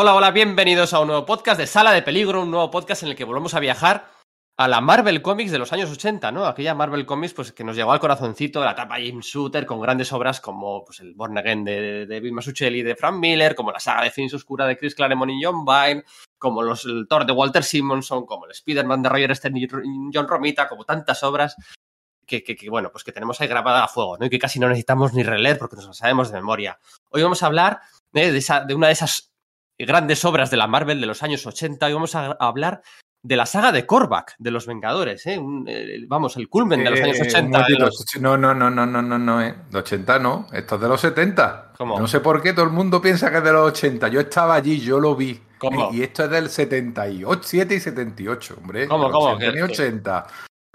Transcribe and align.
Hola, 0.00 0.14
hola, 0.14 0.30
bienvenidos 0.30 0.94
a 0.94 1.00
un 1.00 1.08
nuevo 1.08 1.26
podcast 1.26 1.58
de 1.58 1.66
Sala 1.66 1.90
de 1.90 2.02
Peligro, 2.02 2.42
un 2.42 2.52
nuevo 2.52 2.70
podcast 2.70 3.02
en 3.02 3.08
el 3.08 3.16
que 3.16 3.24
volvemos 3.24 3.54
a 3.54 3.58
viajar 3.58 4.06
a 4.56 4.68
la 4.68 4.80
Marvel 4.80 5.20
Comics 5.22 5.50
de 5.50 5.58
los 5.58 5.72
años 5.72 5.90
80, 5.90 6.30
¿no? 6.30 6.46
Aquella 6.46 6.72
Marvel 6.72 7.04
Comics 7.04 7.34
pues, 7.34 7.50
que 7.50 7.64
nos 7.64 7.74
llegó 7.74 7.90
al 7.90 7.98
corazoncito 7.98 8.64
la 8.64 8.70
etapa 8.70 8.98
Jim 8.98 9.18
Shooter 9.18 9.66
con 9.66 9.80
grandes 9.80 10.12
obras 10.12 10.40
como 10.40 10.84
pues, 10.84 11.00
el 11.00 11.14
Born 11.14 11.36
Again 11.38 11.64
de, 11.64 12.20
Bill 12.22 12.32
Masuccelli 12.32 12.78
y 12.78 12.82
de 12.84 12.94
Frank 12.94 13.16
Miller, 13.16 13.56
como 13.56 13.72
la 13.72 13.80
saga 13.80 14.04
de 14.04 14.12
Fins 14.12 14.32
Oscura 14.34 14.66
de 14.68 14.78
Chris 14.78 14.94
Claremont 14.94 15.32
y 15.32 15.42
John 15.42 15.64
Byrne, 15.64 16.04
como 16.38 16.62
los, 16.62 16.84
el 16.84 17.08
Thor 17.08 17.26
de 17.26 17.32
Walter 17.32 17.64
Simonson, 17.64 18.24
como 18.24 18.44
el 18.44 18.52
Spider-Man 18.52 19.02
de 19.02 19.08
Roger 19.08 19.34
Stern 19.34 19.56
y 19.56 19.66
John 20.14 20.28
Romita, 20.28 20.68
como 20.68 20.84
tantas 20.84 21.24
obras 21.24 21.56
que, 22.24 22.56
bueno, 22.70 22.92
pues 22.92 23.02
que 23.02 23.10
tenemos 23.10 23.40
ahí 23.40 23.48
grabada 23.48 23.82
a 23.82 23.88
fuego, 23.88 24.16
¿no? 24.16 24.26
Y 24.26 24.30
que 24.30 24.38
casi 24.38 24.60
no 24.60 24.68
necesitamos 24.68 25.12
ni 25.12 25.24
releer 25.24 25.58
porque 25.58 25.74
nos 25.74 25.86
lo 25.86 25.92
sabemos 25.92 26.30
de 26.30 26.38
memoria. 26.38 26.78
Hoy 27.08 27.22
vamos 27.22 27.42
a 27.42 27.46
hablar 27.46 27.80
¿eh? 28.12 28.30
de, 28.30 28.38
esa, 28.38 28.60
de 28.60 28.74
una 28.74 28.86
de 28.86 28.92
esas 28.92 29.27
grandes 29.78 30.24
obras 30.24 30.50
de 30.50 30.56
la 30.56 30.66
Marvel 30.66 31.00
de 31.00 31.06
los 31.06 31.22
años 31.22 31.46
80 31.46 31.88
y 31.88 31.92
vamos 31.92 32.14
a 32.14 32.36
hablar 32.40 32.82
de 33.22 33.36
la 33.36 33.46
saga 33.46 33.72
de 33.72 33.84
Korvac, 33.84 34.34
de 34.38 34.50
los 34.50 34.66
Vengadores, 34.66 35.26
¿eh? 35.26 35.38
Un, 35.38 35.64
eh, 35.68 36.04
vamos, 36.06 36.36
el 36.36 36.48
culmen 36.48 36.84
de 36.84 36.90
los 36.90 37.00
años 37.00 37.20
80. 37.20 37.60
Eh, 37.60 37.64
los... 37.78 38.06
No, 38.20 38.36
no, 38.36 38.54
no, 38.54 38.70
no, 38.70 38.86
no, 38.86 39.02
no, 39.02 39.18
no, 39.18 39.42
eh. 39.42 39.54
De 39.70 39.78
80 39.78 40.18
no, 40.18 40.46
esto 40.52 40.76
es 40.76 40.80
de 40.80 40.88
los 40.88 41.00
70. 41.00 41.72
¿Cómo? 41.76 41.98
No 41.98 42.06
sé 42.06 42.20
por 42.20 42.40
qué 42.42 42.52
todo 42.52 42.64
el 42.64 42.70
mundo 42.70 43.00
piensa 43.02 43.30
que 43.30 43.38
es 43.38 43.44
de 43.44 43.52
los 43.52 43.68
80. 43.68 44.08
Yo 44.08 44.20
estaba 44.20 44.54
allí, 44.54 44.80
yo 44.80 45.00
lo 45.00 45.16
vi. 45.16 45.40
¿Cómo? 45.58 45.90
Y 45.92 46.02
esto 46.02 46.24
es 46.24 46.30
del 46.30 46.48
78, 46.48 47.40
7 47.42 47.74
y 47.74 47.80
78, 47.80 48.54
hombre. 48.60 48.86
¿Cómo, 48.86 49.10
cómo? 49.10 49.32
80 49.32 49.58
y 49.58 49.62
80. 49.62 50.26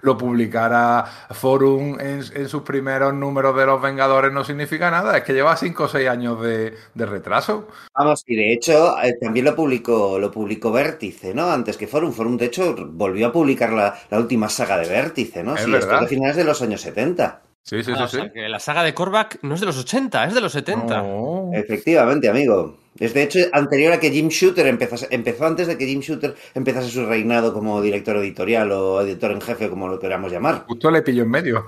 Lo 0.04 0.18
publicara 0.18 1.02
Forum 1.30 1.98
en, 1.98 2.22
en, 2.34 2.48
sus 2.48 2.60
primeros 2.62 3.14
números 3.14 3.56
de 3.56 3.64
Los 3.64 3.80
Vengadores 3.80 4.30
no 4.32 4.44
significa 4.44 4.90
nada, 4.90 5.16
es 5.16 5.24
que 5.24 5.32
lleva 5.32 5.56
5 5.56 5.84
o 5.84 5.88
6 5.88 6.08
años 6.10 6.42
de, 6.42 6.74
de, 6.92 7.06
retraso. 7.06 7.68
Vamos, 7.96 8.22
y 8.26 8.36
de 8.36 8.52
hecho 8.52 9.00
eh, 9.02 9.16
también 9.18 9.46
lo 9.46 9.56
publicó, 9.56 10.18
lo 10.18 10.30
publicó 10.30 10.70
Vértice, 10.70 11.32
¿no? 11.32 11.50
Antes 11.50 11.78
que 11.78 11.86
Forum. 11.86 12.12
Forum, 12.12 12.36
de 12.36 12.46
hecho, 12.46 12.76
volvió 12.90 13.28
a 13.28 13.32
publicar 13.32 13.72
la, 13.72 13.98
la 14.10 14.18
última 14.18 14.50
saga 14.50 14.76
de 14.76 14.90
Vértice, 14.90 15.42
¿no? 15.42 15.54
Es 15.54 15.64
sí, 15.64 15.74
esto 15.74 15.98
de 15.98 16.06
finales 16.06 16.36
de 16.36 16.44
los 16.44 16.60
años 16.60 16.82
70. 16.82 17.43
Sí, 17.66 17.82
sí, 17.82 17.92
Ah, 17.92 17.96
sí. 17.96 18.02
o 18.04 18.08
sea, 18.08 18.24
sí. 18.24 18.30
que 18.34 18.48
la 18.48 18.60
saga 18.60 18.82
de 18.82 18.92
Korvac 18.92 19.38
no 19.42 19.54
es 19.54 19.60
de 19.60 19.66
los 19.66 19.78
80, 19.78 20.26
es 20.26 20.34
de 20.34 20.40
los 20.42 20.52
70. 20.52 21.02
No. 21.02 21.50
Efectivamente, 21.54 22.28
amigo. 22.28 22.76
Es 22.98 23.12
de 23.12 23.24
hecho 23.24 23.40
anterior 23.52 23.92
a 23.94 23.98
que 23.98 24.10
Jim 24.10 24.28
Shooter 24.28 24.66
empezase, 24.68 25.08
empezó 25.10 25.46
antes 25.46 25.66
de 25.66 25.76
que 25.76 25.84
Jim 25.86 25.98
Shooter 26.00 26.36
empezase 26.54 26.90
su 26.90 27.04
reinado 27.06 27.52
como 27.52 27.82
director 27.82 28.16
editorial 28.18 28.70
o 28.70 29.00
editor 29.00 29.32
en 29.32 29.40
jefe, 29.40 29.68
como 29.68 29.88
lo 29.88 29.98
queramos 29.98 30.30
llamar. 30.30 30.64
Justo 30.68 30.90
le 30.92 31.02
pillo 31.02 31.24
en 31.24 31.30
medio. 31.30 31.66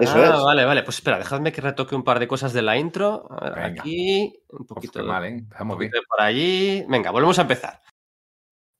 Eso 0.00 0.14
ah, 0.16 0.34
es. 0.34 0.42
vale, 0.42 0.64
vale. 0.64 0.82
Pues 0.82 0.96
espera, 0.96 1.18
dejadme 1.18 1.52
que 1.52 1.60
retoque 1.60 1.94
un 1.94 2.02
par 2.02 2.18
de 2.18 2.26
cosas 2.26 2.52
de 2.52 2.62
la 2.62 2.76
intro. 2.76 3.28
A 3.30 3.50
ver, 3.50 3.54
Venga. 3.54 3.82
aquí, 3.82 4.32
un 4.48 4.62
Uf, 4.62 4.66
poquito, 4.66 4.98
qué 5.00 5.06
mal, 5.06 5.24
¿eh? 5.26 5.28
un 5.28 5.36
bien. 5.38 5.68
poquito 5.68 5.98
por 6.08 6.20
allí. 6.22 6.84
Venga, 6.88 7.10
volvemos 7.12 7.38
a 7.38 7.42
empezar. 7.42 7.80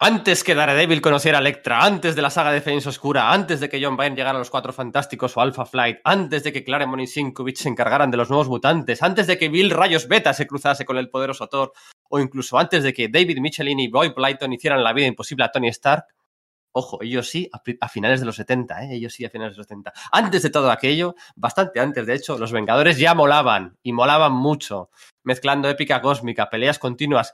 Antes 0.00 0.42
que 0.42 0.56
Daredevil 0.56 1.00
conociera 1.00 1.38
a 1.38 1.40
Electra, 1.40 1.84
antes 1.84 2.16
de 2.16 2.22
la 2.22 2.28
saga 2.28 2.50
de 2.50 2.60
Fence 2.60 2.88
Oscura, 2.88 3.32
antes 3.32 3.60
de 3.60 3.68
que 3.68 3.82
John 3.82 3.96
Byrne 3.96 4.16
llegara 4.16 4.36
a 4.36 4.40
los 4.40 4.50
Cuatro 4.50 4.72
Fantásticos 4.72 5.36
o 5.36 5.40
Alpha 5.40 5.64
Flight, 5.64 5.98
antes 6.02 6.42
de 6.42 6.52
que 6.52 6.64
Claremont 6.64 7.02
y 7.02 7.06
Sinkovich 7.06 7.58
se 7.58 7.68
encargaran 7.68 8.10
de 8.10 8.16
los 8.16 8.28
nuevos 8.28 8.48
mutantes, 8.48 9.04
antes 9.04 9.28
de 9.28 9.38
que 9.38 9.48
Bill 9.48 9.70
Rayos 9.70 10.08
Beta 10.08 10.34
se 10.34 10.48
cruzase 10.48 10.84
con 10.84 10.98
el 10.98 11.10
poderoso 11.10 11.46
Thor, 11.46 11.72
o 12.08 12.18
incluso 12.18 12.58
antes 12.58 12.82
de 12.82 12.92
que 12.92 13.08
David 13.08 13.38
Michelin 13.38 13.78
y 13.78 13.88
Boy 13.88 14.12
Blyton 14.14 14.52
hicieran 14.52 14.82
la 14.82 14.92
vida 14.92 15.06
imposible 15.06 15.44
a 15.44 15.52
Tony 15.52 15.68
Stark, 15.68 16.06
Ojo, 16.76 17.00
ellos 17.04 17.28
sí, 17.28 17.48
a, 17.52 17.62
a, 17.80 17.88
finales 17.88 18.18
de 18.18 18.26
los 18.26 18.34
70, 18.34 18.86
¿eh? 18.86 18.96
ellos 18.96 19.12
sí, 19.12 19.24
a 19.24 19.30
finales 19.30 19.54
de 19.54 19.58
los 19.58 19.68
70. 19.68 19.92
Antes 20.10 20.42
de 20.42 20.50
todo 20.50 20.72
aquello, 20.72 21.14
bastante 21.36 21.78
antes, 21.78 22.04
de 22.04 22.14
hecho, 22.14 22.36
los 22.36 22.50
Vengadores 22.50 22.98
ya 22.98 23.14
molaban, 23.14 23.78
y 23.84 23.92
molaban 23.92 24.32
mucho, 24.32 24.90
mezclando 25.22 25.68
épica 25.68 26.02
cósmica, 26.02 26.50
peleas 26.50 26.80
continuas 26.80 27.32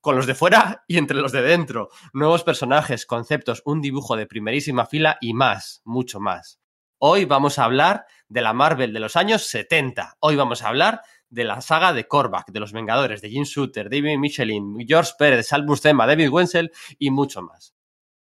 con 0.00 0.16
los 0.16 0.26
de 0.26 0.34
fuera 0.34 0.84
y 0.86 0.98
entre 0.98 1.16
los 1.16 1.32
de 1.32 1.42
dentro, 1.42 1.90
nuevos 2.12 2.44
personajes, 2.44 3.06
conceptos, 3.06 3.62
un 3.64 3.80
dibujo 3.80 4.16
de 4.16 4.26
primerísima 4.26 4.86
fila 4.86 5.18
y 5.20 5.34
más, 5.34 5.82
mucho 5.84 6.20
más. 6.20 6.60
Hoy 6.98 7.24
vamos 7.24 7.58
a 7.58 7.64
hablar 7.64 8.06
de 8.28 8.40
la 8.40 8.52
Marvel 8.52 8.92
de 8.92 9.00
los 9.00 9.16
años 9.16 9.42
70. 9.46 10.16
Hoy 10.20 10.36
vamos 10.36 10.62
a 10.62 10.68
hablar 10.68 11.02
de 11.30 11.44
la 11.44 11.60
saga 11.60 11.92
de 11.92 12.08
Korvac, 12.08 12.50
de 12.50 12.60
los 12.60 12.72
Vengadores, 12.72 13.20
de 13.20 13.30
Jim 13.30 13.44
Shooter, 13.44 13.90
David 13.90 14.18
Michelin, 14.18 14.78
George 14.86 15.12
Pérez, 15.18 15.46
Sal 15.46 15.64
Buscema, 15.64 16.06
David 16.06 16.30
Wenzel 16.30 16.72
y 16.98 17.10
mucho 17.10 17.42
más. 17.42 17.74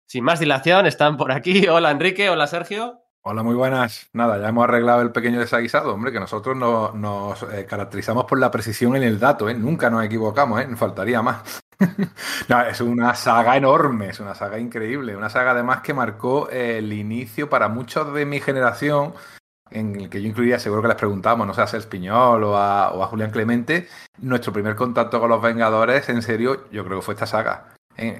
Sin 0.05 0.23
más 0.23 0.39
dilación, 0.39 0.85
están 0.85 1.17
por 1.17 1.31
aquí. 1.31 1.67
Hola 1.67 1.91
Enrique, 1.91 2.29
hola 2.29 2.47
Sergio. 2.47 3.01
Hola, 3.29 3.43
muy 3.43 3.55
buenas. 3.55 4.09
Nada, 4.13 4.39
ya 4.39 4.47
hemos 4.47 4.63
arreglado 4.63 5.01
el 5.01 5.11
pequeño 5.11 5.39
desaguisado, 5.39 5.93
hombre, 5.93 6.13
que 6.13 6.19
nosotros 6.19 6.55
no, 6.55 6.93
nos 6.93 7.43
eh, 7.43 7.65
caracterizamos 7.65 8.23
por 8.23 8.39
la 8.39 8.49
precisión 8.49 8.95
en 8.95 9.03
el 9.03 9.19
dato, 9.19 9.49
¿eh? 9.49 9.53
Nunca 9.53 9.89
nos 9.89 10.05
equivocamos, 10.05 10.61
¿eh? 10.61 10.67
Faltaría 10.77 11.21
más. 11.21 11.59
es 12.69 12.81
una 12.81 13.13
saga 13.15 13.55
enorme, 13.57 14.09
es 14.09 14.19
una 14.19 14.35
saga 14.35 14.59
increíble, 14.59 15.15
una 15.15 15.29
saga 15.29 15.51
además 15.51 15.81
que 15.81 15.93
marcó 15.93 16.49
eh, 16.49 16.79
el 16.79 16.91
inicio 16.93 17.49
para 17.49 17.69
muchos 17.69 18.13
de 18.13 18.25
mi 18.25 18.39
generación, 18.39 19.13
en 19.69 19.95
el 19.99 20.09
que 20.09 20.21
yo 20.21 20.27
incluiría, 20.27 20.59
seguro 20.59 20.81
que 20.81 20.87
les 20.87 20.97
preguntamos, 20.97 21.45
no 21.45 21.53
sé, 21.53 21.61
a 21.61 21.67
Sergio 21.67 21.89
Piñol 21.89 22.43
o 22.43 22.57
a, 22.57 22.93
o 22.93 23.05
Julián 23.07 23.31
Clemente, 23.31 23.87
nuestro 24.19 24.53
primer 24.53 24.75
contacto 24.75 25.19
con 25.19 25.29
los 25.29 25.41
Vengadores, 25.41 26.09
en 26.09 26.21
serio, 26.21 26.69
yo 26.71 26.83
creo 26.85 26.99
que 26.99 27.05
fue 27.05 27.13
esta 27.13 27.27
saga. 27.27 27.73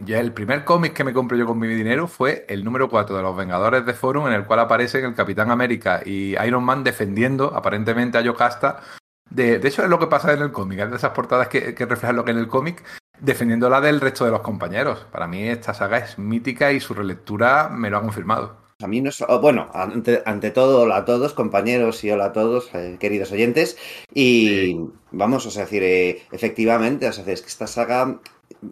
Ya 0.05 0.19
el 0.19 0.33
primer 0.33 0.65
cómic 0.65 0.93
que 0.93 1.03
me 1.03 1.13
compré 1.13 1.37
yo 1.37 1.45
con 1.45 1.59
mi 1.59 1.67
dinero 1.67 2.07
fue 2.07 2.47
el 2.49 2.63
número 2.63 2.89
4 2.89 3.15
de 3.15 3.21
los 3.21 3.37
Vengadores 3.37 3.85
de 3.85 3.93
Forum, 3.93 4.25
en 4.25 4.33
el 4.33 4.45
cual 4.45 4.61
aparecen 4.61 5.05
el 5.05 5.13
Capitán 5.13 5.51
América 5.51 6.01
y 6.03 6.35
Iron 6.43 6.63
Man 6.63 6.83
defendiendo 6.83 7.55
aparentemente 7.55 8.17
a 8.17 8.21
Yocasta. 8.21 8.81
De, 9.29 9.59
de 9.59 9.67
hecho, 9.67 9.83
es 9.83 9.89
lo 9.89 9.99
que 9.99 10.07
pasa 10.07 10.33
en 10.33 10.41
el 10.41 10.51
cómic, 10.51 10.79
es 10.79 10.89
de 10.89 10.97
esas 10.97 11.11
portadas 11.11 11.47
que, 11.47 11.75
que 11.75 11.85
reflejan 11.85 12.15
lo 12.15 12.25
que 12.25 12.31
en 12.31 12.39
el 12.39 12.47
cómic, 12.47 12.83
defendiéndola 13.19 13.81
del 13.81 14.01
resto 14.01 14.25
de 14.25 14.31
los 14.31 14.41
compañeros. 14.41 15.05
Para 15.11 15.27
mí, 15.27 15.47
esta 15.47 15.73
saga 15.73 15.97
es 15.97 16.17
mítica 16.17 16.71
y 16.71 16.79
su 16.79 16.93
relectura 16.93 17.69
me 17.69 17.89
lo 17.89 17.97
ha 17.97 18.01
confirmado. 18.01 18.57
A 18.79 18.87
mí 18.87 19.01
no 19.01 19.09
es. 19.09 19.23
oh, 19.27 19.39
Bueno, 19.39 19.69
ante, 19.73 20.21
ante, 20.25 20.51
todo, 20.51 20.81
hola 20.81 20.97
a 20.97 21.05
todos, 21.05 21.33
compañeros, 21.33 22.03
y 22.03 22.11
hola 22.11 22.25
a 22.25 22.33
todos, 22.33 22.69
eh, 22.75 22.97
queridos 22.99 23.31
oyentes. 23.31 23.77
Y 24.13 24.47
sí. 24.47 24.89
vamos, 25.11 25.45
o 25.47 25.51
sea, 25.51 25.63
decir, 25.63 25.81
eh, 25.83 26.21
efectivamente, 26.31 27.07
o 27.07 27.11
sea, 27.11 27.25
es 27.25 27.41
que 27.41 27.47
esta 27.47 27.65
saga 27.65 28.19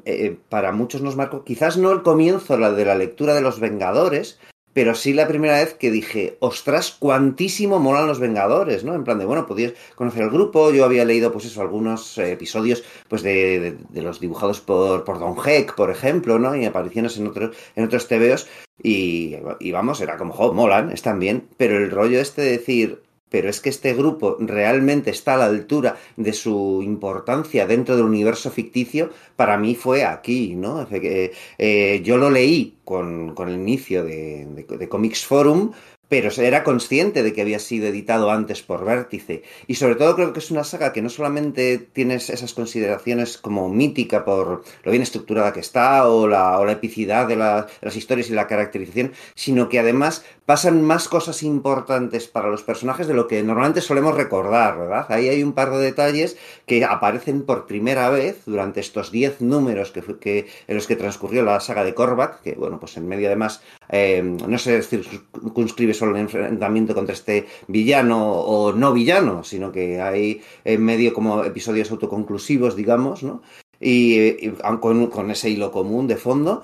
eh, 0.05 0.38
para 0.50 0.72
muchos 0.72 1.01
nos 1.01 1.16
marcó, 1.16 1.44
quizás 1.44 1.78
no 1.78 1.91
el 1.91 2.03
comienzo 2.03 2.57
la 2.57 2.72
de 2.72 2.85
la 2.85 2.95
lectura 2.95 3.34
de 3.34 3.41
los 3.41 3.59
Vengadores, 3.59 4.39
pero 4.75 4.93
sí 4.93 5.13
la 5.13 5.25
primera 5.25 5.53
vez 5.53 5.73
que 5.75 5.89
dije, 5.89 6.35
ostras, 6.41 6.91
cuantísimo 6.91 7.79
molan 7.79 8.07
los 8.07 8.19
Vengadores, 8.19 8.83
¿no? 8.83 8.93
En 8.93 9.05
plan 9.05 9.17
de, 9.17 9.23
bueno, 9.23 9.47
podías 9.47 9.71
conocer 9.95 10.23
el 10.23 10.29
grupo, 10.29 10.69
yo 10.71 10.83
había 10.83 11.05
leído, 11.05 11.31
pues 11.31 11.45
eso, 11.45 11.61
algunos 11.61 12.17
eh, 12.17 12.33
episodios, 12.33 12.83
pues 13.07 13.23
de, 13.23 13.77
de, 13.87 14.01
los 14.01 14.19
dibujados 14.19 14.59
por, 14.59 15.05
por 15.05 15.17
Don 15.17 15.37
Heck, 15.45 15.75
por 15.75 15.91
ejemplo, 15.91 16.39
¿no? 16.39 16.57
Y 16.57 16.65
apariciones 16.65 17.17
en 17.17 17.27
otros, 17.27 17.55
en 17.77 17.85
otros 17.85 18.09
TVOs, 18.09 18.47
y, 18.83 19.37
y 19.61 19.71
vamos, 19.71 20.01
era 20.01 20.17
como, 20.17 20.33
jo, 20.33 20.51
molan, 20.51 20.91
están 20.91 21.19
bien, 21.19 21.47
pero 21.55 21.77
el 21.77 21.89
rollo 21.89 22.19
este 22.19 22.41
de 22.41 22.51
decir, 22.51 23.04
pero 23.29 23.49
es 23.49 23.59
que 23.59 23.69
este 23.69 23.93
grupo 23.93 24.37
realmente 24.39 25.09
está 25.09 25.33
a 25.35 25.37
la 25.37 25.45
altura 25.45 25.97
de 26.15 26.33
su 26.33 26.81
importancia 26.83 27.65
dentro 27.67 27.95
del 27.95 28.05
universo 28.05 28.51
ficticio, 28.51 29.09
para 29.35 29.57
mí 29.57 29.75
fue 29.75 30.03
aquí, 30.05 30.55
¿no? 30.55 30.87
Eh, 30.91 32.01
yo 32.03 32.17
lo 32.17 32.29
leí 32.29 32.77
con, 32.83 33.33
con 33.33 33.49
el 33.49 33.55
inicio 33.55 34.03
de, 34.03 34.87
Comics 34.89 35.25
Forum, 35.25 35.71
pero 36.09 36.29
era 36.38 36.63
consciente 36.63 37.23
de 37.23 37.33
que 37.33 37.41
había 37.41 37.59
sido 37.59 37.88
editado 37.88 38.31
antes 38.31 38.61
por 38.61 38.85
Vértice. 38.85 39.43
Y 39.67 39.75
sobre 39.75 39.95
todo 39.95 40.16
creo 40.16 40.33
que 40.33 40.39
es 40.39 40.51
una 40.51 40.63
saga 40.63 40.93
que 40.93 41.01
no 41.01 41.09
solamente 41.09 41.77
tienes 41.77 42.29
esas 42.29 42.53
consideraciones 42.53 43.38
como 43.38 43.69
mítica 43.69 44.25
por 44.25 44.63
lo 44.83 44.91
bien 44.91 45.03
estructurada 45.03 45.53
que 45.53 45.59
está 45.59 46.07
o 46.07 46.27
la, 46.27 46.59
o 46.59 46.66
la 46.66 46.73
epicidad 46.73 47.27
de, 47.27 47.35
la, 47.35 47.63
de 47.63 47.69
las 47.81 47.95
historias 47.95 48.29
y 48.29 48.33
la 48.33 48.47
caracterización, 48.47 49.13
sino 49.33 49.69
que 49.69 49.79
además 49.79 50.23
pasan 50.45 50.83
más 50.83 51.07
cosas 51.09 51.41
importantes 51.43 52.27
para 52.27 52.49
los 52.49 52.61
personajes 52.61 53.07
de 53.07 53.16
lo 53.16 53.27
que 53.27 53.41
normalmente 53.41 53.81
solemos 53.81 54.16
recordar, 54.16 54.77
¿verdad? 54.77 55.07
Ahí 55.09 55.27
hay 55.27 55.41
un 55.41 55.53
par 55.53 55.72
de 55.72 55.79
detalles 55.79 56.37
que 56.67 56.85
aparecen 56.85 57.43
por 57.43 57.66
primera 57.66 58.09
vez 58.09 58.43
durante 58.45 58.79
estos 58.79 59.11
10 59.11 59.41
números 59.41 59.91
que, 59.91 60.47
en 60.67 60.75
los 60.75 60.85
que 60.85 60.95
transcurrió 60.95 61.43
la 61.43 61.59
saga 61.59 61.84
de 61.84 61.96
Korvac, 61.96 62.41
que 62.41 62.53
bueno, 62.53 62.79
pues 62.79 62.96
en 62.97 63.07
medio 63.07 63.28
además 63.28 63.61
eh, 63.90 64.22
no 64.22 64.57
se 64.59 64.84
circunscribe 64.84 65.94
solo 65.95 66.15
el 66.15 66.21
enfrentamiento 66.21 66.93
contra 66.93 67.13
este 67.13 67.47
villano 67.67 68.31
o 68.31 68.73
no 68.73 68.93
villano, 68.93 69.43
sino 69.43 69.71
que 69.71 70.01
hay 70.01 70.41
en 70.63 70.83
medio 70.83 71.13
como 71.13 71.43
episodios 71.43 71.91
autoconclusivos, 71.91 72.75
digamos, 72.75 73.23
¿no? 73.23 73.41
Y, 73.79 74.49
con, 74.79 75.31
ese 75.31 75.49
hilo 75.49 75.71
común 75.71 76.07
de 76.07 76.17
fondo. 76.17 76.63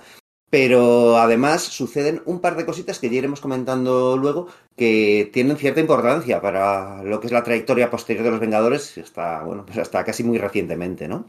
Pero 0.50 1.18
además 1.18 1.64
suceden 1.64 2.22
un 2.26 2.42
par 2.42 2.58
de 2.58 2.66
cositas 2.66 3.00
que 3.00 3.10
ya 3.10 3.20
iremos 3.20 3.40
comentando 3.40 4.18
luego 4.18 4.48
que 4.76 5.30
tienen 5.32 5.56
cierta 5.56 5.80
importancia 5.80 6.42
para 6.42 7.04
lo 7.04 7.22
que 7.22 7.28
es 7.28 7.34
la 7.34 7.44
trayectoria 7.44 7.90
posterior 7.90 8.26
de 8.26 8.32
los 8.32 8.40
Vengadores 8.42 8.98
hasta, 8.98 9.44
bueno, 9.44 9.66
pues 9.66 9.78
hasta 9.78 10.04
casi 10.04 10.26
muy 10.26 10.38
recientemente, 10.38 11.08
¿no? 11.08 11.26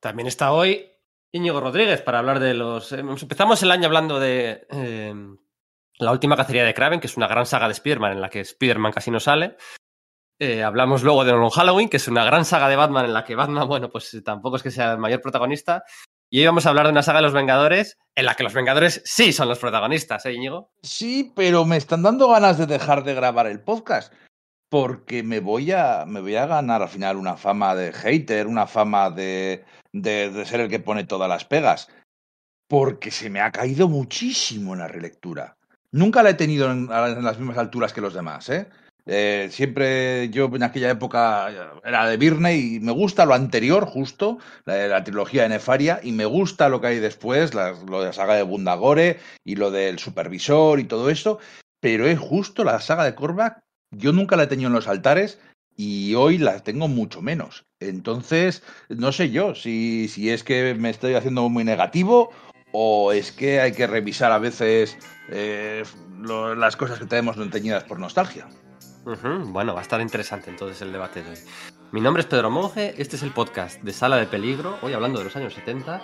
También 0.00 0.26
está 0.26 0.52
hoy 0.52 0.92
Íñigo 1.32 1.60
Rodríguez 1.60 2.02
para 2.02 2.18
hablar 2.18 2.40
de 2.40 2.52
los. 2.52 2.92
Empezamos 2.92 3.62
el 3.62 3.70
año 3.70 3.86
hablando 3.86 4.20
de 4.20 4.66
eh, 4.70 5.14
la 6.02 6.12
última 6.12 6.36
cacería 6.36 6.64
de 6.64 6.74
Kraven, 6.74 7.00
que 7.00 7.06
es 7.06 7.16
una 7.16 7.28
gran 7.28 7.46
saga 7.46 7.68
de 7.68 7.72
Spider-Man 7.72 8.12
en 8.12 8.20
la 8.20 8.28
que 8.28 8.40
Spider-Man 8.40 8.92
casi 8.92 9.10
no 9.10 9.20
sale. 9.20 9.56
Eh, 10.40 10.64
hablamos 10.64 11.04
luego 11.04 11.24
de 11.24 11.32
Long 11.32 11.52
Halloween, 11.52 11.88
que 11.88 11.98
es 11.98 12.08
una 12.08 12.24
gran 12.24 12.44
saga 12.44 12.68
de 12.68 12.74
Batman 12.74 13.04
en 13.04 13.12
la 13.12 13.24
que 13.24 13.36
Batman, 13.36 13.68
bueno, 13.68 13.90
pues 13.90 14.20
tampoco 14.24 14.56
es 14.56 14.62
que 14.62 14.70
sea 14.70 14.92
el 14.92 14.98
mayor 14.98 15.20
protagonista. 15.20 15.84
Y 16.30 16.40
hoy 16.40 16.46
vamos 16.46 16.66
a 16.66 16.70
hablar 16.70 16.86
de 16.86 16.92
una 16.92 17.02
saga 17.02 17.18
de 17.18 17.24
los 17.24 17.34
Vengadores 17.34 17.98
en 18.16 18.24
la 18.24 18.34
que 18.34 18.42
los 18.42 18.54
Vengadores 18.54 19.02
sí 19.04 19.32
son 19.32 19.48
los 19.48 19.58
protagonistas, 19.58 20.26
¿eh, 20.26 20.32
Íñigo? 20.32 20.72
Sí, 20.82 21.32
pero 21.36 21.64
me 21.64 21.76
están 21.76 22.02
dando 22.02 22.28
ganas 22.28 22.58
de 22.58 22.66
dejar 22.66 23.04
de 23.04 23.14
grabar 23.14 23.46
el 23.46 23.60
podcast. 23.60 24.12
Porque 24.68 25.22
me 25.22 25.40
voy 25.40 25.70
a, 25.70 26.04
me 26.06 26.20
voy 26.20 26.34
a 26.34 26.46
ganar 26.46 26.82
al 26.82 26.88
final 26.88 27.18
una 27.18 27.36
fama 27.36 27.74
de 27.74 27.92
hater, 27.92 28.46
una 28.46 28.66
fama 28.66 29.10
de, 29.10 29.64
de 29.92 30.44
ser 30.46 30.60
el 30.60 30.70
que 30.70 30.80
pone 30.80 31.04
todas 31.04 31.28
las 31.28 31.44
pegas. 31.44 31.88
Porque 32.66 33.10
se 33.10 33.28
me 33.28 33.40
ha 33.40 33.52
caído 33.52 33.88
muchísimo 33.88 34.72
en 34.72 34.78
la 34.78 34.88
relectura. 34.88 35.58
Nunca 35.92 36.22
la 36.22 36.30
he 36.30 36.34
tenido 36.34 36.70
en, 36.70 36.88
las 36.88 37.38
mismas 37.38 37.58
alturas 37.58 37.92
que 37.92 38.00
los 38.00 38.14
demás, 38.14 38.48
¿eh? 38.48 38.68
Eh, 39.04 39.48
siempre 39.50 40.30
yo 40.30 40.46
en 40.54 40.62
aquella 40.62 40.90
época 40.90 41.50
era 41.84 42.08
de 42.08 42.16
Birne 42.16 42.56
y 42.56 42.80
me 42.80 42.92
gusta 42.92 43.26
lo 43.26 43.34
anterior, 43.34 43.84
justo, 43.84 44.38
la, 44.64 44.86
la, 44.86 45.04
trilogía 45.04 45.42
de 45.42 45.50
Nefaria, 45.50 46.00
y 46.02 46.12
me 46.12 46.24
gusta 46.24 46.68
lo 46.68 46.80
que 46.80 46.86
hay 46.86 46.98
después, 46.98 47.52
la, 47.52 47.72
lo 47.72 48.00
de 48.00 48.06
la 48.06 48.12
saga 48.12 48.36
de 48.36 48.44
Bundagore 48.44 49.18
y 49.44 49.56
lo 49.56 49.72
del 49.72 49.98
supervisor 49.98 50.78
y 50.78 50.84
todo 50.84 51.10
esto, 51.10 51.40
pero 51.80 52.06
es 52.06 52.18
justo 52.18 52.62
la 52.62 52.80
saga 52.80 53.04
de 53.04 53.16
Korvac, 53.16 53.58
yo 53.90 54.12
nunca 54.12 54.36
la 54.36 54.44
he 54.44 54.46
tenido 54.46 54.68
en 54.68 54.74
los 54.74 54.88
altares 54.88 55.40
y 55.76 56.14
hoy 56.14 56.38
la 56.38 56.60
tengo 56.60 56.86
mucho 56.88 57.22
menos. 57.22 57.64
Entonces, 57.80 58.62
no 58.88 59.10
sé 59.10 59.30
yo 59.30 59.54
si, 59.54 60.08
si 60.08 60.30
es 60.30 60.44
que 60.44 60.74
me 60.74 60.90
estoy 60.90 61.14
haciendo 61.14 61.48
muy 61.48 61.64
negativo 61.64 62.30
o 62.72 63.12
es 63.12 63.32
que 63.32 63.60
hay 63.60 63.72
que 63.72 63.86
revisar 63.86 64.32
a 64.32 64.38
veces 64.38 64.96
eh, 65.28 65.84
lo, 66.18 66.54
las 66.54 66.76
cosas 66.76 66.98
que 66.98 67.06
tenemos 67.06 67.36
teñidas 67.50 67.84
por 67.84 67.98
nostalgia. 67.98 68.48
Uh 69.04 69.10
-huh. 69.10 69.52
Bueno, 69.52 69.74
va 69.74 69.80
a 69.80 69.82
estar 69.82 70.00
interesante 70.00 70.50
entonces 70.50 70.80
el 70.82 70.92
debate 70.92 71.22
de 71.22 71.30
hoy. 71.30 71.38
Mi 71.92 72.00
nombre 72.00 72.22
es 72.22 72.26
Pedro 72.26 72.50
Monge, 72.50 72.94
este 72.96 73.16
es 73.16 73.22
el 73.22 73.32
podcast 73.32 73.82
de 73.82 73.92
Sala 73.92 74.16
de 74.16 74.26
Peligro, 74.26 74.78
hoy 74.80 74.94
hablando 74.94 75.18
de 75.18 75.24
los 75.24 75.36
años 75.36 75.52
70. 75.54 76.02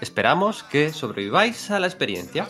Esperamos 0.00 0.62
que 0.62 0.92
sobreviváis 0.92 1.70
a 1.70 1.80
la 1.80 1.86
experiencia. 1.86 2.46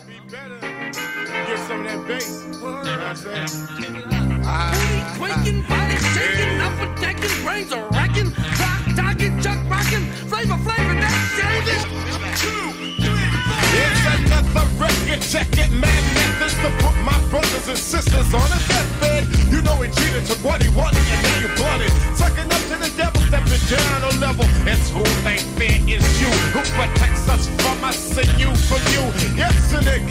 Another 14.51 14.67
record, 14.75 15.21
check 15.21 15.47
it, 15.53 15.71
man. 15.71 16.01
Methods 16.11 16.55
to 16.59 16.69
put 16.83 16.95
my 17.07 17.15
brothers 17.29 17.67
and 17.69 17.77
sisters 17.77 18.33
on 18.33 18.43
a 18.51 18.59
deathbed. 18.67 19.23
You 19.47 19.61
know 19.61 19.75
he 19.79 19.87
cheated, 19.91 20.25
took 20.25 20.43
what 20.43 20.61
he 20.61 20.67
wanted, 20.75 20.99
and 20.99 21.23
now 21.23 21.39
you 21.39 21.47
bought 21.55 21.79
it. 21.79 21.91
Sucking 22.19 22.51
up 22.51 22.63
to 22.67 22.75
the 22.75 22.91
devil, 22.99 23.21
stepping 23.31 23.63
down 23.71 24.03
a 24.03 24.11
level. 24.19 24.45
It's 24.67 24.89
who 24.91 25.03
they 25.23 25.37
fear 25.55 25.79
is 25.87 26.03
you, 26.19 26.27
who 26.51 26.59
protects 26.75 27.29
us 27.29 27.47
from 27.63 27.83
us 27.83 28.17
and 28.17 28.27
you 28.39 28.51
from 28.67 28.83
you. 28.91 29.03
Yes, 29.39 29.55
and 29.71 29.87
it 29.87 30.03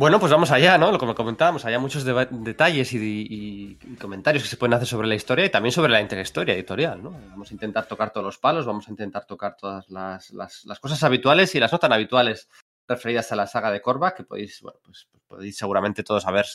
Bueno, 0.00 0.18
pues 0.18 0.32
vamos 0.32 0.50
allá, 0.50 0.78
¿no? 0.78 0.96
Como 0.96 1.14
comentábamos, 1.14 1.66
hay 1.66 1.76
muchos 1.76 2.04
de 2.04 2.26
detalles 2.30 2.90
y, 2.94 3.78
comentarios 4.00 4.44
que 4.44 4.48
se 4.48 4.56
pueden 4.56 4.72
hacer 4.72 4.88
sobre 4.88 5.06
la 5.06 5.14
historia 5.14 5.44
y 5.44 5.50
también 5.50 5.72
sobre 5.72 5.92
la 5.92 6.00
interhistoria 6.00 6.54
editorial, 6.54 7.02
¿no? 7.02 7.10
Vamos 7.10 7.50
a 7.50 7.52
intentar 7.52 7.84
tocar 7.84 8.10
todos 8.10 8.24
los 8.24 8.38
palos, 8.38 8.64
vamos 8.64 8.88
a 8.88 8.92
intentar 8.92 9.26
tocar 9.26 9.58
todas 9.58 9.90
las, 9.90 10.30
las, 10.30 10.64
cosas 10.80 11.02
habituales 11.02 11.54
y 11.54 11.60
las 11.60 11.70
no 11.70 11.78
tan 11.78 11.92
habituales 11.92 12.48
referidas 12.88 13.30
a 13.30 13.36
la 13.36 13.46
saga 13.46 13.70
de 13.70 13.82
Korvac, 13.82 14.16
que 14.16 14.24
podéis, 14.24 14.62
bueno, 14.62 14.78
pues 14.82 15.06
podéis 15.28 15.58
seguramente 15.58 16.02
todos 16.02 16.26
haber 16.26 16.46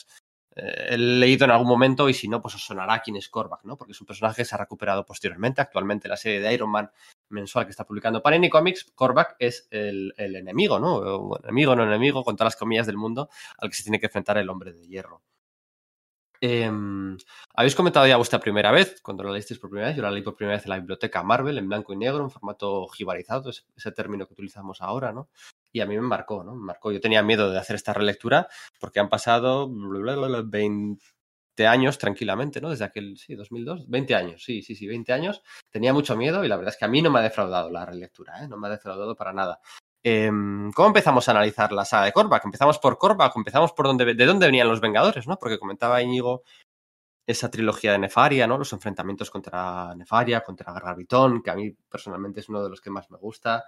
eh, 0.56 0.96
leído 0.96 1.44
en 1.44 1.50
algún 1.50 1.68
momento 1.68 2.08
y 2.08 2.14
si 2.14 2.28
no, 2.28 2.40
pues 2.40 2.54
os 2.54 2.64
sonará 2.64 3.00
quién 3.00 3.16
es 3.16 3.28
Korvac, 3.28 3.64
¿no? 3.64 3.76
Porque 3.76 3.92
es 3.92 4.00
un 4.00 4.06
personaje 4.06 4.36
que 4.36 4.44
se 4.44 4.54
ha 4.54 4.58
recuperado 4.58 5.04
posteriormente. 5.04 5.60
Actualmente 5.60 6.08
la 6.08 6.16
serie 6.16 6.40
de 6.40 6.52
Iron 6.54 6.70
Man 6.70 6.90
mensual 7.28 7.66
que 7.66 7.72
está 7.72 7.84
publicando 7.84 8.22
Panini 8.22 8.48
Comics, 8.48 8.84
Korvac 8.94 9.36
es 9.38 9.68
el, 9.70 10.14
el 10.16 10.34
enemigo, 10.36 10.78
¿no? 10.78 10.96
O 10.96 11.38
enemigo, 11.42 11.76
no 11.76 11.84
enemigo, 11.84 12.24
con 12.24 12.36
todas 12.36 12.54
las 12.54 12.56
comillas 12.56 12.86
del 12.86 12.96
mundo 12.96 13.28
al 13.58 13.68
que 13.68 13.76
se 13.76 13.82
tiene 13.82 14.00
que 14.00 14.06
enfrentar 14.06 14.38
el 14.38 14.48
hombre 14.48 14.72
de 14.72 14.86
hierro. 14.86 15.22
Eh, 16.40 16.70
Habéis 17.54 17.74
comentado 17.74 18.06
ya 18.06 18.16
vuestra 18.16 18.38
primera 18.38 18.70
vez, 18.70 19.00
cuando 19.00 19.24
la 19.24 19.32
leísteis 19.32 19.58
por 19.58 19.70
primera 19.70 19.88
vez, 19.88 19.96
yo 19.96 20.02
la 20.02 20.10
leí 20.10 20.22
por 20.22 20.36
primera 20.36 20.56
vez 20.56 20.66
en 20.66 20.70
la 20.70 20.78
biblioteca 20.78 21.22
Marvel, 21.22 21.56
en 21.58 21.68
blanco 21.68 21.92
y 21.92 21.96
negro, 21.96 22.22
en 22.22 22.30
formato 22.30 22.86
jibarizado, 22.88 23.50
ese 23.50 23.92
término 23.92 24.26
que 24.26 24.34
utilizamos 24.34 24.82
ahora, 24.82 25.12
¿no? 25.12 25.28
Y 25.76 25.80
a 25.82 25.86
mí 25.86 25.94
me 25.94 26.00
marcó, 26.00 26.42
¿no? 26.42 26.54
Me 26.54 26.64
marcó. 26.64 26.90
Yo 26.90 27.00
tenía 27.02 27.22
miedo 27.22 27.50
de 27.50 27.58
hacer 27.58 27.76
esta 27.76 27.92
relectura 27.92 28.48
porque 28.80 28.98
han 28.98 29.10
pasado 29.10 29.68
20 29.70 30.98
años 31.66 31.98
tranquilamente, 31.98 32.62
¿no? 32.62 32.70
Desde 32.70 32.86
aquel, 32.86 33.18
sí, 33.18 33.34
2002, 33.34 33.86
20 33.86 34.14
años, 34.14 34.42
sí, 34.42 34.62
sí, 34.62 34.74
sí, 34.74 34.86
20 34.86 35.12
años. 35.12 35.42
Tenía 35.70 35.92
mucho 35.92 36.16
miedo 36.16 36.42
y 36.42 36.48
la 36.48 36.56
verdad 36.56 36.72
es 36.72 36.78
que 36.78 36.86
a 36.86 36.88
mí 36.88 37.02
no 37.02 37.10
me 37.10 37.18
ha 37.18 37.22
defraudado 37.22 37.70
la 37.70 37.84
relectura, 37.84 38.42
¿eh? 38.42 38.48
No 38.48 38.56
me 38.56 38.68
ha 38.68 38.70
defraudado 38.70 39.14
para 39.14 39.34
nada. 39.34 39.60
Eh, 40.02 40.30
¿Cómo 40.74 40.88
empezamos 40.88 41.28
a 41.28 41.32
analizar 41.32 41.72
la 41.72 41.84
saga 41.84 42.06
de 42.06 42.12
Korvac? 42.12 42.42
Empezamos 42.46 42.78
por 42.78 42.96
Korvac, 42.96 43.36
empezamos 43.36 43.74
por 43.74 43.86
dónde, 43.86 44.14
de 44.14 44.24
dónde 44.24 44.46
venían 44.46 44.68
los 44.68 44.80
Vengadores, 44.80 45.26
¿no? 45.26 45.36
Porque 45.38 45.58
comentaba 45.58 46.00
Íñigo 46.00 46.42
esa 47.26 47.50
trilogía 47.50 47.92
de 47.92 47.98
Nefaria, 47.98 48.46
¿no? 48.46 48.56
Los 48.56 48.72
enfrentamientos 48.72 49.30
contra 49.30 49.94
Nefaria, 49.94 50.40
contra 50.40 50.72
Gargabitón, 50.72 51.42
que 51.42 51.50
a 51.50 51.54
mí 51.54 51.70
personalmente 51.90 52.40
es 52.40 52.48
uno 52.48 52.62
de 52.62 52.70
los 52.70 52.80
que 52.80 52.88
más 52.88 53.10
me 53.10 53.18
gusta 53.18 53.64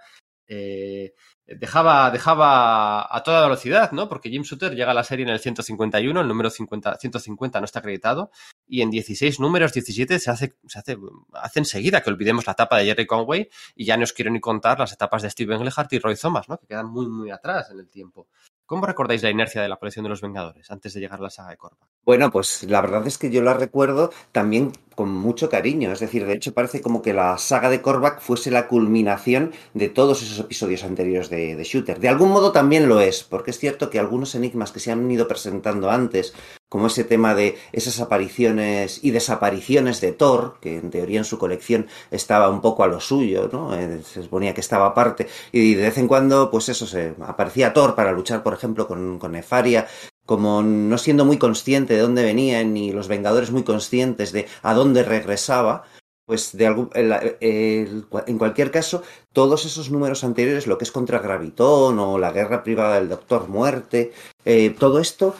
eh, 0.49 1.13
dejaba, 1.45 2.09
dejaba 2.09 3.15
a 3.15 3.23
toda 3.23 3.41
velocidad, 3.41 3.91
¿no? 3.91 4.09
Porque 4.09 4.29
Jim 4.29 4.41
Shooter 4.41 4.75
llega 4.75 4.91
a 4.91 4.95
la 4.95 5.03
serie 5.03 5.23
en 5.23 5.29
el 5.29 5.39
151, 5.39 6.19
el 6.19 6.27
número 6.27 6.49
50, 6.49 6.97
150 6.97 7.59
no 7.59 7.65
está 7.65 7.79
acreditado, 7.79 8.31
y 8.67 8.81
en 8.81 8.89
16 8.89 9.39
números, 9.39 9.73
17 9.73 10.17
se 10.17 10.31
hace, 10.31 10.55
se 10.67 10.79
hace, 10.79 10.97
hace 11.33 11.59
enseguida 11.59 12.01
que 12.01 12.09
olvidemos 12.09 12.47
la 12.47 12.53
etapa 12.53 12.79
de 12.79 12.85
Jerry 12.85 13.05
Conway 13.05 13.47
y 13.75 13.85
ya 13.85 13.95
no 13.95 14.03
os 14.03 14.13
quiero 14.13 14.31
ni 14.31 14.39
contar 14.39 14.79
las 14.79 14.91
etapas 14.91 15.21
de 15.21 15.29
Steve 15.29 15.55
Englehart 15.55 15.93
y 15.93 15.99
Roy 15.99 16.15
Thomas, 16.15 16.49
¿no? 16.49 16.57
Que 16.57 16.65
quedan 16.65 16.87
muy, 16.87 17.07
muy 17.07 17.29
atrás 17.29 17.69
en 17.69 17.79
el 17.79 17.87
tiempo. 17.87 18.27
¿Cómo 18.65 18.85
recordáis 18.85 19.23
la 19.23 19.31
inercia 19.31 19.61
de 19.61 19.69
la 19.69 19.77
colección 19.77 20.03
de 20.03 20.09
los 20.09 20.21
Vengadores 20.21 20.69
antes 20.69 20.93
de 20.93 20.99
llegar 20.99 21.19
a 21.19 21.23
la 21.23 21.29
saga 21.29 21.49
de 21.49 21.57
Korvac? 21.57 21.89
Bueno, 22.09 22.31
pues 22.31 22.63
la 22.63 22.81
verdad 22.81 23.05
es 23.05 23.19
que 23.19 23.29
yo 23.29 23.43
la 23.43 23.53
recuerdo 23.53 24.09
también 24.31 24.71
con 24.95 25.13
mucho 25.13 25.47
cariño. 25.47 25.93
Es 25.93 25.99
decir, 25.99 26.25
de 26.25 26.33
hecho 26.33 26.55
parece 26.55 26.81
como 26.81 27.01
que 27.01 27.13
la 27.13 27.37
saga 27.37 27.69
de 27.69 27.81
Korvac 27.81 28.19
fuese 28.19 28.49
la 28.51 28.67
culminación 28.67 29.53
de 29.73 29.87
todos 29.87 30.23
esos 30.23 30.39
episodios 30.39 30.83
anteriores 30.83 31.29
de, 31.29 31.63
Shooter. 31.63 31.99
De 32.01 32.09
algún 32.09 32.31
modo 32.31 32.51
también 32.51 32.89
lo 32.89 32.99
es, 32.99 33.23
porque 33.23 33.51
es 33.51 33.59
cierto 33.59 33.89
que 33.89 33.97
algunos 33.97 34.35
enigmas 34.35 34.71
que 34.71 34.81
se 34.81 34.91
han 34.91 35.09
ido 35.09 35.27
presentando 35.27 35.89
antes, 35.89 36.33
como 36.67 36.87
ese 36.87 37.05
tema 37.05 37.33
de 37.33 37.57
esas 37.71 38.01
apariciones 38.01 38.99
y 39.03 39.11
desapariciones 39.11 40.01
de 40.01 40.11
Thor, 40.11 40.57
que 40.59 40.77
en 40.77 40.89
teoría 40.89 41.19
en 41.19 41.25
su 41.25 41.37
colección 41.37 41.87
estaba 42.11 42.49
un 42.49 42.59
poco 42.59 42.83
a 42.83 42.87
lo 42.87 42.99
suyo, 42.99 43.49
¿no? 43.53 43.73
Eh, 43.73 44.01
se 44.03 44.23
suponía 44.23 44.53
que 44.53 44.61
estaba 44.61 44.87
aparte, 44.87 45.27
y 45.53 45.75
de 45.75 45.83
vez 45.83 45.97
en 45.97 46.07
cuando, 46.09 46.51
pues 46.51 46.67
eso, 46.67 46.85
se 46.85 47.13
aparecía 47.25 47.71
Thor 47.71 47.95
para 47.95 48.11
luchar, 48.11 48.43
por 48.43 48.53
ejemplo, 48.53 48.85
con, 48.85 49.17
con 49.17 49.31
Nefaria, 49.31 49.87
como 50.29 50.61
no 50.61 50.99
siendo 50.99 51.25
muy 51.25 51.39
consciente 51.39 51.95
de 51.95 52.01
dónde 52.01 52.23
venía, 52.23 52.63
ni 52.63 52.91
los 52.91 53.07
Vengadores 53.07 53.49
muy 53.49 53.63
conscientes 53.63 54.31
de 54.31 54.45
a 54.61 54.75
dónde 54.75 55.01
regresaba, 55.01 55.85
pues 56.27 56.55
de 56.55 56.67
algún, 56.67 56.91
en 56.93 58.37
cualquier 58.37 58.69
caso, 58.69 59.01
todos 59.33 59.65
esos 59.65 59.89
números 59.89 60.23
anteriores, 60.23 60.67
lo 60.67 60.77
que 60.77 60.83
es 60.83 60.91
contra 60.91 61.17
Gravitón 61.17 61.97
o 61.97 62.19
la 62.19 62.31
guerra 62.31 62.61
privada 62.61 62.99
del 62.99 63.09
Doctor 63.09 63.49
Muerte, 63.49 64.11
eh, 64.45 64.69
todo 64.69 64.99
esto, 64.99 65.33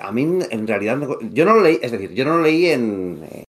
a 0.00 0.12
mí 0.12 0.22
en 0.22 0.68
realidad, 0.68 1.00
yo 1.32 1.44
no 1.44 1.54
lo 1.54 1.62
leí, 1.62 1.80
es 1.82 1.90
decir, 1.90 2.12
yo 2.14 2.24
no 2.24 2.36
lo 2.36 2.42
leí 2.44 2.66
en, 2.66 3.26
eh, 3.28 3.42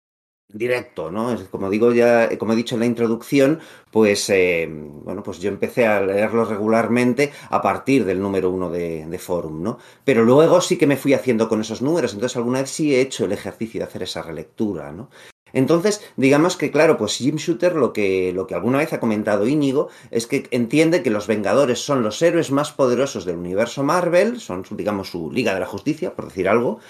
directo, 0.56 1.10
¿no? 1.10 1.36
Como 1.50 1.70
digo 1.70 1.92
ya, 1.92 2.28
como 2.38 2.52
he 2.52 2.56
dicho 2.56 2.75
en 2.75 2.80
la 2.80 2.86
introducción, 2.86 3.60
pues 3.90 4.28
eh, 4.30 4.68
bueno, 4.68 5.22
pues 5.22 5.38
yo 5.38 5.48
empecé 5.48 5.86
a 5.86 6.00
leerlo 6.00 6.44
regularmente 6.44 7.32
a 7.50 7.62
partir 7.62 8.04
del 8.04 8.20
número 8.20 8.50
uno 8.50 8.70
de, 8.70 9.06
de, 9.06 9.18
Forum, 9.18 9.62
¿no? 9.62 9.78
Pero 10.04 10.25
luego 10.25 10.60
sí 10.60 10.76
que 10.76 10.86
me 10.86 10.96
fui 10.96 11.14
haciendo 11.14 11.48
con 11.48 11.60
esos 11.60 11.82
números, 11.82 12.14
entonces 12.14 12.36
alguna 12.36 12.60
vez 12.60 12.70
sí 12.70 12.94
he 12.94 13.00
hecho 13.00 13.25
el 13.25 13.32
ejercicio 13.32 13.80
de 13.80 13.86
hacer 13.86 14.02
esa 14.02 14.22
relectura, 14.22 14.92
¿no? 14.92 15.10
Entonces, 15.52 16.02
digamos 16.16 16.56
que, 16.56 16.70
claro, 16.70 16.98
pues 16.98 17.16
Jim 17.16 17.36
Shooter 17.36 17.76
lo 17.76 17.92
que, 17.92 18.32
lo 18.34 18.46
que 18.46 18.54
alguna 18.54 18.78
vez 18.78 18.92
ha 18.92 19.00
comentado 19.00 19.46
Íñigo 19.46 19.88
es 20.10 20.26
que 20.26 20.46
entiende 20.50 21.02
que 21.02 21.10
los 21.10 21.26
Vengadores 21.26 21.78
son 21.78 22.02
los 22.02 22.20
héroes 22.20 22.50
más 22.50 22.72
poderosos 22.72 23.25
del 23.25 23.36
universo 23.36 23.82
Marvel, 23.82 24.40
son, 24.40 24.64
digamos, 24.72 25.10
su 25.10 25.30
Liga 25.30 25.54
de 25.54 25.60
la 25.60 25.66
Justicia, 25.66 26.14
por 26.14 26.26
decir 26.26 26.48
algo, 26.48 26.80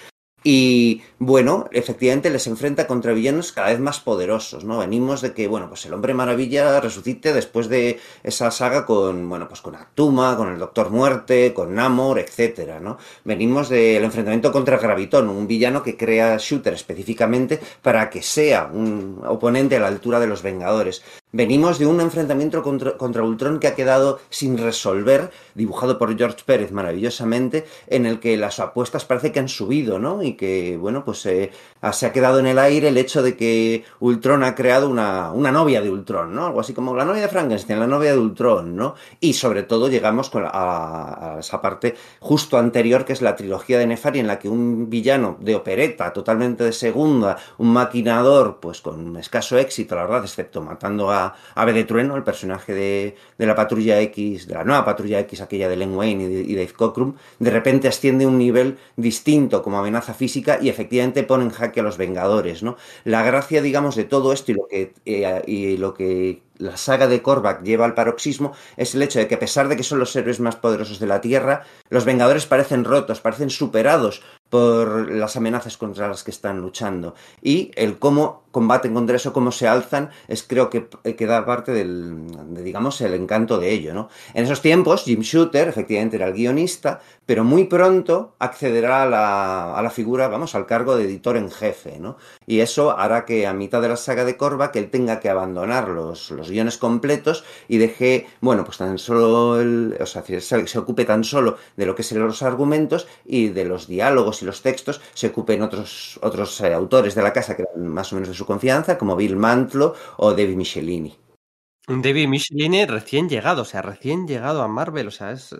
y 0.43 1.01
bueno, 1.19 1.67
efectivamente 1.71 2.29
les 2.29 2.47
enfrenta 2.47 2.87
contra 2.87 3.11
villanos 3.11 3.51
cada 3.51 3.69
vez 3.69 3.79
más 3.79 3.99
poderosos, 3.99 4.63
¿no? 4.63 4.77
Venimos 4.77 5.21
de 5.21 5.33
que, 5.33 5.47
bueno, 5.47 5.67
pues 5.67 5.85
el 5.85 5.93
hombre 5.93 6.13
maravilla 6.13 6.79
resucite 6.79 7.33
después 7.33 7.67
de 7.69 7.99
esa 8.23 8.51
saga 8.51 8.85
con, 8.85 9.27
bueno, 9.27 9.47
pues 9.47 9.61
con 9.61 9.75
Atuma, 9.75 10.37
con 10.37 10.49
el 10.49 10.59
Doctor 10.59 10.91
Muerte, 10.91 11.53
con 11.53 11.73
Namor, 11.73 12.19
etcétera, 12.19 12.79
¿no? 12.79 12.97
Venimos 13.25 13.67
del 13.67 14.03
enfrentamiento 14.03 14.51
contra 14.51 14.77
Gravitón, 14.77 15.27
un 15.27 15.47
villano 15.47 15.81
que 15.83 15.97
crea 15.97 16.37
Shooter 16.37 16.73
específicamente 16.73 17.59
para 17.81 18.09
que 18.09 18.21
sea 18.21 18.69
un 18.71 19.21
oponente 19.27 19.75
a 19.75 19.79
la 19.79 19.87
altura 19.87 20.19
de 20.19 20.27
los 20.27 20.43
Vengadores. 20.43 21.03
Venimos 21.33 21.77
de 21.77 21.85
un 21.85 21.99
enfrentamiento 21.99 22.63
contra, 22.63 22.93
contra, 22.97 23.21
Ultron 23.21 23.59
que 23.59 23.67
ha 23.67 23.75
quedado 23.75 24.19
sin 24.29 24.57
resolver, 24.57 25.29
dibujado 25.55 25.97
por 25.97 26.17
George 26.17 26.37
Pérez 26.45 26.71
maravillosamente, 26.71 27.65
en 27.87 28.05
el 28.05 28.21
que 28.21 28.37
las 28.37 28.61
apuestas 28.61 29.03
parece 29.03 29.33
que 29.33 29.39
han 29.39 29.49
subido, 29.49 29.99
¿no? 29.99 30.23
Y 30.23 30.35
que, 30.37 30.77
bueno, 30.77 31.03
pues 31.03 31.25
eh, 31.25 31.51
se 31.91 32.05
ha 32.05 32.13
quedado 32.13 32.39
en 32.39 32.47
el 32.47 32.57
aire 32.57 32.87
el 32.87 32.97
hecho 32.97 33.21
de 33.21 33.35
que 33.35 33.83
Ultron 33.99 34.45
ha 34.45 34.55
creado 34.55 34.89
una, 34.89 35.33
una, 35.33 35.51
novia 35.51 35.81
de 35.81 35.89
Ultron, 35.89 36.33
¿no? 36.33 36.45
Algo 36.45 36.61
así 36.61 36.73
como 36.73 36.95
la 36.95 37.03
novia 37.03 37.23
de 37.23 37.27
Frankenstein, 37.27 37.77
la 37.77 37.87
novia 37.87 38.13
de 38.13 38.19
Ultron, 38.19 38.77
¿no? 38.77 38.95
Y 39.19 39.33
sobre 39.33 39.63
todo 39.63 39.89
llegamos 39.89 40.31
a, 40.33 41.35
a, 41.35 41.39
esa 41.39 41.61
parte 41.61 41.95
justo 42.21 42.57
anterior, 42.57 43.03
que 43.03 43.11
es 43.11 43.21
la 43.21 43.35
trilogía 43.35 43.77
de 43.79 43.87
Nefari, 43.87 44.19
en 44.19 44.27
la 44.27 44.39
que 44.39 44.47
un 44.47 44.89
villano 44.89 45.35
de 45.41 45.55
opereta, 45.55 46.13
totalmente 46.13 46.63
de 46.63 46.71
segunda, 46.71 47.37
un 47.57 47.73
maquinador, 47.73 48.59
pues 48.61 48.79
con 48.79 49.17
escaso 49.17 49.57
éxito, 49.57 49.93
la 49.95 50.03
verdad, 50.03 50.23
excepto 50.23 50.61
matando 50.61 51.11
a 51.11 51.16
Ave 51.55 51.73
de 51.73 51.83
Trueno, 51.83 52.15
el 52.15 52.23
personaje 52.23 52.73
de, 52.73 53.15
de, 53.37 53.45
la 53.45 53.55
Patrulla 53.55 53.99
X, 54.01 54.47
de 54.47 54.53
la 54.53 54.63
nueva 54.63 54.85
Patrulla 54.85 55.19
X, 55.21 55.41
aquella 55.41 55.69
de 55.69 55.75
Len 55.75 55.95
Wayne 55.95 56.23
y, 56.23 56.27
de, 56.27 56.55
Dave 56.55 56.73
Cockrum, 56.73 57.15
de 57.39 57.51
repente 57.51 57.87
asciende 57.87 58.25
a 58.25 58.27
un 58.27 58.37
nivel 58.37 58.77
distinto 58.95 59.61
como 59.61 59.79
amenaza 59.79 60.13
física 60.13 60.59
y 60.61 60.69
efectivamente 60.69 61.23
pone 61.23 61.43
en 61.45 61.51
jaque 61.51 61.79
a 61.79 61.83
los 61.83 61.97
Vengadores, 61.97 62.63
¿no? 62.63 62.77
La 63.03 63.23
gracia, 63.23 63.61
digamos, 63.61 63.95
de 63.95 64.05
todo 64.05 64.33
esto 64.33 64.51
y 64.51 64.55
lo 64.55 64.67
que, 64.67 64.93
eh, 65.05 65.43
y 65.47 65.77
lo 65.77 65.93
que 65.93 66.41
la 66.57 66.77
saga 66.77 67.07
de 67.07 67.21
Korvac 67.21 67.63
lleva 67.63 67.85
al 67.85 67.93
paroxismo 67.93 68.53
es 68.75 68.95
el 68.95 69.01
hecho 69.01 69.19
de 69.19 69.27
que 69.27 69.35
a 69.35 69.39
pesar 69.39 69.67
de 69.67 69.75
que 69.75 69.83
son 69.83 69.99
los 69.99 70.15
héroes 70.15 70.39
más 70.39 70.55
poderosos 70.55 70.99
de 70.99 71.07
la 71.07 71.21
Tierra, 71.21 71.63
los 71.89 72.05
Vengadores 72.05 72.45
parecen 72.45 72.83
rotos, 72.83 73.21
parecen 73.21 73.49
superados 73.49 74.21
por 74.49 75.11
las 75.11 75.35
amenazas 75.35 75.77
contra 75.77 76.07
las 76.07 76.23
que 76.23 76.31
están 76.31 76.59
luchando. 76.59 77.15
Y 77.41 77.71
el 77.75 77.99
cómo 77.99 78.43
combaten 78.51 78.93
contra 78.93 79.17
eso, 79.17 79.33
cómo 79.33 79.51
se 79.51 79.67
alzan, 79.67 80.09
es 80.27 80.43
creo 80.43 80.69
que, 80.69 80.87
que 80.87 81.25
da 81.25 81.45
parte 81.45 81.71
del, 81.73 82.25
de, 82.53 82.63
digamos, 82.63 83.01
el 83.01 83.13
encanto 83.13 83.59
de 83.59 83.71
ello, 83.71 83.93
¿no? 83.93 84.09
En 84.33 84.45
esos 84.45 84.61
tiempos, 84.61 85.03
Jim 85.03 85.21
Shooter, 85.21 85.67
efectivamente, 85.67 86.15
era 86.15 86.27
el 86.27 86.33
guionista, 86.33 87.01
pero 87.27 87.43
muy 87.43 87.65
pronto 87.65 88.35
accederá 88.39 89.03
a 89.03 89.05
la, 89.05 89.77
a 89.77 89.81
la 89.83 89.89
figura, 89.91 90.29
vamos, 90.29 90.55
al 90.55 90.65
cargo 90.65 90.95
de 90.95 91.03
editor 91.03 91.35
en 91.35 91.51
jefe, 91.51 91.99
¿no? 91.99 92.17
Y 92.47 92.61
eso 92.61 92.97
hará 92.97 93.25
que 93.25 93.45
a 93.45 93.53
mitad 93.53 93.81
de 93.81 93.89
la 93.89 93.97
saga 93.97 94.23
de 94.23 94.37
Korvac 94.37 94.75
él 94.77 94.89
tenga 94.89 95.19
que 95.19 95.29
abandonar 95.29 95.89
los, 95.89 96.31
los 96.31 96.49
guiones 96.49 96.77
completos 96.77 97.43
y 97.67 97.77
deje, 97.77 98.27
bueno, 98.39 98.63
pues 98.63 98.77
tan 98.77 98.97
solo 98.97 99.59
el, 99.59 99.97
o 99.99 100.05
sea, 100.05 100.23
se, 100.23 100.79
ocupe 100.79 101.03
tan 101.03 101.25
solo 101.25 101.57
de 101.75 101.85
lo 101.85 101.95
que 101.95 102.03
serán 102.03 102.27
los 102.27 102.41
argumentos 102.43 103.07
y 103.25 103.49
de 103.49 103.65
los 103.65 103.87
diálogos 103.87 104.41
y 104.41 104.45
los 104.45 104.61
textos 104.61 105.01
se 105.13 105.27
ocupen 105.27 105.61
otros, 105.61 106.19
otros 106.23 106.61
eh, 106.61 106.73
autores 106.73 107.13
de 107.13 107.23
la 107.23 107.33
casa 107.33 107.57
que 107.57 107.63
eran 107.63 107.87
más 107.87 108.13
o 108.13 108.15
menos 108.15 108.29
de 108.29 108.35
su 108.35 108.45
confianza, 108.45 108.97
como 108.97 109.17
Bill 109.17 109.35
Mantlo 109.35 109.95
o 110.15 110.31
David 110.31 110.55
Michelini. 110.55 111.26
Un 111.89 112.01
David 112.01 112.27
Michelini 112.27 112.85
recién 112.85 113.29
llegado, 113.29 113.61
o 113.61 113.65
sea, 113.65 113.81
recién 113.81 114.27
llegado 114.27 114.61
a 114.61 114.67
Marvel, 114.67 115.07
o 115.07 115.11
sea, 115.11 115.31
es, 115.31 115.55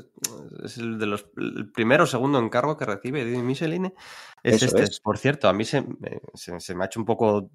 es 0.63 0.77
el 0.77 0.99
de 0.99 1.05
los 1.05 1.25
el 1.37 1.71
primero 1.71 2.03
o 2.03 2.07
segundo 2.07 2.37
encargo 2.37 2.75
que 2.75 2.83
recibe 2.85 3.23
David 3.23 3.43
Michelini. 3.43 3.93
Es 4.43 4.55
Eso 4.61 4.65
este. 4.77 4.83
es. 4.83 4.99
Por 4.99 5.17
cierto, 5.17 5.47
a 5.47 5.53
mí 5.53 5.63
se, 5.63 5.85
se, 6.33 6.59
se 6.59 6.75
me 6.75 6.83
ha 6.83 6.87
hecho 6.87 6.99
un 6.99 7.05
poco 7.05 7.49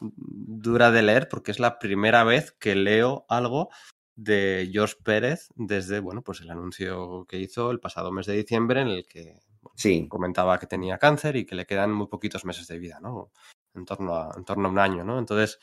dura 0.00 0.90
de 0.90 1.02
leer 1.02 1.28
porque 1.28 1.52
es 1.52 1.60
la 1.60 1.78
primera 1.78 2.24
vez 2.24 2.52
que 2.52 2.74
leo 2.74 3.24
algo 3.28 3.68
de 4.16 4.68
George 4.72 4.96
Pérez 5.04 5.48
desde, 5.54 6.00
bueno, 6.00 6.22
pues 6.22 6.40
el 6.40 6.50
anuncio 6.50 7.24
que 7.28 7.38
hizo 7.38 7.70
el 7.70 7.78
pasado 7.78 8.10
mes 8.10 8.26
de 8.26 8.34
diciembre 8.34 8.80
en 8.80 8.88
el 8.88 9.06
que 9.06 9.34
bueno, 9.62 9.74
Sí. 9.76 10.08
comentaba 10.08 10.58
que 10.58 10.66
tenía 10.66 10.98
cáncer 10.98 11.36
y 11.36 11.46
que 11.46 11.54
le 11.54 11.66
quedan 11.66 11.92
muy 11.92 12.08
poquitos 12.08 12.44
meses 12.44 12.66
de 12.66 12.78
vida, 12.80 12.98
¿no? 13.00 13.30
En 13.74 13.84
torno 13.84 14.16
a, 14.16 14.32
en 14.36 14.44
torno 14.44 14.66
a 14.68 14.72
un 14.72 14.78
año, 14.80 15.04
¿no? 15.04 15.18
Entonces, 15.20 15.60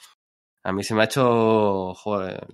a 0.66 0.74
mí 0.74 0.84
se 0.84 0.96
me 0.96 1.02
ha 1.02 1.06
hecho, 1.06 1.94
joder, 1.94 2.48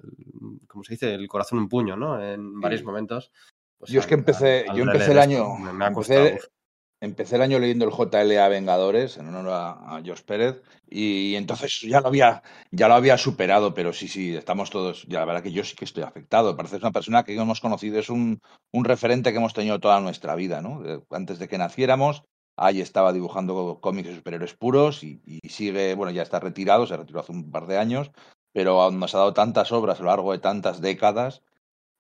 ¿cómo 0.68 0.84
se 0.84 0.96
dice? 0.96 1.14
El 1.14 1.30
corazón 1.30 1.60
un 1.60 1.70
puño, 1.70 1.96
¿no? 1.96 2.22
En 2.22 2.60
varios 2.60 2.84
momentos. 2.84 3.32
Pues 3.78 3.90
yo 3.90 4.02
es 4.02 4.06
que 4.06 4.16
empecé, 4.16 4.66
al, 4.68 4.72
al 4.72 4.78
yo 4.78 4.84
empecé 4.84 5.12
el 5.14 5.20
año, 5.20 5.56
me, 5.56 5.72
me 5.72 5.86
ha 5.86 5.88
empecé, 5.88 6.32
costado. 6.34 6.52
empecé 7.00 7.36
el 7.38 7.42
año 7.42 7.58
leyendo 7.58 7.86
el 7.86 7.92
JLA 7.92 8.50
Vengadores 8.50 9.16
en 9.16 9.30
honor 9.30 9.54
a, 9.54 9.96
a 9.96 10.02
George 10.04 10.24
Pérez 10.26 10.62
y, 10.90 11.36
entonces 11.36 11.80
ya 11.88 12.02
lo 12.02 12.10
había 12.10 12.44
ya 12.70 12.90
lo 12.90 12.96
había 12.96 13.18
superado, 13.18 13.74
pero 13.74 13.94
sí, 13.94 14.10
sí, 14.10 14.36
estamos 14.36 14.70
todos, 14.72 15.06
ya 15.08 15.20
la 15.20 15.26
verdad 15.26 15.44
que 15.44 15.54
yo 15.54 15.64
sí 15.64 15.78
que 15.78 15.86
estoy 15.86 16.04
afectado. 16.04 16.58
Parece 16.58 16.76
una 16.76 16.92
persona 16.92 17.24
que 17.24 17.34
hemos 17.34 17.62
conocido, 17.62 17.98
es 17.98 18.10
un, 18.10 18.42
un 18.74 18.84
referente 18.84 19.32
que 19.32 19.38
hemos 19.38 19.54
tenido 19.54 19.80
toda 19.80 20.02
nuestra 20.02 20.36
vida, 20.36 20.62
¿no? 20.62 20.84
Antes 21.12 21.40
de 21.40 21.48
que 21.48 21.58
naciéramos, 21.58 22.24
ahí 22.56 22.82
estaba 22.82 23.14
dibujando 23.14 23.80
cómics 23.82 24.10
de 24.10 24.16
superhéroes 24.16 24.54
puros 24.54 25.04
y, 25.04 25.22
sigue, 25.50 25.96
bueno, 25.96 26.12
ya 26.12 26.24
está 26.24 26.40
retirado, 26.40 26.88
se 26.88 26.98
retiró 26.98 27.20
hace 27.20 27.32
un 27.32 27.52
par 27.52 27.68
de 27.68 27.78
años, 27.78 28.12
pero 28.54 28.92
nos 28.92 29.16
ha 29.16 29.20
dado 29.20 29.34
tantas 29.34 29.72
obras 29.72 30.00
a 30.00 30.04
lo 30.04 30.10
largo 30.10 30.32
de 30.32 30.40
tantas 30.40 30.82
décadas 30.82 31.42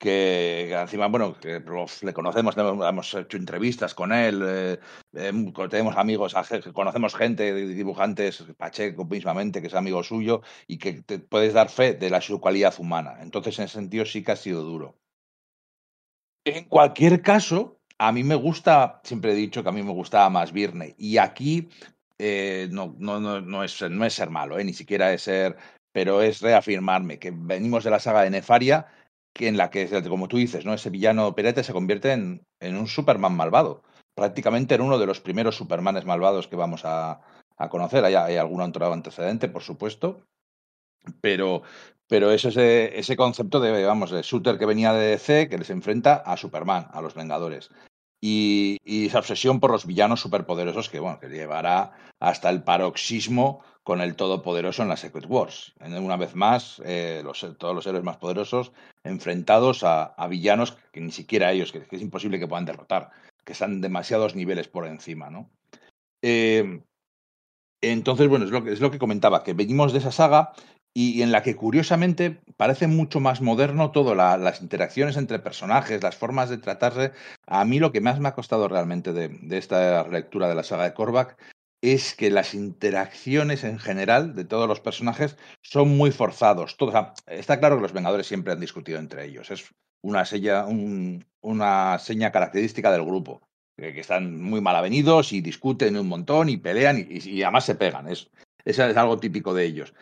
que, 0.01 0.72
encima, 0.74 1.08
bueno, 1.08 1.36
le 1.43 2.13
conocemos, 2.13 2.58
hemos 2.58 3.13
hecho 3.13 3.38
entrevistas 3.38 3.93
con 3.93 4.12
él, 4.12 4.41
eh, 4.43 4.79
eh, 5.13 5.53
tenemos 5.70 5.96
amigos, 5.96 6.34
conocemos 6.74 7.13
gente, 7.13 7.53
dibujantes, 7.53 8.43
Pacheco 8.58 9.05
mismamente, 9.05 9.62
que 9.62 9.67
es 9.67 9.75
amigo 9.75 10.01
suyo, 10.01 10.41
y 10.65 10.79
que 10.79 11.03
te 11.03 11.20
puedes 11.20 11.53
dar 11.53 11.70
fe 11.70 11.93
de 11.93 12.10
la 12.10 12.20
su 12.20 12.41
cualidad 12.41 12.74
humana. 12.79 13.20
Entonces, 13.22 13.60
en 13.60 13.65
ese 13.65 13.75
sentido, 13.75 14.05
sí 14.05 14.24
que 14.24 14.31
ha 14.31 14.36
sido 14.36 14.63
duro. 14.63 14.96
En 16.46 16.65
cualquier 16.65 17.22
caso, 17.22 17.80
a 18.01 18.12
mí 18.12 18.24
me 18.24 18.34
gusta, 18.34 19.00
siempre 19.03 19.34
he 19.34 19.36
dicho 19.36 19.62
que 19.62 19.70
a 19.70 19.72
mí 19.72 19.84
me 19.84 19.91
gustaba 19.91 20.27
más 20.31 20.51
Virne, 20.51 20.96
y 20.98 21.17
aquí 21.17 21.70
eh, 22.17 22.67
no, 22.72 22.96
es, 23.63 23.81
no 23.84 24.05
es 24.05 24.13
ser 24.13 24.29
malo, 24.31 24.58
eh, 24.58 24.63
ni 24.63 24.74
siquiera 24.74 25.13
es 25.13 25.22
ser, 25.22 25.55
pero 25.91 26.24
es 26.24 26.41
reafirmarme 26.41 27.20
que 27.20 27.31
venimos 27.31 27.84
de 27.84 27.91
la 27.91 28.00
saga 28.00 28.24
de 28.24 28.31
Nefaria, 28.31 28.88
que 29.36 29.48
en 29.48 29.55
la 29.55 29.70
que, 29.70 29.88
como 30.10 30.27
tú 30.27 30.38
dices, 30.38 30.65
¿no? 30.65 30.74
ese 30.74 30.89
villano 30.89 31.36
Perete 31.36 31.63
se 31.63 31.74
convierte 31.74 32.12
en, 32.12 32.41
en, 32.60 32.75
un 32.75 32.88
Superman 32.88 33.36
malvado. 33.36 33.84
Prácticamente 34.15 34.74
en 34.74 34.81
uno 34.81 34.98
de 34.98 35.05
los 35.05 35.22
primeros 35.22 35.55
Supermanes 35.55 36.03
malvados 36.03 36.48
que 36.48 36.55
vamos 36.55 36.81
a, 36.86 37.22
a 37.58 37.70
conocer. 37.70 38.03
Hay, 38.03 38.15
algún 38.15 38.62
otro 38.62 38.91
antecedente, 38.91 39.48
por 39.48 39.62
supuesto. 39.62 40.25
Pero, 41.22 41.62
pero 42.08 42.31
es 42.31 42.46
ese, 42.46 43.00
ese 43.00 43.15
concepto 43.15 43.60
de, 43.60 43.86
vamos, 43.86 44.12
de 44.12 44.22
shooter 44.22 44.58
que 44.58 44.65
venía 44.65 44.91
de 44.91 45.12
DC, 45.12 45.48
que 45.48 45.58
les 45.58 45.70
enfrenta 45.70 46.15
a 46.15 46.36
Superman, 46.36 46.88
a 46.91 47.01
los 47.01 47.15
Vengadores. 47.15 47.70
Y, 48.24 48.78
esa 48.86 49.20
obsesión 49.20 49.60
por 49.60 49.72
los 49.72 49.88
villanos 49.88 50.22
superpoderosos 50.22 50.90
que, 50.90 51.00
bueno, 51.00 51.20
que 51.20 51.28
llevará 51.28 51.92
hasta 52.20 52.50
el 52.50 52.63
paroxismo 52.63 53.63
con 53.84 54.00
el 54.00 54.16
todopoderoso 54.16 54.84
en 54.84 54.90
la 54.90 54.98
Secret 54.98 55.25
Wars. 55.28 55.74
Una 55.80 56.18
vez 56.18 56.36
más, 56.36 56.82
eh, 56.86 57.24
todos 57.58 57.75
los 57.75 57.88
héroes 57.88 58.04
más 58.04 58.18
poderosos 58.18 58.72
enfrentados 59.04 59.84
a, 59.84 60.16
villanos 60.30 60.78
que 60.94 61.01
ni 61.01 61.12
siquiera 61.12 61.51
ellos, 61.51 61.72
que, 61.72 61.84
que, 61.84 61.96
es 61.96 62.01
imposible 62.01 62.38
que 62.38 62.48
puedan 62.48 62.66
derrotar, 62.66 63.10
que 63.44 63.54
están 63.54 63.82
demasiados 63.82 64.36
niveles 64.36 64.68
por 64.68 64.86
encima, 64.86 65.32
¿no? 65.32 65.50
Eh, 66.22 66.84
entonces, 67.82 68.28
bueno, 68.28 68.46
es 68.46 68.51
lo, 68.51 68.63
que, 68.63 68.72
es 68.72 68.80
lo 68.80 68.92
que 68.92 69.00
comentaba, 69.00 69.44
que 69.44 69.54
venimos 69.54 69.92
de 69.92 70.00
esa 70.00 70.12
saga 70.12 70.54
y 70.93 71.21
en 71.21 71.31
la 71.31 71.41
que 71.41 71.55
curiosamente 71.55 72.41
parece 72.57 72.88
mucho 72.88 73.19
más 73.19 73.41
moderno 73.41 73.91
todo, 73.91 74.13
la, 74.13 74.38
las 74.38 74.62
interacciones 74.62 75.15
entre 75.17 75.39
personajes, 75.39 76.03
las 76.03 76.15
formas 76.15 76.50
de 76.50 76.57
tratarse. 76.57 77.13
A 77.48 77.63
mí 77.65 77.79
lo 77.79 77.91
que 77.91 78.01
más 78.01 78.19
me 78.19 78.27
ha 78.27 78.36
costado 78.36 78.67
realmente 78.67 79.13
de, 79.13 79.29
de 79.29 79.57
esta 79.57 80.07
lectura 80.07 80.50
de 80.50 80.55
la 80.55 80.63
saga 80.63 80.83
de 80.83 80.93
Korvac 80.93 81.38
es 81.81 82.13
que 82.13 82.29
las 82.29 82.53
interacciones 82.53 83.63
en 83.63 83.79
general 83.79 84.36
de 84.36 84.45
todos 84.45 84.67
los 84.67 84.81
personajes 84.81 85.38
son 85.62 85.95
muy 85.98 86.12
forzados. 86.12 86.75
O 86.79 86.91
sea, 86.91 87.13
está 87.25 87.60
claro 87.60 87.77
que 87.77 87.83
los 87.83 87.93
Vengadores 87.93 88.27
siempre 88.27 88.53
han 88.53 88.60
discutido 88.60 89.00
entre 89.00 89.25
ellos. 89.25 89.50
Es 89.50 89.74
una, 90.03 90.25
seña 92.00 92.31
característica 92.31 92.91
del 92.91 93.05
grupo. 93.05 93.41
Que, 93.77 94.00
están 94.00 94.41
muy 94.41 94.62
mal 94.62 94.75
avenidos 94.75 95.33
y 95.33 95.41
discuten 95.41 95.98
un 95.98 96.07
montón 96.07 96.50
y 96.50 96.57
pelean 96.57 97.00
y, 97.00 97.17
y, 97.17 97.29
y 97.29 97.43
además 97.43 97.65
se 97.65 97.75
pegan. 97.75 98.07
Es 98.10 98.79
algo 98.79 99.17
típico 99.17 99.53
de 99.53 99.65
ellos 99.65 99.93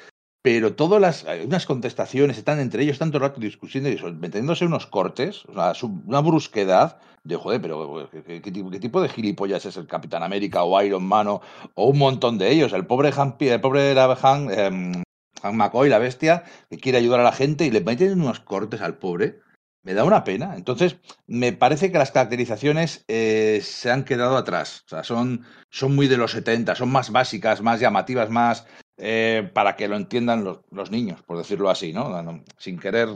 pero 0.41 0.75
todas 0.75 1.01
las 1.01 1.25
unas 1.45 1.65
contestaciones 1.65 2.37
están 2.37 2.59
entre 2.59 2.83
ellos 2.83 2.97
tanto 2.97 3.19
rato 3.19 3.41
discutiendo 3.41 3.89
y 3.89 3.99
metiéndose 4.13 4.65
unos 4.65 4.87
cortes, 4.87 5.43
sea, 5.53 5.73
una 6.05 6.21
brusquedad 6.21 6.99
de 7.23 7.35
joder, 7.35 7.61
pero 7.61 8.09
¿qué, 8.11 8.41
qué, 8.41 8.51
tipo, 8.51 8.71
¿qué, 8.71 8.79
tipo, 8.79 9.01
de 9.01 9.09
gilipollas 9.09 9.65
es 9.65 9.75
el 9.77 9.87
Capitán 9.87 10.23
América 10.23 10.63
o 10.63 10.81
Iron 10.81 11.03
Man 11.03 11.27
o, 11.27 11.41
o 11.75 11.89
un 11.89 11.97
montón 11.97 12.37
de 12.37 12.51
ellos? 12.51 12.71
El 12.71 12.85
pobre 12.85 13.11
Han, 13.15 13.35
el 13.39 13.61
pobre 13.61 13.99
Han, 13.99 14.47
eh, 14.51 15.03
Han 15.43 15.57
McCoy, 15.57 15.89
la 15.89 15.99
bestia, 15.99 16.43
que 16.69 16.77
quiere 16.77 16.97
ayudar 16.97 17.19
a 17.19 17.23
la 17.23 17.33
gente 17.33 17.65
y 17.65 17.71
le 17.71 17.81
meten 17.81 18.21
unos 18.21 18.39
cortes 18.39 18.81
al 18.81 18.97
pobre. 18.97 19.39
Me 19.83 19.93
da 19.93 20.03
una 20.03 20.23
pena. 20.23 20.55
Entonces, 20.55 20.97
me 21.25 21.53
parece 21.53 21.91
que 21.91 21.97
las 21.97 22.11
caracterizaciones 22.11 23.05
eh, 23.07 23.59
se 23.63 23.91
han 23.91 24.03
quedado 24.03 24.37
atrás. 24.37 24.83
O 24.85 24.89
sea, 24.89 25.03
son, 25.03 25.45
son 25.69 25.95
muy 25.95 26.07
de 26.07 26.17
los 26.17 26.31
70, 26.31 26.75
son 26.75 26.91
más 26.91 27.11
básicas, 27.11 27.61
más 27.61 27.79
llamativas, 27.79 28.29
más 28.29 28.65
eh, 29.01 29.49
para 29.53 29.77
que 29.77 29.87
lo 29.87 29.95
entiendan 29.95 30.43
los, 30.43 30.91
niños, 30.91 31.21
por 31.23 31.37
decirlo 31.37 31.69
así, 31.69 31.93
¿no? 31.93 32.43
Sin 32.57 32.77
querer 32.77 33.07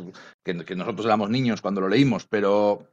que, 0.42 0.54
nosotros 0.54 1.06
éramos 1.06 1.30
niños 1.30 1.62
cuando 1.62 1.82
lo 1.82 1.90
leímos, 1.90 2.26
pero, 2.26 2.88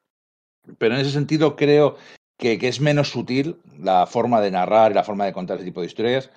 pero 0.77 0.97
en 0.97 1.01
ese 1.01 1.13
sentido 1.13 1.55
creo 1.55 1.97
que, 2.37 2.59
es 2.61 2.81
menos 2.81 3.11
sutil 3.11 3.61
la 3.79 4.07
forma 4.07 4.41
de 4.41 4.51
narrar 4.51 4.91
y 4.91 4.95
la 4.95 5.05
forma 5.05 5.25
de 5.25 5.33
contar 5.33 5.57
ese 5.57 5.67
tipo 5.67 5.81
de 5.81 5.87
historias 5.87 6.31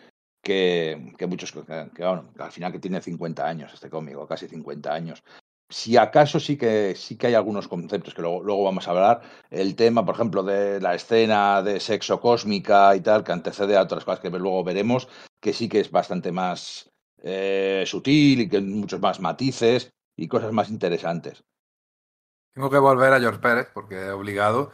que, 0.43 1.15
muchos, 1.27 1.51
que, 1.51 2.05
bueno, 2.05 2.29
al 2.38 2.51
final 2.51 2.72
que 2.72 2.79
tiene 2.79 3.01
50 3.01 3.48
años 3.48 3.74
este 3.74 3.89
cómic, 3.89 4.15
o 4.17 4.27
casi 4.27 4.48
50 4.48 4.93
años. 4.93 5.24
Si 5.70 5.98
acaso 5.98 6.39
sí 6.39 6.58
que 6.58 6.93
sí 6.96 7.17
que 7.17 7.27
hay 7.27 7.34
algunos 7.34 7.67
conceptos 7.67 8.13
que 8.13 8.22
luego, 8.22 8.43
luego 8.43 8.63
vamos 8.63 8.88
a 8.88 8.91
hablar. 8.91 9.22
El 9.50 9.75
tema, 9.75 10.05
por 10.05 10.15
ejemplo, 10.15 10.43
de 10.43 10.79
la 10.79 10.93
escena 10.93 11.62
de 11.63 11.79
sexo 11.79 12.20
cósmica 12.20 12.96
y 12.96 13.01
tal, 13.01 13.24
que 13.24 13.32
antecede 13.32 13.75
a 13.75 13.82
otras 13.82 14.05
cosas 14.05 14.20
que 14.20 14.29
luego 14.29 14.63
veremos, 14.63 15.08
que 15.39 15.53
sí 15.53 15.67
que 15.67 15.79
es 15.79 15.89
bastante 15.89 16.32
más 16.32 16.91
eh, 17.24 17.84
sutil 17.88 18.41
y 18.41 18.50
que 18.50 18.62
muchos 18.62 19.00
más 19.00 19.20
matices 19.20 19.91
y 20.15 20.27
cosas 20.27 20.51
más 20.51 20.70
interesantes. 20.70 21.43
Tengo 22.53 22.70
que 22.70 22.77
volver 22.77 23.13
a 23.13 23.20
George 23.20 23.39
Pérez 23.39 23.67
porque 23.74 23.96
he 23.96 24.12
obligado 24.12 24.72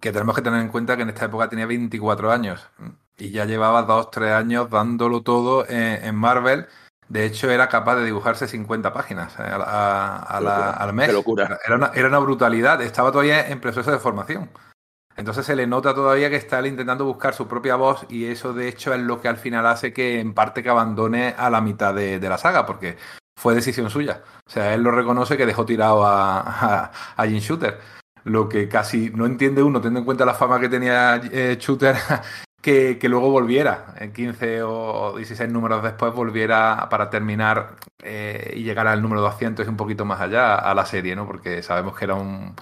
que 0.00 0.12
tenemos 0.12 0.34
que 0.34 0.42
tener 0.42 0.60
en 0.60 0.70
cuenta 0.70 0.96
que 0.96 1.02
en 1.02 1.10
esta 1.10 1.26
época 1.26 1.48
tenía 1.48 1.66
24 1.66 2.32
años 2.32 2.66
y 3.18 3.30
ya 3.30 3.44
llevaba 3.44 3.82
2, 3.82 4.10
3 4.10 4.32
años 4.32 4.70
dándolo 4.70 5.22
todo 5.22 5.68
en, 5.68 6.04
en 6.04 6.14
Marvel 6.16 6.66
de 7.10 7.24
hecho, 7.24 7.50
era 7.50 7.68
capaz 7.68 7.96
de 7.96 8.04
dibujarse 8.04 8.46
50 8.46 8.92
páginas 8.92 9.34
eh, 9.40 9.42
a, 9.42 9.56
a, 9.56 10.16
a 10.22 10.40
la, 10.40 10.70
al 10.70 10.92
mes. 10.92 11.08
Qué 11.08 11.12
locura. 11.12 11.58
Era 11.66 11.74
una, 11.74 11.90
era 11.92 12.06
una, 12.06 12.20
brutalidad. 12.20 12.80
Estaba 12.82 13.10
todavía 13.10 13.48
en 13.48 13.60
proceso 13.60 13.90
de 13.90 13.98
formación. 13.98 14.48
Entonces 15.16 15.44
se 15.44 15.56
le 15.56 15.66
nota 15.66 15.92
todavía 15.92 16.30
que 16.30 16.36
está 16.36 16.64
intentando 16.64 17.04
buscar 17.04 17.34
su 17.34 17.48
propia 17.48 17.74
voz 17.74 18.06
y 18.08 18.26
eso 18.26 18.54
de 18.54 18.68
hecho 18.68 18.94
es 18.94 19.00
lo 19.00 19.20
que 19.20 19.26
al 19.26 19.38
final 19.38 19.66
hace 19.66 19.92
que 19.92 20.20
en 20.20 20.34
parte 20.34 20.62
que 20.62 20.70
abandone 20.70 21.34
a 21.36 21.50
la 21.50 21.60
mitad 21.60 21.92
de, 21.92 22.20
de 22.20 22.28
la 22.28 22.38
saga, 22.38 22.64
porque 22.64 22.96
fue 23.36 23.56
decisión 23.56 23.90
suya. 23.90 24.22
O 24.46 24.50
sea, 24.50 24.72
él 24.72 24.82
lo 24.82 24.92
reconoce 24.92 25.36
que 25.36 25.46
dejó 25.46 25.66
tirado 25.66 26.06
a, 26.06 26.38
a, 26.38 26.92
a 27.16 27.26
Jim 27.26 27.40
Shooter. 27.40 27.80
Lo 28.22 28.48
que 28.48 28.68
casi 28.68 29.10
no 29.10 29.26
entiende 29.26 29.64
uno, 29.64 29.80
teniendo 29.80 29.98
en 29.98 30.04
cuenta 30.04 30.24
la 30.24 30.34
fama 30.34 30.60
que 30.60 30.68
tenía 30.68 31.20
eh, 31.32 31.56
Shooter 31.58 31.96
que, 32.60 32.98
luego 33.08 33.30
volviera, 33.30 33.94
en 33.98 34.12
15 34.12 34.62
o 34.62 35.14
16 35.16 35.50
números 35.50 35.82
después, 35.82 36.12
volviera 36.14 36.88
para 36.90 37.08
terminar 37.10 37.76
eh, 38.02 38.52
y 38.56 38.62
llegar 38.62 38.86
al 38.86 39.02
número 39.02 39.22
200 39.22 39.64
y 39.64 39.68
un 39.68 39.76
poquito 39.76 40.04
más 40.04 40.20
allá 40.20 40.56
a 40.56 40.74
la 40.74 40.84
serie, 40.86 41.16
¿no? 41.16 41.26
Porque 41.26 41.62
sabemos 41.62 41.96
que 41.96 42.04
era 42.04 42.14
un, 42.14 42.54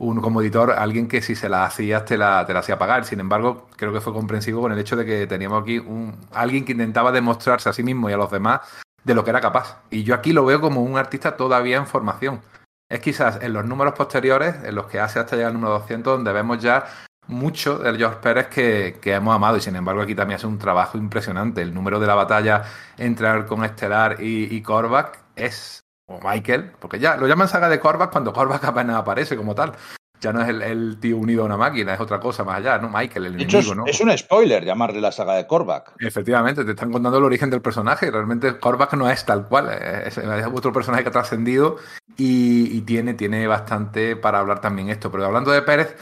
un 0.00 0.20
como 0.20 0.40
editor, 0.40 0.72
alguien 0.72 1.08
que 1.08 1.20
si 1.20 1.34
se 1.34 1.48
la 1.48 1.64
hacías 1.64 2.04
te 2.04 2.16
la, 2.16 2.46
te 2.46 2.56
hacía 2.56 2.78
pagar. 2.78 3.04
Sin 3.04 3.20
embargo, 3.20 3.68
creo 3.76 3.92
que 3.92 4.00
fue 4.00 4.12
comprensivo 4.12 4.62
con 4.62 4.72
el 4.72 4.78
hecho 4.78 4.96
de 4.96 5.04
que 5.04 5.26
teníamos 5.26 5.62
aquí 5.62 5.78
un, 5.78 6.16
alguien 6.32 6.64
que 6.64 6.72
intentaba 6.72 7.12
demostrarse 7.12 7.68
a 7.68 7.72
sí 7.72 7.82
mismo 7.82 8.08
y 8.08 8.12
a 8.12 8.16
los 8.16 8.30
demás 8.30 8.60
de 9.04 9.14
lo 9.14 9.24
que 9.24 9.30
era 9.30 9.40
capaz. 9.40 9.82
Y 9.90 10.04
yo 10.04 10.14
aquí 10.14 10.32
lo 10.32 10.44
veo 10.44 10.60
como 10.60 10.82
un 10.82 10.96
artista 10.96 11.36
todavía 11.36 11.76
en 11.76 11.86
formación. 11.86 12.40
Es 12.88 13.00
quizás 13.00 13.40
en 13.42 13.52
los 13.52 13.64
números 13.64 13.94
posteriores, 13.94 14.56
en 14.64 14.74
los 14.74 14.86
que 14.86 15.00
hace 15.00 15.18
hasta 15.20 15.36
llegar 15.36 15.48
al 15.48 15.54
número 15.54 15.74
200, 15.74 16.16
donde 16.16 16.32
vemos 16.32 16.60
ya 16.60 16.86
mucho 17.30 17.78
del 17.78 17.96
George 17.96 18.18
Pérez 18.20 18.48
que, 18.48 18.98
que, 19.00 19.14
hemos 19.14 19.34
amado 19.34 19.56
y 19.56 19.60
sin 19.60 19.76
embargo 19.76 20.02
aquí 20.02 20.14
también 20.14 20.36
hace 20.36 20.46
un 20.46 20.58
trabajo 20.58 20.98
impresionante. 20.98 21.62
El 21.62 21.72
número 21.72 22.00
de 22.00 22.06
la 22.06 22.14
batalla 22.14 22.64
entre 22.98 23.28
Halcón 23.28 23.64
Estelar 23.64 24.16
y, 24.20 24.54
y 24.54 24.62
Korvac 24.62 25.20
es, 25.36 25.84
o 26.06 26.20
Michael, 26.22 26.72
porque 26.78 26.98
ya 26.98 27.16
lo 27.16 27.26
llaman 27.26 27.48
saga 27.48 27.68
de 27.68 27.80
Korvac 27.80 28.10
cuando 28.10 28.32
Korvac 28.32 28.64
apenas 28.64 28.96
aparece 28.96 29.36
como 29.36 29.54
tal. 29.54 29.72
Ya 30.20 30.34
no 30.34 30.42
es 30.42 30.48
el, 30.50 30.60
el, 30.60 31.00
tío 31.00 31.16
unido 31.16 31.44
a 31.44 31.46
una 31.46 31.56
máquina, 31.56 31.94
es 31.94 32.00
otra 32.00 32.20
cosa 32.20 32.44
más 32.44 32.58
allá, 32.58 32.76
¿no? 32.76 32.90
Michael, 32.90 33.24
el 33.24 33.34
enemigo, 33.36 33.58
es, 33.58 33.74
¿no? 33.74 33.86
Es 33.86 34.00
un 34.02 34.16
spoiler 34.18 34.62
llamarle 34.62 35.00
la 35.00 35.12
saga 35.12 35.32
de 35.32 35.46
Korvac. 35.46 35.94
Efectivamente, 35.98 36.62
te 36.62 36.72
están 36.72 36.92
contando 36.92 37.16
el 37.16 37.24
origen 37.24 37.48
del 37.48 37.62
personaje. 37.62 38.10
Realmente 38.10 38.58
Korvac 38.58 38.92
no 38.94 39.08
es 39.08 39.24
tal 39.24 39.48
cual, 39.48 39.70
es, 39.70 40.18
es 40.18 40.46
otro 40.52 40.74
personaje 40.74 41.04
que 41.04 41.08
ha 41.08 41.12
trascendido 41.12 41.76
y, 42.18 42.76
y 42.76 42.82
tiene, 42.82 43.14
tiene 43.14 43.46
bastante 43.46 44.14
para 44.14 44.40
hablar 44.40 44.60
también 44.60 44.90
esto. 44.90 45.10
Pero 45.10 45.24
hablando 45.24 45.52
de 45.52 45.62
Pérez, 45.62 45.96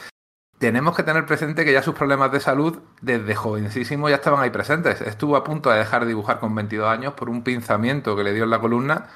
tenemos 0.59 0.95
que 0.95 1.03
tener 1.03 1.25
presente 1.25 1.63
que 1.65 1.71
ya 1.71 1.81
sus 1.81 1.95
problemas 1.95 2.31
de 2.31 2.41
salud 2.41 2.79
desde 3.01 3.33
jovencísimo 3.33 4.09
ya 4.09 4.15
estaban 4.15 4.41
ahí 4.41 4.49
presentes. 4.49 5.01
Estuvo 5.01 5.37
a 5.37 5.43
punto 5.43 5.69
de 5.71 5.79
dejar 5.79 6.01
de 6.01 6.09
dibujar 6.09 6.39
con 6.39 6.53
22 6.53 6.87
años 6.87 7.13
por 7.13 7.29
un 7.29 7.43
pinzamiento 7.43 8.15
que 8.15 8.23
le 8.23 8.33
dio 8.33 8.43
en 8.43 8.49
la 8.49 8.59
columna 8.59 9.07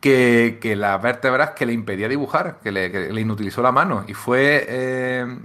que, 0.00 0.58
que 0.60 0.76
las 0.76 1.00
vértebras 1.02 1.50
que 1.50 1.66
le 1.66 1.74
impedía 1.74 2.08
dibujar, 2.08 2.58
que 2.62 2.72
le, 2.72 3.20
inutilizó 3.20 3.62
la 3.62 3.70
mano. 3.70 4.04
Y 4.08 4.14
fue 4.14 4.64
eh, 4.66 5.38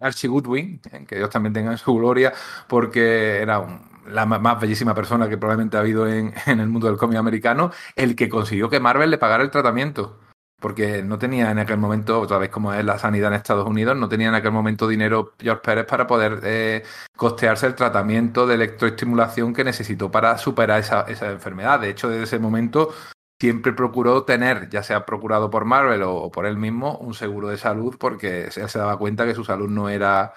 Archie 0.00 0.28
Goodwin, 0.28 0.80
que 1.06 1.16
Dios 1.16 1.30
también 1.30 1.52
tenga 1.52 1.70
en 1.70 1.78
su 1.78 1.94
gloria, 1.94 2.32
porque 2.68 3.42
era 3.42 3.64
la 4.08 4.26
más 4.26 4.60
bellísima 4.60 4.94
persona 4.94 5.28
que 5.28 5.38
probablemente 5.38 5.76
ha 5.76 5.80
habido 5.80 6.08
en, 6.08 6.34
en 6.46 6.58
el 6.58 6.68
mundo 6.68 6.88
del 6.88 6.96
cómic 6.96 7.18
americano, 7.18 7.70
el 7.94 8.16
que 8.16 8.28
consiguió 8.28 8.68
que 8.68 8.80
Marvel 8.80 9.10
le 9.10 9.18
pagara 9.18 9.44
el 9.44 9.50
tratamiento 9.50 10.18
porque 10.60 11.02
no 11.02 11.18
tenía 11.18 11.50
en 11.50 11.58
aquel 11.58 11.78
momento, 11.78 12.20
otra 12.20 12.38
vez 12.38 12.50
como 12.50 12.72
es 12.72 12.84
la 12.84 12.98
sanidad 12.98 13.28
en 13.28 13.36
Estados 13.36 13.66
Unidos, 13.66 13.96
no 13.96 14.08
tenía 14.08 14.28
en 14.28 14.34
aquel 14.34 14.52
momento 14.52 14.88
dinero 14.88 15.34
George 15.38 15.62
Pérez 15.62 15.86
para 15.86 16.06
poder 16.06 16.40
eh, 16.42 16.82
costearse 17.16 17.66
el 17.66 17.74
tratamiento 17.74 18.46
de 18.46 18.54
electroestimulación 18.54 19.52
que 19.52 19.64
necesitó 19.64 20.10
para 20.10 20.38
superar 20.38 20.80
esa, 20.80 21.02
esa, 21.02 21.30
enfermedad. 21.30 21.80
De 21.80 21.90
hecho, 21.90 22.08
desde 22.08 22.24
ese 22.24 22.38
momento 22.38 22.94
siempre 23.38 23.72
procuró 23.72 24.24
tener, 24.24 24.70
ya 24.70 24.82
sea 24.82 25.04
procurado 25.04 25.50
por 25.50 25.64
Marvel 25.64 26.02
o, 26.04 26.30
por 26.30 26.46
él 26.46 26.56
mismo, 26.56 26.96
un 26.98 27.14
seguro 27.14 27.48
de 27.48 27.58
salud 27.58 27.96
porque 27.98 28.44
él 28.44 28.68
se 28.68 28.78
daba 28.78 28.98
cuenta 28.98 29.26
que 29.26 29.34
su 29.34 29.44
salud 29.44 29.68
no 29.68 29.88
era 29.88 30.32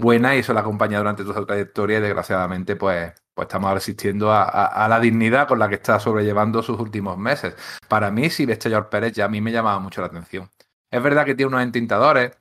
buena 0.00 0.34
y 0.34 0.40
eso 0.40 0.52
la 0.52 0.60
acompaña 0.60 0.98
durante 0.98 1.22
toda 1.22 1.36
su 1.36 1.46
trayectoria 1.46 1.98
y 1.98 2.00
desgraciadamente 2.02 2.76
pues 2.76 3.12
pues 3.40 3.46
estamos 3.46 3.74
asistiendo 3.74 4.30
a, 4.32 4.86
la 4.86 5.00
dignidad 5.00 5.48
con 5.48 5.58
la 5.58 5.66
que 5.66 5.76
está 5.76 5.98
sobrellevando 5.98 6.62
sus 6.62 6.78
últimos 6.78 7.16
meses. 7.16 7.54
Para 7.88 8.10
mí, 8.10 8.28
Silvestre 8.28 8.70
George 8.70 8.90
Pérez 8.90 9.12
ya 9.14 9.24
a 9.24 9.28
mí 9.28 9.40
me 9.40 9.50
llamaba 9.50 9.78
mucho 9.78 10.02
la 10.02 10.08
atención. 10.08 10.50
Es 10.90 11.02
verdad 11.02 11.24
que 11.24 11.34
tiene 11.34 11.48
unos 11.48 11.62
entintadores, 11.62 12.32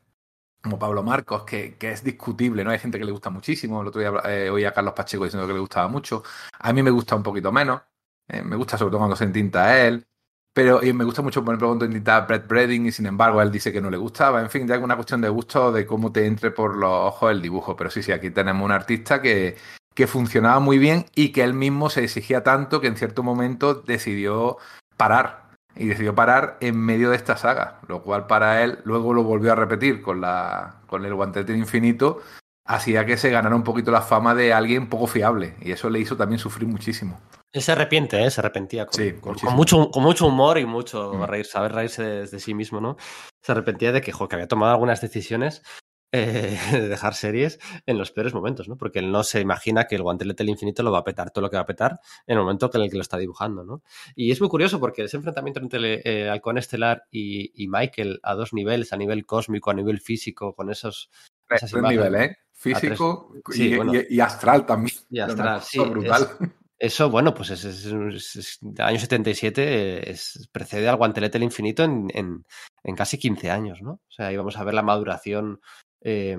como 0.61 0.77
Pablo 0.77 1.01
Marcos, 1.01 1.43
que, 1.43 1.77
que, 1.77 1.91
es 1.91 2.03
discutible, 2.03 2.65
¿no? 2.65 2.71
Hay 2.71 2.79
gente 2.79 2.99
que 2.99 3.05
le 3.05 3.13
gusta 3.13 3.29
muchísimo. 3.29 3.81
El 3.81 3.87
otro 3.87 4.01
día 4.01 4.11
eh, 4.25 4.49
oí 4.49 4.65
a 4.65 4.73
Carlos 4.73 4.93
Pacheco 4.93 5.23
diciendo 5.23 5.47
que 5.47 5.53
le 5.53 5.59
gustaba 5.59 5.87
mucho. 5.87 6.21
A 6.59 6.73
mí 6.73 6.83
me 6.83 6.91
gusta 6.91 7.15
un 7.15 7.23
poquito 7.23 7.51
menos. 7.51 7.81
Eh, 8.27 8.41
me 8.41 8.57
gusta 8.57 8.77
sobre 8.77 8.91
todo 8.91 8.99
cuando 8.99 9.15
se 9.15 9.23
entinta 9.23 9.79
él. 9.85 10.05
Pero 10.53 10.83
y 10.83 10.93
me 10.93 11.03
gusta 11.03 11.21
mucho, 11.21 11.43
por 11.43 11.53
ejemplo, 11.53 11.67
cuando 11.69 11.85
intenta 11.85 12.17
a 12.17 12.21
Brett 12.21 12.47
Breading 12.47 12.87
y 12.87 12.91
sin 12.91 13.05
embargo 13.05 13.41
él 13.41 13.51
dice 13.51 13.71
que 13.71 13.81
no 13.81 13.89
le 13.89 13.97
gustaba. 13.97 14.41
En 14.41 14.49
fin, 14.49 14.67
ya 14.67 14.75
es 14.75 14.81
una 14.81 14.95
cuestión 14.95 15.21
de 15.21 15.29
gusto 15.29 15.71
de 15.71 15.85
cómo 15.85 16.11
te 16.11 16.25
entre 16.25 16.51
por 16.51 16.75
los 16.75 16.89
ojos 16.91 17.31
el 17.31 17.41
dibujo. 17.41 17.75
Pero 17.75 17.89
sí, 17.89 18.03
sí, 18.03 18.11
aquí 18.11 18.29
tenemos 18.31 18.65
un 18.65 18.71
artista 18.71 19.21
que, 19.21 19.57
que 19.93 20.07
funcionaba 20.07 20.59
muy 20.59 20.77
bien 20.79 21.05
y 21.15 21.31
que 21.31 21.43
él 21.43 21.53
mismo 21.53 21.89
se 21.89 22.03
exigía 22.03 22.43
tanto 22.43 22.81
que 22.81 22.87
en 22.87 22.97
cierto 22.97 23.23
momento 23.23 23.75
decidió 23.75 24.57
parar. 24.97 25.49
Y 25.75 25.87
decidió 25.87 26.13
parar 26.13 26.57
en 26.61 26.77
medio 26.77 27.11
de 27.11 27.15
esta 27.15 27.37
saga, 27.37 27.79
lo 27.87 28.01
cual 28.03 28.27
para 28.27 28.63
él 28.63 28.79
luego 28.83 29.13
lo 29.13 29.23
volvió 29.23 29.53
a 29.53 29.55
repetir 29.55 30.01
con, 30.01 30.19
la, 30.19 30.81
con 30.87 31.05
el 31.05 31.13
guantelete 31.13 31.55
infinito, 31.55 32.21
hacía 32.65 33.05
que 33.05 33.17
se 33.17 33.29
ganara 33.29 33.55
un 33.55 33.63
poquito 33.63 33.91
la 33.91 34.01
fama 34.01 34.35
de 34.35 34.51
alguien 34.51 34.89
poco 34.89 35.07
fiable 35.07 35.55
y 35.61 35.71
eso 35.71 35.89
le 35.89 35.99
hizo 35.99 36.17
también 36.17 36.39
sufrir 36.39 36.67
muchísimo. 36.67 37.19
Él 37.51 37.61
se 37.61 37.71
arrepiente, 37.71 38.23
¿eh? 38.23 38.29
se 38.29 38.41
arrepentía 38.41 38.85
con, 38.85 38.93
sí, 38.93 39.13
con, 39.13 39.35
con, 39.35 39.55
mucho, 39.55 39.89
con 39.89 40.03
mucho 40.03 40.27
humor 40.27 40.59
y 40.59 40.65
mucho 40.65 41.13
mm. 41.13 41.23
reír, 41.23 41.45
saber 41.45 41.73
reírse 41.73 42.03
de, 42.03 42.27
de, 42.27 42.39
sí 42.39 42.53
mismo, 42.53 42.79
¿no? 42.79 42.95
Se 43.41 43.51
arrepentía 43.51 43.91
de 43.91 44.01
que, 44.01 44.11
jo, 44.11 44.27
que 44.27 44.35
había 44.35 44.47
tomado 44.47 44.71
algunas 44.71 45.01
decisiones 45.01 45.63
eh, 46.11 46.57
dejar 46.89 47.13
series 47.13 47.59
en 47.85 47.97
los 47.97 48.11
peores 48.11 48.33
momentos, 48.33 48.67
¿no? 48.67 48.77
Porque 48.77 48.99
él 48.99 49.11
no 49.11 49.23
se 49.23 49.41
imagina 49.41 49.85
que 49.85 49.95
el 49.95 50.01
guantelete 50.01 50.43
del 50.43 50.49
infinito 50.49 50.81
lo 50.81 50.91
va 50.91 50.99
a 50.99 51.03
petar 51.03 51.29
todo 51.29 51.43
lo 51.43 51.49
que 51.51 51.57
va 51.57 51.61
a 51.61 51.67
petar 51.67 51.99
en 52.25 52.37
el 52.37 52.43
momento 52.43 52.69
en 52.73 52.81
el 52.81 52.89
que 52.89 52.95
lo 52.95 53.01
está 53.01 53.17
dibujando, 53.17 53.63
¿no? 53.63 53.83
Y 54.15 54.31
es 54.31 54.39
muy 54.41 54.49
curioso 54.49 54.79
porque 54.79 55.03
ese 55.03 55.17
enfrentamiento 55.17 55.59
entre 55.59 56.01
eh, 56.03 56.29
Halcón 56.29 56.57
Estelar 56.57 57.03
y, 57.11 57.51
y, 57.63 57.67
Michael 57.67 58.19
a 58.23 58.33
dos 58.33 58.53
niveles, 58.53 58.91
a 58.91 58.97
nivel 58.97 59.25
cósmico, 59.25 59.69
a 59.69 59.75
nivel 59.75 59.99
físico, 59.99 60.55
con 60.55 60.71
esos... 60.71 61.11
Esas 61.47 61.71
tres 61.71 61.83
niveles, 61.83 62.21
¿eh? 62.21 62.37
Físico 62.53 63.31
y, 63.49 63.53
sí, 63.53 63.75
bueno, 63.75 63.93
y, 63.95 64.05
y, 64.09 64.19
astral 64.19 64.65
también. 64.65 64.97
Y 65.09 65.19
astral, 65.19 65.61
sí. 65.61 65.79
Brutal. 65.79 66.27
Es, 66.41 66.58
eso, 66.79 67.09
bueno, 67.09 67.33
pues 67.33 67.49
es, 67.51 67.65
es, 67.65 67.85
es, 67.85 68.35
es 68.37 68.59
año 68.79 68.99
77, 68.99 70.09
es, 70.09 70.49
precede 70.51 70.87
al 70.87 70.95
guantelete 70.95 71.33
del 71.33 71.43
infinito 71.43 71.83
en, 71.83 72.07
en, 72.13 72.45
en, 72.83 72.95
casi 72.95 73.17
15 73.17 73.51
años, 73.51 73.81
¿no? 73.81 73.91
O 73.91 74.11
sea, 74.11 74.27
ahí 74.27 74.37
vamos 74.37 74.57
a 74.57 74.63
ver 74.63 74.73
la 74.73 74.81
maduración 74.81 75.59
eh, 76.01 76.37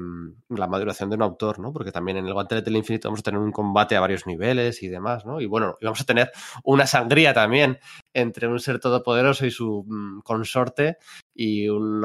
la 0.49 0.67
maduración 0.67 1.11
de 1.11 1.17
un 1.17 1.23
autor, 1.23 1.59
¿no? 1.59 1.73
Porque 1.73 1.93
también 1.93 2.17
en 2.17 2.27
el 2.27 2.33
guantelete 2.33 2.67
del 2.71 2.79
infinito 2.79 3.09
vamos 3.09 3.21
a 3.21 3.23
tener 3.23 3.41
un 3.41 3.53
combate 3.53 3.95
a 3.95 4.01
varios 4.01 4.27
niveles 4.27 4.83
y 4.83 4.89
demás, 4.89 5.27
¿no? 5.27 5.41
Y 5.41 5.47
bueno, 5.47 5.77
vamos 5.83 6.01
a 6.01 6.05
tener 6.05 6.33
una 6.65 6.87
sangría 6.87 7.35
también 7.35 7.79
entre 8.15 8.49
un 8.49 8.59
ser 8.59 8.81
todopoderoso 8.81 9.45
y 9.45 9.51
su 9.51 9.85
mm, 9.87 10.21
consorte 10.23 10.97
y 11.35 11.69
un 11.69 12.01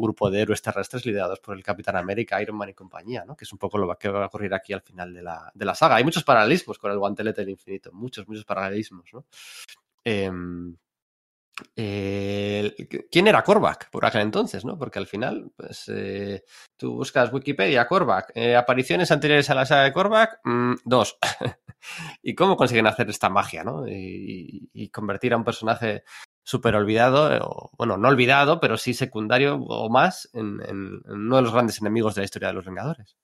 grupo 0.00 0.30
de 0.30 0.42
héroes 0.42 0.62
terrestres 0.62 1.04
liderados 1.04 1.40
por 1.40 1.56
el 1.56 1.64
Capitán 1.64 1.96
América, 1.96 2.40
Iron 2.40 2.56
Man 2.56 2.68
y 2.68 2.74
compañía, 2.74 3.24
¿no? 3.24 3.36
Que 3.36 3.44
es 3.44 3.52
un 3.52 3.58
poco 3.58 3.78
lo 3.78 3.92
que 3.96 4.08
va 4.08 4.24
a 4.24 4.26
ocurrir 4.26 4.54
aquí 4.54 4.72
al 4.72 4.82
final 4.82 5.12
de 5.12 5.22
la, 5.22 5.50
de 5.52 5.64
la 5.64 5.74
saga. 5.74 5.96
Hay 5.96 6.04
muchos 6.04 6.22
paralelismos 6.22 6.78
con 6.78 6.92
el 6.92 6.98
guantelete 6.98 7.40
del 7.40 7.50
infinito, 7.50 7.90
muchos, 7.92 8.28
muchos 8.28 8.44
paralelismos, 8.44 9.12
¿no? 9.12 9.24
Eh, 10.04 10.30
eh, 11.76 12.74
¿Quién 13.10 13.26
era 13.26 13.42
Korvac 13.42 13.90
por 13.90 14.04
aquel 14.04 14.22
entonces? 14.22 14.64
¿no? 14.64 14.78
Porque 14.78 14.98
al 14.98 15.06
final, 15.06 15.50
pues, 15.56 15.84
eh, 15.88 16.44
tú 16.76 16.94
buscas 16.94 17.32
Wikipedia, 17.32 17.86
Korvac, 17.86 18.32
eh, 18.34 18.56
apariciones 18.56 19.10
anteriores 19.10 19.50
a 19.50 19.54
la 19.54 19.66
saga 19.66 19.84
de 19.84 19.92
Korvac, 19.92 20.40
mmm, 20.44 20.74
dos. 20.84 21.18
¿Y 22.22 22.34
cómo 22.34 22.56
consiguen 22.56 22.86
hacer 22.86 23.08
esta 23.10 23.30
magia? 23.30 23.64
¿no? 23.64 23.86
Y, 23.88 24.90
convertir 24.92 25.32
a 25.32 25.36
un 25.36 25.44
personaje 25.44 26.04
súper 26.42 26.74
olvidado, 26.74 27.30
o, 27.46 27.70
bueno, 27.78 27.96
no 27.96 28.08
olvidado, 28.08 28.60
pero 28.60 28.76
sí 28.76 28.92
secundario 28.92 29.56
o 29.56 29.88
más 29.88 30.28
en, 30.32 30.60
uno 31.06 31.36
de 31.36 31.42
los 31.42 31.52
grandes 31.52 31.80
enemigos 31.80 32.14
de 32.14 32.22
la 32.22 32.24
historia 32.24 32.48
de 32.48 32.54
los 32.54 32.64
Vengadores. 32.64 33.16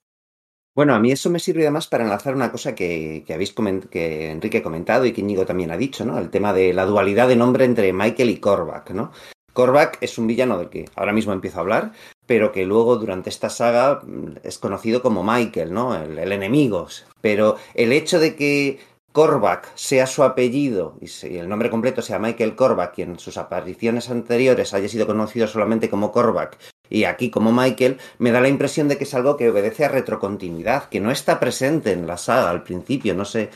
Bueno, 0.77 0.95
a 0.95 0.99
mí 0.99 1.11
eso 1.11 1.31
me 1.31 1.39
sirve 1.39 1.63
además 1.63 1.87
para 1.87 2.05
enlazar 2.05 2.35
una 2.35 2.53
cosa 2.53 2.75
que, 2.75 3.25
que 3.27 3.33
habéis 3.33 3.55
que 3.91 4.31
Enrique 4.31 4.59
ha 4.59 4.63
comentado 4.63 5.07
y 5.07 5.13
que 5.13 5.23
Íñigo 5.23 5.47
también 5.47 5.71
ha 5.71 5.79
dicho, 5.79 6.05
¿no? 6.05 6.19
El 6.19 6.29
tema 6.29 6.53
de 6.53 6.75
la 6.75 6.85
dualidad 6.85 7.29
de 7.29 7.35
nombre 7.35 7.65
entre 7.65 7.95
Michael 7.95 8.29
y 8.29 8.37
Korvac, 8.37 8.91
¿no? 8.91 9.11
Korvac 9.55 9.97
es 10.03 10.19
un 10.19 10.27
villano 10.27 10.59
del 10.59 10.69
que 10.69 10.85
ahora 10.95 11.15
mismo 11.15 11.33
empiezo 11.33 11.57
a 11.57 11.61
hablar, 11.63 11.93
pero 12.27 12.53
que 12.53 12.67
luego 12.67 12.97
durante 12.97 13.31
esta 13.31 13.49
saga 13.49 14.03
mm, 14.05 14.41
es 14.43 14.59
conocido 14.59 15.01
como 15.01 15.25
Michael, 15.25 15.73
¿no? 15.73 15.97
El, 15.97 16.31
enemigo. 16.31 16.89
Pero 17.23 17.57
el 17.73 17.93
hecho 17.93 18.21
de 18.21 18.37
que 18.37 18.79
Korvac 19.13 19.75
sea 19.77 20.07
su 20.07 20.25
apellido 20.25 20.99
y 21.01 21.39
el 21.39 21.49
nombre 21.49 21.71
completo 21.71 22.03
sea 22.03 22.19
Michael 22.19 22.55
Korvac 22.55 22.99
y 22.99 23.03
en 23.03 23.19
sus 23.19 23.39
apariciones 23.39 24.11
anteriores 24.11 24.75
haya 24.75 24.91
sido 24.91 25.07
conocido 25.07 25.47
solamente 25.47 25.89
como 25.89 26.13
Korvac 26.13 26.59
y 26.91 27.05
aquí 27.05 27.31
como 27.31 27.53
Michael, 27.53 27.99
me 28.19 28.31
da 28.31 28.41
la 28.41 28.49
impresión 28.49 28.89
de 28.89 28.99
que 28.99 29.05
es 29.05 29.15
algo 29.15 29.37
que 29.37 29.51
obedece 29.51 29.85
a 29.85 29.89
retrocontinuidad, 29.89 30.89
que 30.89 31.01
no 31.01 31.11
está 31.11 31.41
presente 31.41 31.93
en 31.93 32.07
la 32.07 32.17
saga 32.17 32.51
al 32.51 32.63
principio, 32.63 33.15
no 33.15 33.25
sé. 33.25 33.51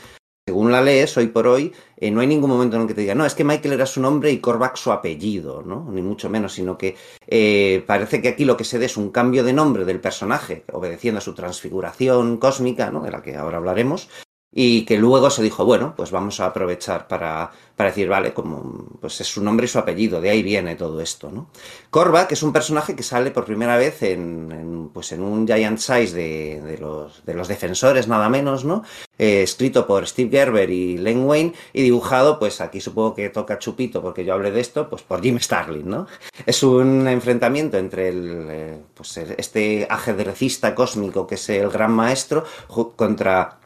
Según 0.47 0.71
la 0.71 0.81
lees, 0.81 1.15
hoy 1.17 1.27
por 1.27 1.45
hoy, 1.45 1.71
eh, 1.97 2.09
no 2.09 2.19
hay 2.19 2.27
ningún 2.27 2.49
momento 2.49 2.75
en 2.75 2.81
el 2.81 2.87
que 2.87 2.95
te 2.95 3.01
diga, 3.01 3.13
no, 3.13 3.25
es 3.25 3.35
que 3.35 3.43
Michael 3.43 3.75
era 3.75 3.85
su 3.85 4.01
nombre 4.01 4.31
y 4.31 4.39
Korvac 4.39 4.75
su 4.75 4.91
apellido, 4.91 5.61
¿no? 5.61 5.87
Ni 5.91 6.01
mucho 6.01 6.31
menos, 6.31 6.53
sino 6.53 6.79
que 6.79 6.95
eh, 7.27 7.83
parece 7.85 8.23
que 8.23 8.29
aquí 8.29 8.43
lo 8.43 8.57
que 8.57 8.63
se 8.63 8.79
dé 8.79 8.87
es 8.87 8.97
un 8.97 9.11
cambio 9.11 9.43
de 9.43 9.53
nombre 9.53 9.85
del 9.85 10.01
personaje, 10.01 10.63
obedeciendo 10.73 11.19
a 11.19 11.21
su 11.21 11.35
transfiguración 11.35 12.37
cósmica, 12.37 12.89
¿no? 12.89 13.01
De 13.01 13.11
la 13.11 13.21
que 13.21 13.35
ahora 13.35 13.57
hablaremos, 13.57 14.09
y 14.53 14.83
que 14.83 14.97
luego 14.97 15.29
se 15.29 15.41
dijo, 15.41 15.63
bueno, 15.63 15.93
pues 15.95 16.11
vamos 16.11 16.39
a 16.41 16.47
aprovechar 16.47 17.07
para, 17.07 17.51
para 17.75 17.89
decir, 17.89 18.09
vale, 18.09 18.33
como 18.33 18.85
pues 18.99 19.21
es 19.21 19.27
su 19.27 19.41
nombre 19.41 19.65
y 19.65 19.69
su 19.69 19.79
apellido, 19.79 20.19
de 20.19 20.29
ahí 20.29 20.43
viene 20.43 20.75
todo 20.75 20.99
esto, 20.99 21.31
¿no? 21.31 21.47
Korvac 21.89 22.33
es 22.33 22.43
un 22.43 22.51
personaje 22.51 22.95
que 22.95 23.03
sale 23.03 23.31
por 23.31 23.45
primera 23.45 23.77
vez 23.77 24.03
en, 24.03 24.51
en, 24.51 24.89
pues 24.89 25.13
en 25.13 25.21
un 25.21 25.47
Giant 25.47 25.79
Size 25.79 26.13
de, 26.13 26.61
de, 26.61 26.77
los, 26.77 27.25
de 27.25 27.33
los 27.33 27.47
defensores, 27.47 28.09
nada 28.09 28.27
menos, 28.27 28.65
¿no? 28.65 28.83
Eh, 29.17 29.43
escrito 29.43 29.87
por 29.87 30.05
Steve 30.05 30.29
Gerber 30.29 30.69
y 30.69 30.97
Len 30.97 31.23
Wayne 31.25 31.53
y 31.71 31.83
dibujado, 31.83 32.37
pues 32.37 32.59
aquí 32.59 32.81
supongo 32.81 33.15
que 33.15 33.29
toca 33.29 33.57
chupito 33.57 34.01
porque 34.01 34.25
yo 34.25 34.33
hablé 34.33 34.51
de 34.51 34.59
esto, 34.59 34.89
pues 34.89 35.01
por 35.01 35.21
Jim 35.21 35.39
Starlin, 35.39 35.87
¿no? 35.87 36.07
Es 36.45 36.61
un 36.61 37.07
enfrentamiento 37.07 37.77
entre 37.77 38.09
el, 38.09 38.47
eh, 38.49 38.81
pues 38.93 39.15
este 39.15 39.87
ajedrecista 39.89 40.75
cósmico 40.75 41.25
que 41.25 41.35
es 41.35 41.49
el 41.49 41.69
gran 41.69 41.93
maestro 41.93 42.43
contra 42.97 43.60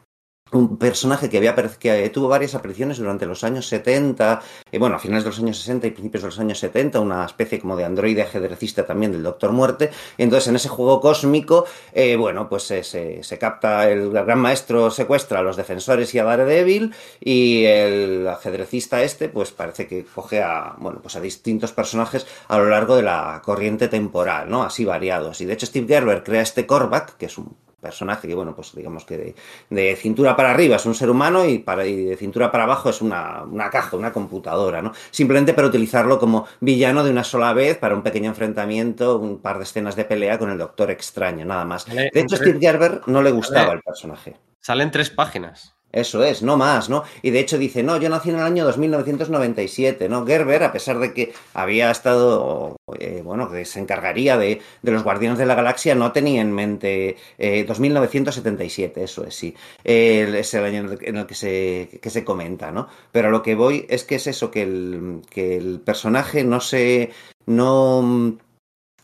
un 0.56 0.76
personaje 0.78 1.28
que 1.28 1.38
había 1.38 1.54
que 1.54 2.10
tuvo 2.10 2.28
varias 2.28 2.54
apariciones 2.54 2.98
durante 2.98 3.26
los 3.26 3.44
años 3.44 3.66
70, 3.68 4.42
y 4.72 4.78
bueno, 4.78 4.96
a 4.96 4.98
finales 4.98 5.24
de 5.24 5.30
los 5.30 5.38
años 5.38 5.58
60 5.58 5.86
y 5.86 5.90
principios 5.90 6.22
de 6.22 6.28
los 6.28 6.38
años 6.38 6.58
70, 6.58 7.00
una 7.00 7.24
especie 7.24 7.60
como 7.60 7.76
de 7.76 7.84
androide 7.84 8.22
ajedrecista 8.22 8.86
también 8.86 9.12
del 9.12 9.22
Doctor 9.22 9.52
Muerte. 9.52 9.90
Entonces 10.18 10.48
en 10.48 10.56
ese 10.56 10.68
juego 10.68 11.00
cósmico, 11.00 11.66
eh, 11.92 12.16
bueno, 12.16 12.48
pues 12.48 12.70
eh, 12.70 12.82
se, 12.82 13.22
se, 13.22 13.38
capta, 13.38 13.88
el 13.90 14.10
gran 14.10 14.38
maestro 14.38 14.90
secuestra 14.90 15.40
a 15.40 15.42
los 15.42 15.56
defensores 15.56 16.14
y 16.14 16.18
a 16.18 16.24
Daredevil, 16.24 16.94
y 17.20 17.64
el 17.64 18.28
ajedrecista 18.28 19.02
este, 19.02 19.28
pues 19.28 19.52
parece 19.52 19.86
que 19.86 20.04
coge 20.04 20.42
a, 20.42 20.74
bueno, 20.78 21.00
pues 21.02 21.16
a 21.16 21.20
distintos 21.20 21.72
personajes 21.72 22.26
a 22.48 22.58
lo 22.58 22.68
largo 22.68 22.96
de 22.96 23.02
la 23.02 23.42
corriente 23.44 23.88
temporal, 23.88 24.48
¿no? 24.48 24.62
Así 24.62 24.84
variados. 24.84 25.40
Y 25.40 25.44
de 25.44 25.54
hecho 25.54 25.66
Steve 25.66 25.86
Gerber 25.86 26.22
crea 26.22 26.42
este 26.42 26.66
Korvac, 26.66 27.16
que 27.16 27.26
es 27.26 27.38
un 27.38 27.56
personaje 27.86 28.26
que, 28.26 28.34
bueno, 28.34 28.54
pues 28.54 28.74
digamos 28.74 29.04
que 29.04 29.16
de, 29.16 29.34
de, 29.70 29.96
cintura 29.96 30.34
para 30.34 30.50
arriba 30.50 30.76
es 30.76 30.86
un 30.86 30.94
ser 30.94 31.08
humano 31.08 31.46
y, 31.46 31.58
para, 31.58 31.86
y 31.86 32.04
de 32.04 32.16
cintura 32.16 32.50
para 32.50 32.64
abajo 32.64 32.90
es 32.90 33.00
una, 33.00 33.44
una, 33.44 33.70
caja, 33.70 33.96
una 33.96 34.12
computadora, 34.12 34.82
¿no? 34.82 34.92
Simplemente 35.10 35.54
para 35.54 35.68
utilizarlo 35.68 36.18
como 36.18 36.46
villano 36.60 37.04
de 37.04 37.10
una 37.10 37.22
sola 37.22 37.52
vez 37.52 37.78
para 37.78 37.94
un 37.94 38.02
pequeño 38.02 38.30
enfrentamiento, 38.30 39.18
un 39.18 39.38
par 39.38 39.58
de 39.58 39.64
escenas 39.64 39.94
de 39.94 40.04
pelea 40.04 40.38
con 40.38 40.50
el 40.50 40.58
Doctor 40.58 40.90
Extraño, 40.90 41.44
nada 41.44 41.64
más. 41.64 41.86
Vale, 41.86 42.10
de 42.12 42.20
hecho. 42.20 42.36
Steve 42.36 42.58
Gerber 42.60 43.02
no 43.06 43.22
le 43.22 43.30
gustaba 43.30 43.66
Vale. 43.66 43.78
el 43.78 43.82
personaje. 43.82 44.36
Salen 44.60 44.90
tres 44.90 45.10
páginas. 45.10 45.75
Eso 45.96 46.22
es, 46.22 46.42
no 46.42 46.58
más, 46.58 46.90
¿no? 46.90 47.04
Y 47.22 47.30
de 47.30 47.40
hecho 47.40 47.56
dice, 47.56 47.82
no, 47.82 47.96
yo 47.96 48.10
nací 48.10 48.28
en 48.28 48.36
el 48.36 48.42
año 48.42 48.66
2997, 48.66 50.10
¿no? 50.10 50.26
Gerber, 50.26 50.62
a 50.62 50.70
pesar 50.70 50.98
de 50.98 51.14
que 51.14 51.32
había 51.54 51.90
estado, 51.90 52.76
eh, 53.00 53.22
bueno, 53.24 53.50
que 53.50 53.64
se 53.64 53.80
encargaría 53.80 54.36
de, 54.36 54.60
de, 54.82 54.92
los 54.92 55.02
Guardianes 55.02 55.38
de 55.38 55.46
la 55.46 55.54
Galaxia, 55.54 55.94
no 55.94 56.12
tenía 56.12 56.42
en 56.42 56.52
mente 56.52 57.16
eh, 57.38 57.64
2977, 57.66 59.04
eso 59.04 59.24
es, 59.24 59.34
sí. 59.34 59.54
Es 59.84 60.52
el 60.52 60.64
año 60.64 60.98
en 61.00 61.16
el 61.16 61.26
que 61.26 61.34
se, 61.34 61.88
que 62.02 62.10
se 62.10 62.24
comenta, 62.24 62.70
¿no? 62.70 62.88
Pero 63.10 63.30
lo 63.30 63.42
que 63.42 63.54
voy 63.54 63.86
es 63.88 64.04
que 64.04 64.16
es 64.16 64.26
eso, 64.26 64.50
que 64.50 64.62
el, 64.64 65.22
que 65.30 65.56
el 65.56 65.80
personaje 65.80 66.44
no 66.44 66.60
se... 66.60 67.10
no 67.46 68.36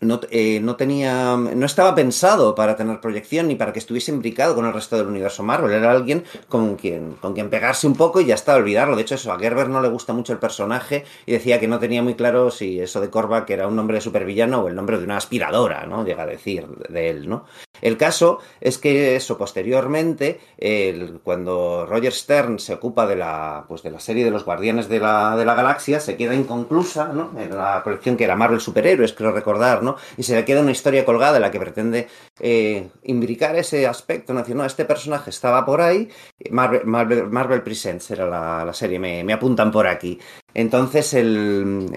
no, 0.03 0.21
eh, 0.31 0.61
no, 0.61 0.77
tenía, 0.77 1.37
no 1.37 1.65
estaba 1.65 1.95
pensado 1.95 2.55
para 2.55 2.77
tener 2.77 3.01
proyección 3.01 3.49
ni 3.49 3.55
para 3.55 3.73
que 3.73 3.79
estuviese 3.79 4.11
imbricado 4.11 4.55
con 4.55 4.67
el 4.67 4.73
resto 4.73 4.97
del 4.97 5.07
universo 5.07 5.43
Marvel. 5.43 5.73
Era 5.73 5.93
alguien 5.93 6.25
con 6.49 6.77
quien, 6.77 7.15
con 7.15 7.33
quien 7.33 7.49
pegarse 7.49 7.87
un 7.87 7.95
poco 7.95 8.21
y 8.21 8.27
ya 8.27 8.35
está, 8.35 8.57
olvidarlo. 8.57 8.97
De 8.97 9.03
hecho, 9.03 9.15
eso, 9.15 9.33
a 9.33 9.39
Gerber 9.39 9.69
no 9.69 9.81
le 9.81 9.89
gusta 9.89 10.13
mucho 10.13 10.33
el 10.33 10.39
personaje 10.39 11.05
y 11.25 11.33
decía 11.33 11.61
que 11.61 11.69
no 11.69 11.79
tenía 11.79 12.03
muy 12.03 12.15
claro 12.15 12.51
si 12.51 12.81
eso 12.81 13.01
de 13.01 13.11
Korvac 13.11 13.49
era 13.51 13.69
un 13.69 13.77
nombre 13.77 13.97
de 13.97 14.01
supervillano 14.01 14.63
o 14.63 14.69
el 14.69 14.75
nombre 14.75 14.99
de 14.99 15.05
una 15.05 15.17
aspiradora, 15.17 15.87
¿no? 15.87 16.05
Llega 16.05 16.25
a 16.25 16.27
decir 16.27 16.67
de 16.67 17.11
él, 17.11 17.29
¿no? 17.29 17.45
El 17.81 17.97
caso 17.97 18.39
es 18.61 18.79
que 18.79 19.17
eso, 19.17 19.37
posteriormente, 19.37 20.41
el, 20.57 21.21
cuando 21.23 21.85
Roger 21.85 22.13
Stern 22.13 22.61
se 22.61 22.75
ocupa 22.75 23.07
de 23.07 23.17
la, 23.17 23.65
pues 23.67 23.83
de 23.83 23.91
la 23.91 23.99
serie 23.99 24.25
de 24.25 24.31
los 24.31 24.45
Guardianes 24.45 24.89
de 24.89 25.01
la, 25.01 25.37
de 25.37 25.45
la 25.45 25.55
Galaxia, 25.55 25.99
se 25.99 26.17
queda 26.17 26.35
inconclusa, 26.35 27.09
¿no? 27.09 27.33
En 27.39 27.55
la 27.57 27.83
colección 27.83 28.17
que 28.17 28.25
era 28.25 28.37
Marvel 28.37 28.61
Superhéroes, 28.61 29.13
creo 29.13 29.33
recordar, 29.33 29.83
¿no? 29.83 29.92
Y 30.17 30.23
se 30.23 30.35
le 30.35 30.45
queda 30.45 30.61
una 30.61 30.73
historia 30.73 31.05
colgada 31.05 31.37
en 31.37 31.43
la 31.43 31.51
que 31.51 31.61
pretende 31.61 32.09
eh, 32.41 32.89
imbricar 33.05 33.57
ese 33.57 33.87
aspecto, 33.87 34.33
¿no? 34.33 34.65
Este 34.65 34.85
personaje 34.85 35.31
estaba 35.31 35.65
por 35.65 35.81
ahí, 35.81 36.09
Marvel, 36.51 36.85
Marvel, 36.85 37.63
Presents 37.63 38.11
era 38.11 38.27
la, 38.27 38.65
la 38.65 38.73
serie, 38.73 38.99
me, 38.99 39.25
me, 39.25 39.33
apuntan 39.33 39.71
por 39.71 39.87
aquí. 39.87 40.19
Entonces, 40.55 41.15
el, 41.15 41.89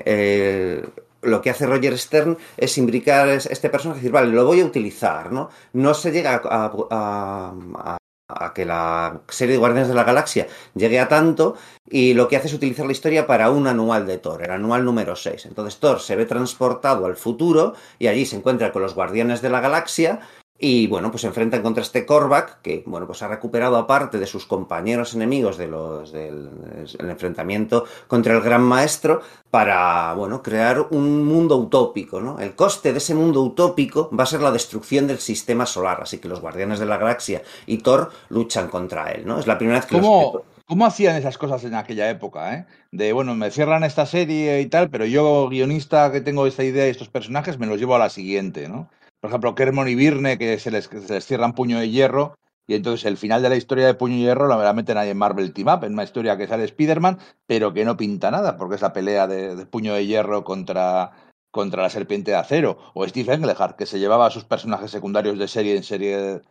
lo 1.26 1.42
que 1.42 1.50
hace 1.50 1.66
Roger 1.66 1.98
Stern 1.98 2.38
es 2.56 2.78
imbricar 2.78 3.28
este 3.30 3.70
personaje 3.70 4.00
y 4.00 4.02
decir, 4.02 4.12
vale, 4.12 4.32
lo 4.32 4.46
voy 4.46 4.62
a 4.62 4.66
utilizar, 4.66 5.32
¿no? 5.32 5.50
No 5.74 5.94
se 5.94 6.12
llega 6.12 6.42
a, 6.44 6.72
a, 6.90 7.98
a, 8.36 8.54
que 8.54 8.66
la 8.66 9.22
serie 9.30 9.54
de 9.54 9.60
Guardianes 9.60 9.90
de 9.90 9.96
la 9.96 10.04
Galaxia 10.04 10.48
llegue 10.74 11.00
a 11.00 11.08
tanto 11.08 11.56
y 11.90 12.14
lo 12.14 12.28
que 12.28 12.38
hace 12.38 12.48
es 12.48 12.54
utilizar 12.54 12.86
la 12.86 12.92
historia 12.92 13.28
para 13.28 13.50
un 13.50 13.68
anual 13.68 14.06
de 14.06 14.18
Thor, 14.18 14.44
el 14.44 14.52
anual 14.52 14.84
número 14.86 15.16
6. 15.16 15.46
Entonces 15.46 15.80
Thor 15.80 16.00
se 16.00 16.16
ve 16.16 16.26
transportado 16.26 17.06
al 17.06 17.16
futuro 17.16 17.74
y 18.00 18.08
allí 18.08 18.26
se 18.26 18.36
encuentra 18.36 18.72
con 18.72 18.82
los 18.82 18.96
Guardianes 18.96 19.42
de 19.42 19.50
la 19.50 19.62
Galaxia 19.62 20.20
y 20.58 20.88
bueno, 20.88 21.12
pues 21.12 21.22
se 21.22 21.28
enfrentan 21.28 21.62
contra 21.62 21.84
este 21.84 22.06
Korvac, 22.06 22.62
que 22.62 22.82
bueno, 22.86 23.06
pues 23.06 23.22
ha 23.22 23.28
recuperado 23.28 23.76
aparte 23.76 24.18
de 24.20 24.26
sus 24.26 24.46
compañeros 24.46 25.14
enemigos 25.14 25.58
de 25.58 25.68
los, 25.68 26.14
del, 26.14 26.50
del 26.98 27.10
enfrentamiento 27.10 27.86
contra 28.08 28.34
el 28.34 28.42
Gran 28.42 28.64
Maestro 28.64 29.22
para, 29.52 30.14
bueno, 30.14 30.42
crear 30.42 30.88
un 30.92 31.26
mundo 31.26 31.58
utópico, 31.58 32.22
¿no? 32.22 32.40
El 32.40 32.56
coste 32.56 32.94
de 32.94 33.00
ese 33.00 33.16
mundo 33.16 33.42
utópico 33.42 34.10
va 34.18 34.24
a 34.24 34.28
ser 34.28 34.42
la 34.42 34.52
destrucción 34.52 35.08
del 35.08 35.20
sistema 35.20 35.66
solar, 35.66 36.00
así 36.02 36.20
que 36.20 36.30
los 36.30 36.40
Guardianes 36.40 36.80
de 36.80 36.86
la 36.86 36.98
Galaxia 36.98 37.42
y 37.66 37.80
Thor 37.80 38.12
luchan 38.30 38.70
contra 38.70 39.12
él, 39.12 39.26
¿no? 39.26 39.40
Es 39.40 39.48
la 39.48 39.58
primera 39.58 39.80
vez 39.80 39.88
que 39.88 39.96
¿Cómo, 39.96 40.32
los... 40.36 40.44
¿Cómo 40.66 40.86
hacían 40.86 41.18
esas 41.18 41.38
cosas 41.38 41.66
en 41.66 41.76
aquella 41.76 42.10
época, 42.10 42.56
eh? 42.56 42.66
De, 42.92 43.12
bueno, 43.12 43.36
me 43.36 43.52
cierran 43.52 43.84
esta 43.84 44.06
serie 44.06 44.62
y 44.62 44.66
tal, 44.68 44.90
pero 44.90 45.06
yo, 45.06 45.50
guionista 45.50 46.14
que 46.14 46.22
tengo 46.22 46.48
esta 46.48 46.64
idea 46.64 46.88
y 46.88 46.92
estos 46.92 47.10
personajes, 47.10 47.60
me 47.60 47.68
los 47.68 47.78
llevo 47.78 47.96
a 47.96 48.00
la 48.00 48.10
siguiente, 48.10 48.70
¿no? 48.70 48.90
Por 49.26 49.32
ejemplo, 49.32 49.56
Kermon 49.56 49.88
y 49.88 49.96
Birne, 49.96 50.38
que 50.38 50.60
se 50.60 50.70
les, 50.70 50.88
cierran 51.26 51.54
puño 51.54 51.80
de 51.80 51.90
hierro, 51.90 52.38
y 52.68 52.76
entonces 52.76 53.08
el 53.08 53.18
final 53.18 53.42
de 53.42 53.50
la 53.50 53.56
historia 53.56 53.88
de 53.88 53.96
Puño 53.96 54.18
y 54.18 54.20
Hierro 54.20 54.48
la 54.48 54.72
meten 54.72 55.00
ahí 55.00 55.10
en 55.10 55.18
Marvel 55.18 55.52
Team 55.52 55.68
Up, 55.68 55.84
en 55.84 55.94
una 55.94 56.04
historia 56.04 56.38
que 56.38 56.46
sale 56.46 56.64
Spider-Man, 56.66 57.18
pero 57.48 57.74
que 57.74 57.86
no 57.86 57.98
pinta 57.98 58.30
nada, 58.30 58.56
porque 58.56 58.76
es 58.76 58.82
la 58.82 58.94
pelea 58.94 59.26
de, 59.26 59.66
Puño 59.66 59.96
de 59.96 60.06
Hierro 60.06 60.44
contra, 60.44 61.12
contra 61.50 61.82
la 61.82 61.90
Serpiente 61.90 62.30
de 62.30 62.38
Acero, 62.38 62.78
o 62.94 63.08
Steve 63.08 63.34
Englehart, 63.34 63.76
que 63.76 63.88
se 63.88 63.98
llevaba 63.98 64.28
a 64.28 64.30
sus 64.30 64.44
personajes 64.44 64.92
secundarios 64.92 65.40
de 65.40 65.48
serie 65.48 65.76
en 65.76 65.82
serie 65.82 66.42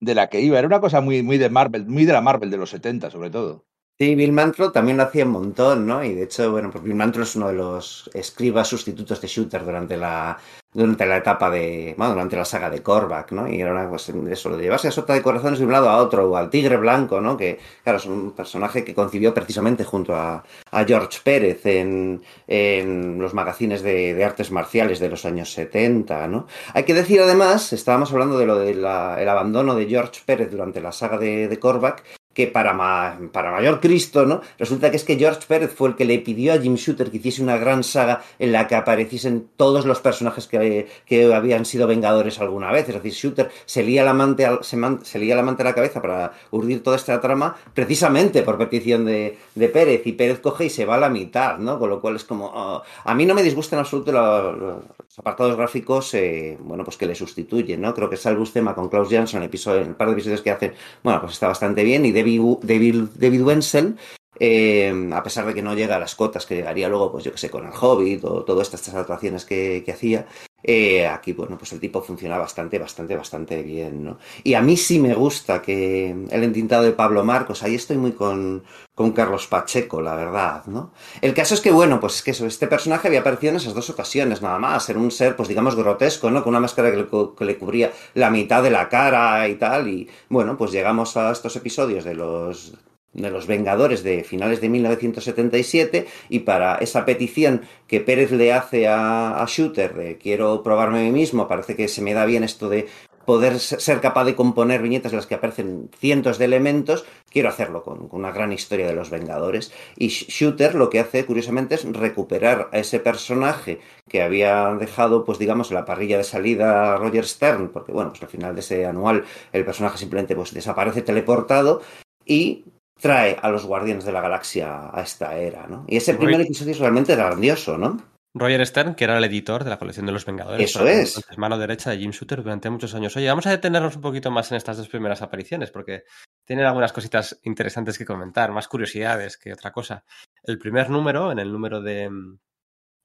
de 0.00 0.14
la 0.14 0.28
que 0.30 0.40
iba. 0.40 0.58
Era 0.58 0.68
una 0.68 0.80
cosa 0.80 1.02
muy, 1.02 1.22
muy 1.22 1.36
de 1.36 1.50
Marvel, 1.50 1.84
muy 1.84 2.06
de 2.06 2.14
la 2.14 2.22
Marvel 2.22 2.50
de 2.50 2.56
los 2.56 2.70
70, 2.70 3.10
sobre 3.10 3.28
todo. 3.28 3.66
Sí, 3.98 4.14
Bill 4.14 4.32
Mantlo 4.32 4.72
también 4.72 5.00
hacía 5.00 5.24
un 5.24 5.32
montón, 5.32 5.86
¿no? 5.86 6.04
Y 6.04 6.14
de 6.14 6.24
hecho, 6.24 6.50
bueno, 6.50 6.70
pues 6.70 6.84
Bill 6.84 6.94
Mantlo 6.94 7.22
es 7.22 7.34
uno 7.34 7.48
de 7.48 7.54
los 7.54 8.10
escribas 8.12 8.68
sustitutos 8.68 9.22
de 9.22 9.28
Shooter 9.28 9.64
durante 9.64 9.96
la, 9.96 10.38
durante 10.76 11.06
la 11.06 11.16
etapa 11.16 11.50
de, 11.50 11.94
bueno, 11.96 12.12
durante 12.12 12.36
la 12.36 12.44
saga 12.44 12.68
de 12.68 12.82
Korvac, 12.82 13.32
¿no? 13.32 13.48
Y 13.48 13.60
era 13.60 13.72
una, 13.72 13.88
pues 13.88 14.10
eso, 14.30 14.50
lo 14.50 14.56
de 14.58 14.64
llevarse 14.64 14.88
a 14.88 14.90
sota 14.90 15.14
de 15.14 15.22
corazones 15.22 15.58
de 15.58 15.64
un 15.64 15.72
lado 15.72 15.88
a 15.88 15.96
otro, 15.96 16.30
o 16.30 16.36
al 16.36 16.50
tigre 16.50 16.76
blanco, 16.76 17.20
¿no? 17.20 17.36
Que, 17.36 17.58
claro, 17.82 17.98
es 17.98 18.04
un 18.04 18.32
personaje 18.32 18.84
que 18.84 18.94
concibió 18.94 19.32
precisamente 19.32 19.84
junto 19.84 20.14
a, 20.14 20.44
a 20.70 20.84
George 20.84 21.20
Pérez 21.24 21.64
en, 21.64 22.22
en 22.46 23.18
los 23.18 23.32
magazines 23.32 23.80
de, 23.82 24.12
de, 24.12 24.24
artes 24.24 24.50
marciales 24.50 25.00
de 25.00 25.08
los 25.08 25.24
años 25.24 25.50
70, 25.52 26.28
¿no? 26.28 26.46
Hay 26.74 26.84
que 26.84 26.94
decir 26.94 27.20
además, 27.22 27.72
estábamos 27.72 28.12
hablando 28.12 28.38
de 28.38 28.46
lo 28.46 28.58
del 28.58 28.82
de 28.82 29.30
abandono 29.30 29.74
de 29.74 29.86
George 29.86 30.20
Pérez 30.26 30.50
durante 30.50 30.82
la 30.82 30.92
saga 30.92 31.16
de, 31.16 31.48
de 31.48 31.58
Korvac, 31.58 32.02
que 32.36 32.46
para, 32.46 32.74
ma- 32.74 33.18
para 33.32 33.50
mayor 33.50 33.80
Cristo, 33.80 34.26
¿no? 34.26 34.42
Resulta 34.58 34.90
que 34.90 34.96
es 34.98 35.04
que 35.04 35.16
George 35.16 35.40
Pérez 35.48 35.72
fue 35.74 35.88
el 35.88 35.96
que 35.96 36.04
le 36.04 36.18
pidió 36.18 36.52
a 36.52 36.58
Jim 36.58 36.74
Shooter 36.74 37.10
que 37.10 37.16
hiciese 37.16 37.42
una 37.42 37.56
gran 37.56 37.82
saga 37.82 38.22
en 38.38 38.52
la 38.52 38.66
que 38.68 38.74
apareciesen 38.74 39.48
todos 39.56 39.86
los 39.86 40.00
personajes 40.00 40.46
que, 40.46 40.86
que 41.06 41.32
habían 41.34 41.64
sido 41.64 41.86
Vengadores 41.86 42.38
alguna 42.38 42.70
vez. 42.70 42.86
Es 42.90 42.94
decir, 42.94 43.12
Shooter 43.14 43.50
se 43.64 43.82
lía 43.82 44.04
la 44.04 44.12
mante, 44.12 44.46
se, 44.60 44.76
man- 44.76 45.00
se 45.02 45.18
lía 45.18 45.34
la 45.34 45.42
mante 45.42 45.62
a 45.62 45.64
la 45.64 45.74
cabeza 45.74 46.02
para 46.02 46.32
urdir 46.50 46.82
toda 46.82 46.96
esta 46.96 47.18
trama 47.22 47.56
precisamente 47.72 48.42
por 48.42 48.58
petición 48.58 49.06
de, 49.06 49.38
de 49.56 49.68
Pérez 49.68 50.06
y 50.06 50.12
Pérez 50.12 50.40
coge 50.40 50.66
y 50.66 50.70
se 50.70 50.84
va 50.84 50.94
a 50.94 51.00
la 51.00 51.08
mitad, 51.08 51.58
¿no? 51.58 51.78
Con 51.78 51.90
lo 51.90 52.00
cual 52.00 52.16
es 52.16 52.24
como... 52.24 52.52
ah, 52.54 52.82
a 53.04 53.14
mí 53.14 53.24
no 53.26 53.34
me 53.34 53.42
disgusta 53.42 53.74
en 53.74 53.80
absoluto 53.80 54.12
los 54.12 55.18
apartados 55.18 55.56
gráficos, 55.56 56.12
eh, 56.14 56.58
bueno, 56.60 56.84
pues 56.84 56.96
que 56.96 57.06
le 57.06 57.14
sustituyen, 57.14 57.80
¿no? 57.80 57.94
Creo 57.94 58.10
que 58.10 58.16
Salvus 58.16 58.52
Tema 58.52 58.74
con 58.74 58.88
Klaus 58.88 59.08
Jansson, 59.10 59.42
episodio, 59.42 59.80
el 59.80 59.96
par 59.96 60.08
de 60.08 60.12
episodios 60.12 60.42
que 60.42 60.50
hacen, 60.50 60.74
bueno, 61.02 61.20
pues 61.22 61.32
está 61.32 61.48
bastante 61.48 61.82
bien. 61.84 62.04
Y 62.04 62.12
David, 62.12 62.40
David, 62.62 63.42
Wenzel, 63.42 63.96
eh, 64.38 65.10
a 65.12 65.22
pesar 65.22 65.46
de 65.46 65.54
que 65.54 65.62
no 65.62 65.74
llega 65.74 65.96
a 65.96 66.00
las 66.00 66.14
cotas 66.14 66.44
que 66.44 66.56
llegaría 66.56 66.88
luego, 66.90 67.10
pues 67.10 67.24
yo 67.24 67.32
que 67.32 67.38
sé, 67.38 67.48
con 67.48 67.66
el 67.66 67.72
Hobbit 67.72 68.24
o 68.24 68.44
todas 68.44 68.72
estas, 68.72 68.86
estas 68.88 69.44
que, 69.46 69.82
que 69.84 69.92
hacía, 69.92 70.26
eh, 70.62 71.06
aquí, 71.06 71.32
bueno, 71.32 71.56
pues 71.58 71.72
el 71.72 71.80
tipo 71.80 72.02
funciona 72.02 72.38
bastante, 72.38 72.78
bastante, 72.78 73.14
bastante 73.16 73.62
bien, 73.62 74.02
¿no? 74.02 74.18
Y 74.42 74.54
a 74.54 74.62
mí 74.62 74.76
sí 74.76 74.98
me 74.98 75.14
gusta 75.14 75.62
que 75.62 76.10
el 76.10 76.42
entintado 76.42 76.82
de 76.82 76.92
Pablo 76.92 77.24
Marcos, 77.24 77.62
ahí 77.62 77.74
estoy 77.76 77.98
muy 77.98 78.12
con, 78.12 78.64
con 78.94 79.12
Carlos 79.12 79.46
Pacheco, 79.46 80.00
la 80.00 80.16
verdad, 80.16 80.64
¿no? 80.66 80.92
El 81.20 81.34
caso 81.34 81.54
es 81.54 81.60
que, 81.60 81.70
bueno, 81.70 82.00
pues 82.00 82.16
es 82.16 82.22
que 82.22 82.46
este 82.46 82.66
personaje 82.66 83.06
había 83.08 83.20
aparecido 83.20 83.50
en 83.50 83.56
esas 83.56 83.74
dos 83.74 83.90
ocasiones, 83.90 84.42
nada 84.42 84.58
más. 84.58 84.88
Era 84.88 84.98
un 84.98 85.10
ser, 85.10 85.36
pues 85.36 85.48
digamos, 85.48 85.76
grotesco, 85.76 86.30
¿no? 86.30 86.42
Con 86.42 86.50
una 86.50 86.60
máscara 86.60 86.90
que 86.90 87.44
le 87.44 87.58
cubría 87.58 87.92
la 88.14 88.30
mitad 88.30 88.62
de 88.62 88.70
la 88.70 88.88
cara 88.88 89.48
y 89.48 89.56
tal. 89.56 89.88
Y 89.88 90.08
bueno, 90.28 90.56
pues 90.56 90.72
llegamos 90.72 91.16
a 91.16 91.30
estos 91.30 91.54
episodios 91.56 92.04
de 92.04 92.14
los 92.14 92.74
de 93.16 93.30
los 93.30 93.46
Vengadores 93.46 94.02
de 94.02 94.24
finales 94.24 94.60
de 94.60 94.68
1977 94.68 96.06
y 96.28 96.40
para 96.40 96.76
esa 96.76 97.04
petición 97.04 97.62
que 97.86 98.00
Pérez 98.00 98.30
le 98.32 98.52
hace 98.52 98.86
a, 98.88 99.42
a 99.42 99.46
Shooter 99.46 99.94
de 99.94 100.18
quiero 100.18 100.62
probarme 100.62 101.00
a 101.00 101.02
mí 101.02 101.12
mismo, 101.12 101.48
parece 101.48 101.76
que 101.76 101.88
se 101.88 102.02
me 102.02 102.14
da 102.14 102.24
bien 102.26 102.44
esto 102.44 102.68
de 102.68 102.86
poder 103.24 103.58
se- 103.58 103.80
ser 103.80 104.00
capaz 104.00 104.24
de 104.24 104.36
componer 104.36 104.80
viñetas 104.82 105.10
en 105.12 105.16
las 105.16 105.26
que 105.26 105.34
aparecen 105.34 105.90
cientos 105.98 106.38
de 106.38 106.44
elementos, 106.44 107.04
quiero 107.28 107.48
hacerlo 107.48 107.82
con, 107.82 108.08
una 108.12 108.30
gran 108.30 108.52
historia 108.52 108.86
de 108.86 108.94
los 108.94 109.10
Vengadores. 109.10 109.72
Y 109.96 110.08
Sh- 110.10 110.28
Shooter 110.28 110.76
lo 110.76 110.90
que 110.90 111.00
hace, 111.00 111.24
curiosamente, 111.26 111.74
es 111.74 111.84
recuperar 111.92 112.68
a 112.72 112.78
ese 112.78 113.00
personaje 113.00 113.80
que 114.08 114.22
había 114.22 114.76
dejado, 114.78 115.24
pues 115.24 115.40
digamos, 115.40 115.70
en 115.70 115.74
la 115.74 115.84
parrilla 115.84 116.18
de 116.18 116.22
salida 116.24 116.96
Roger 116.98 117.26
Stern, 117.26 117.70
porque 117.70 117.90
bueno, 117.90 118.10
pues 118.10 118.22
al 118.22 118.28
final 118.28 118.54
de 118.54 118.60
ese 118.60 118.86
anual 118.86 119.24
el 119.52 119.64
personaje 119.64 119.98
simplemente 119.98 120.36
pues 120.36 120.54
desaparece 120.54 121.02
teleportado 121.02 121.82
y 122.24 122.64
trae 123.00 123.36
a 123.40 123.48
los 123.50 123.64
Guardianes 123.66 124.04
de 124.04 124.12
la 124.12 124.20
Galaxia 124.20 124.90
a 124.92 125.02
esta 125.02 125.36
era, 125.36 125.66
¿no? 125.66 125.84
Y 125.88 125.96
ese 125.96 126.12
Roy- 126.12 126.26
primer 126.26 126.40
episodio 126.42 126.72
es 126.72 126.78
realmente 126.78 127.14
grandioso, 127.16 127.76
¿no? 127.78 127.96
Roger 128.38 128.66
Stern, 128.66 128.94
que 128.94 129.04
era 129.04 129.16
el 129.16 129.24
editor 129.24 129.64
de 129.64 129.70
la 129.70 129.78
colección 129.78 130.04
de 130.04 130.12
los 130.12 130.26
Vengadores. 130.26 130.68
Eso 130.70 130.86
es. 130.86 131.16
entonces, 131.16 131.38
mano 131.38 131.56
derecha 131.56 131.90
de 131.90 131.96
Jim 131.98 132.10
Shooter 132.10 132.42
durante 132.42 132.68
muchos 132.68 132.94
años. 132.94 133.16
Oye, 133.16 133.28
vamos 133.28 133.46
a 133.46 133.50
detenernos 133.50 133.96
un 133.96 134.02
poquito 134.02 134.30
más 134.30 134.50
en 134.50 134.58
estas 134.58 134.76
dos 134.76 134.88
primeras 134.90 135.22
apariciones, 135.22 135.70
porque 135.70 136.04
tienen 136.44 136.66
algunas 136.66 136.92
cositas 136.92 137.40
interesantes 137.44 137.96
que 137.96 138.04
comentar, 138.04 138.52
más 138.52 138.68
curiosidades 138.68 139.38
que 139.38 139.54
otra 139.54 139.72
cosa. 139.72 140.04
El 140.42 140.58
primer 140.58 140.90
número, 140.90 141.32
en 141.32 141.38
el 141.38 141.50
número 141.50 141.80
de, 141.80 142.10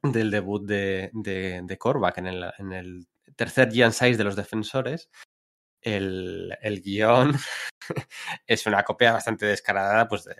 del 0.03 0.31
debut 0.31 0.65
de, 0.65 1.11
de, 1.13 1.61
de 1.63 1.77
Korvac, 1.77 2.17
en 2.17 2.27
el, 2.27 2.45
en 2.57 2.73
el 2.73 3.07
tercer 3.37 3.71
Gian 3.71 3.93
6 3.93 4.17
de 4.17 4.23
los 4.25 4.35
defensores, 4.35 5.09
el, 5.81 6.57
el 6.61 6.81
guion 6.81 7.33
es 8.47 8.65
una 8.65 8.83
copia 8.83 9.13
bastante 9.13 9.45
descarada 9.45 10.07
pues 10.07 10.23
de, 10.25 10.35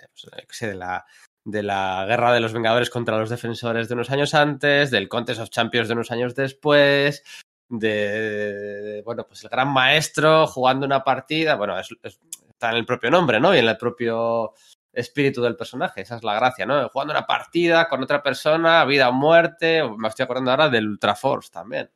pues, 0.47 0.60
de 0.62 0.75
la 0.75 1.06
de 1.43 1.63
la 1.63 2.06
guerra 2.08 2.34
de 2.34 2.39
los 2.39 2.54
Vengadores 2.54 2.91
contra 2.91 3.17
los 3.17 3.32
defensores 3.32 3.88
de 3.89 3.95
unos 3.95 4.12
años 4.12 4.36
antes, 4.36 4.91
del 4.91 5.10
Contest 5.10 5.41
of 5.41 5.49
Champions 5.49 5.88
de 5.88 5.95
unos 5.95 6.12
años 6.12 6.36
después, 6.36 7.23
de, 7.67 9.01
bueno, 9.06 9.25
pues 9.27 9.43
el 9.43 9.49
gran 9.49 9.69
maestro 9.69 10.45
jugando 10.47 10.86
una 10.86 11.04
partida, 11.04 11.56
bueno, 11.56 11.80
es- 11.80 11.95
es- 12.04 12.19
está 12.49 12.69
en 12.71 12.77
el 12.77 12.86
propio 12.86 13.10
nombre, 13.10 13.39
¿no? 13.39 13.56
Y 13.56 13.60
en 13.60 13.67
el 13.67 13.77
propio 13.77 14.54
espíritu 14.93 15.41
del 15.41 15.56
personaje, 15.56 16.01
esa 16.01 16.17
es 16.17 16.23
la 16.23 16.36
gracia, 16.36 16.65
¿no? 16.65 16.88
Jugando 16.89 17.13
una 17.13 17.25
partida 17.25 17.88
con 17.89 18.04
otra 18.04 18.21
persona, 18.21 18.84
vida 18.86 19.10
o 19.10 19.13
muerte, 19.13 19.82
me 19.97 20.10
estoy 20.10 20.23
acordando 20.25 20.51
ahora 20.51 20.69
del 20.69 20.88
Ultra 20.89 21.15
Force 21.15 21.49
también, 21.51 21.89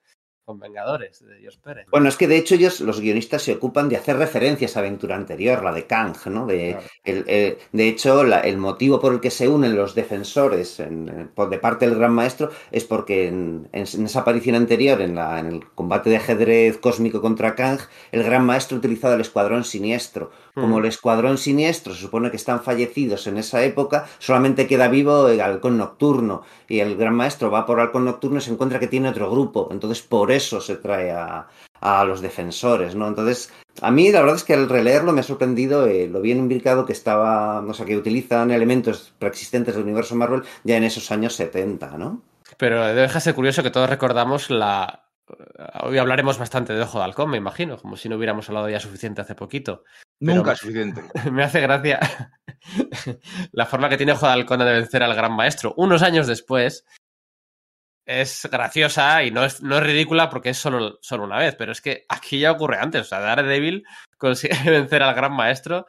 con 0.45 0.59
Vengadores, 0.59 1.25
de 1.25 1.37
Dios 1.39 1.57
Pérez. 1.57 1.87
Bueno, 1.89 2.07
es 2.07 2.17
que 2.17 2.27
de 2.27 2.37
hecho 2.37 2.53
ellos, 2.53 2.79
los 2.79 3.01
guionistas, 3.01 3.41
se 3.41 3.53
ocupan 3.53 3.89
de 3.89 3.97
hacer 3.97 4.15
referencia 4.17 4.65
a 4.67 4.69
esa 4.69 4.79
aventura 4.79 5.15
anterior, 5.15 5.63
la 5.63 5.73
de 5.73 5.87
Kang, 5.87 6.15
¿no? 6.27 6.45
De, 6.45 6.73
Claro. 6.73 6.87
el, 7.03 7.23
eh, 7.27 7.57
de 7.71 7.87
hecho, 7.87 8.23
la- 8.23 8.41
el 8.41 8.57
motivo 8.57 8.99
por 8.99 9.13
el 9.13 9.19
que 9.19 9.31
se 9.31 9.47
unen 9.49 9.75
los 9.75 9.95
defensores 9.95 10.79
en- 10.79 11.31
por- 11.33 11.49
de 11.49 11.57
parte 11.57 11.87
del 11.87 11.97
Gran 11.97 12.13
Maestro 12.13 12.51
es 12.71 12.83
porque 12.85 13.27
en, 13.27 13.67
en- 13.73 13.85
en 13.91 14.05
esa 14.05 14.19
aparición 14.19 14.55
anterior, 14.55 15.01
en, 15.01 15.15
la- 15.15 15.39
en 15.39 15.47
el 15.47 15.65
combate 15.73 16.11
de 16.11 16.17
ajedrez 16.17 16.77
cósmico 16.77 17.21
contra 17.21 17.55
Kang, 17.55 17.79
el 18.11 18.23
Gran 18.23 18.45
Maestro 18.45 18.75
ha 18.77 18.79
utilizado 18.79 19.15
el 19.15 19.21
Escuadrón 19.21 19.63
Siniestro. 19.63 20.29
Como 20.55 20.77
Mm. 20.77 20.79
el 20.79 20.85
Escuadrón 20.85 21.37
Siniestro 21.37 21.93
se 21.93 22.01
supone 22.01 22.31
que 22.31 22.37
están 22.37 22.63
fallecidos 22.63 23.27
en 23.27 23.37
esa 23.37 23.61
época, 23.63 24.07
solamente 24.19 24.67
queda 24.67 24.87
vivo 24.87 25.27
el 25.27 25.41
Halcón 25.41 25.77
Nocturno. 25.77 26.41
Y 26.67 26.79
el 26.79 26.95
Gran 26.97 27.13
Maestro 27.13 27.51
va 27.51 27.65
por 27.65 27.79
Halcón 27.79 28.05
Nocturno 28.05 28.39
y 28.39 28.41
se 28.41 28.51
encuentra 28.51 28.79
que 28.79 28.87
tiene 28.87 29.09
otro 29.09 29.29
grupo. 29.29 29.67
Entonces, 29.71 30.01
por 30.01 30.31
eso 30.31 30.61
se 30.61 30.77
trae 30.77 31.11
a, 31.11 31.47
a 31.81 32.05
los 32.05 32.21
defensores, 32.21 32.95
¿no? 32.95 33.07
Entonces, 33.07 33.51
a 33.81 33.91
mí 33.91 34.11
la 34.11 34.21
verdad 34.21 34.37
es 34.37 34.43
que 34.43 34.53
al 34.53 34.69
releerlo 34.69 35.11
me 35.11 35.19
ha 35.19 35.23
sorprendido 35.23 35.85
eh, 35.87 36.07
lo 36.07 36.21
bien 36.21 36.37
imbricado 36.37 36.85
que 36.85 36.93
estaba, 36.93 37.59
o 37.59 37.73
sea, 37.73 37.85
que 37.85 37.97
utilizan 37.97 38.49
elementos 38.51 39.13
preexistentes 39.19 39.75
del 39.75 39.83
universo 39.83 40.15
Marvel 40.15 40.43
ya 40.63 40.77
en 40.77 40.85
esos 40.85 41.11
años 41.11 41.33
70, 41.35 41.97
¿no? 41.97 42.21
Pero 42.57 42.85
deja 42.95 43.19
ser 43.19 43.35
curioso 43.35 43.61
que 43.63 43.71
todos 43.71 43.89
recordamos 43.89 44.49
la... 44.49 45.04
Hoy 45.81 45.97
hablaremos 45.97 46.37
bastante 46.37 46.73
de 46.73 46.81
Ojo 46.81 46.99
de 46.99 47.05
Halcón, 47.05 47.31
me 47.31 47.37
imagino, 47.37 47.77
como 47.77 47.95
si 47.97 48.09
no 48.09 48.15
hubiéramos 48.15 48.47
hablado 48.49 48.69
ya 48.69 48.79
suficiente 48.79 49.21
hace 49.21 49.35
poquito. 49.35 49.83
Pero- 50.19 50.35
Nunca 50.35 50.51
es 50.53 50.59
suficiente. 50.59 51.01
me 51.31 51.43
hace 51.43 51.61
gracia 51.61 51.99
la 53.51 53.65
forma 53.65 53.89
que 53.89 53.97
tiene 53.97 54.11
Ojo 54.13 54.27
de 54.27 54.33
Halcón 54.33 54.59
de 54.59 54.65
vencer 54.65 55.03
al 55.03 55.15
gran 55.15 55.33
maestro. 55.33 55.73
Unos 55.77 56.03
años 56.03 56.27
después 56.27 56.85
es 58.07 58.47
graciosa 58.51 59.23
y 59.23 59.31
no 59.31 59.43
es, 59.43 59.63
no 59.63 59.77
es 59.77 59.83
ridícula 59.83 60.29
porque 60.29 60.49
es 60.49 60.57
solo, 60.57 60.99
solo 61.01 61.23
una 61.23 61.39
vez, 61.39 61.55
pero 61.55 61.71
es 61.71 61.81
que 61.81 62.05
aquí 62.07 62.39
ya 62.39 62.51
ocurre 62.51 62.77
antes. 62.79 63.01
O 63.01 63.05
sea, 63.05 63.19
Daredevil 63.19 63.83
consigue 64.17 64.55
vencer 64.69 65.01
al 65.01 65.15
gran 65.15 65.33
maestro. 65.33 65.87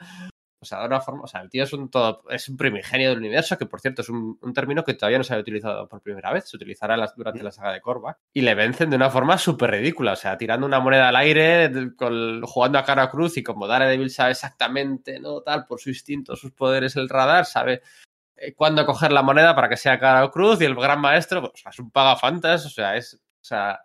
O 0.58 0.64
sea, 0.64 0.80
de 0.80 0.86
una 0.86 1.00
forma, 1.00 1.22
o 1.24 1.26
sea, 1.26 1.42
el 1.42 1.50
tío 1.50 1.64
es 1.64 1.72
un 1.74 1.90
todo, 1.90 2.22
es 2.30 2.48
un 2.48 2.56
primigenio 2.56 3.10
del 3.10 3.18
universo, 3.18 3.58
que 3.58 3.66
por 3.66 3.80
cierto 3.80 4.02
es 4.02 4.08
un, 4.08 4.38
término 4.54 4.84
que 4.84 4.94
todavía 4.94 5.18
no 5.18 5.24
se 5.24 5.34
había 5.34 5.42
utilizado 5.42 5.86
por 5.86 6.00
primera 6.00 6.32
vez, 6.32 6.48
se 6.48 6.56
utilizará 6.56 6.96
las- 6.96 7.14
durante 7.14 7.42
la 7.42 7.50
saga 7.52 7.72
de 7.72 7.80
Korvac, 7.82 8.18
y 8.32 8.40
le 8.40 8.54
vencen 8.54 8.88
de 8.88 8.96
una 8.96 9.10
forma 9.10 9.36
súper 9.36 9.72
ridícula, 9.72 10.12
o 10.12 10.16
sea, 10.16 10.38
tirando 10.38 10.66
una 10.66 10.80
moneda 10.80 11.08
al 11.08 11.16
aire, 11.16 11.70
con- 11.96 12.40
jugando 12.42 12.78
a 12.78 12.84
cara 12.84 13.02
a 13.02 13.10
cruz, 13.10 13.36
y 13.36 13.42
como 13.42 13.66
Daredevil 13.66 14.10
sabe 14.10 14.30
exactamente, 14.30 15.20
¿no? 15.20 15.42
Tal, 15.42 15.66
por 15.66 15.78
su 15.78 15.90
instinto, 15.90 16.36
sus 16.36 16.52
poderes, 16.52 16.96
el 16.96 17.08
radar, 17.08 17.44
sabe 17.44 17.82
eh, 18.38 18.54
cuándo 18.54 18.84
coger 18.84 19.12
la 19.12 19.22
moneda 19.22 19.54
para 19.54 19.68
que 19.68 19.76
sea 19.76 19.98
cara 19.98 20.24
o 20.24 20.30
cruz, 20.30 20.60
y 20.60 20.64
el 20.64 20.74
gran 20.74 21.00
maestro, 21.00 21.40
pues, 21.42 21.64
es 21.66 21.78
un 21.78 21.90
pagafantas, 21.90 22.66
o 22.66 22.70
sea, 22.70 22.96
es, 22.96 23.18
o 23.46 23.48
sea, 23.48 23.78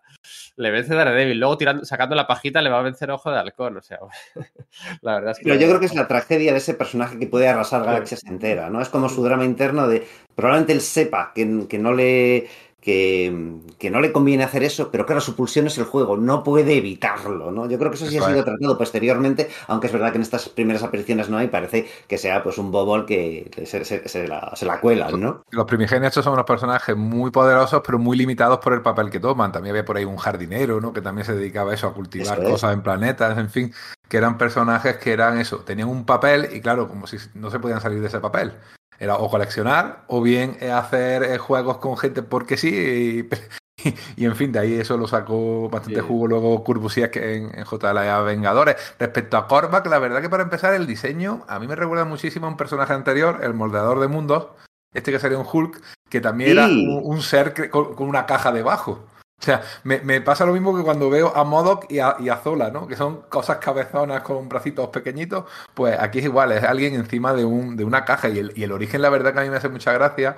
le 0.56 0.70
vence 0.72 0.92
Daredevil, 0.92 1.38
luego 1.38 1.56
tirando, 1.56 1.84
sacando 1.84 2.16
la 2.16 2.26
pajita 2.26 2.60
le 2.60 2.68
va 2.68 2.80
a 2.80 2.82
vencer 2.82 3.12
Ojo 3.12 3.30
de 3.30 3.38
Halcón, 3.38 3.76
o 3.76 3.80
sea, 3.80 4.00
la 5.02 5.14
verdad 5.14 5.30
es 5.30 5.38
que... 5.38 5.44
Pero 5.44 5.54
yo 5.54 5.68
creo 5.68 5.78
que 5.78 5.86
es 5.86 5.94
la 5.94 6.08
tragedia 6.08 6.50
de 6.50 6.58
ese 6.58 6.74
personaje 6.74 7.16
que 7.16 7.28
puede 7.28 7.46
arrasar 7.46 7.84
galaxias 7.84 8.24
entera, 8.24 8.70
¿no? 8.70 8.82
Es 8.82 8.88
como 8.88 9.08
su 9.08 9.22
drama 9.22 9.44
interno 9.44 9.86
de 9.86 10.04
probablemente 10.34 10.72
él 10.72 10.80
sepa 10.80 11.30
que, 11.32 11.66
que 11.68 11.78
no 11.78 11.92
le 11.92 12.48
que, 12.82 13.58
que 13.78 13.90
no 13.90 14.00
le 14.00 14.12
conviene 14.12 14.42
hacer 14.44 14.62
eso, 14.64 14.90
pero 14.90 15.06
claro, 15.06 15.20
su 15.20 15.34
pulsión 15.36 15.66
es 15.68 15.78
el 15.78 15.84
juego, 15.84 16.16
no 16.16 16.42
puede 16.42 16.76
evitarlo, 16.76 17.50
¿no? 17.52 17.68
Yo 17.70 17.78
creo 17.78 17.90
que 17.90 17.96
eso 17.96 18.06
sí 18.06 18.18
ha 18.18 18.22
sido 18.26 18.44
tratado 18.44 18.76
posteriormente, 18.76 19.48
aunque 19.68 19.86
es 19.86 19.92
verdad 19.92 20.10
que 20.10 20.16
en 20.16 20.22
estas 20.22 20.48
primeras 20.48 20.82
apariciones 20.82 21.28
no 21.30 21.38
hay, 21.38 21.46
parece 21.48 21.86
que 22.08 22.18
sea 22.18 22.42
pues 22.42 22.58
un 22.58 22.72
bobol 22.72 23.06
que 23.06 23.48
se, 23.66 23.84
se- 23.84 24.08
se 24.08 24.26
la, 24.28 24.52
se 24.56 24.66
la 24.66 24.80
cuelan, 24.80 25.20
¿no? 25.20 25.42
Los 25.50 25.64
primigenios 25.66 26.12
son 26.12 26.32
unos 26.32 26.44
personajes 26.44 26.96
muy 26.96 27.30
poderosos, 27.30 27.80
pero 27.86 27.98
muy 27.98 28.16
limitados 28.16 28.58
por 28.58 28.72
el 28.72 28.82
papel 28.82 29.10
que 29.10 29.20
toman. 29.20 29.52
También 29.52 29.72
había 29.74 29.84
por 29.84 29.96
ahí 29.96 30.04
un 30.04 30.16
jardinero, 30.16 30.80
¿no? 30.80 30.92
Que 30.92 31.00
también 31.00 31.24
se 31.24 31.34
dedicaba 31.34 31.70
a 31.70 31.74
eso, 31.74 31.86
a 31.86 31.94
cultivar 31.94 32.34
Eso 32.38 32.42
es. 32.42 32.50
cosas 32.50 32.74
en 32.74 32.82
planetas, 32.82 33.38
en 33.38 33.48
fin, 33.48 33.72
que 34.08 34.16
eran 34.16 34.36
personajes 34.36 34.96
que 34.96 35.12
eran 35.12 35.38
eso, 35.38 35.58
tenían 35.58 35.88
un 35.88 36.04
papel 36.04 36.48
y 36.52 36.60
claro, 36.60 36.88
como 36.88 37.06
si 37.06 37.16
no 37.34 37.50
se 37.50 37.60
podían 37.60 37.80
salir 37.80 38.00
de 38.00 38.08
ese 38.08 38.18
papel. 38.18 38.52
Era 38.98 39.16
o 39.16 39.28
coleccionar 39.30 40.04
o 40.06 40.22
bien 40.22 40.56
eh, 40.60 40.70
hacer 40.70 41.22
eh, 41.24 41.38
juegos 41.38 41.78
con 41.78 41.96
gente 41.96 42.22
porque 42.22 42.56
sí. 42.56 43.28
Y, 43.84 43.94
y, 44.22 44.26
en 44.26 44.36
fin, 44.36 44.52
de 44.52 44.60
ahí 44.60 44.74
eso 44.74 44.96
lo 44.96 45.08
sacó 45.08 45.68
bastante 45.68 46.00
Sí. 46.00 46.06
jugo 46.06 46.28
luego 46.28 46.62
Kurbusiek 46.62 47.16
en, 47.16 47.58
en 47.58 47.64
JLA 47.64 48.20
Vengadores. 48.22 48.76
Respecto 48.98 49.36
a 49.38 49.48
Korvac, 49.48 49.86
la 49.86 49.98
verdad 49.98 50.20
que 50.20 50.28
para 50.28 50.42
empezar 50.44 50.74
el 50.74 50.86
diseño 50.86 51.42
a 51.48 51.58
mí 51.58 51.66
me 51.66 51.74
recuerda 51.74 52.04
muchísimo 52.04 52.46
a 52.46 52.50
un 52.50 52.56
personaje 52.56 52.92
anterior, 52.92 53.40
el 53.42 53.54
moldeador 53.54 53.98
de 53.98 54.06
mundos, 54.08 54.48
este 54.94 55.10
que 55.10 55.18
sería 55.18 55.38
un 55.38 55.46
Hulk, 55.50 55.80
que 56.10 56.20
también 56.20 56.50
Sí. 56.50 56.52
era 56.58 56.66
un, 56.66 57.00
un 57.02 57.22
ser 57.22 57.70
con 57.70 57.94
una 58.06 58.26
caja 58.26 58.52
debajo. 58.52 59.04
O 59.42 59.44
sea, 59.44 59.60
me, 59.82 59.98
me 60.02 60.20
pasa 60.20 60.46
lo 60.46 60.52
mismo 60.52 60.76
que 60.76 60.84
cuando 60.84 61.10
veo 61.10 61.32
a 61.36 61.42
Modoc 61.42 61.90
y 61.90 61.98
a, 61.98 62.14
y 62.20 62.28
a 62.28 62.36
Zola, 62.36 62.70
¿no? 62.70 62.86
Que 62.86 62.94
son 62.94 63.22
cosas 63.28 63.58
cabezonas 63.58 64.22
con 64.22 64.48
bracitos 64.48 64.88
pequeñitos. 64.90 65.46
Pues 65.74 65.98
aquí 65.98 66.20
es 66.20 66.26
igual, 66.26 66.52
es 66.52 66.62
alguien 66.62 66.94
encima 66.94 67.34
de, 67.34 67.44
un, 67.44 67.76
de 67.76 67.84
una 67.84 68.04
caja. 68.04 68.28
Y 68.28 68.38
el, 68.38 68.52
y 68.54 68.62
el 68.62 68.70
origen, 68.70 69.02
la 69.02 69.10
verdad, 69.10 69.32
que 69.32 69.40
a 69.40 69.42
mí 69.42 69.50
me 69.50 69.56
hace 69.56 69.68
mucha 69.68 69.92
gracia. 69.92 70.36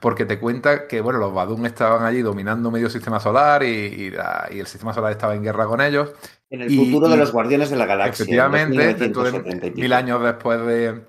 Porque 0.00 0.24
te 0.24 0.38
cuenta 0.38 0.86
que, 0.88 1.00
bueno, 1.02 1.18
los 1.18 1.34
Badun 1.34 1.66
estaban 1.66 2.04
allí 2.04 2.22
dominando 2.22 2.70
medio 2.70 2.88
sistema 2.90 3.20
solar 3.20 3.62
y, 3.62 3.66
y 3.68 4.10
la- 4.10 4.46
y 4.50 4.58
el 4.60 4.66
sistema 4.66 4.92
solar 4.94 5.12
estaba 5.12 5.34
en 5.34 5.42
guerra 5.42 5.66
con 5.66 5.80
ellos. 5.82 6.12
En 6.50 6.62
el 6.62 6.70
futuro 6.74 7.08
de 7.08 7.16
los 7.18 7.32
Guardianes 7.32 7.68
de 7.70 7.76
la 7.76 7.86
Galaxia. 7.86 8.24
en 8.24 8.28
Efectivamente, 8.30 8.94
dentro 9.04 9.22
de 9.22 9.32
1970 9.32 9.66
y 9.66 9.70
pico. 9.70 9.80
mil 9.82 9.92
años 9.92 10.22
después 10.22 10.64
de, 10.66 11.00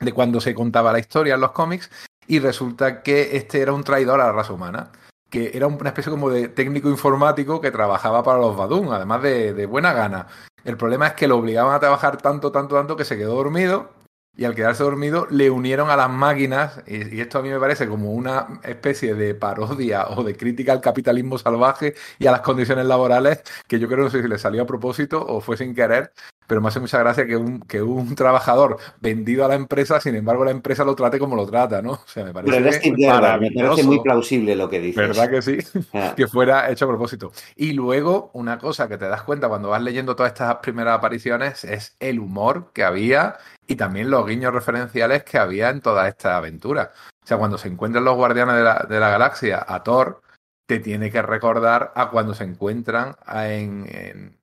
de 0.00 0.12
cuando 0.12 0.40
se 0.40 0.54
contaba 0.54 0.92
la 0.92 0.98
historia 0.98 1.34
en 1.34 1.40
los 1.42 1.52
cómics, 1.52 1.90
y 2.26 2.38
resulta 2.40 3.02
que 3.02 3.36
este 3.36 3.60
era 3.60 3.72
un 3.72 3.82
traidor 3.84 4.20
a 4.20 4.26
la 4.26 4.32
raza 4.32 4.52
humana, 4.52 4.90
que 5.30 5.52
era 5.54 5.66
una 5.66 5.90
especie 5.90 6.10
como 6.10 6.30
de 6.30 6.48
técnico 6.48 6.88
informático 6.88 7.60
que 7.60 7.70
trabajaba 7.70 8.22
para 8.22 8.38
los 8.38 8.56
Badun, 8.56 8.92
además 8.92 9.22
de, 9.22 9.52
de 9.54 9.66
buena 9.66 9.92
gana. 9.92 10.26
El 10.64 10.76
problema 10.76 11.08
es 11.08 11.12
que 11.14 11.28
lo 11.28 11.36
obligaban 11.38 11.74
a 11.74 11.80
trabajar 11.80 12.18
tanto, 12.18 12.52
tanto, 12.52 12.74
tanto 12.76 12.96
que 12.96 13.04
se 13.04 13.16
quedó 13.16 13.34
dormido. 13.36 13.90
Y 14.36 14.44
al 14.44 14.54
quedarse 14.54 14.84
dormido 14.84 15.26
le 15.30 15.50
unieron 15.50 15.90
a 15.90 15.96
las 15.96 16.08
máquinas, 16.08 16.80
y, 16.86 17.20
esto 17.20 17.38
a 17.38 17.42
mí 17.42 17.48
me 17.48 17.58
parece 17.58 17.88
como 17.88 18.12
una 18.12 18.60
especie 18.62 19.14
de 19.14 19.34
parodia 19.34 20.06
o 20.10 20.22
de 20.22 20.36
crítica 20.36 20.70
al 20.72 20.80
capitalismo 20.80 21.38
salvaje 21.38 21.94
y 22.20 22.28
a 22.28 22.30
las 22.30 22.42
condiciones 22.42 22.86
laborales, 22.86 23.42
que 23.66 23.80
yo 23.80 23.88
creo 23.88 24.04
no 24.04 24.10
sé 24.10 24.22
si 24.22 24.28
le 24.28 24.38
salió 24.38 24.62
a 24.62 24.66
propósito 24.66 25.26
o 25.26 25.40
fue 25.40 25.56
sin 25.56 25.74
querer, 25.74 26.12
pero 26.48 26.62
me 26.62 26.68
hace 26.68 26.80
mucha 26.80 26.98
gracia 26.98 27.26
que 27.26 27.36
un, 27.36 27.60
que 27.60 27.82
un 27.82 28.14
trabajador 28.16 28.78
vendido 29.00 29.44
a 29.44 29.48
la 29.48 29.54
empresa, 29.54 30.00
sin 30.00 30.16
embargo, 30.16 30.44
la 30.44 30.50
empresa 30.50 30.82
lo 30.82 30.96
trate 30.96 31.18
como 31.18 31.36
lo 31.36 31.46
trata, 31.46 31.82
¿no? 31.82 31.92
O 31.92 32.04
sea, 32.06 32.24
me 32.24 32.32
parece 32.32 32.58
Pero 32.58 32.72
Steve 32.72 32.96
Gerber, 32.96 33.40
me 33.40 33.52
parece 33.52 33.84
muy 33.84 34.00
plausible 34.00 34.56
lo 34.56 34.68
que 34.68 34.80
dices. 34.80 34.96
¿Verdad 34.96 35.30
que 35.30 35.42
sí? 35.42 35.58
Ah, 35.92 36.14
que 36.16 36.26
fuera 36.26 36.70
hecho 36.70 36.84
a 36.84 36.88
propósito. 36.88 37.32
Y 37.56 37.72
luego, 37.72 38.30
una 38.34 38.58
cosa 38.58 38.88
que 38.88 38.98
te 38.98 39.08
das 39.08 39.22
cuenta 39.22 39.48
cuando 39.48 39.70
vas 39.70 39.82
leyendo 39.82 40.14
todas 40.14 40.32
estas 40.32 40.56
primeras 40.56 40.98
apariciones 40.98 41.64
es 41.64 41.96
el 41.98 42.18
humor 42.18 42.72
que 42.72 42.84
había 42.84 43.36
y 43.66 43.76
también 43.76 44.10
los 44.10 44.26
guiños 44.26 44.52
referenciales 44.52 45.24
que 45.24 45.38
había 45.38 45.70
en 45.70 45.80
toda 45.80 46.08
esta 46.08 46.36
aventura. 46.36 46.92
O 47.22 47.26
sea, 47.26 47.36
cuando 47.36 47.58
se 47.58 47.68
encuentran 47.68 48.04
los 48.04 48.16
guardianes 48.16 48.56
de 48.56 48.62
la, 48.62 48.86
de 48.88 49.00
la 49.00 49.10
galaxia 49.10 49.64
a 49.66 49.82
Thor, 49.82 50.22
te 50.66 50.78
tiene 50.78 51.10
que 51.10 51.22
recordar 51.22 51.92
a 51.94 52.10
cuando 52.10 52.34
se 52.34 52.44
encuentran 52.44 53.16
en, 53.26 53.86
en 53.90 54.38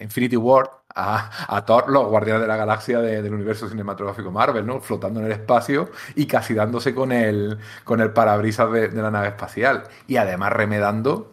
Infinity 0.00 0.36
War 0.36 0.79
a, 0.94 1.54
a 1.56 1.64
Thor, 1.64 1.88
los 1.90 2.06
guardianes 2.08 2.42
de 2.42 2.48
la 2.48 2.56
galaxia 2.56 3.00
de- 3.00 3.22
del 3.22 3.34
universo 3.34 3.68
cinematográfico 3.68 4.30
Marvel, 4.30 4.66
¿no? 4.66 4.80
Flotando 4.80 5.20
en 5.20 5.26
el 5.26 5.32
espacio 5.32 5.90
y 6.14 6.26
casi 6.26 6.54
dándose 6.54 6.94
con 6.94 7.12
el, 7.12 7.58
con 7.84 8.00
el 8.00 8.12
parabrisas 8.12 8.70
de, 8.72 8.88
de 8.88 9.02
la 9.02 9.10
nave 9.10 9.28
espacial. 9.28 9.84
Y 10.06 10.16
además 10.16 10.52
remedando 10.52 11.32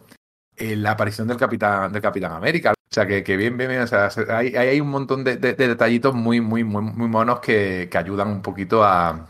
eh, 0.56 0.76
la 0.76 0.92
aparición 0.92 1.28
del 1.28 1.36
Capitán, 1.36 1.92
del 1.92 2.02
Capitán 2.02 2.32
América. 2.32 2.72
O 2.72 2.94
sea, 2.94 3.06
que, 3.06 3.22
que 3.22 3.36
bien, 3.36 3.56
bien, 3.56 3.70
bien. 3.70 3.82
O 3.82 3.86
sea, 3.86 4.10
se- 4.10 4.32
hay, 4.32 4.56
hay 4.56 4.80
un 4.80 4.88
montón 4.90 5.22
de, 5.24 5.36
de- 5.36 5.54
de 5.54 5.68
detallitos 5.68 6.14
muy, 6.14 6.40
muy, 6.40 6.64
muy, 6.64 6.82
muy 6.82 7.08
monos 7.08 7.40
que, 7.40 7.88
que 7.90 7.98
ayudan 7.98 8.28
un 8.28 8.42
poquito 8.42 8.82
a, 8.84 9.28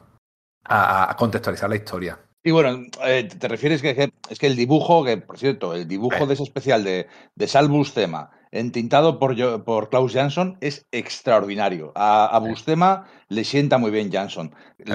a- 0.64 1.10
a 1.10 1.16
contextualizar 1.16 1.68
la 1.68 1.76
historia. 1.76 2.18
Y 2.44 2.50
bueno, 2.52 2.82
eh, 3.04 3.24
te 3.28 3.48
refieres 3.48 3.82
que, 3.82 3.94
que- 3.94 4.12
es 4.30 4.38
que 4.38 4.46
el 4.46 4.56
dibujo, 4.56 5.04
que 5.04 5.16
por 5.16 5.38
cierto, 5.38 5.74
el 5.74 5.88
dibujo 5.88 6.16
Eh. 6.24 6.26
de 6.26 6.34
ese 6.34 6.44
especial 6.44 6.84
de, 6.84 7.08
de 7.34 7.46
Sal 7.48 7.68
Buscema, 7.68 8.30
entintado 8.50 9.18
por, 9.18 9.64
por 9.64 9.90
Klaus 9.90 10.12
Jansson, 10.12 10.56
es 10.60 10.86
extraordinario. 10.92 11.92
A, 11.94 12.26
a 12.26 12.38
Buscema 12.38 13.06
le 13.28 13.44
sienta 13.44 13.78
muy 13.78 13.90
bien 13.90 14.10
Jansson. 14.10 14.54
Le- 14.78 14.94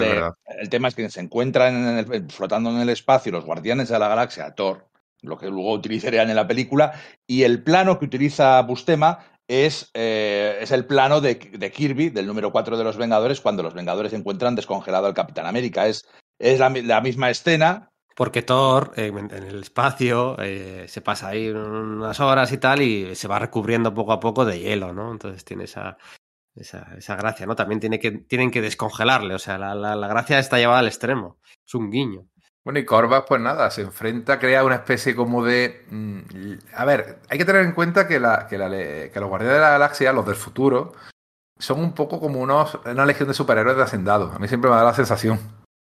el 0.59 0.69
tema 0.69 0.87
es 0.87 0.95
que 0.95 1.09
se 1.09 1.19
encuentran 1.21 1.75
en 1.75 1.97
el- 2.13 2.31
flotando 2.31 2.69
en 2.71 2.79
el 2.79 2.89
espacio 2.89 3.31
los 3.31 3.45
guardianes 3.45 3.89
de 3.89 3.99
la 3.99 4.07
galaxia, 4.07 4.55
Thor, 4.55 4.87
lo 5.21 5.37
que 5.37 5.47
luego 5.47 5.73
utilizarían 5.73 6.29
en 6.29 6.35
la 6.35 6.47
película, 6.47 6.93
y 7.27 7.43
el 7.43 7.63
plano 7.63 7.99
que 7.99 8.05
utiliza 8.05 8.61
Bustema 8.63 9.19
es, 9.47 9.89
eh, 9.93 10.57
es 10.61 10.71
el 10.71 10.85
plano 10.85 11.21
de, 11.21 11.35
de 11.35 11.71
Kirby, 11.71 12.09
del 12.09 12.27
número 12.27 12.51
4 12.51 12.77
de 12.77 12.83
los 12.83 12.97
Vengadores, 12.97 13.41
cuando 13.41 13.61
los 13.63 13.73
Vengadores 13.73 14.13
encuentran 14.13 14.55
descongelado 14.55 15.05
al 15.07 15.13
Capitán 15.13 15.45
América. 15.45 15.87
Es, 15.87 16.05
es 16.39 16.59
la 16.59 17.01
misma 17.01 17.29
escena, 17.29 17.89
Porque 18.15 18.43
Thor 18.43 18.91
eh, 18.95 19.07
en 19.07 19.31
el 19.31 19.61
espacio 19.63 20.35
eh, 20.39 20.85
se 20.87 21.01
pasa 21.01 21.29
ahí 21.29 21.49
unas 21.49 22.19
horas 22.19 22.51
y 22.51 22.57
tal 22.57 22.81
y 22.81 23.15
se 23.15 23.27
va 23.27 23.39
recubriendo 23.39 23.93
poco 23.93 24.11
a 24.11 24.19
poco 24.19 24.45
de 24.45 24.59
hielo, 24.59 24.93
¿no? 24.93 25.11
Entonces 25.11 25.43
tiene 25.43 25.63
esa, 25.63 25.97
esa, 26.55 27.15
gracia, 27.15 27.45
¿no? 27.45 27.55
También 27.55 27.79
tiene 27.79 27.99
que, 27.99 28.11
tienen 28.11 28.51
que 28.51 28.61
descongelarle, 28.61 29.33
o 29.33 29.39
sea, 29.39 29.57
la, 29.57 29.73
la, 29.73 29.95
la 29.95 30.07
gracia 30.07 30.39
está 30.39 30.57
llevada 30.57 30.79
al 30.79 30.87
extremo. 30.87 31.39
Es 31.65 31.73
un 31.73 31.89
guiño. 31.89 32.27
Bueno, 32.63 32.79
y 32.79 32.85
Corvas, 32.85 33.25
pues 33.27 33.41
nada, 33.41 33.69
se 33.71 33.81
enfrenta, 33.81 34.39
crea 34.39 34.63
una 34.63 34.75
especie 34.75 35.15
como 35.15 35.43
de... 35.43 35.85
mm, 35.89 36.19
A 36.75 36.85
ver, 36.85 37.19
hay 37.29 37.37
que 37.37 37.43
tener 37.45 37.63
en 37.63 37.73
cuenta 37.73 38.07
que, 38.07 38.19
la, 38.19 38.47
que, 38.47 39.11
que 39.13 39.19
los 39.19 39.29
Guardianes 39.29 39.57
de 39.57 39.61
la 39.61 39.71
Galaxia, 39.71 40.13
los 40.13 40.25
del 40.25 40.35
futuro, 40.35 40.93
son 41.59 41.81
un 41.81 41.93
poco 41.93 42.21
como 42.21 42.39
unos, 42.39 42.79
una 42.85 43.05
legión 43.05 43.27
de 43.27 43.33
superhéroes 43.33 43.75
de 43.75 43.83
hacendado. 43.83 44.31
A 44.31 44.39
mí 44.39 44.47
siempre 44.47 44.69
me 44.69 44.77
da 44.77 44.83
la 44.85 44.93
sensación. 44.93 45.39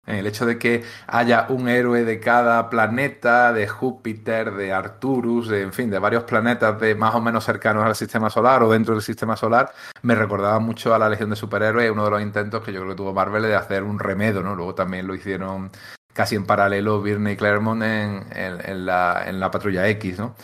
El 0.07 0.27
hecho 0.27 0.45
de 0.45 0.59
que 0.59 0.85
haya 1.07 1.47
un 1.49 1.69
héroe 1.69 2.05
de 2.05 2.21
cada 2.21 2.69
planeta, 2.69 3.53
de 3.55 3.67
Júpiter, 3.67 4.53
de 4.53 4.73
Arturus, 4.73 5.49
de, 5.49 5.62
en 5.62 5.73
fin, 5.73 5.90
de 5.90 5.99
varios 5.99 6.25
planetas 6.25 6.79
de 6.79 6.95
más 6.95 7.14
o 7.14 7.21
menos 7.23 7.45
cercanos 7.45 7.85
al 7.85 7.95
sistema 7.97 8.29
solar 8.29 8.62
o 8.62 8.71
dentro 8.71 8.95
del 8.95 9.03
sistema 9.03 9.37
solar, 9.37 9.73
me 10.03 10.14
recordaba 10.14 10.59
mucho 10.59 10.95
a 10.95 10.99
la 10.99 11.09
Legión 11.09 11.31
de 11.31 11.37
Superhéroes, 11.37 11.90
uno 11.90 12.05
de 12.05 12.11
los 12.11 12.21
intentos 12.23 12.62
que 12.62 12.73
yo 12.73 12.81
creo 12.81 12.90
que 12.93 12.97
tuvo 12.97 13.14
Marvel 13.14 13.43
de 13.45 13.55
hacer 13.55 13.83
un 13.83 13.99
remedo, 13.99 14.43
¿no? 14.43 14.55
Luego 14.55 14.75
también 14.75 15.07
lo 15.07 15.14
hicieron 15.14 15.71
casi 16.12 16.37
en 16.37 16.45
paralelo 16.45 17.01
Byrne 17.01 17.33
y 17.33 17.37
Claremont 17.37 17.83
en, 17.83 18.25
en- 18.33 18.87
la, 18.87 19.25
en 19.27 19.40
la 19.40 19.51
Patrulla 19.51 19.88
X, 19.88 20.19
¿no? 20.19 20.35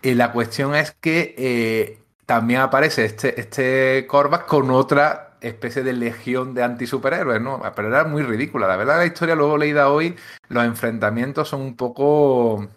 Y 0.00 0.14
la 0.14 0.32
cuestión 0.32 0.74
es 0.74 0.96
que 1.00 1.34
eh, 1.36 2.02
también 2.26 2.60
aparece 2.60 3.04
este, 3.04 3.38
este 3.38 4.06
Korvac 4.08 4.46
con 4.46 4.70
otra 4.70 5.31
especie 5.42 5.82
de 5.82 5.92
legión 5.92 6.54
de 6.54 6.62
antisuperhéroes, 6.62 7.40
¿no? 7.40 7.60
Pero 7.74 7.88
era 7.88 8.04
muy 8.04 8.22
ridícula. 8.22 8.66
La 8.66 8.76
verdad, 8.76 8.98
la 8.98 9.06
historia 9.06 9.34
luego 9.34 9.58
leída 9.58 9.90
hoy, 9.90 10.16
los 10.48 10.64
enfrentamientos 10.64 11.48
son 11.48 11.62
un 11.62 11.76
poco 11.76 12.68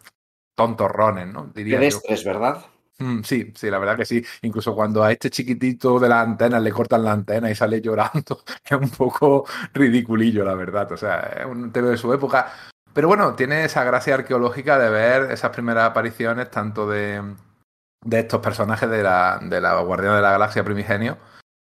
tontorrones, 0.56 1.28
¿no? 1.28 1.51
Diría 1.54 1.75
yo. 1.75 1.80
Pedestres, 1.80 2.23
¿verdad? 2.23 2.65
Mm, 2.97 3.23
sí, 3.23 3.51
sí, 3.56 3.69
la 3.69 3.80
verdad 3.80 3.97
que 3.97 4.06
sí. 4.06 4.23
Incluso 4.41 4.73
cuando 4.73 5.04
a 5.04 5.12
este 5.12 5.30
chiquitito 5.30 5.99
de 5.99 6.10
la 6.10 6.21
antena 6.21 6.60
le 6.60 6.71
cortan 6.71 7.04
la 7.04 7.12
antena 7.12 7.51
y 7.51 7.56
sale 7.56 7.82
llorando, 7.82 8.43
es 8.63 8.78
un 8.78 8.89
poco 8.89 9.45
ridiculillo, 9.73 10.45
la 10.45 10.56
verdad. 10.56 10.91
O 10.91 10.97
sea, 10.97 11.19
es 11.39 11.45
un 11.45 11.71
TV 11.71 11.89
de 11.89 11.97
su 11.97 12.13
época. 12.13 12.51
Pero 12.93 13.10
bueno, 13.10 13.36
tiene 13.36 13.65
esa 13.65 13.84
gracia 13.84 14.15
arqueológica 14.15 14.80
de 14.80 14.89
ver 14.89 15.32
esas 15.32 15.51
primeras 15.51 15.89
apariciones, 15.89 16.49
tanto 16.49 16.89
de, 16.89 17.21
de 18.06 18.19
estos 18.19 18.39
personajes 18.39 18.89
de 18.89 19.04
la, 19.04 19.39
de 19.41 19.60
la 19.60 19.82
Guardiana 19.82 20.15
de 20.15 20.21
la 20.21 20.32
Galaxia 20.32 20.63
Primigenio, 20.63 21.17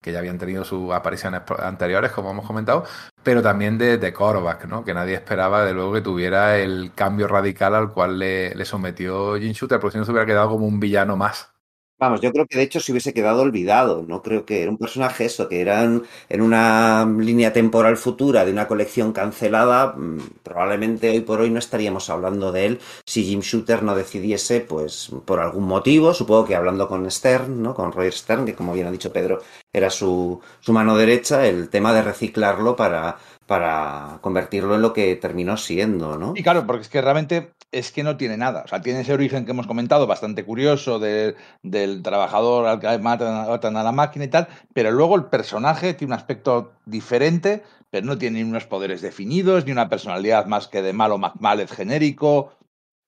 que 0.00 0.12
ya 0.12 0.18
habían 0.20 0.38
tenido 0.38 0.64
sus 0.64 0.92
apariciones 0.92 1.42
anteriores, 1.58 2.12
como 2.12 2.30
hemos 2.30 2.46
comentado, 2.46 2.84
pero 3.22 3.42
también 3.42 3.78
de, 3.78 3.98
de 3.98 4.12
Korvac, 4.12 4.64
¿no? 4.66 4.84
Que 4.84 4.94
nadie 4.94 5.14
esperaba, 5.14 5.64
de 5.64 5.74
luego, 5.74 5.92
que 5.94 6.00
tuviera 6.00 6.58
el 6.58 6.92
cambio 6.94 7.28
radical 7.28 7.74
al 7.74 7.92
cual 7.92 8.18
le, 8.18 8.54
le 8.54 8.64
sometió 8.64 9.36
Jim 9.36 9.52
Shooter, 9.52 9.80
porque 9.80 9.92
si 9.92 9.98
no 9.98 10.04
se 10.04 10.12
hubiera 10.12 10.26
quedado 10.26 10.50
como 10.50 10.66
un 10.66 10.80
villano 10.80 11.16
más. 11.16 11.52
Vamos, 12.00 12.20
yo 12.20 12.30
creo 12.30 12.46
que 12.46 12.56
de 12.56 12.62
hecho 12.62 12.78
se 12.78 12.92
hubiese 12.92 13.12
quedado 13.12 13.42
olvidado. 13.42 14.04
No 14.06 14.22
creo 14.22 14.44
que 14.46 14.62
era 14.62 14.70
un 14.70 14.78
personaje 14.78 15.24
eso, 15.24 15.48
que 15.48 15.60
era 15.60 15.82
en, 15.82 16.02
una 16.40 17.04
línea 17.04 17.52
temporal 17.52 17.96
futura 17.96 18.44
de 18.44 18.52
una 18.52 18.68
colección 18.68 19.12
cancelada. 19.12 19.94
mm, 19.96 20.18
Probablemente 20.44 21.10
hoy 21.10 21.20
por 21.22 21.40
hoy 21.40 21.50
no 21.50 21.58
estaríamos 21.58 22.08
hablando 22.08 22.52
de 22.52 22.66
él 22.66 22.80
si 23.04 23.24
Jim 23.24 23.40
Shooter 23.40 23.82
no 23.82 23.96
decidiese, 23.96 24.60
pues 24.60 25.10
por 25.24 25.40
algún 25.40 25.64
motivo, 25.64 26.14
supongo 26.14 26.44
que 26.46 26.54
hablando 26.54 26.86
con 26.86 27.10
Stern, 27.10 27.60
¿no? 27.62 27.74
Con 27.74 27.90
Roy 27.90 28.12
Stern, 28.12 28.46
que 28.46 28.54
como 28.54 28.72
bien 28.74 28.86
ha 28.86 28.92
dicho 28.92 29.12
Pedro, 29.12 29.40
era 29.72 29.90
su, 29.90 30.40
su 30.60 30.72
mano 30.72 30.96
derecha, 30.96 31.46
el 31.46 31.68
tema 31.68 31.92
de 31.92 32.02
reciclarlo 32.02 32.76
para, 32.76 33.16
para 33.46 34.18
convertirlo 34.20 34.76
en 34.76 34.82
lo 34.82 34.92
que 34.92 35.16
terminó 35.16 35.56
siendo, 35.56 36.16
¿no? 36.16 36.32
Y 36.36 36.42
claro, 36.44 36.64
porque 36.64 36.82
es 36.82 36.88
que 36.88 37.02
realmente 37.02 37.54
es 37.72 37.92
que 37.92 38.02
no 38.02 38.16
tiene 38.16 38.36
nada. 38.36 38.62
O 38.64 38.68
sea, 38.68 38.80
tiene 38.80 39.00
ese 39.00 39.12
origen 39.12 39.44
que 39.44 39.50
hemos 39.52 39.66
comentado, 39.66 40.06
bastante 40.06 40.44
curioso, 40.44 40.98
de- 40.98 41.36
del 41.62 42.02
trabajador 42.02 42.66
al 42.66 42.80
que 42.80 42.98
matan, 42.98 43.76
a 43.76 43.82
la 43.82 43.92
máquina 43.92 44.24
y 44.24 44.28
tal, 44.28 44.48
pero 44.74 44.90
luego 44.90 45.16
el 45.16 45.26
personaje 45.26 45.94
tiene 45.94 46.14
un 46.14 46.18
aspecto 46.18 46.72
diferente, 46.86 47.62
pero 47.90 48.06
no 48.06 48.18
tiene 48.18 48.42
ni 48.42 48.48
unos 48.48 48.66
poderes 48.66 49.02
definidos, 49.02 49.64
ni 49.66 49.72
una 49.72 49.88
personalidad 49.88 50.46
más 50.46 50.68
que 50.68 50.82
de 50.82 50.92
malo 50.92 51.18
McMalleth 51.18 51.70
genérico. 51.70 52.52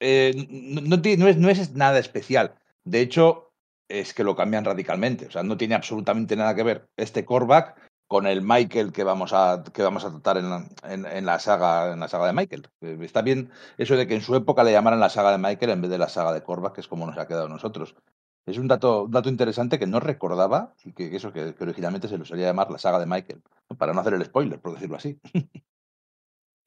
Eh, 0.01 0.33
no, 0.51 1.29
es, 1.51 1.75
nada 1.75 1.99
especial. 1.99 2.55
De 2.85 3.01
hecho, 3.01 3.53
es 3.89 4.15
que 4.15 4.25
lo 4.25 4.37
cambian 4.37 4.65
radicalmente. 4.65 5.27
O 5.27 5.31
sea, 5.31 5.43
no 5.43 5.57
tiene 5.57 5.75
absolutamente 5.75 6.37
nada 6.37 6.55
que 6.55 6.63
ver 6.63 6.89
este 6.97 7.25
Korvac 7.25 7.77
con 8.11 8.27
el 8.27 8.43
Michael 8.43 8.93
que 8.93 9.05
vamos 9.05 9.33
a, 9.33 9.63
que 9.73 9.83
vamos 9.83 10.05
a 10.05 10.11
tratar 10.11 10.37
en 10.39 10.51
la, 10.51 10.69
en- 10.85 11.07
en 11.07 11.27
la 11.27 11.39
saga, 11.39 11.93
en 11.93 12.01
la 12.01 12.09
saga 12.09 12.27
de 12.27 12.33
Michael. 12.35 12.69
Está 13.03 13.23
bien 13.23 13.51
eso 13.79 13.97
de 13.97 14.07
que 14.09 14.15
en 14.17 14.21
su 14.23 14.35
época 14.37 14.65
le 14.65 14.73
llamaran 14.73 15.01
la 15.01 15.11
saga 15.11 15.31
de 15.33 15.39
Michael 15.39 15.71
en 15.73 15.83
vez 15.83 15.91
de 15.91 15.99
la 15.99 16.09
saga 16.09 16.33
de 16.33 16.43
Korvac, 16.43 16.75
que 16.75 16.81
es 16.83 16.89
como 16.89 17.07
nos 17.07 17.19
ha 17.19 17.27
quedado 17.29 17.47
a 17.47 17.49
nosotros. 17.49 17.95
Es 18.47 18.59
un 18.59 18.69
dato, 18.69 19.05
un 19.05 19.11
dato 19.13 19.29
interesante 19.29 19.79
que 19.79 19.87
no 19.87 20.01
recordaba 20.01 20.75
y 20.85 20.93
que, 20.93 21.15
eso 21.15 21.33
que, 21.33 21.55
que 21.55 21.65
originalmente 21.65 22.09
se 22.09 22.19
lo 22.19 22.25
solía 22.25 22.47
llamar 22.49 22.71
la 22.71 22.79
saga 22.79 22.99
de 22.99 23.07
Michael, 23.07 23.43
para 23.79 23.93
no 23.95 24.01
hacer 24.01 24.15
el 24.15 24.25
spoiler, 24.25 24.61
por 24.61 24.75
decirlo 24.75 24.97
así. 24.97 25.21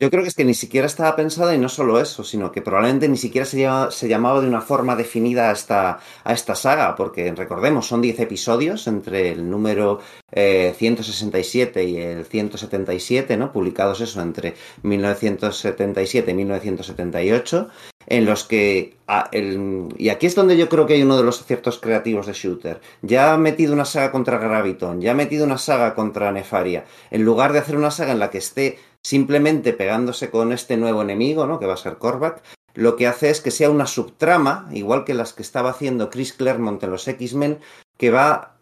Yo 0.04 0.10
creo 0.12 0.22
que 0.22 0.28
es 0.28 0.36
que 0.36 0.43
ni 0.43 0.54
siquiera 0.54 0.86
estaba 0.86 1.16
pensada 1.16 1.56
y 1.56 1.58
no 1.58 1.70
solo 1.70 1.97
eso, 1.97 2.26
sino 2.26 2.51
que 2.51 2.62
probablemente 2.62 3.08
ni 3.08 3.16
siquiera 3.16 3.45
se, 3.45 3.62
llama- 3.62 3.89
se 3.89 4.10
llamaba 4.10 4.41
de 4.41 4.49
una 4.49 4.60
forma 4.60 4.97
definida 4.97 5.47
a 5.49 5.54
esta, 5.54 5.97
a 6.26 6.34
esta 6.34 6.56
saga, 6.56 6.93
porque 6.97 7.32
recordemos, 7.32 7.88
son 7.88 8.01
10 8.01 8.20
episodios 8.20 8.86
entre 8.88 9.30
el 9.32 9.49
número 9.49 10.01
eh, 10.34 10.74
167 10.78 11.86
y 11.86 11.95
el 12.01 12.26
177, 12.26 13.38
¿no? 13.38 13.54
Publicados 13.54 14.01
eso 14.01 14.22
entre 14.22 14.56
1977 14.82 16.32
y 16.32 16.34
1978, 16.34 17.70
en 18.08 18.26
los 18.26 18.43
que... 18.43 18.97
el- 19.32 19.88
y 19.97 20.10
aquí 20.10 20.26
es 20.26 20.36
donde 20.36 20.58
yo 20.58 20.68
creo 20.68 20.86
que 20.86 20.95
hay 20.95 21.04
uno 21.04 21.16
de 21.16 21.24
los 21.24 21.39
aciertos 21.39 21.80
creativos 21.80 22.28
de 22.28 22.34
Shooter. 22.34 22.82
Ya 23.04 23.32
ha 23.34 23.38
metido 23.38 23.72
una 23.74 23.86
saga 23.86 24.12
contra 24.12 24.38
Graviton, 24.38 24.99
ya 24.99 25.12
ha 25.12 25.16
metido 25.16 25.45
una 25.45 25.58
saga 25.58 25.95
contra 25.95 26.30
Nefaria. 26.34 26.84
En 27.10 27.24
lugar 27.24 27.54
de 27.54 27.60
hacer 27.60 27.78
una 27.78 27.89
saga 27.91 28.12
en 28.12 28.20
la 28.20 28.30
que 28.30 28.39
esté 28.39 28.80
simplemente 29.04 29.74
pegándose 29.74 30.30
con 30.30 30.51
este 30.51 30.78
nuevo 30.78 31.01
enemigo, 31.01 31.45
¿no? 31.45 31.60
Que 31.60 31.68
va 31.68 31.74
a 31.74 31.78
ser 31.78 31.97
Korvac, 31.97 32.41
lo 32.74 32.95
que 32.95 33.08
hace 33.08 33.30
es 33.30 33.41
que 33.41 33.51
sea 33.51 33.70
una 33.70 33.86
subtrama, 33.86 34.68
igual 34.72 35.04
que 35.04 35.14
las 35.14 35.34
que 35.34 35.43
estaba 35.43 35.70
haciendo 35.70 36.10
Chris 36.10 36.34
Claremont 36.34 36.82
en 36.84 36.91
los 36.91 37.08
X-Men, 37.08 37.60
que 37.97 38.10
va 38.10 38.54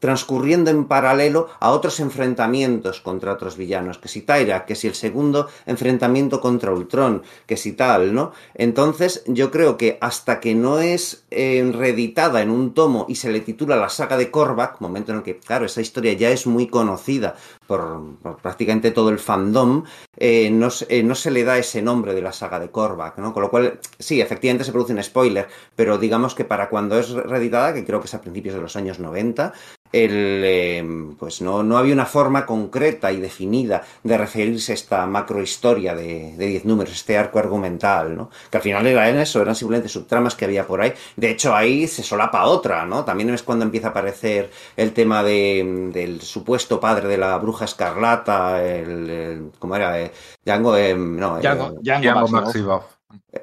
transcurriendo 0.00 0.70
en 0.70 0.86
paralelo 0.86 1.48
a 1.60 1.70
otros 1.70 2.00
enfrentamientos 2.00 3.00
contra 3.00 3.34
otros 3.34 3.56
villanos, 3.58 3.98
que 3.98 4.08
si 4.08 4.22
Tyra, 4.22 4.64
que 4.64 4.74
si 4.74 4.88
el 4.88 4.94
segundo 4.94 5.48
enfrentamiento 5.66 6.40
contra 6.40 6.72
Ultron, 6.72 7.22
que 7.46 7.58
si 7.58 7.72
tal, 7.72 8.14
¿no? 8.14 8.32
Entonces 8.54 9.22
yo 9.26 9.50
creo 9.50 9.76
que 9.76 9.98
hasta 10.00 10.40
que 10.40 10.54
no 10.54 10.80
es 10.80 11.24
eh, 11.30 11.70
reeditada 11.72 12.40
en 12.40 12.48
un 12.50 12.72
tomo 12.72 13.04
y 13.08 13.16
se 13.16 13.30
le 13.30 13.40
titula 13.40 13.76
la 13.76 13.90
saga 13.90 14.16
de 14.16 14.30
Korvac, 14.30 14.80
momento 14.80 15.12
en 15.12 15.18
el 15.18 15.24
que, 15.24 15.38
claro, 15.38 15.66
esa 15.66 15.82
historia 15.82 16.14
ya 16.14 16.30
es 16.30 16.46
muy 16.46 16.66
conocida 16.66 17.36
por, 17.70 18.16
por 18.20 18.36
prácticamente 18.38 18.90
todo 18.90 19.10
el 19.10 19.20
fandom, 19.20 19.84
eh, 20.16 20.50
no, 20.50 20.70
eh, 20.88 21.04
no 21.04 21.14
se 21.14 21.30
le 21.30 21.44
da 21.44 21.56
ese 21.56 21.80
nombre 21.80 22.14
de 22.14 22.20
la 22.20 22.32
saga 22.32 22.58
de 22.58 22.68
Korvac, 22.68 23.18
¿no? 23.18 23.32
Con 23.32 23.44
lo 23.44 23.50
cual, 23.50 23.78
sí, 23.96 24.20
efectivamente 24.20 24.64
se 24.64 24.72
produce 24.72 24.92
un 24.92 25.00
spoiler, 25.04 25.46
pero 25.76 25.96
digamos 25.96 26.34
que 26.34 26.44
para 26.44 26.68
cuando 26.68 26.98
es 26.98 27.10
reeditada, 27.10 27.72
que 27.72 27.84
creo 27.84 28.00
que 28.00 28.06
es 28.06 28.14
a 28.14 28.20
principios 28.20 28.56
de 28.56 28.60
los 28.60 28.74
años 28.74 28.98
90, 28.98 29.52
el, 29.92 30.42
eh, 30.44 30.84
pues 31.18 31.42
no, 31.42 31.62
no 31.62 31.78
había 31.78 31.94
una 31.94 32.06
forma 32.06 32.46
concreta 32.46 33.12
y 33.12 33.20
definida 33.20 33.82
de 34.02 34.18
referirse 34.18 34.72
a 34.72 34.74
esta 34.74 35.06
macrohistoria 35.06 35.94
de, 35.94 36.34
de 36.36 36.46
10 36.46 36.64
números, 36.64 36.92
este 36.92 37.18
arco 37.18 37.38
argumental, 37.38 38.16
¿no? 38.16 38.30
Que 38.50 38.56
al 38.56 38.62
final 38.62 38.86
era 38.86 39.08
en 39.08 39.18
eso, 39.18 39.40
eran 39.40 39.54
simplemente 39.54 39.88
subtramas 39.88 40.34
que 40.34 40.44
había 40.44 40.66
por 40.66 40.80
ahí. 40.80 40.92
De 41.16 41.30
hecho, 41.30 41.54
ahí 41.54 41.86
se 41.86 42.02
solapa 42.02 42.46
otra, 42.46 42.84
¿no? 42.86 43.04
También 43.04 43.30
es 43.30 43.42
cuando 43.42 43.64
empieza 43.64 43.88
a 43.88 43.90
aparecer 43.90 44.50
el 44.76 44.92
tema 44.92 45.22
de, 45.22 45.90
del 45.92 46.20
supuesto 46.20 46.80
padre 46.80 47.08
de 47.08 47.18
la 47.18 47.36
bruja 47.38 47.59
escarlata, 47.64 48.62
el, 48.64 49.10
el- 49.10 49.52
¿cómo 49.58 49.76
era? 49.76 50.00
Eh, 50.00 50.12
Django, 50.44 50.76
eh, 50.76 50.94
no, 50.94 51.38
eh, 51.38 51.40
Django. 51.42 51.74
Django 52.00 52.28
Maximoff. 52.28 52.84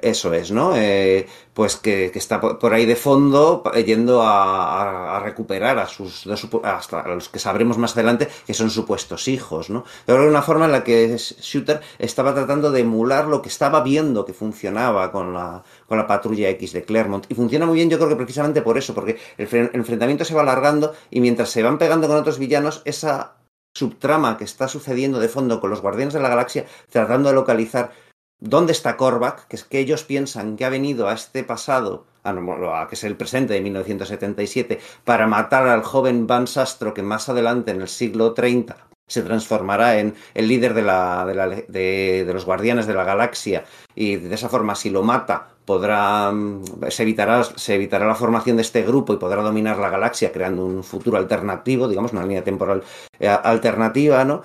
Eso 0.02 0.32
es, 0.32 0.50
¿no? 0.50 0.72
Eh, 0.76 1.26
pues 1.52 1.76
que, 1.76 2.10
que 2.10 2.18
está 2.18 2.40
por 2.40 2.72
ahí 2.72 2.86
de 2.86 2.96
fondo 2.96 3.62
yendo 3.86 4.22
a, 4.22 4.82
a- 4.82 5.16
a 5.16 5.20
recuperar 5.20 5.78
a 5.78 5.86
sus 5.86 6.24
dos 6.24 6.42
supu- 6.44 6.64
hasta 6.64 7.00
a 7.00 7.08
los 7.08 7.28
que 7.28 7.38
sabremos 7.38 7.76
más 7.78 7.94
adelante 7.94 8.28
que 8.46 8.54
son 8.54 8.70
supuestos 8.70 9.28
hijos, 9.28 9.68
¿no? 9.68 9.84
Yo 10.06 10.14
creo 10.14 10.22
que 10.22 10.28
una 10.30 10.42
forma 10.42 10.64
en 10.66 10.72
la 10.72 10.84
que 10.84 11.16
Shooter 11.18 11.80
estaba 11.98 12.34
tratando 12.34 12.70
de 12.70 12.80
emular 12.80 13.26
lo 13.26 13.42
que 13.42 13.48
estaba 13.48 13.82
viendo 13.82 14.24
que 14.24 14.32
funcionaba 14.32 15.12
con 15.12 15.34
la, 15.34 15.62
con 15.86 15.98
la 15.98 16.06
patrulla 16.06 16.48
X 16.50 16.72
de 16.72 16.84
Claremont. 16.84 17.26
Y 17.28 17.34
funciona 17.34 17.66
muy 17.66 17.76
bien, 17.76 17.90
yo 17.90 17.98
creo 17.98 18.08
que 18.08 18.16
precisamente 18.16 18.62
por 18.62 18.78
eso, 18.78 18.94
porque 18.94 19.18
el 19.36 19.48
el 19.54 19.70
enfrentamiento 19.74 20.24
se 20.24 20.34
va 20.34 20.42
alargando 20.42 20.94
y 21.10 21.20
mientras 21.20 21.50
se 21.50 21.62
van 21.62 21.78
pegando 21.78 22.08
con 22.08 22.16
otros 22.16 22.38
villanos, 22.38 22.82
esa 22.84 23.34
subtrama 23.74 24.36
que 24.36 24.44
está 24.44 24.68
sucediendo 24.68 25.20
de 25.20 25.28
fondo 25.28 25.60
con 25.60 25.70
los 25.70 25.80
Guardianes 25.80 26.14
de 26.14 26.20
la 26.20 26.28
Galaxia, 26.28 26.66
tratando 26.90 27.28
de 27.28 27.34
localizar 27.34 27.92
¿Dónde 28.40 28.70
está 28.70 28.96
Korvac? 28.96 29.48
Que 29.48 29.56
es 29.56 29.64
que 29.64 29.80
ellos 29.80 30.04
piensan 30.04 30.56
que 30.56 30.64
ha 30.64 30.68
venido 30.68 31.08
a 31.08 31.14
este 31.14 31.42
pasado, 31.42 32.06
a, 32.22 32.32
no, 32.32 32.76
a 32.76 32.86
que 32.86 32.94
es 32.94 33.02
el 33.02 33.16
presente 33.16 33.54
de 33.54 33.60
1977, 33.60 34.78
para 35.04 35.26
matar 35.26 35.66
al 35.66 35.82
joven 35.82 36.28
Van 36.28 36.46
Sastro 36.46 36.94
que 36.94 37.02
más 37.02 37.28
adelante, 37.28 37.72
en 37.72 37.80
el 37.80 37.88
siglo 37.88 38.34
30, 38.34 38.76
se 39.08 39.22
transformará 39.22 39.98
en 39.98 40.14
el 40.34 40.46
líder 40.46 40.74
de, 40.74 40.82
la, 40.82 41.24
de, 41.26 41.34
la- 41.34 41.48
de- 41.48 42.24
de 42.24 42.32
los 42.34 42.44
Guardianes 42.44 42.86
de 42.86 42.94
la 42.94 43.04
Galaxia 43.04 43.64
y 43.94 44.16
de 44.16 44.34
esa 44.34 44.48
forma, 44.48 44.74
si 44.76 44.90
lo 44.90 45.02
mata, 45.02 45.48
podrá 45.64 46.30
mm, 46.30 46.62
se 46.88 47.02
evitará, 47.02 47.42
se 47.44 47.74
evitará 47.74 48.06
la 48.06 48.14
formación 48.14 48.56
de 48.56 48.62
este 48.62 48.82
grupo 48.82 49.12
y 49.12 49.16
podrá 49.16 49.42
dominar 49.42 49.78
la 49.78 49.90
galaxia 49.90 50.30
creando 50.32 50.64
un 50.64 50.84
futuro 50.84 51.18
alternativo, 51.18 51.88
digamos, 51.88 52.12
una 52.12 52.22
línea 52.22 52.44
temporal 52.44 52.82
eh, 53.18 53.28
alternativa, 53.28 54.24
¿no? 54.24 54.42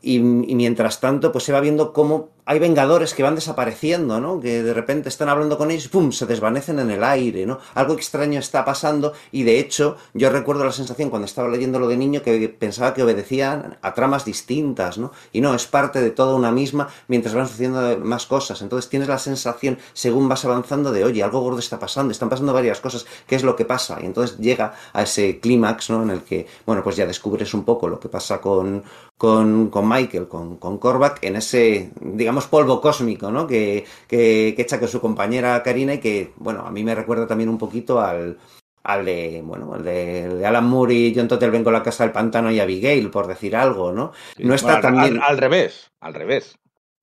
Y, 0.00 0.16
y 0.16 0.54
mientras 0.54 1.00
tanto, 1.00 1.32
pues 1.32 1.44
se 1.44 1.52
va 1.52 1.60
viendo 1.60 1.92
cómo 1.92 2.30
hay 2.46 2.58
vengadores 2.58 3.14
que 3.14 3.22
van 3.22 3.34
desapareciendo, 3.34 4.20
¿no? 4.20 4.40
Que 4.40 4.62
de 4.62 4.74
repente 4.74 5.08
están 5.08 5.28
hablando 5.28 5.56
con 5.56 5.70
ellos 5.70 5.88
¡pum! 5.88 6.12
se 6.12 6.26
desvanecen 6.26 6.78
en 6.78 6.90
el 6.90 7.02
aire, 7.02 7.46
¿no? 7.46 7.58
Algo 7.74 7.94
extraño 7.94 8.38
está 8.38 8.64
pasando 8.64 9.14
y 9.32 9.44
de 9.44 9.58
hecho 9.58 9.96
yo 10.12 10.30
recuerdo 10.30 10.64
la 10.64 10.72
sensación 10.72 11.10
cuando 11.10 11.26
estaba 11.26 11.48
leyéndolo 11.48 11.88
de 11.88 11.96
niño 11.96 12.22
que 12.22 12.48
pensaba 12.48 12.92
que 12.92 13.02
obedecían 13.02 13.78
a 13.80 13.94
tramas 13.94 14.24
distintas, 14.24 14.98
¿no? 14.98 15.12
Y 15.32 15.40
no, 15.40 15.54
es 15.54 15.66
parte 15.66 16.00
de 16.00 16.10
toda 16.10 16.34
una 16.34 16.52
misma 16.52 16.88
mientras 17.08 17.34
van 17.34 17.48
sucediendo 17.48 17.98
más 17.98 18.26
cosas. 18.26 18.60
Entonces 18.60 18.90
tienes 18.90 19.08
la 19.08 19.18
sensación, 19.18 19.78
según 19.94 20.28
vas 20.28 20.44
avanzando, 20.44 20.92
de 20.92 21.04
oye, 21.04 21.22
algo 21.22 21.40
gordo 21.40 21.58
está 21.58 21.78
pasando, 21.78 22.12
están 22.12 22.28
pasando 22.28 22.52
varias 22.52 22.80
cosas, 22.80 23.06
¿qué 23.26 23.36
es 23.36 23.42
lo 23.42 23.56
que 23.56 23.64
pasa? 23.64 23.98
Y 24.02 24.06
entonces 24.06 24.36
llega 24.38 24.74
a 24.92 25.02
ese 25.02 25.40
clímax, 25.40 25.90
¿no? 25.90 26.02
En 26.02 26.10
el 26.10 26.22
que, 26.22 26.46
bueno, 26.66 26.82
pues 26.82 26.96
ya 26.96 27.06
descubres 27.06 27.54
un 27.54 27.64
poco 27.64 27.88
lo 27.88 27.98
que 27.98 28.08
pasa 28.08 28.40
con, 28.40 28.82
con, 29.16 29.68
con 29.70 29.88
Michael, 29.88 30.28
con, 30.28 30.56
con 30.56 30.78
Korvac, 30.78 31.22
en 31.24 31.36
ese, 31.36 31.90
digamos, 32.00 32.33
polvo 32.42 32.80
cósmico, 32.80 33.30
¿no? 33.30 33.46
Que, 33.46 33.84
que, 34.08 34.52
que 34.56 34.62
echa 34.62 34.78
con 34.78 34.88
su 34.88 35.00
compañera 35.00 35.62
Karina 35.62 35.94
y 35.94 35.98
que, 36.00 36.32
bueno, 36.36 36.62
a 36.66 36.70
mí 36.70 36.82
me 36.84 36.94
recuerda 36.94 37.26
también 37.26 37.48
un 37.48 37.58
poquito 37.58 38.00
al, 38.00 38.38
al 38.82 39.04
de, 39.04 39.40
bueno, 39.44 39.72
al 39.74 39.84
de, 39.84 40.44
Alan 40.46 40.66
Moore 40.68 40.94
y 40.94 41.14
John 41.14 41.28
Totel 41.28 41.50
vengo 41.50 41.70
a 41.70 41.72
la 41.72 41.82
casa 41.82 42.04
del 42.04 42.12
pantano 42.12 42.50
y 42.50 42.60
Abigail, 42.60 43.10
por 43.10 43.26
decir 43.26 43.56
algo, 43.56 43.92
¿no? 43.92 44.12
No 44.38 44.54
está 44.54 44.74
Bueno, 44.74 44.76
al- 44.76 44.82
tan 44.82 45.00
bien- 45.00 45.22
al, 45.22 45.30
al 45.30 45.38
revés, 45.38 45.90
al 46.00 46.14
revés. 46.14 46.56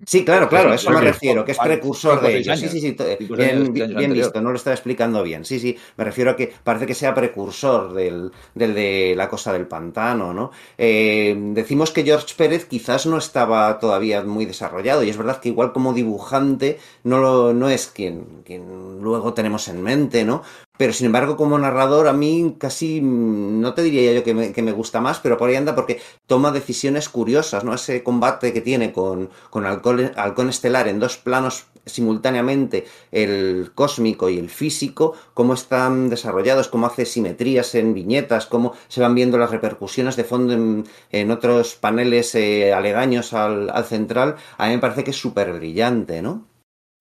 Sí, 0.05 0.25
claro, 0.25 0.49
claro, 0.49 0.73
eso 0.73 0.89
me 0.89 1.01
refiero, 1.01 1.45
que 1.45 1.51
es 1.51 1.59
precursor 1.59 2.21
de 2.21 2.43
seis 2.43 2.47
ello. 2.47 2.57
Sí, 2.57 2.79
sí, 2.79 2.81
sí, 2.81 2.95
bien, 3.35 3.71
bien 3.73 4.13
visto, 4.13 4.41
no 4.41 4.49
lo 4.49 4.55
estaba 4.55 4.73
explicando 4.73 5.21
bien. 5.21 5.45
Sí, 5.45 5.59
sí, 5.59 5.77
me 5.97 6.03
refiero 6.03 6.31
a 6.31 6.35
que 6.35 6.51
parece 6.63 6.87
que 6.87 6.95
sea 6.95 7.13
precursor 7.13 7.93
del, 7.93 8.31
del 8.55 8.73
de 8.73 9.13
la 9.15 9.29
cosa 9.29 9.53
del 9.53 9.67
pantano, 9.67 10.33
¿no? 10.33 10.51
Eh, 10.77 11.35
decimos 11.53 11.91
que 11.91 12.03
George 12.03 12.33
Pérez 12.35 12.65
quizás 12.65 13.05
no 13.05 13.17
estaba 13.17 13.79
todavía 13.79 14.23
muy 14.23 14.45
desarrollado 14.45 15.03
y 15.03 15.09
es 15.09 15.17
verdad 15.17 15.39
que 15.39 15.49
igual 15.49 15.71
como 15.71 15.93
dibujante 15.93 16.79
no, 17.03 17.19
lo, 17.19 17.53
no 17.53 17.69
es 17.69 17.87
quien, 17.87 18.41
quien 18.43 18.99
luego 19.01 19.33
tenemos 19.33 19.67
en 19.67 19.81
mente, 19.81 20.25
¿no? 20.25 20.41
Pero 20.81 20.93
sin 20.93 21.05
embargo, 21.05 21.37
como 21.37 21.59
narrador, 21.59 22.07
a 22.07 22.13
mí 22.13 22.55
casi 22.57 23.01
no 23.01 23.75
te 23.75 23.83
diría 23.83 24.13
yo 24.13 24.23
que 24.23 24.33
me, 24.33 24.71
gusta 24.71 24.99
más, 24.99 25.19
pero 25.19 25.37
por 25.37 25.47
ahí 25.47 25.55
anda 25.55 25.75
porque 25.75 26.01
toma 26.25 26.51
decisiones 26.51 27.07
curiosas, 27.07 27.63
¿no? 27.63 27.75
Ese 27.75 28.01
combate 28.01 28.51
que 28.51 28.61
tiene 28.61 28.91
con, 28.91 29.29
con 29.51 29.67
Halcón, 29.67 30.49
Estelar 30.49 30.87
en 30.87 30.99
dos 30.99 31.17
planos 31.17 31.67
simultáneamente, 31.85 32.85
el 33.11 33.73
cósmico 33.75 34.27
y 34.31 34.39
el 34.39 34.49
físico, 34.49 35.13
cómo 35.35 35.53
están 35.53 36.09
desarrollados, 36.09 36.67
cómo 36.67 36.87
hace 36.87 37.05
simetrías 37.05 37.75
en 37.75 37.93
viñetas, 37.93 38.47
cómo 38.47 38.73
se 38.87 39.01
van 39.01 39.13
viendo 39.13 39.37
las 39.37 39.51
repercusiones 39.51 40.15
de 40.15 40.23
fondo 40.23 40.83
en, 41.11 41.29
otros 41.31 41.75
paneles 41.75 42.33
eh, 42.33 42.73
aledaños 42.73 43.33
al, 43.33 43.69
al 43.69 43.85
central, 43.85 44.35
a 44.57 44.65
mí 44.65 44.73
me 44.73 44.79
parece 44.79 45.03
que 45.03 45.11
es 45.11 45.17
súper 45.17 45.53
brillante, 45.53 46.23
¿no? 46.23 46.50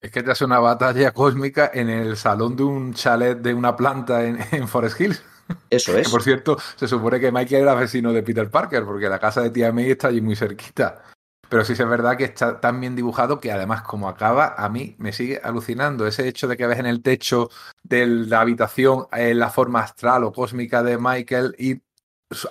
Es 0.00 0.10
que 0.10 0.22
te 0.22 0.30
hace 0.30 0.44
una 0.44 0.58
batalla 0.58 1.12
cósmica 1.12 1.70
en 1.74 1.90
el 1.90 2.16
salón 2.16 2.56
de 2.56 2.62
un 2.62 2.94
chalet 2.94 3.38
de 3.38 3.52
una 3.54 3.76
planta 3.76 4.24
en, 4.24 4.38
en 4.52 4.66
Forest 4.68 5.00
Hills. 5.00 5.22
Eso 5.68 5.92
Que 5.92 6.00
es. 6.02 6.08
por 6.08 6.22
cierto, 6.22 6.56
se 6.76 6.86
supone 6.88 7.18
que 7.20 7.32
Michael 7.32 7.62
era 7.62 7.74
vecino 7.74 8.12
de 8.12 8.22
Peter 8.22 8.48
Parker, 8.50 8.84
porque 8.84 9.08
la 9.08 9.18
casa 9.18 9.40
de 9.42 9.50
tía 9.50 9.72
May 9.72 9.90
está 9.90 10.08
allí 10.08 10.20
muy 10.20 10.36
cerquita. 10.36 11.02
Pero 11.48 11.64
sí 11.64 11.72
es 11.72 11.78
verdad 11.80 12.16
que 12.16 12.22
está 12.24 12.60
tan 12.60 12.80
bien 12.80 12.94
dibujado 12.94 13.40
que 13.40 13.50
además 13.50 13.82
como 13.82 14.08
acaba, 14.08 14.54
a 14.56 14.68
mí 14.68 14.94
me 14.98 15.12
sigue 15.12 15.40
alucinando. 15.42 16.06
Ese 16.06 16.28
hecho 16.28 16.46
de 16.46 16.56
que 16.56 16.68
ves 16.68 16.78
en 16.78 16.86
el 16.86 17.02
techo 17.02 17.50
de 17.82 18.06
la 18.06 18.40
habitación 18.42 19.06
eh, 19.12 19.34
la 19.34 19.50
forma 19.50 19.80
astral 19.80 20.22
o 20.22 20.32
cósmica 20.32 20.84
de 20.84 20.96
Michael 20.96 21.56
y 21.58 21.80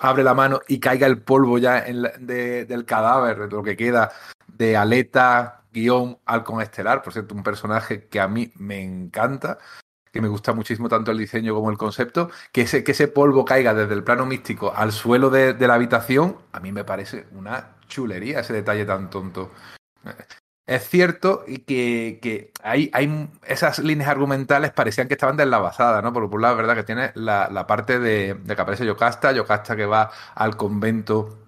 abre 0.02 0.24
la 0.26 0.34
mano 0.34 0.60
y 0.68 0.82
caiga 0.82 1.08
el 1.08 1.22
polvo 1.22 1.58
ya 1.58 1.80
en 1.80 2.02
la- 2.02 2.12
de- 2.20 2.66
del 2.66 2.84
cadáver, 2.84 3.40
de 3.40 3.48
lo 3.48 3.64
que 3.64 3.78
queda 3.78 4.12
de 4.58 4.76
aleta 4.76 5.64
guion 5.72 6.20
halcón 6.26 6.62
estelar. 6.62 7.02
Por 7.02 7.14
cierto, 7.14 7.36
un 7.36 7.44
personaje 7.44 8.08
que 8.08 8.20
a 8.20 8.28
mí 8.28 8.52
me 8.56 8.82
encanta 8.82 9.58
que 10.12 10.22
me 10.22 10.28
gusta 10.28 10.54
muchísimo 10.54 10.90
tanto 10.90 11.12
el 11.12 11.18
diseño 11.18 11.54
como 11.54 11.70
el 11.70 11.78
concepto, 11.78 12.30
que 12.52 12.62
ese, 12.62 12.84
que 12.84 12.94
ese 12.94 13.08
polvo 13.08 13.46
caiga 13.46 13.74
desde 13.74 13.94
el 13.94 14.04
plano 14.04 14.26
místico 14.26 14.74
al 14.76 14.92
suelo 14.92 15.30
de, 15.30 15.56
la 15.60 15.76
habitación, 15.76 16.38
a 16.52 16.60
mí 16.60 16.72
me 16.72 16.84
parece 16.84 17.28
una 17.34 17.76
chulería 17.88 18.40
ese 18.40 18.54
detalle 18.54 18.86
tan 18.86 19.10
tonto. 19.10 19.52
Es 20.66 20.88
cierto 20.88 21.44
que, 21.66 22.20
que 22.22 22.52
hay, 22.62 22.92
hay 22.94 23.30
esas 23.48 23.80
líneas 23.80 24.10
argumentales 24.10 24.72
parecían 24.72 25.08
que 25.08 25.16
estaban 25.16 25.38
deslavazadas, 25.38 26.04
¿no? 26.04 26.14
Por 26.14 26.24
un 26.24 26.42
lado 26.42 26.56
verdad 26.56 26.76
que 26.76 26.84
tiene 26.84 27.12
la, 27.16 27.50
la 27.52 27.66
parte 27.66 28.00
de, 28.00 28.36
de 28.36 28.56
que 28.56 28.62
aparece 28.62 28.86
Yocasta, 28.86 29.32
Yocasta 29.32 29.76
que 29.76 29.88
va 29.88 30.12
al 30.36 30.58
convento 30.58 31.39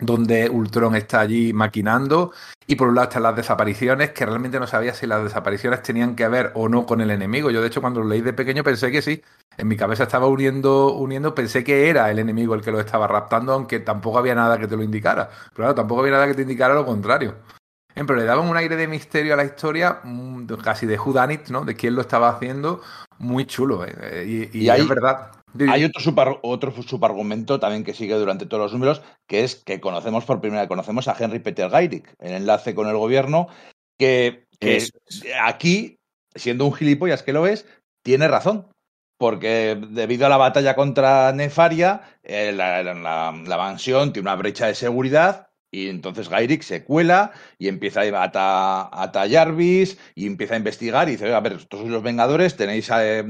donde 0.00 0.48
Ultron 0.48 0.94
está 0.94 1.20
allí 1.20 1.52
maquinando 1.52 2.32
y 2.66 2.76
por 2.76 2.88
un 2.88 2.94
lado 2.94 3.08
están 3.08 3.22
las 3.22 3.34
desapariciones, 3.36 4.10
que 4.10 4.26
realmente 4.26 4.60
no 4.60 4.66
sabía 4.66 4.94
si 4.94 5.06
las 5.06 5.24
desapariciones 5.24 5.82
tenían 5.82 6.14
que 6.14 6.28
ver 6.28 6.52
o 6.54 6.68
no 6.68 6.86
con 6.86 7.00
el 7.00 7.10
enemigo. 7.10 7.50
Yo 7.50 7.60
de 7.60 7.68
hecho 7.68 7.80
cuando 7.80 8.00
lo 8.00 8.08
leí 8.08 8.20
de 8.20 8.32
pequeño 8.32 8.62
pensé 8.62 8.90
que 8.92 9.02
sí, 9.02 9.22
en 9.56 9.66
mi 9.68 9.76
cabeza 9.76 10.04
estaba 10.04 10.26
uniendo, 10.26 10.92
uniendo, 10.94 11.34
pensé 11.34 11.64
que 11.64 11.88
era 11.88 12.10
el 12.10 12.18
enemigo 12.18 12.54
el 12.54 12.62
que 12.62 12.70
lo 12.70 12.78
estaba 12.80 13.06
raptando, 13.06 13.52
aunque 13.52 13.80
tampoco 13.80 14.18
había 14.18 14.34
nada 14.34 14.58
que 14.58 14.68
te 14.68 14.76
lo 14.76 14.82
indicara. 14.82 15.28
Pero 15.30 15.54
claro, 15.54 15.74
tampoco 15.74 16.00
había 16.02 16.12
nada 16.12 16.26
que 16.26 16.34
te 16.34 16.42
indicara 16.42 16.74
lo 16.74 16.84
contrario. 16.86 17.34
Pero 17.94 18.14
le 18.14 18.24
daban 18.24 18.48
un 18.48 18.56
aire 18.56 18.76
de 18.76 18.86
misterio 18.86 19.34
a 19.34 19.36
la 19.36 19.44
historia, 19.44 19.98
mm, 20.04 20.46
casi 20.62 20.86
de 20.86 20.96
Whodunit, 20.98 21.48
¿no? 21.48 21.64
De 21.64 21.74
quién 21.74 21.96
lo 21.96 22.02
estaba 22.02 22.28
haciendo, 22.28 22.80
muy 23.18 23.44
chulo. 23.46 23.84
¿eh? 23.84 24.48
Y, 24.52 24.66
Y 24.66 24.68
ahí- 24.70 24.82
es 24.82 24.88
verdad. 24.88 25.32
Hay 25.68 25.84
otro 25.84 26.00
super, 26.02 26.38
otro 26.42 26.70
subargumento 26.82 27.58
también 27.58 27.84
que 27.84 27.94
sigue 27.94 28.14
durante 28.14 28.46
todos 28.46 28.62
los 28.64 28.72
números, 28.72 29.02
que 29.26 29.44
es 29.44 29.56
que 29.56 29.80
conocemos 29.80 30.24
por 30.24 30.40
primera 30.40 30.62
vez, 30.62 30.68
conocemos 30.68 31.08
a 31.08 31.16
Henry 31.18 31.38
Peter 31.40 31.70
Geirik, 31.70 32.14
el 32.20 32.32
enlace 32.32 32.74
con 32.74 32.86
el 32.86 32.96
gobierno, 32.96 33.48
que, 33.98 34.46
que 34.60 34.76
Eso 34.76 34.98
es. 35.06 35.24
aquí, 35.42 35.98
siendo 36.34 36.66
un 36.66 36.74
gilipollas 36.74 37.22
que 37.22 37.32
lo 37.32 37.46
es, 37.46 37.66
tiene 38.04 38.28
razón. 38.28 38.68
Porque 39.20 39.76
debido 39.90 40.26
a 40.26 40.28
la 40.28 40.36
batalla 40.36 40.76
contra 40.76 41.32
Nefaria, 41.32 42.02
eh, 42.22 42.52
la, 42.52 42.84
la- 42.84 42.94
la- 42.94 43.34
la 43.44 43.56
mansión 43.56 44.12
tiene 44.12 44.28
una 44.28 44.36
brecha 44.36 44.66
de 44.68 44.76
seguridad 44.76 45.48
y 45.72 45.88
entonces 45.88 46.28
Gairik 46.28 46.62
se 46.62 46.84
cuela 46.84 47.32
y 47.58 47.66
empieza 47.66 48.02
a 48.02 48.22
ata 48.22 49.22
a 49.22 49.28
Jarvis 49.28 49.98
y 50.14 50.26
empieza 50.28 50.54
a 50.54 50.58
investigar 50.58 51.08
y 51.08 51.12
dice, 51.12 51.34
a 51.34 51.40
ver, 51.40 51.54
estos 51.54 51.80
sois 51.80 51.90
los 51.90 52.02
Vengadores, 52.04 52.56
tenéis 52.56 52.88
eh, 52.94 53.24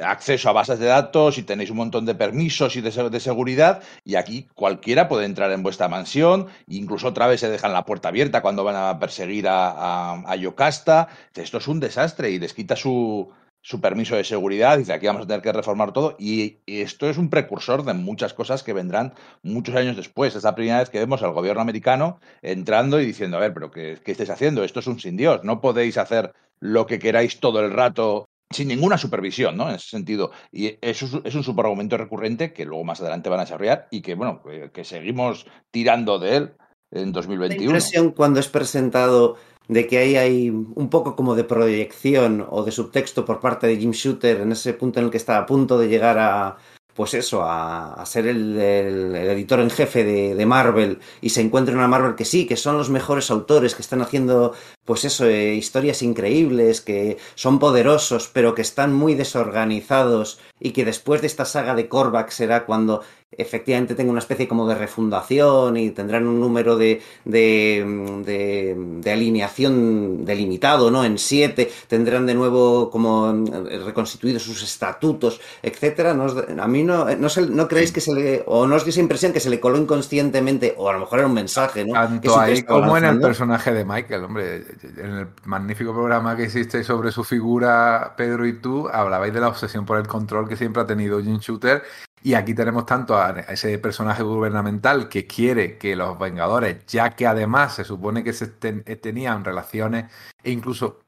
acceso 0.00 0.48
a 0.48 0.52
bases 0.52 0.78
de 0.78 0.86
datos 0.86 1.38
y 1.38 1.42
tenéis 1.44 1.70
un 1.70 1.76
montón 1.76 2.04
de 2.06 2.14
permisos 2.14 2.76
y 2.76 2.80
de, 2.80 2.90
se- 2.90 3.10
de 3.10 3.20
seguridad 3.20 3.82
y 4.04 4.16
aquí 4.16 4.48
cualquiera 4.54 5.08
puede 5.08 5.24
entrar 5.26 5.52
en 5.52 5.62
vuestra 5.62 5.88
mansión, 5.88 6.48
incluso 6.66 7.08
otra 7.08 7.26
vez 7.26 7.40
se 7.40 7.48
dejan 7.50 7.72
la 7.72 7.84
puerta 7.84 8.08
abierta 8.08 8.42
cuando 8.42 8.64
van 8.64 8.76
a 8.76 8.98
perseguir 8.98 9.46
a, 9.48 10.14
a, 10.28 10.36
Yocasta. 10.36 11.08
Esto 11.34 11.58
es 11.58 11.68
un 11.68 11.80
desastre 11.80 12.30
y 12.30 12.38
les 12.38 12.54
quita 12.54 12.76
su, 12.76 13.30
su 13.62 13.80
permiso 13.80 14.16
de 14.16 14.24
seguridad, 14.24 14.78
dice 14.78 14.92
aquí 14.92 15.06
vamos 15.06 15.22
a 15.22 15.26
tener 15.26 15.42
que 15.42 15.52
reformar 15.52 15.92
todo 15.92 16.16
y, 16.18 16.58
y 16.66 16.80
esto 16.82 17.08
es 17.08 17.16
un 17.16 17.30
precursor 17.30 17.84
de 17.84 17.94
muchas 17.94 18.34
cosas 18.34 18.62
que 18.62 18.72
vendrán 18.72 19.14
muchos 19.42 19.74
años 19.76 19.96
después. 19.96 20.34
Es 20.34 20.42
la 20.44 20.54
primera 20.54 20.78
vez 20.80 20.90
que 20.90 20.98
vemos 20.98 21.22
al 21.22 21.32
gobierno 21.32 21.62
americano 21.62 22.18
entrando 22.42 23.00
y 23.00 23.06
diciendo, 23.06 23.36
a 23.36 23.40
ver, 23.40 23.54
pero 23.54 23.70
¿qué, 23.70 23.98
qué 24.04 24.12
estáis 24.12 24.30
haciendo? 24.30 24.64
Esto 24.64 24.80
es 24.80 24.86
un 24.86 24.98
sin 25.00 25.16
Dios, 25.16 25.44
no 25.44 25.60
podéis 25.60 25.98
hacer 25.98 26.32
lo 26.60 26.86
que 26.86 26.98
queráis 26.98 27.40
todo 27.40 27.60
el 27.60 27.72
rato 27.72 28.26
sin 28.54 28.68
ninguna 28.68 28.96
supervisión, 28.96 29.56
¿no? 29.56 29.68
En 29.68 29.76
ese 29.76 29.88
sentido. 29.88 30.30
Y 30.50 30.76
eso 30.80 31.22
es, 31.24 31.34
un 31.34 31.44
superargumento 31.44 31.96
recurrente 31.96 32.52
que 32.52 32.64
luego 32.64 32.84
más 32.84 33.00
adelante 33.00 33.28
van 33.28 33.40
a 33.40 33.44
desarrollar 33.44 33.88
y 33.90 34.00
que, 34.00 34.14
bueno, 34.14 34.42
que, 34.72 34.84
seguimos 34.84 35.46
tirando 35.70 36.18
de 36.18 36.36
él 36.36 36.52
en 36.90 37.06
La 37.08 37.12
2021. 37.12 37.64
impresión 37.64 38.12
cuando 38.12 38.40
es 38.40 38.48
presentado 38.48 39.36
de 39.68 39.86
que 39.86 39.98
ahí 39.98 40.16
hay 40.16 40.50
un 40.50 40.88
poco 40.90 41.16
como 41.16 41.34
de 41.34 41.44
proyección 41.44 42.46
o 42.48 42.64
de 42.64 42.70
subtexto 42.70 43.24
por 43.24 43.40
parte 43.40 43.66
de 43.66 43.76
Jim 43.76 43.92
Shooter 43.92 44.40
en 44.40 44.52
ese 44.52 44.74
punto 44.74 45.00
en 45.00 45.06
el 45.06 45.10
que 45.10 45.16
está 45.16 45.38
a 45.38 45.46
punto 45.46 45.78
de 45.78 45.88
llegar 45.88 46.18
a, 46.18 46.58
pues 46.94 47.14
eso, 47.14 47.42
a, 47.42 47.94
a 47.94 48.06
ser 48.06 48.26
el, 48.26 48.56
editor 48.58 49.60
en 49.60 49.70
jefe 49.70 50.04
de, 50.04 50.34
de 50.34 50.46
Marvel 50.46 51.00
y 51.20 51.30
se 51.30 51.40
encuentra 51.40 51.74
una 51.74 51.88
Marvel 51.88 52.14
que 52.14 52.24
sí, 52.24 52.46
que 52.46 52.56
son 52.56 52.78
los 52.78 52.90
mejores 52.90 53.30
autores, 53.30 53.74
que 53.74 53.82
están 53.82 54.00
haciendo, 54.00 54.54
pues 54.84 55.04
eso, 55.04 55.26
eh, 55.26 55.54
historias 55.54 56.02
increíbles, 56.02 56.80
que 56.80 57.18
son 57.34 57.58
poderosos, 57.58 58.30
pero 58.32 58.54
que 58.54 58.62
están 58.62 58.94
muy 58.94 59.14
desorganizados 59.14 60.38
y 60.60 60.70
que 60.70 60.84
después 60.84 61.20
de 61.20 61.26
esta 61.26 61.44
saga 61.44 61.74
de 61.74 61.88
Korvac 61.88 62.30
será 62.30 62.64
cuando 62.64 63.02
efectivamente 63.38 63.94
tenga 63.94 64.10
una 64.10 64.20
especie 64.20 64.48
como 64.48 64.66
de 64.68 64.74
refundación 64.74 65.76
y 65.76 65.90
tendrán 65.90 66.26
un 66.26 66.40
número 66.40 66.76
de, 66.76 67.02
de, 67.24 68.22
de, 68.24 68.74
de 69.00 69.12
alineación 69.12 70.24
delimitado, 70.24 70.90
¿no? 70.90 71.04
En 71.04 71.18
siete, 71.18 71.70
tendrán 71.88 72.26
de 72.26 72.34
nuevo 72.34 72.90
como 72.90 73.30
eh, 73.30 73.78
reconstituidos 73.84 74.42
sus 74.42 74.62
estatutos, 74.62 75.40
etcétera. 75.62 76.14
No 76.14 76.26
a 76.62 76.68
mí 76.68 76.82
no, 76.82 77.04
no, 77.16 77.28
se- 77.28 77.46
no 77.48 77.68
creéis 77.68 77.92
que 77.92 78.00
se 78.00 78.14
le, 78.14 78.42
o 78.46 78.66
no 78.66 78.76
os 78.76 78.84
dio 78.84 78.90
esa 78.90 79.00
impresión 79.00 79.32
que 79.32 79.40
se 79.40 79.50
le 79.50 79.60
coló 79.60 79.78
inconscientemente, 79.78 80.74
o 80.76 80.88
a 80.88 80.92
lo 80.92 81.00
mejor 81.00 81.18
era 81.20 81.28
un 81.28 81.34
mensaje, 81.34 81.84
¿no? 81.84 81.92
Tanto 81.92 82.38
ahí 82.38 82.62
como 82.62 82.96
en 82.96 83.04
el 83.04 83.20
personaje 83.20 83.72
de 83.72 83.84
Michael, 83.84 84.24
hombre. 84.24 84.64
En 84.96 85.10
el 85.18 85.26
magnífico 85.44 85.92
programa 85.92 86.36
que 86.36 86.44
hicisteis 86.44 86.86
sobre 86.86 87.10
su 87.12 87.24
figura, 87.24 88.14
Pedro 88.16 88.46
y 88.46 88.54
tú, 88.60 88.88
hablabais 88.88 89.32
de 89.32 89.40
la 89.40 89.48
obsesión 89.48 89.84
por 89.84 89.98
el 89.98 90.06
control 90.06 90.48
que 90.48 90.56
siempre 90.56 90.82
ha 90.82 90.86
tenido 90.86 91.20
Jim 91.20 91.38
Shooter. 91.38 91.82
Y 92.24 92.32
aquí 92.32 92.54
tenemos 92.54 92.86
tanto 92.86 93.18
a 93.18 93.32
ese 93.40 93.78
personaje 93.78 94.22
gubernamental 94.22 95.10
que 95.10 95.26
quiere 95.26 95.76
que 95.76 95.94
los 95.94 96.18
Vengadores, 96.18 96.86
ya 96.86 97.10
que 97.10 97.26
además 97.26 97.74
se 97.74 97.84
supone 97.84 98.24
que 98.24 98.32
se 98.32 98.46
ten- 98.46 98.82
tenían 98.82 99.44
relaciones 99.44 100.10
e 100.42 100.50
incluso 100.50 101.00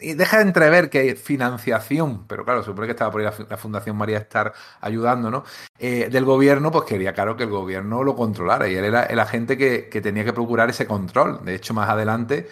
y 0.00 0.14
deja 0.14 0.38
de 0.38 0.42
entrever 0.44 0.88
que 0.88 0.98
hay 1.00 1.14
financiación, 1.14 2.26
pero 2.26 2.44
claro, 2.44 2.62
supone 2.62 2.86
que 2.86 2.92
estaba 2.92 3.10
por 3.10 3.20
ahí 3.20 3.26
la, 3.48 3.56
Fundación 3.58 3.96
María 3.96 4.18
Star 4.18 4.52
ayudando, 4.80 5.30
¿no? 5.30 5.44
Eh, 5.78 6.08
del 6.10 6.24
gobierno, 6.24 6.70
pues 6.72 6.84
quería, 6.84 7.12
claro, 7.12 7.36
que 7.36 7.44
el 7.44 7.50
gobierno 7.50 8.02
lo 8.02 8.16
controlara 8.16 8.66
y 8.68 8.74
él 8.76 8.84
era 8.84 9.02
el 9.04 9.18
agente 9.18 9.58
que, 9.58 9.88
que 9.90 10.00
tenía 10.00 10.24
que 10.24 10.32
procurar 10.32 10.70
ese 10.70 10.86
control. 10.86 11.44
De 11.44 11.54
hecho, 11.54 11.74
más 11.74 11.88
adelante 11.90 12.48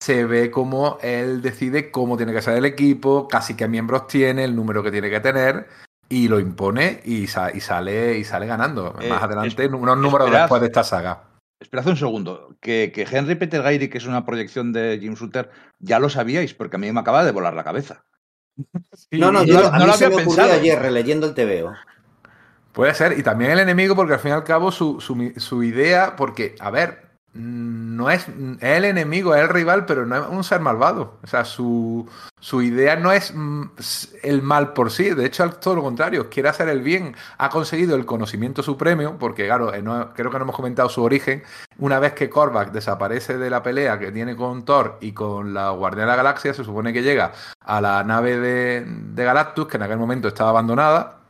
se 0.00 0.24
ve 0.24 0.50
cómo 0.50 0.98
él 1.02 1.42
decide 1.42 1.90
cómo 1.90 2.16
tiene 2.16 2.32
que 2.32 2.42
ser 2.42 2.56
el 2.56 2.64
equipo, 2.66 3.26
casi 3.28 3.56
qué 3.56 3.66
miembros 3.68 4.06
tiene, 4.06 4.44
el 4.44 4.54
número 4.54 4.82
que 4.82 4.92
tiene 4.92 5.10
que 5.10 5.20
tener 5.20 5.66
y 6.12 6.28
lo 6.28 6.38
impone 6.38 7.00
y, 7.04 7.26
sa- 7.26 7.50
y 7.54 7.60
sale 7.60 8.18
y 8.18 8.24
sale 8.24 8.46
ganando. 8.46 8.94
Eh, 9.00 9.08
más 9.08 9.22
adelante, 9.22 9.66
unos 9.66 9.96
números 9.96 10.26
esperad. 10.26 10.42
después 10.44 10.60
de 10.60 10.66
esta 10.66 10.84
saga. 10.84 11.22
Esperad 11.60 11.86
un 11.86 11.96
segundo, 11.96 12.56
que, 12.60 12.90
que 12.92 13.06
Henry 13.10 13.36
Peter 13.36 13.62
Gairy, 13.62 13.88
que 13.88 13.98
es 13.98 14.06
una 14.06 14.26
proyección 14.26 14.72
de 14.72 14.98
Jim 15.00 15.14
Shooter, 15.14 15.50
ya 15.78 15.98
lo 16.00 16.10
sabíais, 16.10 16.54
porque 16.54 16.76
a 16.76 16.78
mí 16.78 16.90
me 16.92 17.00
acaba 17.00 17.24
de 17.24 17.30
volar 17.32 17.54
la 17.54 17.64
cabeza. 17.64 18.04
No, 19.12 19.32
no, 19.32 19.40
No 19.40 19.44
yo, 19.44 19.72
a 19.72 19.78
no 19.78 19.86
lo 19.86 19.92
se 19.94 20.04
había 20.06 20.16
me 20.18 20.22
ocurrió 20.24 20.42
pensado. 20.42 20.60
ayer 20.60 20.78
releyendo 20.78 21.26
el 21.26 21.34
TVO. 21.34 21.72
Puede 22.72 22.94
ser, 22.94 23.18
y 23.18 23.22
también 23.22 23.50
el 23.52 23.60
enemigo, 23.60 23.94
porque 23.96 24.14
al 24.14 24.20
fin 24.20 24.30
y 24.30 24.34
al 24.34 24.44
cabo 24.44 24.70
su, 24.72 25.00
su- 25.00 25.32
su 25.36 25.62
idea, 25.62 26.16
porque, 26.16 26.54
a 26.60 26.70
ver, 26.70 27.11
no 27.34 28.10
es, 28.10 28.26
es 28.28 28.62
el 28.62 28.84
enemigo, 28.84 29.34
es 29.34 29.40
el 29.42 29.48
rival, 29.48 29.86
pero 29.86 30.04
no 30.04 30.16
es 30.16 30.22
un 30.28 30.44
ser 30.44 30.60
malvado. 30.60 31.18
O 31.22 31.26
sea, 31.26 31.44
su, 31.44 32.06
su 32.40 32.60
idea 32.62 32.96
no 32.96 33.10
es 33.12 33.32
mm, 33.34 33.62
el 34.22 34.42
mal 34.42 34.72
por 34.74 34.90
sí, 34.90 35.10
de 35.10 35.24
hecho, 35.26 35.48
todo 35.52 35.76
lo 35.76 35.82
contrario, 35.82 36.28
quiere 36.28 36.48
hacer 36.50 36.68
el 36.68 36.80
bien. 36.82 37.14
Ha 37.38 37.48
conseguido 37.48 37.96
el 37.96 38.04
conocimiento 38.04 38.62
supremo, 38.62 39.16
porque, 39.18 39.46
claro, 39.46 39.72
eh, 39.72 39.82
no- 39.82 40.12
creo 40.12 40.30
que 40.30 40.38
no 40.38 40.44
hemos 40.44 40.56
comentado 40.56 40.88
su 40.88 41.02
origen. 41.02 41.42
Una 41.78 41.98
vez 41.98 42.12
que 42.12 42.28
Korvac 42.28 42.70
desaparece 42.72 43.38
de 43.38 43.48
la 43.50 43.62
pelea 43.62 43.98
que 43.98 44.12
tiene 44.12 44.36
con 44.36 44.64
Thor 44.64 44.98
y 45.00 45.12
con 45.12 45.54
la 45.54 45.70
Guardia 45.70 46.02
de 46.02 46.08
la 46.08 46.16
Galaxia, 46.16 46.52
se 46.54 46.64
supone 46.64 46.92
que 46.92 47.02
llega 47.02 47.32
a 47.64 47.80
la 47.80 48.04
nave 48.04 48.38
de 48.38 49.24
Galactus, 49.24 49.66
que 49.68 49.76
en 49.78 49.84
aquel 49.84 49.98
momento 49.98 50.28
estaba 50.28 50.50
abandonada 50.50 51.21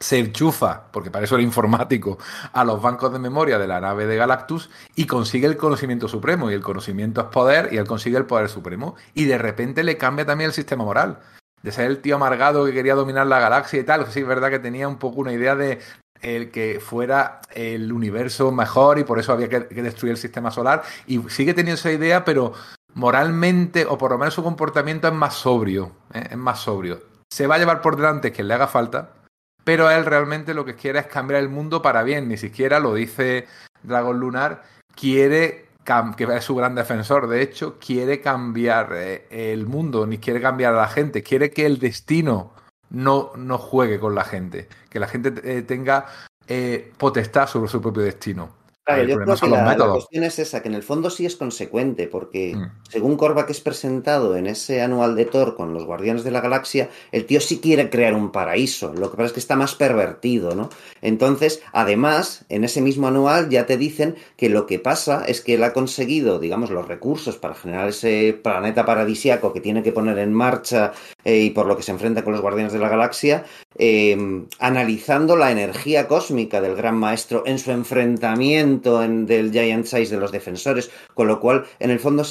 se 0.00 0.18
enchufa, 0.18 0.84
porque 0.92 1.10
para 1.10 1.24
eso 1.24 1.34
era 1.36 1.42
informático, 1.42 2.18
a 2.52 2.64
los 2.64 2.80
bancos 2.82 3.12
de 3.12 3.18
memoria 3.18 3.58
de 3.58 3.66
la 3.66 3.80
nave 3.80 4.06
de 4.06 4.16
Galactus 4.16 4.70
y 4.94 5.06
consigue 5.06 5.46
el 5.46 5.56
conocimiento 5.56 6.08
supremo. 6.08 6.50
Y 6.50 6.54
el 6.54 6.62
conocimiento 6.62 7.22
es 7.22 7.26
poder 7.28 7.72
y 7.72 7.78
él 7.78 7.86
consigue 7.86 8.18
el 8.18 8.26
poder 8.26 8.48
supremo. 8.48 8.96
Y 9.14 9.24
de 9.24 9.38
repente 9.38 9.82
le 9.82 9.96
cambia 9.96 10.26
también 10.26 10.48
el 10.48 10.54
sistema 10.54 10.84
moral. 10.84 11.20
De 11.62 11.72
ser 11.72 11.86
el 11.86 12.00
tío 12.00 12.16
amargado 12.16 12.66
que 12.66 12.74
quería 12.74 12.94
dominar 12.94 13.26
la 13.26 13.40
galaxia 13.40 13.80
y 13.80 13.84
tal. 13.84 14.06
Sí, 14.10 14.20
es 14.20 14.26
verdad 14.26 14.50
que 14.50 14.58
tenía 14.58 14.86
un 14.86 14.98
poco 14.98 15.20
una 15.20 15.32
idea 15.32 15.56
de 15.56 15.78
el 16.20 16.50
que 16.50 16.80
fuera 16.80 17.40
el 17.54 17.92
universo 17.92 18.50
mejor 18.52 18.98
y 18.98 19.04
por 19.04 19.18
eso 19.18 19.32
había 19.32 19.48
que, 19.48 19.66
que 19.66 19.82
destruir 19.82 20.12
el 20.12 20.18
sistema 20.18 20.50
solar. 20.50 20.82
Y 21.06 21.20
sigue 21.30 21.54
teniendo 21.54 21.78
esa 21.78 21.92
idea, 21.92 22.24
pero 22.24 22.52
moralmente, 22.94 23.86
o 23.86 23.98
por 23.98 24.10
lo 24.12 24.18
menos 24.18 24.34
su 24.34 24.42
comportamiento 24.42 25.08
es 25.08 25.14
más 25.14 25.34
sobrio. 25.34 25.92
¿eh? 26.12 26.28
Es 26.30 26.36
más 26.36 26.60
sobrio. 26.60 27.00
Se 27.30 27.46
va 27.46 27.56
a 27.56 27.58
llevar 27.58 27.80
por 27.80 27.96
delante 27.96 28.32
quien 28.32 28.48
le 28.48 28.54
haga 28.54 28.68
falta, 28.68 29.10
pero 29.64 29.90
él 29.90 30.04
realmente 30.04 30.54
lo 30.54 30.64
que 30.64 30.74
quiere 30.74 30.98
es 31.00 31.06
cambiar 31.06 31.40
el 31.40 31.48
mundo 31.48 31.82
para 31.82 32.02
bien, 32.02 32.28
ni 32.28 32.36
siquiera 32.36 32.78
lo 32.78 32.94
dice 32.94 33.46
Dragon 33.82 34.18
Lunar, 34.18 34.62
quiere, 34.94 35.66
que 36.16 36.24
es 36.24 36.44
su 36.44 36.54
gran 36.54 36.74
defensor, 36.74 37.28
de 37.28 37.42
hecho, 37.42 37.78
quiere 37.78 38.20
cambiar 38.20 38.90
eh, 38.92 39.26
el 39.30 39.66
mundo, 39.66 40.06
ni 40.06 40.18
quiere 40.18 40.40
cambiar 40.40 40.74
a 40.74 40.78
la 40.78 40.88
gente, 40.88 41.22
quiere 41.22 41.50
que 41.50 41.66
el 41.66 41.78
destino 41.78 42.52
no, 42.90 43.32
no 43.36 43.58
juegue 43.58 43.98
con 43.98 44.14
la 44.14 44.24
gente, 44.24 44.68
que 44.88 45.00
la 45.00 45.08
gente 45.08 45.32
eh, 45.42 45.62
tenga 45.62 46.06
eh, 46.46 46.92
potestad 46.96 47.48
sobre 47.48 47.68
su 47.68 47.80
propio 47.80 48.02
destino. 48.02 48.63
Claro, 48.84 49.00
el 49.00 49.08
yo 49.08 49.16
creo 49.16 49.36
que 49.36 49.48
la, 49.48 49.76
cuestión 49.76 50.24
es 50.24 50.38
esa, 50.38 50.62
que 50.62 50.68
en 50.68 50.74
el 50.74 50.82
fondo 50.82 51.08
sí 51.08 51.24
es 51.24 51.36
consecuente, 51.36 52.06
porque 52.06 52.54
Mm. 52.54 52.66
según 52.88 53.16
Korvac 53.16 53.48
es 53.50 53.60
presentado 53.60 54.36
en 54.36 54.46
ese 54.46 54.82
anual 54.82 55.16
de 55.16 55.24
Thor 55.24 55.56
con 55.56 55.72
los 55.72 55.84
Guardianes 55.84 56.24
de 56.24 56.30
la 56.30 56.40
Galaxia, 56.40 56.90
el 57.10 57.24
tío 57.24 57.40
sí 57.40 57.60
quiere 57.60 57.88
crear 57.90 58.14
un 58.14 58.30
paraíso, 58.30 58.92
lo 58.92 59.10
que 59.10 59.16
pasa 59.16 59.26
es 59.28 59.32
que 59.32 59.40
está 59.40 59.56
más 59.56 59.74
pervertido, 59.74 60.54
¿no? 60.54 60.68
Entonces, 61.00 61.62
además, 61.72 62.44
en 62.48 62.64
ese 62.64 62.80
mismo 62.80 63.08
anual 63.08 63.48
ya 63.48 63.66
te 63.66 63.76
dicen 63.76 64.16
que 64.36 64.48
lo 64.48 64.66
que 64.66 64.78
pasa 64.78 65.24
es 65.26 65.40
que 65.40 65.54
él 65.54 65.64
ha 65.64 65.72
conseguido, 65.72 66.38
digamos, 66.38 66.70
los 66.70 66.86
recursos 66.86 67.36
para 67.36 67.54
generar 67.54 67.88
ese 67.88 68.38
planeta 68.42 68.84
paradisiaco 68.84 69.52
que 69.52 69.60
tiene 69.60 69.82
que 69.82 69.92
poner 69.92 70.18
en 70.18 70.32
marcha 70.32 70.92
eh, 71.24 71.38
y 71.38 71.50
por 71.50 71.66
lo 71.66 71.76
que 71.76 71.82
se 71.82 71.92
enfrenta 71.92 72.22
con 72.22 72.32
los 72.32 72.42
Guardianes 72.42 72.72
de 72.72 72.78
la 72.78 72.88
Galaxia, 72.88 73.44
eh, 73.76 74.46
analizando 74.58 75.36
la 75.36 75.50
energía 75.50 76.08
cósmica 76.08 76.60
del 76.60 76.76
gran 76.76 76.96
maestro 76.96 77.42
en 77.46 77.58
su 77.58 77.70
enfrentamiento 77.70 79.02
en, 79.02 79.26
del 79.26 79.52
Giant 79.52 79.86
Size 79.86 80.14
de 80.14 80.20
los 80.20 80.32
defensores, 80.32 80.90
con 81.14 81.26
lo 81.28 81.40
cual, 81.40 81.64
en 81.78 81.90
el 81.90 82.00
fondo, 82.00 82.24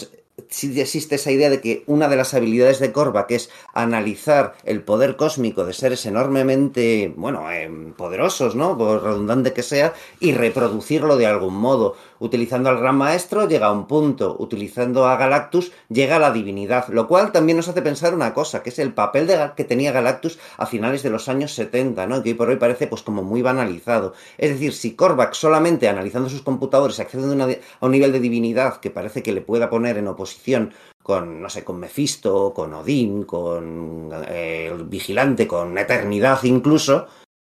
sí 0.49 0.79
existe 0.79 1.15
esa 1.15 1.31
idea 1.31 1.49
de 1.49 1.61
que 1.61 1.83
una 1.87 2.07
de 2.07 2.15
las 2.15 2.33
habilidades 2.33 2.79
de 2.79 2.91
Korvac 2.91 3.29
es 3.31 3.49
analizar 3.73 4.55
el 4.63 4.81
poder 4.81 5.15
cósmico 5.15 5.65
de 5.65 5.73
seres 5.73 6.05
enormemente, 6.05 7.13
bueno, 7.15 7.51
eh, 7.51 7.69
poderosos, 7.95 8.55
¿no? 8.55 8.77
Por 8.77 9.03
redundante 9.03 9.53
que 9.53 9.63
sea, 9.63 9.93
y 10.19 10.31
reproducirlo 10.31 11.17
de 11.17 11.27
algún 11.27 11.55
modo. 11.55 11.95
Utilizando 12.23 12.69
al 12.69 12.79
Gran 12.79 12.95
Maestro 12.95 13.49
llega 13.49 13.65
a 13.65 13.73
un 13.73 13.85
punto, 13.85 14.37
utilizando 14.39 15.07
a 15.07 15.17
Galactus 15.17 15.73
llega 15.89 16.15
a 16.15 16.19
la 16.19 16.31
divinidad, 16.31 16.87
lo 16.87 17.05
cual 17.05 17.33
también 17.33 17.57
nos 17.57 17.67
hace 17.67 17.81
pensar 17.81 18.13
una 18.13 18.33
cosa, 18.33 18.63
que 18.63 18.69
es 18.69 18.79
el 18.79 18.93
papel 18.93 19.27
de, 19.27 19.51
que 19.57 19.65
tenía 19.65 19.91
Galactus 19.91 20.39
a 20.55 20.65
finales 20.65 21.03
de 21.03 21.09
los 21.09 21.27
años 21.27 21.53
70, 21.53 22.07
¿no? 22.07 22.23
Que 22.23 22.29
hoy 22.29 22.35
por 22.35 22.47
hoy 22.47 22.55
parece 22.55 22.87
pues 22.87 23.01
como 23.01 23.23
muy 23.23 23.41
banalizado. 23.41 24.13
Es 24.37 24.51
decir, 24.51 24.71
si 24.71 24.95
Korvac 24.95 25.33
solamente 25.33 25.89
analizando 25.89 26.29
sus 26.29 26.43
computadores 26.43 26.97
accede 27.01 27.29
a, 27.29 27.33
una, 27.33 27.43
a 27.43 27.85
un 27.85 27.91
nivel 27.91 28.13
de 28.13 28.21
divinidad 28.21 28.77
que 28.79 28.89
parece 28.89 29.21
que 29.21 29.33
le 29.33 29.41
pueda 29.41 29.69
poner 29.69 29.97
en 29.97 30.07
oposición 30.07 30.73
con, 31.01 31.41
no 31.41 31.49
sé, 31.49 31.65
con 31.65 31.77
Mephisto, 31.77 32.53
con 32.53 32.73
Odín, 32.73 33.25
con 33.25 34.09
eh, 34.29 34.71
el 34.73 34.85
Vigilante, 34.85 35.45
con 35.45 35.77
Eternidad 35.77 36.41
incluso, 36.43 37.07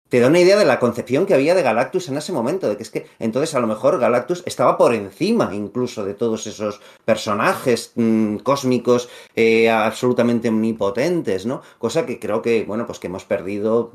te 0.09 0.21
da 0.21 0.29
una 0.29 0.41
idea 0.41 0.57
de 0.57 0.65
la 0.65 0.79
concepción 0.79 1.27
que 1.27 1.35
había 1.35 1.55
de 1.55 1.63
Galactus 1.63 2.09
en 2.09 2.17
ese 2.17 2.33
momento, 2.33 2.69
de 2.69 2.77
que 2.77 2.83
es 2.83 2.91
que 2.91 3.07
entonces 3.19 3.55
a 3.55 3.61
lo 3.61 3.67
mejor 3.67 3.99
Galactus 3.99 4.43
estaba 4.47 4.79
por 4.79 4.95
encima 4.95 5.51
incluso 5.55 6.05
de 6.05 6.15
todos 6.15 6.47
esos 6.47 6.81
personajes 7.05 7.93
mmm, 7.95 8.37
cósmicos 8.37 9.09
eh, 9.37 9.71
absolutamente 9.71 10.49
omnipotentes, 10.49 11.47
¿no? 11.47 11.63
Cosa 11.79 12.07
que 12.07 12.19
creo 12.19 12.43
que, 12.43 12.65
bueno, 12.65 12.87
pues 12.87 12.99
que 12.99 13.09
hemos 13.09 13.25
perdido 13.25 13.93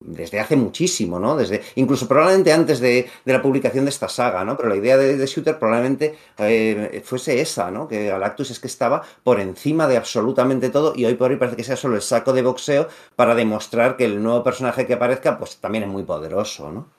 desde 0.00 0.40
hace 0.40 0.56
muchísimo, 0.56 1.20
¿no? 1.20 1.36
Desde, 1.36 1.62
incluso 1.76 2.08
probablemente 2.08 2.52
antes 2.52 2.80
de, 2.80 3.08
de 3.24 3.32
la 3.32 3.42
publicación 3.42 3.84
de 3.84 3.90
esta 3.90 4.08
saga, 4.08 4.44
¿no? 4.44 4.56
Pero 4.56 4.68
la 4.68 4.76
idea 4.76 4.96
de, 4.96 5.16
de 5.16 5.26
Shooter 5.26 5.58
probablemente 5.58 6.16
eh, 6.38 7.02
fuese 7.04 7.40
esa, 7.40 7.70
¿no? 7.70 7.86
Que 7.86 8.06
Galactus 8.06 8.50
es 8.50 8.60
que 8.60 8.66
estaba 8.66 9.02
por 9.22 9.40
encima 9.40 9.86
de 9.86 9.96
absolutamente 9.96 10.70
todo 10.70 10.92
y 10.96 11.04
hoy 11.04 11.14
por 11.14 11.30
hoy 11.30 11.36
parece 11.36 11.56
que 11.56 11.64
sea 11.64 11.76
solo 11.76 11.96
el 11.96 12.02
saco 12.02 12.32
de 12.32 12.42
boxeo 12.42 12.88
para 13.14 13.34
demostrar 13.34 13.96
que 13.96 14.04
el 14.06 14.22
nuevo 14.22 14.42
personaje 14.42 14.86
que 14.86 14.94
aparezca, 14.94 15.38
pues 15.38 15.49
también 15.60 15.84
es 15.84 15.90
muy 15.90 16.04
poderoso, 16.04 16.70
¿no? 16.70 16.92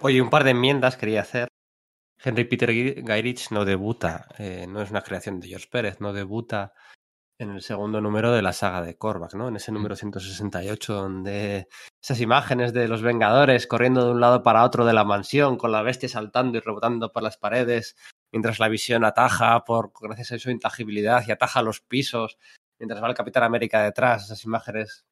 Oye, 0.00 0.22
un 0.22 0.30
par 0.30 0.44
de 0.44 0.50
enmiendas 0.50 0.96
quería 0.96 1.20
hacer. 1.20 1.48
Henry 2.22 2.44
Peter 2.44 2.70
Gairich 3.02 3.50
no 3.50 3.64
debuta, 3.64 4.28
eh, 4.38 4.66
no 4.68 4.82
es 4.82 4.90
una 4.90 5.02
creación 5.02 5.40
de 5.40 5.48
George 5.48 5.68
Pérez, 5.70 6.00
no 6.00 6.12
debuta 6.12 6.72
en 7.38 7.50
el 7.50 7.62
segundo 7.62 8.02
número 8.02 8.32
de 8.32 8.42
la 8.42 8.52
saga 8.52 8.82
de 8.82 8.98
Korvac, 8.98 9.34
¿no? 9.34 9.48
En 9.48 9.56
ese 9.56 9.72
número 9.72 9.96
168, 9.96 10.92
donde 10.92 11.68
esas 12.02 12.20
imágenes 12.20 12.74
de 12.74 12.86
los 12.86 13.00
Vengadores 13.00 13.66
corriendo 13.66 14.04
de 14.04 14.12
un 14.12 14.20
lado 14.20 14.42
para 14.42 14.64
otro 14.64 14.84
de 14.84 14.92
la 14.92 15.04
mansión, 15.04 15.56
con 15.56 15.72
la 15.72 15.80
bestia 15.80 16.10
saltando 16.10 16.58
y 16.58 16.60
rebotando 16.60 17.10
por 17.10 17.22
las 17.22 17.38
paredes, 17.38 17.96
mientras 18.30 18.58
la 18.58 18.68
visión 18.68 19.04
ataja 19.04 19.64
por 19.64 19.92
gracias 19.98 20.32
a 20.32 20.38
su 20.38 20.50
intangibilidad 20.50 21.22
y 21.26 21.30
ataja 21.32 21.62
los 21.62 21.80
pisos, 21.80 22.36
mientras 22.78 23.02
va 23.02 23.08
el 23.08 23.14
Capitán 23.14 23.44
América 23.44 23.82
detrás, 23.82 24.24
esas 24.24 24.44
imágenes 24.44 25.06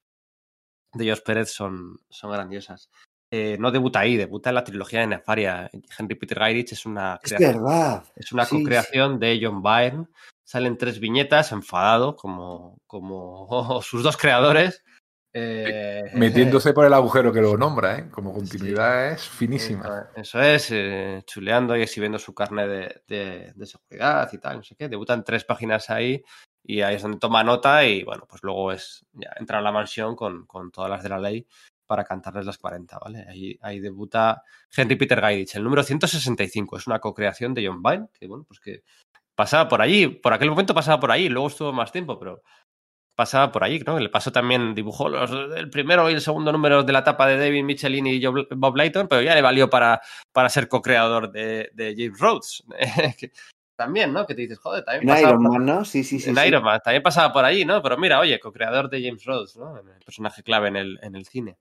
de 0.93 1.05
George 1.05 1.23
Pérez 1.25 1.51
son, 1.51 1.99
son 2.09 2.33
grandiosas. 2.33 2.91
Eh, 3.31 3.57
no 3.61 3.71
debuta 3.71 4.01
ahí, 4.01 4.17
debuta 4.17 4.51
en 4.51 4.55
la 4.55 4.65
trilogía 4.65 5.01
de 5.01 5.09
Nefaria. 5.09 5.71
Henry 5.99 6.15
Peter 6.15 6.39
Gairich 6.39 6.73
es 6.73 6.87
una 6.87 7.21
es 7.23 7.39
verdad. 7.39 8.05
Es 8.17 8.33
una 8.33 8.45
Sí, 8.47 8.57
co-creación 8.57 9.15
sí. 9.15 9.19
de 9.19 9.41
John 9.43 9.63
Byrne. 9.63 10.07
Salen 10.45 10.79
tres 10.79 10.99
viñetas, 10.99 11.53
enfadado, 11.53 12.17
como, 12.17 12.79
como 12.87 13.49
sus 13.83 14.03
dos 14.03 14.17
creadores. 14.17 14.83
Eh, 15.35 16.05
Metiéndose 16.15 16.73
por 16.73 16.87
el 16.87 16.95
agujero 16.95 17.31
que 17.31 17.43
lo 17.43 17.59
nombra, 17.59 17.99
¿eh? 17.99 18.11
Como 18.11 18.33
continuidad 18.33 19.11
sí. 19.11 19.15
es 19.17 19.29
finísima. 19.29 20.09
Eso, 20.17 20.41
eso 20.41 20.43
es, 20.43 20.69
eh, 20.71 21.23
chuleando 21.27 21.77
y 21.77 21.83
exhibiendo 21.83 22.19
su 22.19 22.35
carne 22.35 22.67
de, 22.67 23.03
de, 23.07 23.53
de, 23.55 23.67
seguridad 23.67 24.31
y 24.33 24.39
tal, 24.39 24.57
no 24.57 24.63
sé 24.63 24.75
qué. 24.75 24.89
Debutan 24.89 25.23
tres 25.23 25.45
páginas 25.45 25.91
ahí 25.91 26.25
y 26.63 26.83
ahí 26.83 26.97
es 26.97 27.03
donde 27.03 27.19
toma 27.19 27.45
nota 27.45 27.85
y 27.85 28.05
bueno, 28.05 28.27
pues 28.29 28.43
luego 28.43 28.73
es 28.73 29.07
ya 29.13 29.31
entra 29.37 29.59
a 29.59 29.63
la 29.63 29.73
mansión 29.73 30.17
con, 30.17 30.47
con 30.47 30.71
todas 30.71 30.91
las 30.91 31.03
de 31.03 31.09
la 31.09 31.19
ley 31.19 31.47
para 31.87 32.05
cantarles 32.05 32.45
las 32.45 32.59
40, 32.59 32.99
¿vale? 32.99 33.25
Ahí, 33.29 33.59
ahí 33.63 33.81
debuta 33.81 34.43
Henry 34.77 34.97
Peter 34.97 35.21
Gaidich, 35.21 35.57
el 35.57 35.65
número 35.65 35.83
165, 35.83 36.77
es 36.77 36.87
una 36.87 37.01
co-creación 37.01 37.55
de 37.55 37.67
John 37.67 37.83
Byrne, 37.83 38.09
que 38.13 38.27
bueno, 38.27 38.45
pues 38.47 38.61
que 38.61 38.83
pasaba 39.35 39.69
por 39.69 39.81
allí, 39.81 40.07
por 40.09 40.35
aquel 40.35 40.51
momento 40.51 40.75
pasaba 40.75 41.01
por 41.01 41.11
allí, 41.11 41.29
luego 41.29 41.49
estuvo 41.49 41.73
más 41.73 41.91
tiempo, 41.91 42.19
pero 42.19 42.43
pasaba 43.19 43.51
por 43.51 43.65
allí, 43.65 43.81
¿no? 43.81 43.99
Le 43.99 44.11
pasó 44.11 44.31
también, 44.31 44.77
dibujó 44.77 45.09
los, 45.09 45.31
el 45.57 45.71
primero 45.71 46.09
y 46.09 46.15
el 46.15 46.21
segundo 46.21 46.53
número 46.53 46.85
de 46.85 46.93
la 46.93 47.01
etapa 47.01 47.27
de 47.27 47.37
David 47.37 47.65
Michelin 47.65 48.07
y 48.07 48.25
Bob 48.25 48.77
Layton, 48.77 49.09
pero 49.09 49.23
ya 49.23 49.35
le 49.35 49.43
valió 49.43 49.69
para, 49.69 50.01
para 50.33 50.49
ser 50.49 50.69
co-creador 50.69 51.33
de, 51.33 51.71
de, 51.73 51.95
James 51.97 52.21
Rhodes. 52.21 52.63
también, 53.79 54.13
¿no? 54.13 54.27
Que 54.27 54.35
te 54.35 54.43
dices, 54.43 54.59
joder, 54.59 54.85
también 54.85 55.05
en 55.05 55.09
pasaba 55.15 55.29
Iron 55.31 55.43
por, 55.45 55.53
Man, 55.53 55.67
¿no? 55.67 55.85
Sí, 55.85 56.03
sí, 56.03 56.19
sí. 56.19 56.31
En 56.31 56.37
sí. 56.37 56.47
Iron 56.49 56.65
Man, 56.65 56.81
también 56.85 57.03
pasaba 57.03 57.33
por 57.33 57.45
allí, 57.45 57.65
¿no? 57.65 57.81
Pero 57.81 57.97
mira, 57.97 58.19
oye, 58.19 58.41
co-creador 58.41 58.91
de 58.91 59.03
James 59.03 59.25
Rhodes, 59.25 59.57
¿no? 59.57 59.79
El 59.79 60.05
personaje 60.05 60.43
clave 60.43 60.69
en 60.69 60.77
el, 60.77 60.99
en 61.01 61.15
el 61.15 61.25
cine. 61.27 61.57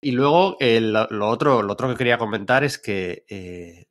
Y 0.00 0.12
luego, 0.12 0.56
eh, 0.60 0.80
lo, 0.80 1.06
lo, 1.10 1.28
otro, 1.28 1.62
lo 1.62 1.74
otro 1.74 1.88
que 1.90 1.96
quería 1.96 2.16
comentar 2.16 2.64
es 2.64 2.78
que 2.78 3.26
eh, 3.28 3.86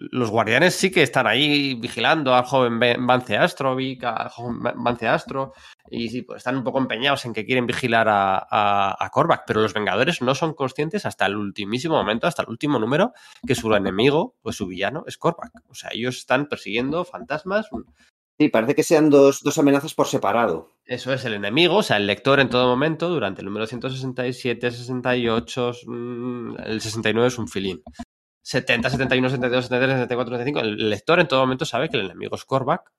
los 0.00 0.30
guardianes 0.30 0.74
sí 0.74 0.90
que 0.90 1.02
están 1.02 1.26
ahí 1.26 1.74
vigilando 1.74 2.34
al 2.34 2.44
joven 2.44 2.78
Vance 2.78 3.36
Astrovic, 3.36 4.02
al 4.04 4.30
joven 4.30 4.60
Vance 4.76 5.06
Astro, 5.06 5.52
y 5.90 6.08
sí, 6.08 6.22
pues 6.22 6.38
están 6.38 6.56
un 6.56 6.64
poco 6.64 6.78
empeñados 6.78 7.26
en 7.26 7.34
que 7.34 7.44
quieren 7.44 7.66
vigilar 7.66 8.08
a, 8.08 8.38
a, 8.38 8.96
a 8.98 9.10
Korvac, 9.10 9.44
pero 9.46 9.60
los 9.60 9.74
Vengadores 9.74 10.22
no 10.22 10.34
son 10.34 10.54
conscientes 10.54 11.04
hasta 11.04 11.26
el 11.26 11.36
ultimísimo 11.36 11.96
momento, 11.96 12.26
hasta 12.26 12.42
el 12.42 12.48
último 12.48 12.78
número, 12.78 13.12
que 13.46 13.54
su 13.54 13.72
enemigo, 13.74 14.36
pues 14.40 14.56
su 14.56 14.66
villano, 14.66 15.04
es 15.06 15.18
Korvac. 15.18 15.52
O 15.68 15.74
sea, 15.74 15.90
ellos 15.92 16.16
están 16.16 16.46
persiguiendo 16.46 17.04
fantasmas. 17.04 17.68
Sí, 18.38 18.48
parece 18.48 18.74
que 18.74 18.82
sean 18.82 19.10
dos, 19.10 19.42
dos 19.42 19.58
amenazas 19.58 19.92
por 19.92 20.06
separado. 20.06 20.72
Eso 20.86 21.12
es 21.12 21.26
el 21.26 21.34
enemigo, 21.34 21.76
o 21.76 21.82
sea, 21.82 21.98
el 21.98 22.06
lector 22.06 22.40
en 22.40 22.48
todo 22.48 22.68
momento, 22.68 23.10
durante 23.10 23.42
el 23.42 23.46
número 23.46 23.66
167, 23.66 24.70
68, 24.70 25.72
el 26.64 26.80
69 26.80 27.28
es 27.28 27.38
un 27.38 27.48
filín. 27.48 27.82
70, 28.50 28.90
71, 28.90 29.30
72, 29.30 29.64
73, 29.66 29.94
74, 29.94 30.34
75. 30.38 30.60
El 30.60 30.90
lector 30.90 31.20
en 31.20 31.28
todo 31.28 31.40
momento 31.40 31.64
sabe 31.64 31.88
que 31.88 31.96
el 31.96 32.06
enemigo 32.06 32.34
es 32.34 32.44
Korvac, 32.44 32.90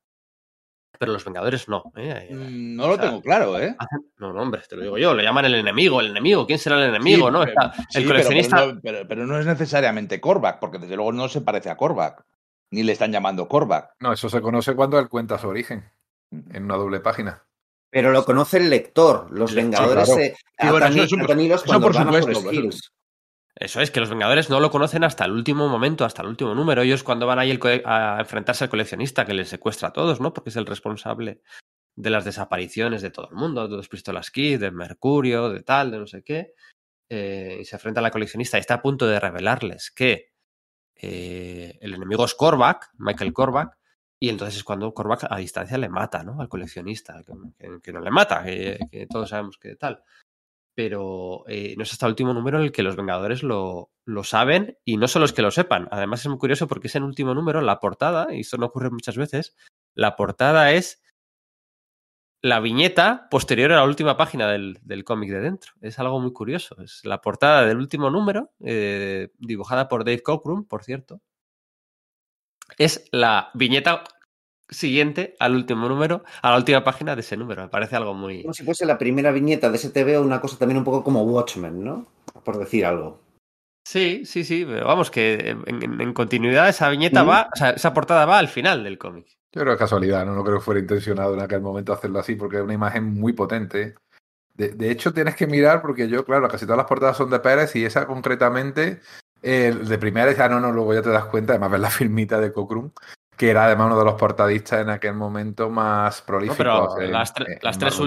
pero 0.97 1.12
los 1.12 1.26
Vengadores 1.26 1.68
no. 1.68 1.91
¿eh? 1.97 2.30
No 2.32 2.88
lo 2.88 2.93
o 2.93 2.95
sea, 2.95 3.06
tengo 3.06 3.22
claro, 3.22 3.60
¿eh? 3.60 3.76
No, 4.18 4.32
no, 4.32 4.41
hombre, 4.41 4.62
te 4.70 4.78
lo 4.78 4.84
digo 4.84 4.97
yo. 4.97 5.14
Le 5.14 5.24
llaman 5.24 5.43
el 5.43 5.56
enemigo, 5.56 5.99
el 5.99 6.12
enemigo. 6.12 6.47
¿Quién 6.47 6.58
será 6.58 6.78
el 6.78 6.89
enemigo? 6.89 7.28
Sí, 7.28 7.34
¿no? 7.34 7.39
Pero, 7.43 7.52
Está, 7.52 7.99
el 7.99 8.08
coleccionista. 8.08 8.56
Pero, 8.56 8.68
pero, 8.68 8.97
pero, 8.97 9.08
pero, 9.10 9.28
no 9.28 9.38
es 9.38 9.45
necesariamente 9.45 10.22
Korvac, 10.22 10.60
porque 10.60 10.80
desde 10.80 10.95
luego 10.95 11.12
no 11.12 11.28
se 11.28 11.41
parece 11.41 11.70
a 11.70 11.76
Korvac. 11.76 12.24
Ni 12.70 12.84
le 12.84 12.93
están 12.93 13.12
llamando 13.12 13.49
Korvac. 13.49 13.91
No, 13.99 14.14
eso 14.14 14.30
se 14.30 14.39
conoce 14.39 14.74
cuando 14.74 14.99
él 14.99 15.10
cuenta 15.10 15.38
su 15.38 15.49
origen. 15.49 15.91
En 16.32 16.64
una 16.64 16.78
doble 16.78 17.02
página. 17.02 17.43
Pero 17.89 18.12
lo 18.12 18.24
conoce 18.24 18.58
el 18.58 18.70
lector. 18.70 19.28
Los 19.32 19.54
Vengadores 19.54 20.06
claro. 20.06 20.22
eh, 20.22 20.34
sí, 20.38 20.70
bueno, 20.70 20.86
eso, 20.86 21.04
eso, 21.04 21.16
eso, 21.16 21.66
cuando 21.66 21.88
por 21.88 21.95
supuesto, 21.95 22.39
a 22.39 22.43
por. 22.43 22.54
Eso 23.62 23.80
es, 23.80 23.91
que 23.91 23.99
los 23.99 24.09
Vengadores 24.09 24.49
no 24.49 24.59
lo 24.59 24.72
conocen 24.72 25.03
hasta 25.03 25.24
el 25.24 25.32
último 25.32 25.70
momento, 25.70 26.03
hasta 26.03 26.24
el 26.24 26.30
último 26.30 26.55
número. 26.55 26.82
Ellos 26.82 27.03
cuando 27.03 27.28
van 27.28 27.38
ahí 27.38 27.59
a 27.86 28.18
enfrentarse 28.20 28.64
al 28.64 28.72
coleccionista 28.72 29.24
que 29.24 29.36
les 29.36 29.49
secuestra 29.49 29.89
a 29.89 29.93
todos, 29.93 30.20
¿no? 30.20 30.34
Porque 30.34 30.49
es 30.49 30.55
el 30.55 30.66
responsable 30.66 31.43
de 31.95 32.09
las 32.09 32.26
desapariciones 32.26 33.03
de 33.03 33.12
todo 33.12 33.30
el 33.30 33.36
mundo, 33.36 33.68
de 33.68 33.78
los 33.78 33.88
Pistolas 33.88 34.32
Kid, 34.32 34.59
de 34.59 34.72
Mercurio, 34.72 35.49
de 35.49 35.62
tal, 35.62 35.91
de 35.91 35.99
no 35.99 36.07
sé 36.07 36.24
qué. 36.24 36.55
Eh, 37.07 37.59
y 37.62 37.66
se 37.66 37.76
enfrenta 37.76 37.99
a 37.99 38.03
la 38.03 38.09
coleccionista 38.09 38.57
y 38.57 38.62
está 38.62 38.76
a 38.76 38.82
punto 38.82 39.05
de 39.05 39.20
revelarles 39.20 39.91
que 39.91 40.32
eh, 40.95 41.78
el 41.82 41.93
enemigo 41.93 42.26
es 42.26 42.34
Korvac, 42.34 42.89
Michael 42.97 43.32
Korvac, 43.32 43.78
y 44.20 44.30
entonces 44.30 44.57
es 44.57 44.64
cuando 44.64 44.91
Korvac 44.91 45.28
a 45.30 45.38
distancia 45.38 45.78
le 45.78 45.89
mata, 45.89 46.24
¿no? 46.24 46.41
Al 46.41 46.49
coleccionista, 46.49 47.22
que, 47.24 47.93
no 47.93 47.99
le 47.99 48.09
mata, 48.09 48.43
que, 48.43 48.80
que, 48.89 49.05
todos 49.05 49.30
sabemos 49.30 49.59
que 49.59 49.76
tal 49.76 50.03
pero 50.76 51.44
eh, 51.48 51.76
no 51.78 51.84
es 51.84 51.92
hasta 51.92 52.06
el 52.06 52.12
último 52.12 52.34
número 52.34 52.58
en 52.58 52.66
el 52.66 52.72
que 52.72 52.84
los 52.84 52.96
Vengadores 52.96 53.44
lo, 53.44 53.92
lo, 54.06 54.24
saben 54.24 54.78
y 54.86 54.98
no 54.98 55.08
solo 55.08 55.26
es 55.26 55.34
que 55.34 55.42
lo 55.42 55.52
sepan, 55.52 55.88
además 55.92 56.22
es 56.22 56.28
muy 56.28 56.38
curioso 56.38 56.68
porque 56.68 56.88
es 56.88 56.96
el 56.96 57.04
último 57.04 57.34
número, 57.34 57.62
la 57.62 57.80
portada, 57.80 58.34
y 58.34 58.42
esto 58.42 58.58
no 58.58 58.68
ocurre 58.68 58.90
muchas 58.90 59.18
veces, 59.18 59.56
la 59.94 60.16
portada 60.16 60.72
es 60.72 61.02
la 62.42 62.60
viñeta 62.60 63.28
posterior 63.30 63.72
a 63.72 63.76
la 63.78 63.84
última 63.84 64.18
página 64.18 64.48
del, 64.48 64.80
del 64.82 65.04
cómic 65.04 65.30
de 65.30 65.42
dentro. 65.42 65.74
Es 65.82 66.00
algo 66.00 66.20
muy 66.20 66.34
curioso, 66.34 66.82
es 66.82 67.02
la 67.06 67.22
portada 67.22 67.66
del 67.66 67.78
último 67.78 68.10
número, 68.10 68.52
eh, 68.62 69.30
dibujada 69.38 69.88
por 69.88 70.04
Dave 70.04 70.24
Cockrum, 70.24 70.66
por 70.66 70.84
cierto. 70.84 71.22
Es 72.78 73.08
la 73.12 73.52
viñeta 73.54 74.04
siguiente 74.72 75.36
al 75.40 75.54
último 75.54 75.88
número, 75.88 76.24
a 76.42 76.50
la 76.50 76.58
última 76.58 76.84
página 76.84 77.16
de 77.16 77.22
ese 77.22 77.38
número. 77.38 77.62
Me 77.62 77.70
parece 77.70 77.96
algo 77.96 78.14
muy. 78.14 78.42
Como 78.42 78.54
si 78.54 78.64
fuese 78.64 78.86
la 78.86 78.98
primera 78.98 79.32
viñeta 79.32 79.70
de 79.70 79.76
ese 79.76 79.90
TV 79.90 80.18
o 80.18 80.24
una 80.24 80.42
cosa 80.42 80.58
también 80.58 80.78
un 80.78 80.84
poco 80.84 81.04
como 81.04 81.24
Watchmen, 81.24 81.84
¿no? 81.84 82.08
Por 82.44 82.58
decir 82.58 82.86
algo. 82.86 83.20
Sí, 83.84 84.26
sí, 84.26 84.44
sí, 84.44 84.64
pero 84.66 84.88
vamos, 84.88 85.10
que 85.10 85.56
en, 85.68 86.02
en 86.02 86.14
continuidad 86.14 86.70
esa 86.70 86.90
viñeta 86.90 87.24
¿Mm? 87.24 87.30
va, 87.30 87.50
o 87.54 87.58
sea, 87.58 87.72
esa 87.72 87.94
portada 87.94 88.26
va 88.26 88.38
al 88.38 88.48
final 88.48 88.84
del 88.84 88.98
cómic. 88.98 89.28
Yo 89.54 89.62
creo 89.62 89.66
que 89.66 89.74
es 89.74 89.80
casualidad, 89.80 90.26
¿no? 90.26 90.34
no 90.34 90.44
creo 90.44 90.60
que 90.60 90.64
fuera 90.64 90.80
intencionado 90.80 91.34
en 91.34 91.42
aquel 91.42 91.62
momento 91.62 91.92
hacerlo 91.92 92.20
así, 92.20 92.36
porque 92.36 92.58
es 92.58 92.64
una 92.64 92.74
imagen 92.74 93.04
muy 93.04 93.34
potente 93.34 93.96
De, 94.54 94.70
de 94.70 94.92
hecho, 94.92 95.14
tienes 95.14 95.36
que 95.36 95.48
mirar, 95.48 95.82
porque 95.82 96.08
yo, 96.08 96.24
claro, 96.24 96.48
casi 96.48 96.66
todas 96.66 96.78
las 96.78 96.88
portadas 96.88 97.18
son 97.18 97.30
de 97.30 97.40
Pérez 97.40 97.76
y 97.76 97.84
esa 97.84 98.08
concretamente, 98.08 99.02
eh, 99.42 99.74
de 99.74 99.98
primera 99.98 100.28
dice, 100.28 100.44
ah, 100.44 100.50
no, 100.50 100.60
no, 100.60 100.72
luego 100.72 100.94
ya 100.94 101.02
te 101.02 101.10
das 101.10 101.26
cuenta, 101.26 101.54
además 101.54 101.72
ves 101.72 101.82
la 101.82 101.90
filmita 101.90 102.40
de 102.40 102.54
Cockrum, 102.54 102.92
que 103.42 103.50
era 103.50 103.66
además 103.66 103.88
uno 103.88 103.98
de 103.98 104.06
los 104.06 104.14
portadistas 104.14 104.82
en 104.82 104.92
aquel 104.92 105.16
momento 105.16 105.68
más 105.72 106.20
No, 106.20 106.26
prolíficos. 106.28 106.58
pero 106.60 107.02
en- 107.02 107.12
las, 107.12 107.34
tre- 107.34 107.48
en 107.48 107.60
las 107.64 107.80
tres 107.80 107.98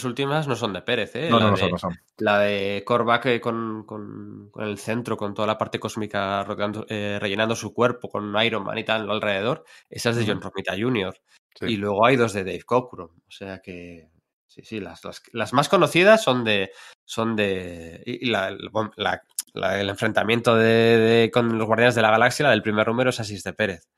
las 0.00 0.04
últimas 0.04 0.48
no 0.48 0.56
son 0.56 0.72
de 0.72 0.82
Pérez, 0.82 1.14
¿eh? 1.14 1.28
No, 1.30 1.38
la, 1.38 1.44
no, 1.44 1.50
no 1.52 1.56
de, 1.56 1.60
son, 1.62 1.70
no 1.70 1.78
son. 1.78 1.96
la 2.16 2.40
de 2.40 2.82
Korvac 2.84 3.26
eh, 3.26 3.40
con, 3.40 3.84
con- 3.86 4.48
con 4.50 4.64
el 4.64 4.78
centro, 4.78 5.16
con 5.16 5.32
toda 5.32 5.46
la 5.46 5.56
parte 5.56 5.78
cósmica 5.78 6.42
rodeando- 6.44 6.84
eh, 6.88 7.18
rellenando 7.20 7.54
su 7.54 7.72
cuerpo, 7.72 8.08
con 8.08 8.34
Iron 8.44 8.64
Man 8.64 8.76
y 8.78 8.82
tal 8.84 9.08
alrededor, 9.08 9.62
esa 9.88 10.10
es 10.10 10.16
de 10.16 10.26
John 10.26 10.40
Romita 10.42 10.74
Jr. 10.76 11.14
Sí. 11.54 11.66
Y 11.66 11.76
luego 11.76 12.04
hay 12.04 12.16
dos 12.16 12.32
de 12.32 12.42
Dave 12.42 12.62
Cockrum. 12.64 13.10
O 13.10 13.30
sea 13.30 13.60
que. 13.60 14.10
Sí, 14.48 14.62
sí, 14.64 14.80
las, 14.80 15.04
las, 15.04 15.22
las 15.32 15.52
más 15.52 15.68
conocidas 15.68 16.20
son 16.24 16.42
de. 16.42 16.72
Son 17.04 17.36
de. 17.36 18.02
Y 18.04 18.26
la- 18.28 18.48
el- 18.48 18.70
bueno, 18.72 18.90
la- 18.96 19.22
la- 19.52 19.80
el 19.80 19.88
enfrentamiento 19.88 20.56
de, 20.56 20.64
de- 20.98 21.30
con 21.30 21.56
los 21.56 21.66
Guardianes 21.68 21.94
de 21.94 22.02
la 22.02 22.10
Galaxia, 22.10 22.42
la 22.46 22.50
del 22.50 22.62
primer 22.62 22.88
número 22.88 23.10
es 23.10 23.20
Asís 23.20 23.44
de 23.44 23.52
Pérez. 23.52 23.88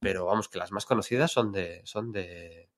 Pero 0.00 0.26
vamos, 0.26 0.48
que 0.48 0.58
las 0.58 0.72
más 0.72 0.86
conocidas 0.86 1.30
son 1.32 1.52
de. 1.52 1.82
son 1.84 2.12
de. 2.12 2.68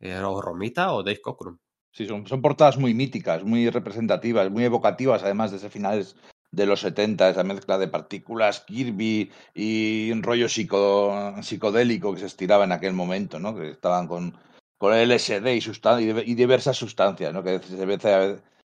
eh, 0.00 0.18
o 0.18 0.40
Romita 0.40 0.92
o 0.92 1.02
Dave 1.02 1.20
Cockrum. 1.20 1.58
Sí, 1.92 2.06
son, 2.06 2.26
son 2.26 2.40
portadas 2.40 2.78
muy 2.78 2.94
míticas, 2.94 3.44
muy 3.44 3.68
representativas, 3.68 4.50
muy 4.50 4.64
evocativas, 4.64 5.22
además 5.22 5.50
de 5.50 5.58
ese 5.58 5.68
finales 5.70 6.16
de 6.50 6.66
los 6.66 6.80
70, 6.80 7.28
esa 7.30 7.44
mezcla 7.44 7.78
de 7.78 7.88
partículas 7.88 8.60
Kirby 8.60 9.30
y 9.54 10.10
un 10.10 10.22
rollo 10.22 10.48
psico- 10.48 11.34
psicodélico 11.42 12.12
que 12.14 12.20
se 12.20 12.26
estiraba 12.26 12.64
en 12.64 12.72
aquel 12.72 12.92
momento, 12.92 13.38
¿no? 13.38 13.54
Que 13.54 13.70
estaban 13.70 14.06
con, 14.06 14.34
con 14.78 14.94
LSD 14.94 15.54
y, 15.54 15.58
y, 15.58 15.60
div- 15.60 16.22
y 16.26 16.34
diversas 16.34 16.76
sustancias, 16.76 17.32
¿no? 17.32 17.42
Que 17.42 17.58
se 17.58 17.76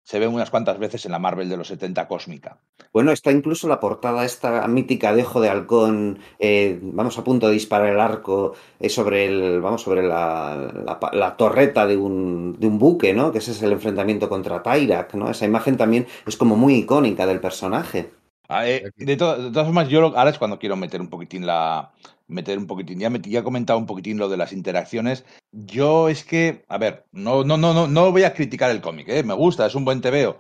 se 0.07 0.21
ven 0.21 0.33
unas 0.33 0.51
cuantas 0.51 0.79
veces 0.79 1.05
en 1.05 1.11
la 1.11 1.19
Marvel 1.19 1.49
de 1.49 1.57
los 1.57 1.67
70 1.67 2.07
cósmica. 2.07 2.59
Bueno, 2.93 3.11
está 3.11 3.33
incluso 3.33 3.67
la 3.67 3.81
portada 3.81 4.25
esta 4.25 4.65
mítica 4.69 5.13
de 5.13 5.25
Ojo 5.25 5.41
de 5.41 5.49
Halcón, 5.49 6.21
eh, 6.39 6.79
vamos 6.81 7.19
a 7.19 7.25
punto 7.25 7.49
de 7.49 7.55
disparar 7.55 7.89
el 7.89 7.99
arco 7.99 8.55
eh, 8.79 8.89
sobre 8.89 9.27
el, 9.27 9.61
vamos, 9.61 9.83
sobre 9.83 10.05
la, 10.05 10.73
la 10.85 11.01
la 11.13 11.37
torreta 11.37 11.89
de 11.89 11.97
un, 11.97 12.55
de 12.57 12.69
un 12.69 12.79
buque, 12.79 13.15
¿no? 13.15 13.33
Que 13.33 13.39
ese 13.39 13.51
es 13.51 13.61
el 13.63 13.73
enfrentamiento 13.73 14.29
contra 14.29 14.63
Tyrak, 14.63 15.15
¿no? 15.15 15.29
Esa 15.29 15.45
imagen 15.45 15.77
también 15.77 16.07
es 16.25 16.37
como 16.37 16.55
muy 16.55 16.77
icónica 16.77 17.27
del 17.27 17.41
personaje. 17.41 18.13
Ah, 18.49 18.69
eh, 18.69 18.91
de, 18.97 19.17
to- 19.17 19.37
de 19.43 19.51
todas 19.51 19.67
formas, 19.67 19.89
yo 19.89 20.01
lo- 20.01 20.17
ahora 20.17 20.31
es 20.31 20.39
cuando 20.39 20.59
quiero 20.59 20.77
meter 20.77 21.01
un 21.01 21.09
poquitín 21.09 21.47
la. 21.47 21.93
Meter 22.29 22.59
un 22.59 22.67
poquitín. 22.67 22.99
Ya, 22.99 23.11
metí- 23.11 23.31
ya 23.31 23.41
he 23.41 23.45
comentado 23.45 23.79
un 23.79 23.87
poquitín 23.87 24.19
lo 24.19 24.29
de 24.29 24.37
las 24.37 24.53
interacciones. 24.53 25.25
Yo 25.53 26.09
es 26.09 26.25
que, 26.25 26.65
a 26.69 26.79
ver, 26.79 27.05
no, 27.13 27.45
no, 27.45 27.57
no, 27.57 27.73
no, 27.75 27.87
no 27.87 28.13
voy 28.13 28.25
a 28.25 28.35
criticar 28.35 28.71
el 28.71 28.81
cómic, 28.81 29.09
¿eh? 29.09 29.23
me 29.23 29.35
gusta, 29.35 29.67
es 29.67 29.75
un 29.75 29.85
buen 29.85 30.01
TVO. 30.01 30.37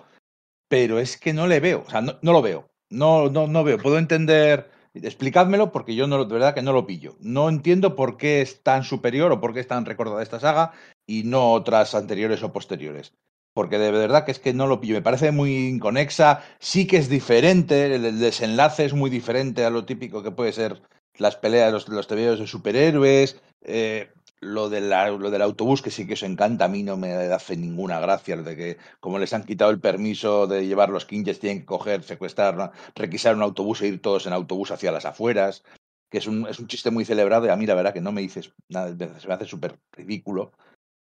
Pero 0.69 0.99
es 0.99 1.17
que 1.17 1.33
no 1.33 1.47
le 1.47 1.61
veo, 1.61 1.85
o 1.87 1.91
sea, 1.91 2.01
no, 2.03 2.15
no 2.23 2.33
lo 2.33 2.43
veo. 2.43 2.67
No, 2.91 3.31
no, 3.31 3.47
no 3.47 3.65
veo. 3.65 3.79
Puedo 3.79 3.99
entender. 3.99 4.71
Explicádmelo 4.95 5.73
porque 5.73 5.95
yo 5.95 6.07
no, 6.07 6.25
de 6.25 6.33
verdad 6.35 6.55
que 6.55 6.63
no 6.63 6.73
lo 6.73 6.87
pillo. 6.87 7.17
No 7.21 7.49
entiendo 7.49 7.95
por 7.97 8.17
qué 8.17 8.41
es 8.41 8.63
tan 8.63 8.83
superior 8.85 9.31
o 9.33 9.41
por 9.41 9.53
qué 9.55 9.61
es 9.61 9.69
tan 9.69 9.85
recordada 9.85 10.23
esta 10.23 10.41
saga 10.41 10.73
y 11.07 11.25
no 11.25 11.53
otras 11.53 11.95
anteriores 11.95 12.43
o 12.43 12.53
posteriores 12.53 13.13
porque 13.57 13.79
de 13.79 13.91
verdad 13.91 14.25
que 14.27 14.33
es 14.33 14.39
que 14.45 14.53
no 14.53 14.67
lo 14.67 14.81
pillo. 14.81 14.95
Me 14.97 15.03
parece 15.09 15.33
muy 15.33 15.53
inconexa, 15.75 16.43
sí 16.59 16.87
que 16.87 16.99
es 16.99 17.09
diferente, 17.09 17.77
el, 17.95 18.19
desenlace 18.21 18.85
es 18.85 18.93
muy 18.95 19.09
diferente 19.11 19.65
a 19.65 19.71
lo 19.71 19.87
típico 19.91 20.23
que 20.23 20.31
puede 20.39 20.53
ser 20.53 20.83
las 21.25 21.37
peleas, 21.37 21.73
los, 21.73 21.89
los 21.89 22.07
tebeos 22.07 22.39
de 22.39 22.47
superhéroes, 22.47 23.41
eh, 23.63 24.11
lo, 24.41 24.69
de 24.69 24.81
la- 24.83 25.09
lo 25.11 25.31
del 25.31 25.41
autobús 25.43 25.81
que 25.83 25.91
sí 25.91 26.07
que 26.07 26.13
os 26.19 26.23
encanta, 26.23 26.67
a 26.67 26.69
mí 26.69 26.83
no 26.83 26.97
me 26.99 27.15
hace 27.39 27.57
ninguna 27.57 27.99
gracia, 28.01 28.37
de 28.37 28.55
que 28.57 28.77
como 29.01 29.19
les 29.19 29.33
han 29.33 29.45
quitado 29.45 29.71
el 29.71 29.81
permiso 29.81 30.47
de 30.47 30.67
llevar 30.67 30.91
los 30.91 31.07
quinches, 31.07 31.41
tienen 31.41 31.61
que 31.61 31.67
coger, 31.67 32.03
secuestrar, 32.03 32.73
requisar 32.95 33.35
un 33.35 33.43
autobús 33.43 33.81
e 33.83 33.87
ir 33.89 34.03
todos 34.03 34.27
en 34.27 34.35
autobús 34.35 34.71
hacia 34.71 34.93
las 34.93 35.07
afueras, 35.07 35.65
que 36.11 36.19
es 36.19 36.27
un, 36.27 36.47
es 36.47 36.59
un 36.61 36.67
chiste 36.69 36.91
muy 36.91 37.05
celebrado 37.07 37.47
y 37.47 37.49
a 37.51 37.57
mí 37.57 37.67
la 37.67 37.75
verdad 37.75 37.95
que 37.95 38.01
no 38.03 38.13
me 38.13 38.21
dices 38.21 38.53
nada, 38.69 38.89
se 39.19 39.29
me 39.29 39.35
hace 39.35 39.47
súper 39.47 39.79
ridículo. 39.93 40.53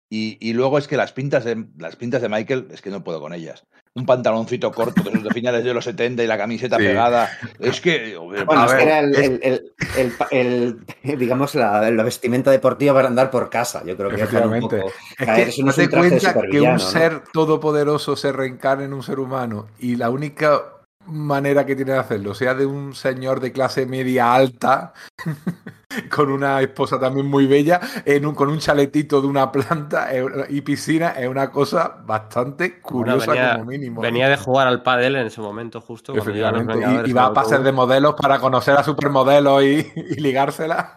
Y, 0.09 0.39
y 0.41 0.53
luego 0.53 0.79
es 0.79 0.87
que 0.87 0.97
las 0.97 1.13
pintas, 1.13 1.45
de, 1.45 1.67
las 1.79 1.97
pintas 1.97 2.23
de 2.23 2.29
Michael, 2.29 2.69
es 2.73 2.81
que 2.81 2.91
no 2.91 3.03
puedo 3.03 3.21
con 3.21 3.33
ellas. 3.35 3.65
Un 3.95 4.07
pantaloncito 4.07 4.71
corto 4.73 5.03
de 5.11 5.19
de 5.19 5.31
finales 5.31 5.65
de 5.65 5.73
los 5.75 5.85
70 5.85 6.23
y 6.23 6.27
la 6.27 6.37
camiseta 6.39 6.77
Sí. 6.77 6.85
pegada. 6.85 7.31
Es 7.59 7.81
que. 7.81 8.17
Bueno, 8.17 8.45
A 8.63 8.67
es 8.67 8.71
que 8.73 8.77
ver, 8.77 8.87
era 8.89 8.99
el, 9.01 9.11
es- 9.15 9.19
el- 9.19 9.41
el- 9.43 9.73
el 9.97 10.11
pa- 10.13 10.29
el- 10.31 10.79
digamos, 11.19 11.55
la, 11.57 11.91
la 11.91 12.03
vestimenta 12.05 12.51
deportiva 12.51 12.93
para 12.95 13.09
andar 13.09 13.31
por 13.31 13.49
casa. 13.51 13.83
Yo 13.85 13.97
creo 13.97 14.11
que 14.11 14.17
dejan 14.19 14.49
un 14.49 14.55
Efectivamente. 14.57 14.77
poco 14.79 14.93
Es 15.19 15.27
que 15.27 15.43
Eso 15.43 15.63
no 15.65 15.71
es 15.71 15.77
date 15.77 15.85
un 15.87 15.91
traje 15.91 16.11
de 16.11 16.21
cuenta 16.21 16.41
que 16.51 16.61
un 16.61 16.73
¿no? 16.75 16.79
ser 16.79 17.23
todopoderoso 17.33 18.15
se 18.17 18.31
reencarne 18.33 18.85
en 18.85 18.93
un 18.93 19.03
ser 19.03 19.19
humano 19.19 19.67
y 19.79 19.97
la 19.97 20.11
única 20.11 20.63
manera 21.07 21.65
que 21.65 21.77
tiene 21.77 21.93
de 21.93 21.99
hacerlo 21.99 22.35
sea 22.35 22.55
de 22.55 22.67
un 22.67 22.95
señor 22.95 23.41
de 23.41 23.53
clase 23.53 23.87
media 23.87 24.35
alta 24.35 24.93
con 26.15 26.31
una 26.31 26.61
esposa 26.61 26.99
también 26.99 27.27
muy 27.27 27.47
bella 27.47 27.81
en 28.05 28.27
un, 28.27 28.35
con 28.35 28.51
un 28.51 28.59
chaletito 28.59 29.21
de 29.21 29.27
una 29.27 29.51
planta 29.51 30.15
eh, 30.15 30.25
y 30.51 30.61
piscina 30.61 31.11
es 31.11 31.29
una 31.29 31.51
cosa 31.51 31.97
bastante 32.05 32.81
Bueno, 32.83 32.83
curiosa 32.83 33.31
venía, 33.33 33.53
como 33.53 33.65
mínimo. 33.67 34.01
venía 34.01 34.29
de 34.29 34.37
jugar 34.37 34.67
al 34.67 34.83
pádel 34.83 35.17
en 35.17 35.27
ese 35.27 35.41
momento 35.41 35.81
justo. 35.81 36.15
Efectivamente. 36.15 36.75
Y, 37.07 37.13
va 37.13 37.27
a 37.27 37.33
pasar 37.33 37.63
de 37.63 37.73
modelos 37.73 38.15
para 38.15 38.39
conocer 38.39 38.77
a 38.77 38.83
supermodelos 38.83 39.63
y, 39.63 39.93
y 39.97 40.21
ligársela. 40.21 40.95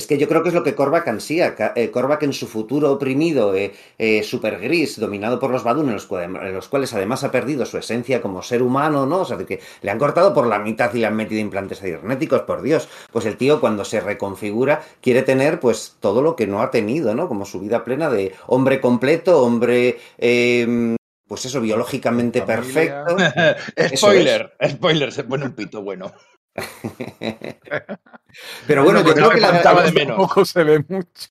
Es 0.00 0.06
que 0.06 0.16
yo 0.16 0.26
creo 0.26 0.42
que 0.42 0.48
es 0.48 0.54
lo 0.54 0.62
que 0.62 0.74
Korvac 0.74 1.06
ansía. 1.08 1.54
Ca- 1.54 1.74
eh, 1.76 1.90
Korvac 1.90 2.22
en 2.22 2.32
su 2.32 2.46
futuro 2.46 2.90
oprimido, 2.90 3.54
eh, 3.54 3.72
eh, 3.98 4.22
super 4.22 4.58
gris, 4.58 4.98
dominado 4.98 5.38
por 5.38 5.50
los 5.50 5.62
Badun, 5.62 5.88
en 5.88 5.94
los, 5.94 6.08
cua- 6.08 6.24
en 6.24 6.54
los 6.54 6.68
cuales 6.68 6.94
además 6.94 7.22
ha 7.22 7.30
perdido 7.30 7.66
su 7.66 7.76
esencia 7.76 8.22
como 8.22 8.42
ser 8.42 8.62
humano, 8.62 9.04
¿no? 9.04 9.18
O 9.20 9.24
sea, 9.26 9.36
de 9.36 9.44
que 9.44 9.60
le 9.82 9.90
han 9.90 9.98
cortado 9.98 10.32
por 10.32 10.46
la 10.46 10.58
mitad 10.58 10.92
y 10.94 11.00
le 11.00 11.06
han 11.06 11.16
metido 11.16 11.40
implantes 11.40 11.80
cibernéticos, 11.80 12.40
por 12.42 12.62
Dios. 12.62 12.88
Pues 13.12 13.26
el 13.26 13.36
tío 13.36 13.60
cuando 13.60 13.84
se 13.84 14.00
reconfigura 14.00 14.82
quiere 15.02 15.22
tener 15.22 15.60
pues 15.60 15.96
todo 16.00 16.22
lo 16.22 16.34
que 16.34 16.46
no 16.46 16.62
ha 16.62 16.70
tenido, 16.70 17.14
¿no? 17.14 17.28
Como 17.28 17.44
su 17.44 17.60
vida 17.60 17.84
plena 17.84 18.08
de 18.08 18.32
hombre 18.46 18.80
completo, 18.80 19.42
hombre... 19.42 19.98
eh, 20.18 20.96
pues 21.28 21.44
eso, 21.44 21.60
biológicamente 21.60 22.42
Familia. 22.42 23.04
perfecto. 23.04 23.96
spoiler, 23.96 24.52
spoiler, 24.68 25.12
se 25.12 25.22
pone 25.22 25.44
un 25.44 25.52
pito 25.52 25.80
bueno. 25.80 26.12
Pero 28.66 28.84
bueno, 28.84 29.02
yo 29.04 29.12
creo 29.14 29.30
que 29.30 29.40
la, 29.40 29.50
de 29.52 29.92
menos. 29.92 30.16
Tampoco 30.16 30.44
se 30.44 30.62
ve 30.62 30.84
mucho. 30.88 31.28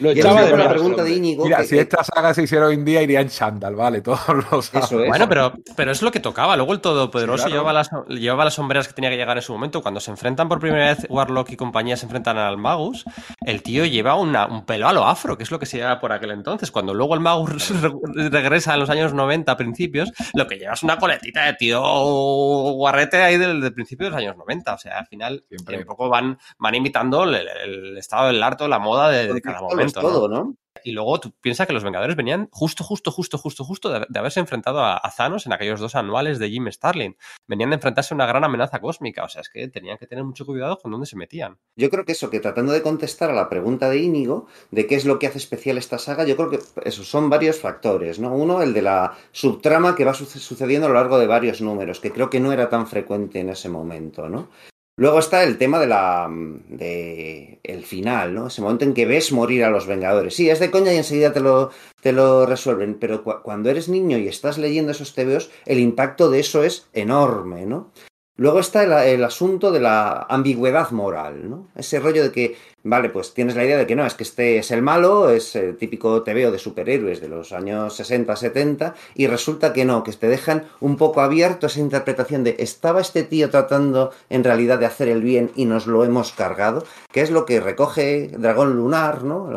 Lo 0.00 0.12
yo 0.12 0.20
echaba 0.20 0.42
de 0.42 0.50
menos. 0.52 0.72
pregunta 0.72 1.02
de. 1.04 1.12
Íñigo... 1.14 1.44
Mira, 1.44 1.58
que- 1.58 1.64
si 1.64 1.78
esta 1.78 2.02
saga 2.04 2.34
se 2.34 2.42
hiciera 2.42 2.66
hoy 2.66 2.74
en 2.74 2.84
día, 2.84 3.00
iría 3.00 3.20
en 3.20 3.28
chándal, 3.28 3.74
vale, 3.76 4.00
todos 4.02 4.20
lo 4.50 4.60
saben. 4.60 4.84
Eso 4.84 5.00
es. 5.02 5.08
Bueno, 5.08 5.28
pero, 5.28 5.52
pero 5.76 5.92
es 5.92 6.02
lo 6.02 6.10
que 6.10 6.20
tocaba. 6.20 6.56
Luego 6.56 6.72
el 6.74 6.80
Todopoderoso 6.80 7.44
Sí, 7.44 7.50
claro. 7.50 7.62
llevaba, 7.62 7.72
las, 7.72 7.90
llevaba 8.08 8.44
las 8.44 8.54
sombreras 8.54 8.88
que 8.88 8.94
tenía 8.94 9.08
que 9.10 9.16
llegar 9.16 9.36
en 9.36 9.42
su 9.42 9.52
momento. 9.52 9.80
Cuando 9.82 10.00
se 10.00 10.10
enfrentan 10.10 10.48
por 10.48 10.58
primera 10.60 10.86
vez 10.94 11.06
Warlock 11.08 11.50
y 11.52 11.56
compañía 11.56 11.96
se 11.96 12.04
enfrentan 12.06 12.36
al 12.36 12.58
Magus, 12.58 13.04
el 13.46 13.62
tío 13.62 13.84
lleva 13.86 14.16
una- 14.16 14.46
un 14.46 14.66
pelo 14.66 14.88
a 14.88 14.92
lo 14.92 15.06
afro, 15.06 15.38
que 15.38 15.44
es 15.44 15.50
lo 15.50 15.58
que 15.58 15.66
se 15.66 15.78
llevaba 15.78 16.00
por 16.00 16.12
aquel 16.12 16.32
entonces. 16.32 16.70
Cuando 16.70 16.92
luego 16.92 17.14
el 17.14 17.20
Magus 17.20 17.70
re- 17.80 18.28
regresa 18.30 18.74
en 18.74 18.80
los 18.80 18.90
años 18.90 19.14
90 19.14 19.50
a 19.52 19.56
principios, 19.56 20.12
lo 20.34 20.46
que 20.46 20.56
lleva 20.58 20.74
es 20.74 20.82
una 20.82 20.98
coletita 20.98 21.46
de 21.46 21.54
tío 21.54 21.80
guarrete 21.80 23.22
ahí 23.22 23.38
del, 23.38 23.60
del 23.62 23.72
principio 23.72 24.06
de 24.06 24.10
los 24.10 24.18
años 24.20 24.36
90. 24.36 24.53
O 24.74 24.78
sea, 24.78 24.98
al 24.98 25.06
final 25.06 25.44
Siempre. 25.48 25.78
un 25.78 25.84
poco 25.84 26.08
van, 26.08 26.38
van 26.58 26.74
imitando 26.74 27.24
el, 27.24 27.34
el 27.34 27.98
estado 27.98 28.28
del 28.28 28.42
arte, 28.42 28.68
la 28.68 28.78
moda 28.78 29.08
de, 29.08 29.32
de 29.32 29.40
cada 29.40 29.58
todo, 29.58 29.68
momento. 29.68 30.28
¿no? 30.28 30.56
Y 30.84 30.92
luego 30.92 31.18
tú 31.18 31.32
piensas 31.40 31.66
que 31.66 31.72
los 31.72 31.82
Vengadores 31.82 32.14
venían 32.14 32.48
justo, 32.52 32.84
justo, 32.84 33.10
justo, 33.10 33.38
justo, 33.38 33.64
justo 33.64 33.88
de, 33.90 34.06
haberse 34.18 34.38
enfrentado 34.38 34.80
a, 34.80 34.96
a 35.02 35.10
Thanos 35.16 35.46
en 35.46 35.54
aquellos 35.54 35.80
dos 35.80 35.94
anuales 35.94 36.38
de 36.38 36.50
Jim 36.50 36.70
Starlin. 36.70 37.16
Venían 37.48 37.70
de 37.70 37.76
enfrentarse 37.76 38.12
a 38.12 38.16
una 38.16 38.26
gran 38.26 38.44
amenaza 38.44 38.80
cósmica. 38.80 39.24
O 39.24 39.28
sea, 39.28 39.40
es 39.40 39.48
que 39.48 39.66
tenían 39.68 39.96
que 39.96 40.06
tener 40.06 40.24
mucho 40.24 40.44
cuidado 40.44 40.78
con 40.78 40.92
dónde 40.92 41.06
se 41.06 41.16
metían. 41.16 41.56
Yo 41.76 41.88
creo 41.88 42.04
que 42.04 42.12
eso, 42.12 42.28
que 42.28 42.38
tratando 42.40 42.72
de 42.72 42.82
contestar 42.82 43.30
a 43.30 43.34
la 43.34 43.48
pregunta 43.48 43.88
de 43.88 43.98
Íñigo, 43.98 44.46
de 44.70 44.86
qué 44.86 44.94
es 44.94 45.06
lo 45.06 45.18
que 45.18 45.26
hace 45.26 45.38
especial 45.38 45.78
esta 45.78 45.98
saga, 45.98 46.24
yo 46.24 46.36
creo 46.36 46.50
que 46.50 46.58
esos 46.84 47.08
son 47.08 47.30
varios 47.30 47.58
factores, 47.58 48.18
¿no? 48.18 48.34
Uno, 48.34 48.60
el 48.60 48.74
de 48.74 48.82
la 48.82 49.16
subtrama 49.32 49.96
que 49.96 50.04
va 50.04 50.12
suce- 50.12 50.38
sucediendo 50.38 50.86
a 50.86 50.90
lo 50.90 50.96
largo 50.96 51.18
de 51.18 51.26
varios 51.26 51.62
números, 51.62 51.98
que 52.00 52.12
creo 52.12 52.28
que 52.28 52.40
no 52.40 52.52
era 52.52 52.68
tan 52.68 52.86
frecuente 52.86 53.40
en 53.40 53.48
ese 53.48 53.70
momento, 53.70 54.28
¿no? 54.28 54.50
Luego 54.96 55.18
está 55.18 55.42
el 55.42 55.58
tema 55.58 55.80
de 55.80 55.86
la 55.88 56.28
de 56.30 57.58
el 57.64 57.84
final, 57.84 58.32
¿no? 58.34 58.46
Ese 58.46 58.62
momento 58.62 58.84
en 58.84 58.94
que 58.94 59.06
ves 59.06 59.32
morir 59.32 59.64
a 59.64 59.70
los 59.70 59.86
Vengadores. 59.88 60.34
Sí, 60.36 60.48
es 60.48 60.60
de 60.60 60.70
coña 60.70 60.92
y 60.92 60.98
enseguida 60.98 61.32
te 61.32 61.40
lo, 61.40 61.70
te 62.00 62.12
lo 62.12 62.46
resuelven, 62.46 62.98
pero 63.00 63.24
cu- 63.24 63.42
cuando 63.42 63.70
eres 63.70 63.88
niño 63.88 64.18
y 64.18 64.28
estás 64.28 64.56
leyendo 64.56 64.92
esos 64.92 65.14
TVOs, 65.14 65.50
el 65.66 65.80
impacto 65.80 66.30
de 66.30 66.38
eso 66.40 66.62
es 66.62 66.88
enorme, 66.92 67.66
¿no? 67.66 67.90
Luego 68.36 68.60
está 68.60 68.84
el, 68.84 68.92
el 69.14 69.24
asunto 69.24 69.72
de 69.72 69.80
la 69.80 70.26
ambigüedad 70.28 70.90
moral, 70.92 71.48
¿no? 71.50 71.68
Ese 71.74 71.98
rollo 71.98 72.22
de 72.22 72.30
que, 72.32 72.56
vale, 72.84 73.08
pues 73.08 73.34
tienes 73.34 73.56
la 73.56 73.64
idea 73.64 73.78
de 73.78 73.86
que 73.86 73.96
no, 73.96 74.06
es 74.06 74.14
que 74.14 74.22
este 74.22 74.58
es 74.58 74.70
el 74.70 74.82
malo, 74.82 75.30
es 75.30 75.56
el 75.56 75.76
típico 75.76 76.22
TVO 76.22 76.52
de 76.52 76.58
superhéroes 76.58 77.20
de 77.20 77.28
los 77.28 77.52
años 77.52 77.96
60, 77.96 78.36
70, 78.36 78.94
y 79.14 79.26
resulta 79.26 79.72
que 79.72 79.84
no, 79.84 80.04
que 80.04 80.12
te 80.12 80.28
dejan 80.28 80.64
un 80.80 80.96
poco 80.96 81.20
abierto 81.20 81.66
esa 81.66 81.80
interpretación 81.80 82.44
de 82.44 82.56
¿estaba 82.58 83.00
este 83.00 83.24
tío 83.24 83.50
tratando 83.50 84.12
en 84.28 84.44
realidad 84.44 84.78
de 84.78 84.86
hacer 84.86 85.08
el 85.08 85.22
bien 85.22 85.50
y 85.56 85.64
nos 85.64 85.86
lo 85.86 86.04
hemos 86.04 86.32
cargado? 86.32 86.84
Que 87.10 87.22
es 87.22 87.30
lo 87.30 87.46
que 87.46 87.60
recoge 87.60 88.28
Dragón 88.36 88.76
Lunar, 88.76 89.24
¿no? 89.24 89.50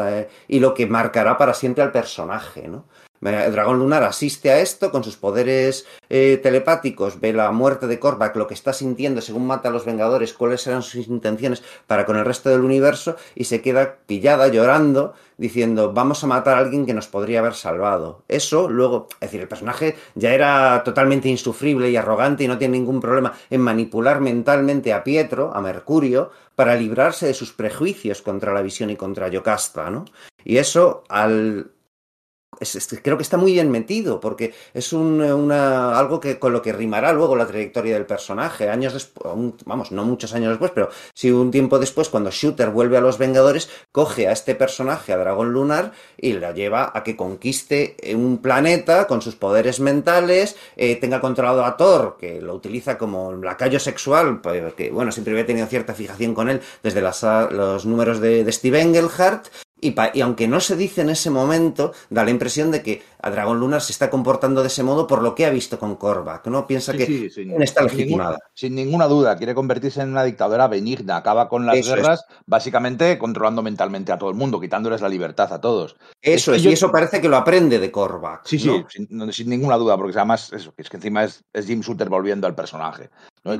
Y 0.48 0.60
lo 0.60 0.74
que 0.74 0.88
marcará 0.88 1.38
para 1.38 1.54
siempre 1.54 1.84
al 1.84 1.92
personaje, 1.92 2.68
¿no? 2.68 2.86
Eh, 3.26 3.50
Dragón 3.52 3.80
Lunar 3.80 4.04
asiste 4.04 4.52
a 4.52 4.60
esto 4.60 4.92
con 4.92 5.04
sus 5.04 5.18
poderes 5.18 5.86
eh, 6.10 6.40
telepáticos, 6.42 7.20
ve 7.20 7.34
la 7.34 7.52
muerte 7.52 7.88
de 7.88 8.00
Korvac, 8.00 8.36
lo 8.36 8.48
que 8.48 8.54
está 8.54 8.74
sintiendo 8.74 9.22
según 9.22 9.48
mata 9.48 9.70
a 9.70 9.72
los 9.72 9.86
Vengadores, 9.86 10.34
cuáles 10.34 10.62
serán 10.62 10.84
sus 10.84 11.08
intenciones 11.08 11.64
para 11.88 12.06
con 12.06 12.18
el 12.18 12.26
resto 12.26 12.50
del 12.50 12.62
universo 12.62 13.16
y 13.36 13.46
se 13.46 13.62
queda 13.62 13.98
pillada 14.06 14.48
llorando 14.48 15.14
diciendo 15.38 15.94
vamos 15.94 16.24
a 16.24 16.28
matar 16.28 16.58
a 16.58 16.60
alguien 16.60 16.86
que 16.86 16.94
nos 16.94 17.08
podría 17.08 17.40
haber 17.40 17.54
salvado. 17.54 18.24
Eso 18.28 18.70
luego, 18.70 19.08
es 19.14 19.20
decir, 19.20 19.42
el 19.42 19.48
personaje 19.48 19.96
ya 20.16 20.34
era 20.34 20.84
totalmente 20.84 21.30
insufrible 21.30 21.90
y 21.90 21.96
arrogante 21.96 22.44
y 22.44 22.48
no 22.48 22.58
tiene 22.58 22.78
ningún 22.78 23.00
problema 23.00 23.34
en 23.50 23.62
manipular 23.62 24.20
mentalmente 24.20 24.94
a 24.94 25.04
Pietro, 25.04 25.52
a 25.54 25.62
Mercurio, 25.62 26.32
para 26.56 26.76
librarse 26.76 27.28
de 27.28 27.34
sus 27.34 27.54
prejuicios 27.54 28.22
contra 28.22 28.54
la 28.54 28.62
visión 28.62 28.90
y 28.90 28.96
contra 28.96 29.28
Yocasta, 29.28 29.90
¿no? 29.90 30.06
Y 30.44 30.58
eso 30.58 31.04
al 31.10 31.72
es- 32.60 33.00
creo 33.04 33.18
que 33.18 33.24
está 33.24 33.38
muy 33.38 33.54
bien 33.54 33.70
metido, 33.70 34.20
porque 34.20 34.54
es 34.74 34.94
un, 34.94 35.22
una, 35.22 35.98
algo 35.98 36.20
que 36.20 36.40
con 36.40 36.54
lo 36.54 36.62
que 36.62 36.74
rimará 36.74 37.14
luego 37.14 37.36
la 37.36 37.46
trayectoria 37.46 37.94
del 37.94 38.06
personaje. 38.06 38.70
Años 38.70 38.94
después, 38.94 39.34
vamos, 39.66 39.92
no 39.92 40.04
muchos 40.06 40.34
años 40.34 40.50
después, 40.50 40.72
pero 40.74 40.90
sí 41.14 41.32
un 41.32 41.52
tiempo 41.52 41.80
después, 41.80 42.10
cuando 42.10 42.32
Shooter 42.32 42.70
vuelve 42.70 42.98
a 42.98 43.02
los 43.02 43.18
Vengadores, 43.18 43.70
coge 43.92 44.28
a 44.28 44.32
este 44.32 44.56
personaje, 44.56 45.14
a 45.14 45.18
Dragón 45.18 45.54
Lunar, 45.54 45.92
y 46.18 46.34
la 46.34 46.52
lleva 46.52 46.92
a 46.94 47.04
que 47.04 47.16
conquiste 47.16 47.96
un 48.16 48.40
planeta 48.40 49.08
con 49.08 49.22
sus 49.22 49.36
poderes 49.36 49.80
mentales, 49.80 50.56
eh, 50.76 50.96
tenga 50.96 51.22
controlado 51.22 51.64
a 51.64 51.78
Thor, 51.78 52.18
que 52.20 52.42
lo 52.42 52.56
utiliza 52.56 52.98
como 52.98 53.34
lacayo 53.34 53.80
sexual, 53.80 54.42
pues, 54.42 54.74
que 54.74 54.90
bueno, 54.92 55.12
siempre 55.12 55.34
había 55.34 55.46
tenido 55.46 55.68
cierta 55.68 55.94
fijación 55.94 56.34
con 56.34 56.50
él 56.50 56.62
desde 56.82 57.02
las, 57.02 57.22
los 57.52 57.86
números 57.86 58.20
de, 58.20 58.44
de 58.44 58.52
Steve 58.52 58.82
Engelhart, 58.82 59.48
y, 59.80 59.94
aunque 60.22 60.48
no 60.48 60.60
se 60.60 60.76
dice 60.76 61.02
en 61.02 61.10
ese 61.10 61.30
momento, 61.30 61.92
da 62.10 62.24
la 62.24 62.32
impresión 62.32 62.72
de 62.72 62.82
que 62.82 63.04
a 63.22 63.30
Dragón 63.30 63.60
Lunar 63.60 63.82
se 63.82 63.92
está 63.92 64.10
comportando 64.10 64.62
de 64.62 64.68
ese 64.68 64.82
modo 64.84 65.06
por 65.06 65.22
lo 65.22 65.36
que 65.36 65.46
ha 65.46 65.50
visto 65.52 65.78
con 65.78 65.96
Korvac, 65.96 66.48
¿no? 66.48 66.66
Piensa 66.66 66.94
Sí, 66.94 66.98
que 66.98 67.06
sí, 67.06 67.30
sin, 67.30 67.62
está 67.62 67.82
sin 67.82 67.90
legitimada. 67.98 68.30
ninguna, 68.32 68.50
sin 68.54 68.76
ninguna 68.76 69.08
duda, 69.08 69.38
quiere 69.38 69.54
convertirse 69.54 70.02
en 70.02 70.10
una 70.10 70.24
dictadora 70.24 70.68
benigna, 70.68 71.18
acaba 71.18 71.48
con 71.48 71.66
las 71.66 71.78
Eso 71.78 71.92
es. 71.92 71.96
guerras, 72.02 72.26
básicamente 72.46 73.18
controlando 73.20 73.62
mentalmente 73.62 74.12
a 74.12 74.18
todo 74.18 74.30
el 74.32 74.36
mundo, 74.36 74.60
quitándoles 74.60 75.02
la 75.02 75.10
libertad 75.10 75.54
a 75.54 75.62
todos. 75.62 75.96
Eso 76.22 76.54
Es 76.54 76.58
es, 76.58 76.64
que 76.64 76.70
y 76.70 76.72
yo- 76.72 76.72
eso 76.72 76.92
parece 76.92 77.22
que 77.22 77.30
lo 77.30 77.38
aprende 77.38 77.78
de 77.80 77.92
Korvac. 77.92 78.46
Sí, 78.46 78.58
sí, 78.58 78.84
sin, 78.90 79.50
ninguna 79.50 79.78
duda, 79.78 79.96
porque 79.98 80.18
además 80.18 80.52
eso, 80.54 80.74
que 80.74 80.82
es 80.82 80.90
que 80.90 80.98
encima 80.98 81.24
es, 81.24 81.44
es 81.54 81.68
Jim 81.68 81.82
Shooter 81.82 82.10
volviendo 82.10 82.48
al 82.48 82.56
personaje. 82.56 83.10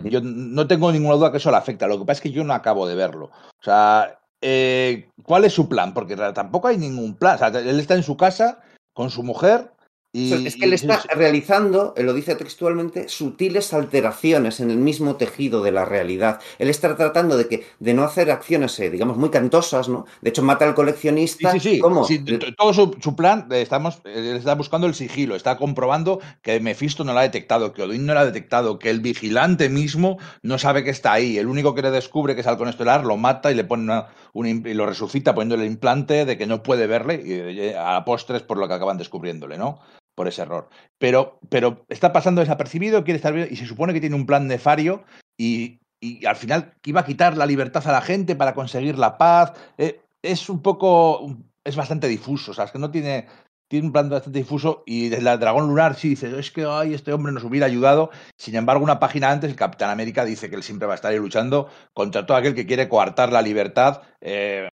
Yo 0.04 0.20
no 0.22 0.68
tengo 0.68 0.92
ninguna 0.92 1.16
duda 1.16 1.32
que 1.32 1.38
eso 1.38 1.52
le 1.52 1.58
afecta, 1.58 1.88
lo 1.88 1.98
que 2.00 2.06
pasa 2.06 2.18
es 2.18 2.22
que 2.22 2.32
yo 2.32 2.44
no 2.44 2.54
acabo 2.54 2.88
de 2.88 2.96
verlo. 2.96 3.26
O 3.26 3.64
sea, 3.64 4.20
eh, 4.42 5.10
¿cuál 5.24 5.46
es 5.46 5.54
su 5.54 5.68
plan? 5.68 5.94
Porque 5.94 6.16
tampoco 6.16 6.68
hay 6.68 6.78
ningún 6.78 7.16
plan. 7.16 7.36
O 7.36 7.38
sea, 7.38 7.48
él 7.48 7.80
está 7.80 7.96
en 7.96 8.04
su 8.04 8.18
casa 8.18 8.60
con 8.94 9.10
su 9.10 9.24
mujer 9.24 9.72
y... 10.14 10.48
Es 10.48 10.56
que 10.56 10.66
él 10.66 10.74
está 10.74 11.04
realizando, 11.14 11.94
él 11.98 12.06
lo 12.06 12.14
dice 12.14 12.34
textualmente, 12.36 13.10
sutiles 13.10 13.74
alteraciones 13.74 14.62
en 14.62 14.72
el 14.72 14.78
mismo 14.78 15.18
tejido 15.18 15.62
de 15.62 15.72
la 15.74 15.84
realidad. 15.86 16.40
Él 16.58 16.70
está 16.70 16.96
tratando 16.96 17.38
de 17.38 17.48
que, 17.48 17.68
de 17.80 17.94
no 17.94 18.04
hacer 18.04 18.32
acciones, 18.32 18.80
eh, 18.80 18.90
digamos, 18.90 19.18
muy 19.18 19.30
cantosas, 19.30 19.90
¿no? 19.90 20.06
De 20.22 20.30
hecho, 20.30 20.42
mata 20.42 20.66
al 20.66 20.74
coleccionista. 20.76 21.52
sí, 21.52 21.60
sí. 21.60 21.80
¿Cómo? 21.80 22.06
Sí, 22.06 22.20
t- 22.24 22.40
todo 22.58 22.74
su, 22.74 22.96
su 23.02 23.16
plan, 23.16 23.48
eh, 23.52 23.62
estamos, 23.62 24.02
él 24.06 24.38
está 24.38 24.56
buscando 24.56 24.88
el 24.88 24.96
sigilo, 24.96 25.36
está 25.36 25.58
comprobando 25.58 26.20
que 26.42 26.60
Mephisto 26.62 27.04
no 27.04 27.14
lo 27.14 27.20
ha 27.20 27.24
detectado, 27.24 27.74
que 27.74 27.84
Odín 27.84 28.06
no 28.06 28.14
lo 28.14 28.22
ha 28.22 28.26
detectado, 28.26 28.80
que 28.80 28.90
el 28.90 29.02
vigilante 29.02 29.70
mismo 29.70 30.18
no 30.42 30.58
sabe 30.58 30.84
que 30.84 30.90
está 30.90 31.12
ahí. 31.14 31.38
El 31.38 31.48
único 31.48 31.76
que 31.76 31.82
le 31.82 31.92
descubre 31.92 32.34
que 32.34 32.42
es 32.42 32.48
Halcón 32.48 32.70
Estelar 32.70 33.06
lo 33.06 33.18
mata 33.18 33.52
y 33.52 33.56
le 33.56 33.66
pone 33.66 33.84
una- 33.84 34.08
y 34.34 34.74
lo 34.74 34.86
resucita 34.86 35.34
poniéndole 35.34 35.66
el 35.66 35.72
implante 35.72 36.26
de 36.26 36.38
que 36.38 36.48
no 36.48 36.64
puede 36.64 36.88
verle 36.88 37.22
y 37.26 37.60
eh, 37.60 37.78
a 37.78 38.04
postres 38.06 38.44
por 38.44 38.58
lo 38.58 38.68
que 38.68 38.74
acaban 38.74 38.98
descubriéndole, 38.98 39.58
¿no? 39.58 39.80
Por 40.16 40.28
ese 40.28 40.42
error. 40.42 40.70
Pero, 40.98 41.40
pero 41.50 41.86
está 41.90 42.12
pasando 42.14 42.42
desapercibido, 42.42 43.04
quiere 43.04 43.18
estar 43.18 43.38
y 43.38 43.56
se 43.56 43.66
supone 43.66 43.94
que 43.94 44.02
tiene 44.02 44.16
un 44.16 44.26
plan 44.26 44.48
nefario 44.48 45.04
y, 45.38 45.80
y 46.00 46.26
al 46.26 46.36
final 46.36 46.74
iba 46.86 47.02
a 47.02 47.06
quitar 47.06 47.38
la 47.38 47.46
libertad 47.46 47.88
a 47.88 47.92
la 47.92 48.02
gente 48.02 48.36
para 48.36 48.54
conseguir 48.54 48.98
la 48.98 49.18
paz. 49.18 49.54
Eh, 49.78 50.02
es 50.22 50.50
un 50.50 50.62
poco, 50.62 51.38
es 51.64 51.76
bastante 51.76 52.08
difuso, 52.08 52.52
o 52.52 52.54
sea, 52.54 52.66
es 52.66 52.72
que 52.72 52.80
no 52.80 52.92
tiene, 52.92 53.28
tiene 53.68 53.88
un 53.88 53.94
plan 53.94 54.10
bastante 54.10 54.40
difuso 54.40 54.84
y 54.86 55.10
desde 55.10 55.30
el 55.30 55.40
dragón 55.40 55.68
lunar 55.68 55.96
sí 55.96 56.10
dice, 56.10 56.40
es 56.40 56.52
que 56.52 56.66
ay, 56.68 56.94
este 56.94 57.12
hombre 57.14 57.32
nos 57.34 57.44
hubiera 57.44 57.66
ayudado. 57.66 58.10
Sin 58.38 58.56
embargo, 58.56 58.84
una 58.84 59.00
página 59.00 59.30
antes, 59.32 59.50
el 59.50 59.56
Capitán 59.56 59.90
América 59.90 60.24
dice 60.26 60.50
que 60.50 60.56
él 60.56 60.64
siempre 60.64 60.88
va 60.88 60.94
a 60.94 60.96
estar 60.96 61.12
ahí 61.12 61.18
luchando 61.20 61.68
contra 61.94 62.26
todo 62.26 62.38
aquel 62.38 62.56
que 62.56 62.66
quiere 62.66 62.88
coartar 62.88 63.32
la 63.32 63.42
libertad, 63.42 64.02
eh, 64.22 64.70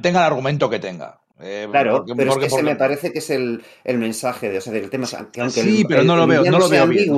tenga 0.00 0.20
el 0.20 0.26
argumento 0.26 0.70
que 0.70 0.78
tenga. 0.78 1.20
Eh, 1.40 1.68
Claro, 1.70 1.98
porque- 1.98 2.14
pero 2.16 2.30
porque- 2.32 2.46
es 2.46 2.52
que 2.52 2.56
ese 2.56 2.62
porque- 2.64 2.72
me 2.74 2.76
parece 2.76 3.12
que 3.12 3.18
es 3.20 3.30
el, 3.30 3.62
el 3.84 3.98
mensaje 3.98 4.50
de, 4.50 4.58
o 4.58 4.60
sea, 4.60 4.72
del 4.72 4.90
tema. 4.90 5.06
Que 5.32 5.40
aunque 5.40 5.62
Sí, 5.62 5.80
el- 5.82 5.86
pero 5.86 6.02
no 6.04 6.16
lo 6.16 6.26
veo, 6.26 6.44
no 6.44 6.58
lo 6.58 6.68
veo 6.68 6.86
bien, 6.86 7.16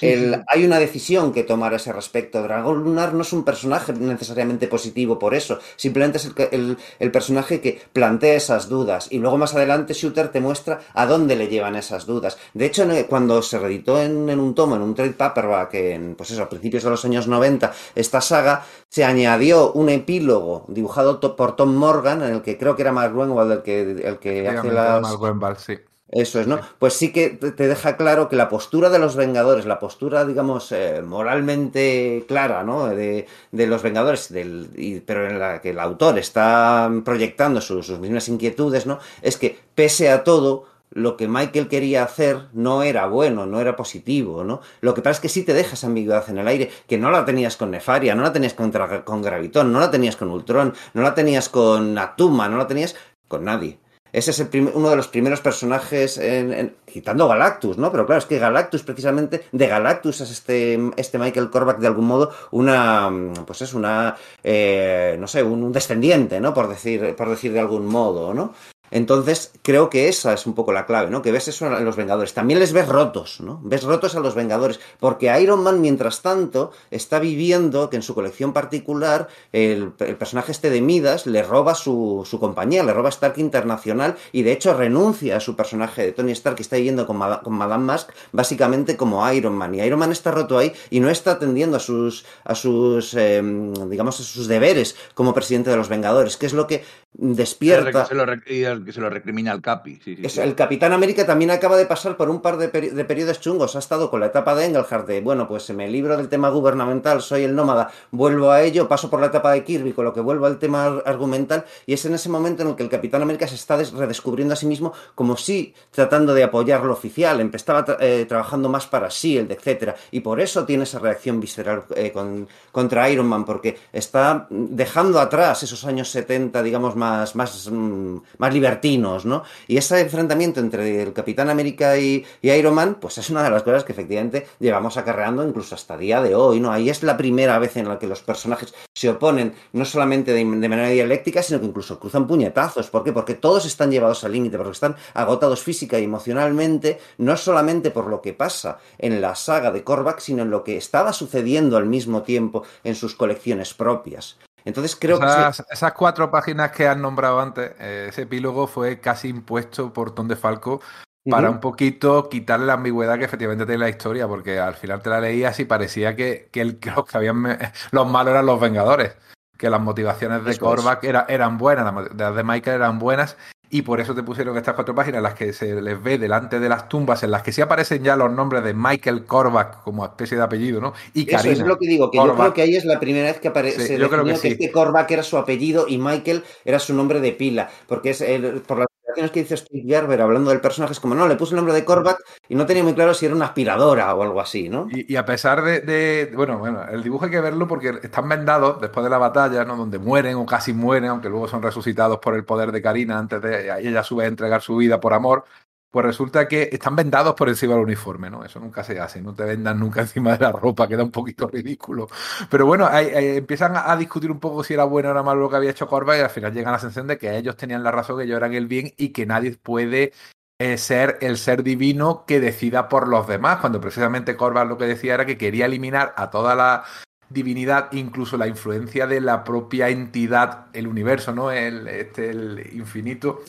el- 0.00 0.42
hay 0.46 0.64
una 0.64 0.78
decisión 0.78 1.32
que 1.32 1.42
tomar 1.44 1.72
a 1.72 1.76
ese 1.76 1.92
respecto. 1.92 2.42
Dragón 2.42 2.84
Lunar 2.84 3.14
no 3.14 3.22
es 3.22 3.32
un 3.32 3.44
personaje 3.44 3.92
necesariamente 3.92 4.68
positivo 4.68 5.18
por 5.18 5.34
eso. 5.34 5.58
Simplemente 5.76 6.18
es 6.18 6.26
el, 6.26 6.34
el- 6.52 6.78
el 6.98 7.10
personaje 7.10 7.60
que 7.60 7.80
plantea 7.92 8.34
esas 8.34 8.68
dudas. 8.68 9.08
Y 9.10 9.18
luego 9.18 9.38
más 9.38 9.54
adelante 9.54 9.94
Shooter 9.94 10.28
te 10.28 10.40
muestra 10.40 10.80
a 10.94 11.06
dónde 11.06 11.36
le 11.36 11.48
llevan 11.48 11.76
esas 11.76 12.06
dudas. 12.06 12.38
De 12.54 12.66
hecho, 12.66 12.82
en- 12.84 13.04
cuando 13.04 13.42
se 13.42 13.58
reeditó 13.58 14.00
en, 14.00 14.28
en 14.28 14.38
un 14.40 14.54
tomo, 14.54 14.76
en 14.76 14.82
un 14.82 14.94
trade 14.94 15.12
paperback, 15.12 15.74
en, 15.74 16.14
pues 16.14 16.30
eso, 16.30 16.42
a 16.42 16.48
principios 16.48 16.82
de 16.84 16.90
los 16.90 17.04
años 17.04 17.26
90, 17.26 17.72
esta 17.94 18.20
saga, 18.20 18.64
se 18.88 19.04
añadió 19.04 19.72
un 19.72 19.88
epílogo 19.88 20.64
dibujado 20.68 21.20
por 21.36 21.56
Tom 21.56 21.74
Morgan, 21.74 22.22
en 22.22 22.34
el 22.34 22.42
que 22.42 22.56
creo 22.58 22.76
que 22.76 22.82
era 22.82 22.92
Mark 22.92 23.12
Greenwald 23.14 23.52
el 23.52 23.62
que, 23.62 23.80
el 23.82 24.18
que 24.18 24.48
hace 24.48 24.68
las... 24.74 25.02
Mark 25.02 25.60
sí. 25.60 25.78
Eso 26.10 26.40
es, 26.40 26.46
¿no? 26.46 26.58
Pues 26.78 26.94
sí 26.94 27.12
que 27.12 27.28
te 27.28 27.68
deja 27.68 27.98
claro 27.98 28.30
que 28.30 28.36
la 28.36 28.48
postura 28.48 28.88
de 28.88 28.98
los 28.98 29.14
Vengadores, 29.14 29.66
la 29.66 29.78
postura, 29.78 30.24
digamos, 30.24 30.72
eh, 30.72 31.02
moralmente 31.02 32.24
clara, 32.26 32.62
¿no? 32.64 32.86
De, 32.88 33.26
de 33.52 33.66
los 33.66 33.82
Vengadores, 33.82 34.32
del, 34.32 34.70
y- 34.74 35.00
pero 35.00 35.28
en 35.28 35.38
la 35.38 35.60
que 35.60 35.70
el 35.70 35.78
autor 35.78 36.18
está 36.18 36.90
proyectando 37.04 37.60
sus, 37.60 37.86
sus 37.86 37.98
mismas 37.98 38.26
inquietudes, 38.28 38.86
¿no? 38.86 38.98
Es 39.20 39.36
que 39.36 39.58
pese 39.74 40.08
a 40.10 40.24
todo, 40.24 40.64
lo 40.90 41.18
que 41.18 41.28
Michael 41.28 41.68
quería 41.68 42.04
hacer 42.04 42.48
no 42.54 42.82
era 42.82 43.06
bueno, 43.06 43.44
no 43.44 43.60
era 43.60 43.76
positivo, 43.76 44.44
¿no? 44.44 44.62
Lo 44.80 44.94
que 44.94 45.02
pasa 45.02 45.12
es 45.18 45.20
que 45.20 45.28
sí 45.28 45.42
te 45.42 45.52
deja 45.52 45.74
esa 45.74 45.88
ambigüedad 45.88 46.24
en 46.30 46.38
el 46.38 46.48
aire, 46.48 46.70
que 46.88 46.96
no 46.96 47.10
la 47.10 47.26
tenías 47.26 47.58
con 47.58 47.70
Nefaria, 47.70 48.14
no 48.14 48.22
la 48.22 48.32
tenías 48.32 48.54
con, 48.54 48.72
con 49.04 49.20
Gravitón, 49.20 49.70
no 49.74 49.78
la 49.80 49.90
tenías 49.90 50.16
con 50.16 50.30
Ultron, 50.30 50.72
no 50.94 51.02
la 51.02 51.14
tenías 51.14 51.50
con 51.50 51.98
Atuma, 51.98 52.48
no 52.48 52.56
la 52.56 52.66
tenías 52.66 52.96
con 53.28 53.44
nadie. 53.44 53.78
Ese 54.12 54.30
es 54.30 54.40
el 54.40 54.70
uno 54.74 54.90
de 54.90 54.96
los 54.96 55.08
primeros 55.08 55.40
personajes, 55.40 56.18
en- 56.18 56.52
en- 56.52 56.76
quitando 56.86 57.28
Galactus, 57.28 57.76
¿no? 57.78 57.90
Pero 57.92 58.06
claro, 58.06 58.18
es 58.18 58.26
que 58.26 58.38
Galactus, 58.38 58.82
precisamente, 58.82 59.44
de 59.52 59.66
Galactus 59.66 60.20
es 60.22 60.30
este, 60.30 60.78
este 60.96 61.18
Michael 61.18 61.50
Korvac, 61.50 61.78
de 61.78 61.86
algún 61.86 62.06
modo, 62.06 62.32
una, 62.50 63.10
pues 63.46 63.62
es 63.62 63.74
una, 63.74 64.16
eh, 64.42 65.16
no 65.20 65.26
sé, 65.26 65.42
un, 65.42 65.62
un 65.62 65.72
descendiente, 65.72 66.40
¿no? 66.40 66.54
Por 66.54 66.68
decir, 66.68 67.14
por 67.16 67.28
decir 67.28 67.52
de 67.52 67.60
algún 67.60 67.86
modo, 67.86 68.32
¿no? 68.34 68.54
Entonces, 68.90 69.52
creo 69.62 69.90
que 69.90 70.08
esa 70.08 70.32
es 70.32 70.46
un 70.46 70.54
poco 70.54 70.72
la 70.72 70.86
clave, 70.86 71.10
¿no? 71.10 71.22
Que 71.22 71.32
ves 71.32 71.48
eso 71.48 71.66
en 71.66 71.84
los 71.84 71.96
Vengadores. 71.96 72.34
También 72.34 72.58
les 72.58 72.72
ves 72.72 72.88
rotos, 72.88 73.40
¿no? 73.40 73.60
Ves 73.62 73.84
rotos 73.84 74.14
a 74.14 74.20
los 74.20 74.34
Vengadores. 74.34 74.80
Porque 75.00 75.32
Iron 75.40 75.62
Man, 75.62 75.80
mientras 75.80 76.22
tanto, 76.22 76.72
está 76.90 77.18
viviendo 77.18 77.90
que 77.90 77.96
en 77.96 78.02
su 78.02 78.14
colección 78.14 78.52
particular, 78.52 79.28
el, 79.52 79.92
personaje 79.92 80.52
este 80.52 80.70
de 80.70 80.80
Midas 80.80 81.26
le 81.26 81.42
roba 81.42 81.74
su, 81.74 82.26
compañía, 82.40 82.82
le 82.84 82.92
roba 82.92 83.08
Stark 83.08 83.38
Internacional 83.38 84.16
y 84.32 84.42
de 84.42 84.52
hecho 84.52 84.74
renuncia 84.74 85.36
a 85.36 85.40
su 85.40 85.56
personaje 85.56 86.02
de 86.02 86.12
Tony 86.12 86.32
Stark 86.32 86.56
que 86.56 86.62
está 86.62 86.78
yendo 86.78 87.06
con, 87.06 87.18
con 87.42 87.54
Madame 87.54 87.84
Mask, 87.84 88.10
básicamente 88.32 88.96
como 88.96 89.30
Iron 89.32 89.54
Man. 89.54 89.74
Y 89.74 89.80
Iron 89.80 89.98
Man 89.98 90.12
está 90.12 90.30
roto 90.30 90.58
ahí 90.58 90.72
y 90.90 91.00
no 91.00 91.10
está 91.10 91.32
atendiendo 91.32 91.76
a 91.76 91.80
sus, 91.80 92.24
a 92.44 92.54
sus 92.54 93.14
eh, 93.14 93.42
digamos, 93.88 94.20
a 94.20 94.22
sus 94.22 94.46
deberes 94.46 94.96
como 95.14 95.34
presidente 95.34 95.70
de 95.70 95.76
los 95.76 95.88
Vengadores, 95.88 96.36
que 96.36 96.46
es 96.46 96.52
lo 96.52 96.66
que 96.66 96.84
despierta. 97.12 98.06
Se 98.06 98.14
lo, 98.14 98.24
el 98.24 98.84
que 98.84 98.92
se 98.92 99.00
lo 99.00 99.10
recrimina 99.10 99.50
al 99.52 99.60
Capi. 99.60 99.98
Sí, 100.04 100.16
sí, 100.16 100.28
sí. 100.28 100.40
el 100.40 100.54
Capitán 100.54 100.92
América 100.92 101.26
también 101.26 101.50
acaba 101.50 101.76
de 101.76 101.86
pasar 101.86 102.16
por 102.16 102.30
un 102.30 102.40
par 102.40 102.58
de, 102.58 102.70
peri- 102.72 102.90
de 102.92 103.04
periodos 103.04 103.40
chungos. 103.40 103.74
Ha 103.76 103.80
estado 103.80 104.10
con 104.10 104.20
la 104.20 104.26
etapa 104.26 104.54
de 104.54 104.66
Engelhart 104.66 105.06
de, 105.06 105.20
bueno, 105.20 105.48
pues 105.48 105.68
me 105.70 105.88
libro 105.88 106.16
del 106.16 106.28
tema 106.28 106.48
gubernamental, 106.50 107.20
soy 107.22 107.42
el 107.44 107.54
nómada, 107.56 107.90
vuelvo 108.12 108.50
a 108.50 108.62
ello, 108.62 108.86
paso 108.88 109.10
por 109.10 109.20
la 109.20 109.26
etapa 109.26 109.52
de 109.52 109.64
Kirby, 109.64 109.92
con 109.92 110.04
lo 110.04 110.12
que 110.12 110.20
vuelvo 110.20 110.46
al 110.46 110.58
tema 110.58 110.84
ar- 110.84 111.02
argumental. 111.06 111.64
Y 111.86 111.94
es 111.94 112.04
en 112.04 112.14
ese 112.14 112.28
momento 112.28 112.62
en 112.62 112.68
el 112.68 112.76
que 112.76 112.84
el 112.84 112.88
Capitán 112.88 113.22
América 113.22 113.48
se 113.48 113.56
está 113.56 113.76
des- 113.76 113.92
redescubriendo 113.92 114.54
a 114.54 114.56
sí 114.56 114.66
mismo 114.66 114.92
como 115.14 115.36
si 115.36 115.74
tratando 115.90 116.34
de 116.34 116.44
apoyar 116.44 116.84
lo 116.84 116.92
oficial, 116.92 117.40
estaba 117.52 117.84
tra- 117.84 117.96
eh, 118.00 118.26
trabajando 118.28 118.68
más 118.68 118.86
para 118.86 119.08
Shield, 119.08 119.50
etcétera. 119.50 119.96
Y 120.12 120.20
por 120.20 120.40
eso 120.40 120.64
tiene 120.64 120.84
esa 120.84 120.98
reacción 121.00 121.40
visceral 121.40 121.82
eh, 121.96 122.12
con- 122.12 122.46
contra 122.70 123.10
Iron 123.10 123.26
Man, 123.26 123.44
porque 123.44 123.76
está 123.92 124.46
dejando 124.50 125.18
atrás 125.18 125.62
esos 125.64 125.84
años 125.84 126.08
70, 126.10 126.62
digamos, 126.62 126.94
más 126.94 127.07
más, 127.08 127.34
más, 127.34 127.70
mm, 127.70 128.16
más 128.38 128.52
libertinos, 128.52 129.24
¿no? 129.24 129.42
Y 129.66 129.76
ese 129.76 130.00
enfrentamiento 130.00 130.60
entre 130.60 131.02
el 131.02 131.12
Capitán 131.12 131.50
América 131.50 131.96
y, 131.98 132.24
Iron 132.42 132.74
Man, 132.74 132.98
pues 133.00 133.18
es 133.18 133.30
una 133.30 133.42
de 133.42 133.50
las 133.50 133.62
cosas 133.62 133.84
que 133.84 133.92
efectivamente 133.92 134.46
llevamos 134.58 134.96
acarreando 134.96 135.46
incluso 135.46 135.74
hasta 135.74 135.96
día 135.96 136.20
de 136.22 136.34
hoy, 136.34 136.60
¿no? 136.60 136.70
Ahí 136.70 136.90
es 136.90 137.02
la 137.02 137.16
primera 137.16 137.58
vez 137.58 137.76
en 137.76 137.88
la 137.88 137.98
que 137.98 138.06
los 138.06 138.22
personajes 138.22 138.74
se 138.94 139.10
oponen, 139.10 139.54
no 139.72 139.84
solamente 139.84 140.32
de, 140.32 140.38
de 140.44 140.68
manera 140.68 140.88
dialéctica, 140.88 141.42
sino 141.42 141.60
que 141.60 141.66
incluso 141.66 141.98
cruzan 141.98 142.26
puñetazos. 142.26 142.90
¿Por 142.90 143.04
qué? 143.04 143.12
Porque 143.12 143.34
todos 143.34 143.64
están 143.66 143.90
llevados 143.90 144.24
al 144.24 144.32
límite, 144.32 144.56
porque 144.56 144.72
están 144.72 144.96
agotados 145.14 145.62
física 145.62 145.98
y 145.98 146.04
emocionalmente, 146.04 147.00
no 147.18 147.36
solamente 147.36 147.90
por 147.90 148.06
lo 148.06 148.20
que 148.20 148.32
pasa 148.32 148.78
en 148.98 149.20
la 149.20 149.34
saga 149.34 149.70
de 149.70 149.84
Korvac, 149.84 150.20
sino 150.20 150.42
en 150.42 150.50
lo 150.50 150.64
que 150.64 150.76
estaba 150.76 151.12
sucediendo 151.12 151.76
al 151.76 151.86
mismo 151.86 152.22
tiempo 152.22 152.64
en 152.84 152.94
sus 152.94 153.14
colecciones 153.14 153.74
propias. 153.74 154.38
Entonces 154.68 154.96
creo 154.96 155.16
esas, 155.16 155.56
que... 155.56 155.74
Esas 155.74 155.92
cuatro 155.92 156.30
páginas 156.30 156.72
que 156.72 156.86
han 156.86 157.00
nombrado 157.00 157.40
antes, 157.40 157.72
eh, 157.80 158.06
ese 158.10 158.22
epílogo 158.22 158.66
fue 158.66 159.00
casi 159.00 159.28
impuesto 159.28 159.92
por 159.92 160.14
Tom 160.14 160.28
de 160.28 160.36
Falco 160.36 160.80
para 161.28 161.48
uh 161.48 161.52
-huh. 161.52 161.54
un 161.54 161.60
poquito 161.60 162.28
quitarle 162.28 162.66
la 162.66 162.74
ambigüedad 162.74 163.18
que 163.18 163.24
efectivamente 163.24 163.66
tiene 163.66 163.80
la 163.80 163.88
historia, 163.88 164.28
porque 164.28 164.58
al 164.60 164.74
final 164.74 165.00
te 165.00 165.10
la 165.10 165.20
leías 165.20 165.58
y 165.60 165.64
parecía 165.64 166.14
que, 166.14 166.48
que, 166.52 166.60
el, 166.60 166.78
que 166.80 166.90
los, 166.90 167.06
que 167.06 167.16
habían, 167.16 167.58
los 167.90 168.10
malos 168.10 168.32
eran 168.32 168.46
los 168.46 168.60
Vengadores, 168.60 169.16
que 169.56 169.70
las 169.70 169.80
motivaciones 169.80 170.44
de 170.44 170.56
Korvac 170.58 171.02
era, 171.04 171.24
eran 171.28 171.58
buenas, 171.58 171.92
las 172.14 172.34
de 172.34 172.44
Michael 172.44 172.76
eran 172.76 172.98
buenas, 172.98 173.36
y 173.70 173.82
por 173.82 174.00
eso 174.00 174.14
te 174.14 174.22
pusieron 174.22 174.56
estas 174.56 174.74
cuatro 174.74 174.94
páginas 174.94 175.22
las 175.22 175.34
que 175.34 175.52
se 175.52 175.80
les 175.80 176.02
ve 176.02 176.18
delante 176.18 176.58
de 176.58 176.68
las 176.68 176.88
tumbas, 176.88 177.22
en 177.22 177.30
las 177.30 177.42
que 177.42 177.52
sí 177.52 177.60
aparecen 177.60 178.02
ya 178.02 178.16
los 178.16 178.32
nombres 178.32 178.64
de 178.64 178.72
Michael 178.74 179.24
Korvac 179.24 179.82
como 179.82 180.04
especie 180.04 180.36
de 180.36 180.42
apellido, 180.42 180.80
¿no? 180.80 180.94
Y 181.14 181.26
Karina. 181.26 181.52
Eso 181.52 181.62
es 181.62 181.68
lo 181.68 181.78
que 181.78 181.86
digo, 181.86 182.10
que 182.10 182.18
yo 182.18 182.34
creo 182.34 182.54
que 182.54 182.62
ahí 182.62 182.76
es 182.76 182.84
la 182.84 182.98
primera 182.98 183.26
vez 183.26 183.40
que 183.40 183.48
aparece. 183.48 183.86
Sí, 183.86 183.96
yo 183.98 184.08
creo 184.08 184.24
que, 184.24 184.32
que 184.32 184.36
sí. 184.36 184.48
este 184.48 184.70
Korvac 184.70 185.10
era 185.10 185.22
su 185.22 185.36
apellido 185.36 185.86
y 185.88 185.98
Michael 185.98 186.44
era 186.64 186.78
su 186.78 186.94
nombre 186.94 187.20
de 187.20 187.32
pila, 187.32 187.68
porque 187.86 188.10
es 188.10 188.20
el, 188.20 188.62
por 188.62 188.78
la 188.78 188.86
que 189.14 189.40
dice 189.40 189.56
Steve 189.56 189.84
Gerber 189.86 190.20
hablando 190.20 190.50
del 190.50 190.60
personaje 190.60 190.92
es 190.92 191.00
como, 191.00 191.14
no, 191.14 191.26
le 191.26 191.36
puse 191.36 191.52
el 191.52 191.56
nombre 191.56 191.74
de 191.74 191.84
Korvac 191.84 192.18
y 192.48 192.54
no 192.54 192.66
tenía 192.66 192.84
muy 192.84 192.94
claro 192.94 193.14
si 193.14 193.26
era 193.26 193.34
una 193.34 193.46
aspiradora 193.46 194.14
o 194.14 194.22
algo 194.22 194.40
así, 194.40 194.68
¿no? 194.68 194.86
Y, 194.90 195.16
a 195.16 195.24
pesar 195.24 195.62
de, 195.62 195.80
de, 195.80 196.32
bueno, 196.34 196.58
bueno, 196.58 196.84
el 196.90 197.02
dibujo 197.02 197.24
hay 197.24 197.30
que 197.30 197.40
verlo 197.40 197.66
porque 197.66 197.98
están 198.02 198.28
vendados 198.28 198.80
después 198.80 199.04
de 199.04 199.10
la 199.10 199.18
batalla, 199.18 199.64
¿no? 199.64 199.76
Donde 199.76 199.98
mueren 199.98 200.36
o 200.36 200.46
casi 200.46 200.72
mueren, 200.72 201.10
aunque 201.10 201.28
luego 201.28 201.48
son 201.48 201.62
resucitados 201.62 202.18
por 202.18 202.34
el 202.34 202.44
poder 202.44 202.72
de 202.72 202.82
Karina 202.82 203.18
antes 203.18 203.42
de 203.42 203.80
ella 203.80 204.00
a 204.00 204.04
su 204.04 204.16
vez 204.16 204.28
entregar 204.28 204.62
su 204.62 204.76
vida 204.76 205.00
por 205.00 205.14
amor. 205.14 205.44
Pues 205.90 206.04
resulta 206.04 206.46
que 206.46 206.68
están 206.70 206.94
vendados 206.94 207.34
por 207.34 207.48
encima 207.48 207.74
del 207.74 207.84
uniforme, 207.84 208.28
¿no? 208.28 208.44
Eso 208.44 208.60
nunca 208.60 208.84
se 208.84 209.00
hace, 209.00 209.22
no 209.22 209.34
te 209.34 209.44
vendan 209.44 209.80
nunca 209.80 210.02
encima 210.02 210.36
de 210.36 210.44
la 210.44 210.52
ropa, 210.52 210.86
queda 210.86 211.02
un 211.02 211.10
poquito 211.10 211.48
ridículo. 211.52 212.08
Pero 212.50 212.66
bueno, 212.66 212.86
ahí, 212.86 213.06
ahí 213.06 213.36
empiezan 213.38 213.72
a, 213.74 213.96
discutir 213.96 214.30
un 214.30 214.38
poco 214.38 214.62
si 214.62 214.74
era 214.74 214.84
bueno 214.84 215.08
o 215.08 215.12
era 215.12 215.22
malo 215.22 215.40
lo 215.40 215.50
que 215.50 215.56
había 215.56 215.70
hecho 215.70 215.88
Corva 215.88 216.16
y 216.16 216.20
al 216.20 216.30
final 216.30 216.52
llegan 216.52 216.68
a 216.68 216.72
la 216.72 216.78
sensación 216.78 217.06
de 217.06 217.16
que 217.16 217.36
ellos 217.36 217.56
tenían 217.56 217.82
la 217.82 217.90
razón, 217.90 218.18
que 218.18 218.24
ellos 218.24 218.36
eran 218.36 218.52
el 218.52 218.66
bien 218.66 218.92
y 218.98 219.10
que 219.10 219.24
nadie 219.24 219.56
puede 219.56 220.12
eh, 220.58 220.76
ser 220.76 221.18
el 221.22 221.38
ser 221.38 221.62
divino 221.62 222.24
que 222.26 222.40
decida 222.40 222.88
por 222.88 223.08
los 223.08 223.26
demás, 223.26 223.58
cuando 223.60 223.80
precisamente 223.80 224.36
Corva 224.36 224.64
lo 224.64 224.76
que 224.76 224.84
decía 224.84 225.14
era 225.14 225.24
que 225.24 225.38
quería 225.38 225.66
eliminar 225.66 226.12
a 226.16 226.30
toda 226.30 226.54
la 226.54 226.84
divinidad, 227.30 227.92
incluso 227.92 228.36
la 228.36 228.46
influencia 228.46 229.06
de 229.06 229.20
la 229.20 229.44
propia 229.44 229.88
entidad, 229.88 230.66
el 230.72 230.86
universo, 230.86 231.34
¿no? 231.34 231.50
El, 231.50 231.86
este, 231.88 232.30
el 232.30 232.70
infinito, 232.74 233.40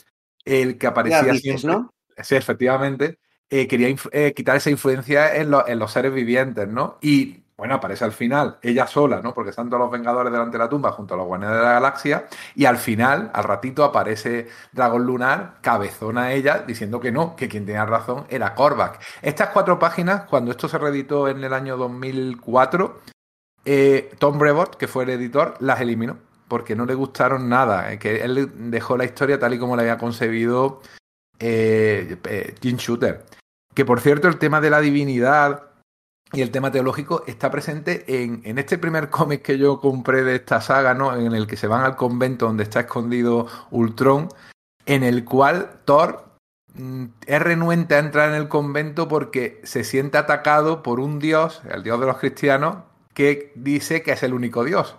el 0.44 0.78
que 0.78 0.86
aparecía 0.86 1.32
dices, 1.32 1.60
siempre. 1.60 1.70
¿no? 1.70 1.92
Sí, 2.22 2.36
efectivamente. 2.36 3.18
Eh, 3.48 3.66
quería 3.66 3.94
eh, 4.12 4.32
quitar 4.34 4.56
esa 4.56 4.70
influencia 4.70 5.34
en, 5.34 5.50
lo, 5.50 5.66
en, 5.66 5.78
los 5.78 5.90
seres 5.92 6.14
vivientes, 6.14 6.68
¿no? 6.68 6.98
Y 7.00 7.42
bueno, 7.60 7.74
aparece 7.74 8.04
al 8.06 8.12
final, 8.12 8.58
ella 8.62 8.86
sola, 8.86 9.20
¿no? 9.20 9.34
Porque 9.34 9.50
están 9.50 9.68
todos 9.68 9.82
los 9.82 9.90
Vengadores 9.90 10.32
delante 10.32 10.56
de 10.56 10.64
la 10.64 10.68
tumba 10.70 10.92
junto 10.92 11.12
a 11.12 11.18
los 11.18 11.26
Guardianes 11.26 11.58
de 11.58 11.62
la 11.62 11.72
Galaxia. 11.72 12.24
Y 12.54 12.64
al 12.64 12.78
final, 12.78 13.30
al 13.34 13.44
ratito, 13.44 13.84
aparece 13.84 14.48
Dragón 14.72 15.04
Lunar, 15.04 15.56
cabezona 15.60 16.32
ella, 16.32 16.64
diciendo 16.66 17.00
que 17.00 17.12
no, 17.12 17.36
que 17.36 17.48
quien 17.48 17.66
tenía 17.66 17.84
razón 17.84 18.24
era 18.30 18.54
Korvac. 18.54 18.98
Estas 19.20 19.50
cuatro 19.50 19.78
páginas, 19.78 20.22
cuando 20.22 20.52
esto 20.52 20.68
se 20.68 20.78
reeditó 20.78 21.28
en 21.28 21.44
el 21.44 21.52
año 21.52 21.76
2004, 21.76 23.00
eh, 23.66 24.14
Tom 24.18 24.38
Brevoort, 24.38 24.76
que 24.76 24.88
fue 24.88 25.04
el 25.04 25.10
editor, 25.10 25.54
las 25.60 25.82
eliminó 25.82 26.16
porque 26.48 26.74
no 26.74 26.84
le 26.84 26.94
gustaron 26.94 27.48
nada, 27.48 27.92
eh, 27.92 27.98
que 27.98 28.22
él 28.24 28.50
dejó 28.70 28.96
la 28.96 29.04
historia 29.04 29.38
tal 29.38 29.54
y 29.54 29.58
como 29.58 29.76
la 29.76 29.82
había 29.82 29.98
concebido 29.98 30.80
eh, 31.40 32.16
eh, 32.24 32.54
Jim 32.60 32.76
Shooter. 32.76 33.24
Que 33.74 33.84
por 33.84 34.00
cierto, 34.00 34.28
el 34.28 34.38
tema 34.38 34.60
de 34.60 34.70
la 34.70 34.80
divinidad 34.80 35.70
y 36.32 36.42
el 36.42 36.50
tema 36.50 36.70
teológico 36.70 37.24
está 37.26 37.50
presente 37.50 38.22
en, 38.22 38.42
en 38.44 38.58
este 38.58 38.78
primer 38.78 39.10
cómic 39.10 39.42
que 39.42 39.58
yo 39.58 39.80
compré 39.80 40.22
de 40.22 40.36
esta 40.36 40.60
saga, 40.60 40.94
¿no? 40.94 41.16
En 41.16 41.34
el 41.34 41.46
que 41.46 41.56
se 41.56 41.66
van 41.66 41.84
al 41.84 41.96
convento 41.96 42.46
donde 42.46 42.62
está 42.62 42.80
escondido 42.80 43.48
Ultron, 43.70 44.28
en 44.86 45.02
el 45.02 45.24
cual 45.24 45.80
Thor 45.84 46.36
mm, 46.74 47.04
es 47.26 47.42
renuente 47.42 47.96
a 47.96 47.98
entrar 47.98 48.28
en 48.28 48.36
el 48.36 48.48
convento 48.48 49.08
porque 49.08 49.60
se 49.64 49.82
siente 49.82 50.18
atacado 50.18 50.82
por 50.82 51.00
un 51.00 51.18
dios, 51.18 51.62
el 51.68 51.82
dios 51.82 51.98
de 51.98 52.06
los 52.06 52.18
cristianos, 52.18 52.84
que 53.14 53.52
dice 53.56 54.02
que 54.02 54.12
es 54.12 54.22
el 54.22 54.34
único 54.34 54.64
dios. 54.64 54.96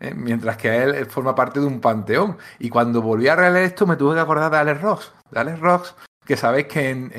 ¿eh? 0.00 0.14
mientras 0.14 0.56
que 0.56 0.82
él 0.82 1.06
forma 1.06 1.34
parte 1.34 1.60
de 1.60 1.66
un 1.66 1.80
panteón. 1.80 2.38
Y 2.58 2.70
cuando 2.70 3.02
volví 3.02 3.28
a 3.28 3.36
releer 3.36 3.64
esto 3.64 3.86
me 3.86 3.96
tuve 3.96 4.14
que 4.14 4.20
acordar 4.20 4.50
de 4.50 4.58
Alex 4.58 4.80
Ross, 4.80 5.12
de 5.30 5.40
Alex 5.40 5.60
Ross, 5.60 5.94
que 6.24 6.36
sabéis 6.36 6.66
que 6.66 6.90
en, 6.90 7.10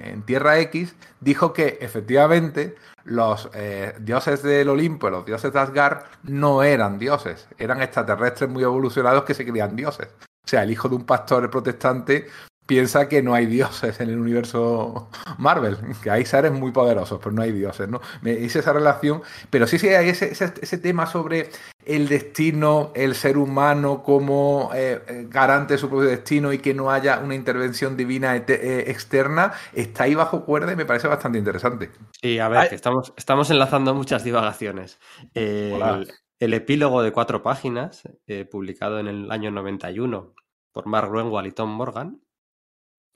en, 0.00 0.22
Tierra 0.22 0.58
X 0.60 0.94
dijo 1.20 1.52
que 1.52 1.78
efectivamente 1.80 2.76
los 3.04 3.50
eh, 3.52 3.94
dioses 4.00 4.42
del 4.42 4.68
Olimpo, 4.68 5.10
los 5.10 5.26
dioses 5.26 5.52
de 5.52 5.60
Asgard, 5.60 6.04
no 6.22 6.62
eran 6.62 6.98
dioses, 6.98 7.46
eran 7.58 7.82
extraterrestres 7.82 8.48
muy 8.48 8.62
evolucionados 8.62 9.24
que 9.24 9.34
se 9.34 9.44
creían 9.44 9.76
dioses. 9.76 10.08
O 10.20 10.48
sea, 10.48 10.62
el 10.62 10.70
hijo 10.70 10.88
de 10.88 10.96
un 10.96 11.04
pastor 11.04 11.50
protestante 11.50 12.26
piensa 12.66 13.08
que 13.08 13.22
no 13.22 13.34
hay 13.34 13.46
dioses 13.46 14.00
en 14.00 14.10
el 14.10 14.18
universo 14.18 15.08
Marvel, 15.38 15.76
que 16.02 16.10
hay 16.10 16.24
seres 16.24 16.52
muy 16.52 16.72
poderosos, 16.72 17.20
pero 17.22 17.32
no 17.32 17.42
hay 17.42 17.52
dioses, 17.52 17.88
¿no? 17.88 18.00
Me 18.22 18.32
hice 18.32 18.60
esa 18.60 18.72
relación, 18.72 19.22
pero 19.50 19.66
sí, 19.66 19.78
sí, 19.78 19.88
hay 19.88 20.08
ese, 20.08 20.32
ese, 20.32 20.52
ese 20.60 20.78
tema 20.78 21.06
sobre 21.06 21.50
el 21.84 22.08
destino, 22.08 22.92
el 22.94 23.14
ser 23.14 23.36
humano 23.36 24.02
como 24.02 24.70
eh, 24.74 25.26
garante 25.28 25.74
de 25.74 25.78
su 25.78 25.88
propio 25.88 26.08
destino 26.08 26.52
y 26.52 26.58
que 26.58 26.74
no 26.74 26.90
haya 26.90 27.18
una 27.18 27.34
intervención 27.34 27.96
divina 27.96 28.36
eh, 28.36 28.84
externa, 28.86 29.52
está 29.72 30.04
ahí 30.04 30.14
bajo 30.14 30.44
cuerda 30.44 30.72
y 30.72 30.76
me 30.76 30.86
parece 30.86 31.08
bastante 31.08 31.38
interesante. 31.38 31.90
Sí, 32.20 32.38
a 32.38 32.48
ver, 32.48 32.68
que 32.68 32.74
estamos, 32.74 33.12
estamos 33.16 33.50
enlazando 33.50 33.94
muchas 33.94 34.24
divagaciones. 34.24 34.98
Eh, 35.34 35.78
el, 35.78 36.10
el, 36.38 36.54
epílogo 36.54 37.02
de 37.02 37.12
cuatro 37.12 37.42
páginas, 37.42 38.02
eh, 38.26 38.44
publicado 38.44 38.98
en 38.98 39.08
el 39.08 39.30
año 39.30 39.50
91 39.50 40.34
por 40.72 40.86
Mark 40.86 41.08
Gruenwald 41.08 41.46
y 41.48 41.52
Tom 41.52 41.70
Morgan, 41.70 42.20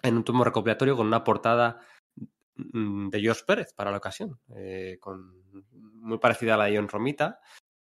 en 0.02 0.16
un 0.16 0.24
tomo 0.24 0.44
recopilatorio 0.44 0.96
con 0.96 1.06
una 1.06 1.24
portada 1.24 1.80
mm, 2.56 3.08
de 3.08 3.20
George 3.20 3.42
Pérez 3.46 3.72
para 3.74 3.90
la 3.90 3.98
ocasión, 3.98 4.38
eh, 4.54 4.98
con, 5.00 5.62
muy 5.72 6.18
parecida 6.18 6.54
a 6.54 6.56
la 6.56 6.64
de 6.66 6.76
John 6.76 6.88
Romita. 6.88 7.40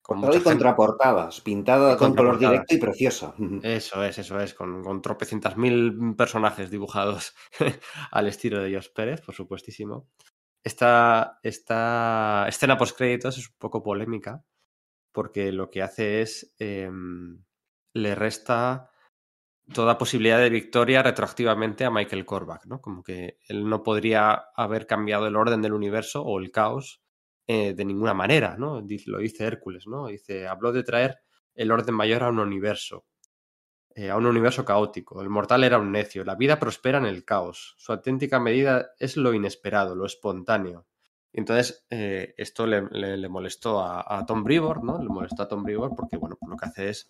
Con 0.03 0.19
y 0.33 0.41
contraportadas, 0.41 1.41
pintada 1.41 1.97
con 1.97 2.17
color 2.17 2.39
directo 2.39 2.75
y 2.75 2.79
preciosa. 2.79 3.35
Eso 3.63 4.03
es, 4.03 4.19
eso 4.19 4.41
es, 4.41 4.55
con, 4.55 4.83
con 4.83 5.03
tropecientas 5.03 5.57
mil 5.57 6.17
personajes 6.17 6.71
dibujados 6.71 7.35
al 8.11 8.27
estilo 8.27 8.61
de 8.61 8.71
George 8.71 8.91
Pérez, 8.95 9.21
por 9.21 9.35
supuestísimo. 9.35 10.09
Esta, 10.65 11.39
esta 11.43 12.47
escena 12.49 12.77
post 12.77 12.97
créditos 12.97 13.39
es 13.39 13.49
un 13.49 13.55
poco 13.59 13.83
polémica 13.83 14.45
porque 15.13 15.53
lo 15.53 15.71
que 15.71 15.83
hace 15.83 16.23
es 16.23 16.55
eh, 16.59 16.91
le 17.95 18.15
resta 18.15 18.90
toda 19.73 19.99
posibilidad 19.99 20.39
de 20.39 20.51
victoria 20.51 21.03
retroactivamente 21.03 21.85
a 21.85 21.91
Michael 21.91 22.25
Korvac, 22.25 22.67
¿no? 22.67 22.81
Como 22.81 23.03
que 23.03 23.39
él 23.49 23.69
no 23.69 23.83
podría 23.83 24.45
haber 24.55 24.87
cambiado 24.87 25.27
el 25.27 25.37
orden 25.37 25.63
del 25.63 25.73
universo 25.73 26.23
o 26.23 26.39
el 26.39 26.51
caos 26.51 27.03
eh, 27.47 27.75
de 27.75 27.85
ninguna 27.85 28.15
manera, 28.15 28.57
¿no? 28.59 28.85
Lo 29.07 29.19
dice 29.19 29.45
Hércules, 29.45 29.87
¿no? 29.87 30.07
Dice, 30.09 30.47
habló 30.47 30.73
de 30.73 30.83
traer 30.83 31.19
el 31.55 31.71
orden 31.71 31.95
mayor 31.95 32.23
a 32.23 32.29
un 32.29 32.39
universo, 32.39 33.07
eh, 33.95 34.11
a 34.11 34.17
un 34.17 34.27
universo 34.27 34.65
caótico. 34.65 35.23
El 35.23 35.31
mortal 35.31 35.65
era 35.65 35.79
un 35.79 35.93
necio, 35.93 36.25
la 36.25 36.37
vida 36.37 36.59
prospera 36.59 36.99
en 36.99 37.07
el 37.07 37.25
caos. 37.25 37.75
Su 37.79 37.93
auténtica 37.93 38.41
medida 38.41 38.91
es 38.99 39.17
lo 39.17 39.35
inesperado, 39.35 39.95
lo 39.95 40.07
espontáneo. 40.07 40.87
Entonces 41.33 41.87
eh, 41.91 42.35
esto 42.37 42.67
le, 42.67 42.89
le, 42.91 43.17
le 43.17 43.29
molestó 43.29 43.81
a, 43.85 44.25
Tom 44.27 44.43
Brevoort, 44.43 44.83
¿no? 44.83 45.03
Le 45.03 45.09
molestó 45.09 45.45
a 45.45 45.49
Tom 45.49 45.63
Brevoort 45.63 45.95
porque, 45.97 46.17
bueno, 46.17 46.37
lo 46.47 46.57
que 46.57 46.67
hace 46.67 46.89
es 46.89 47.09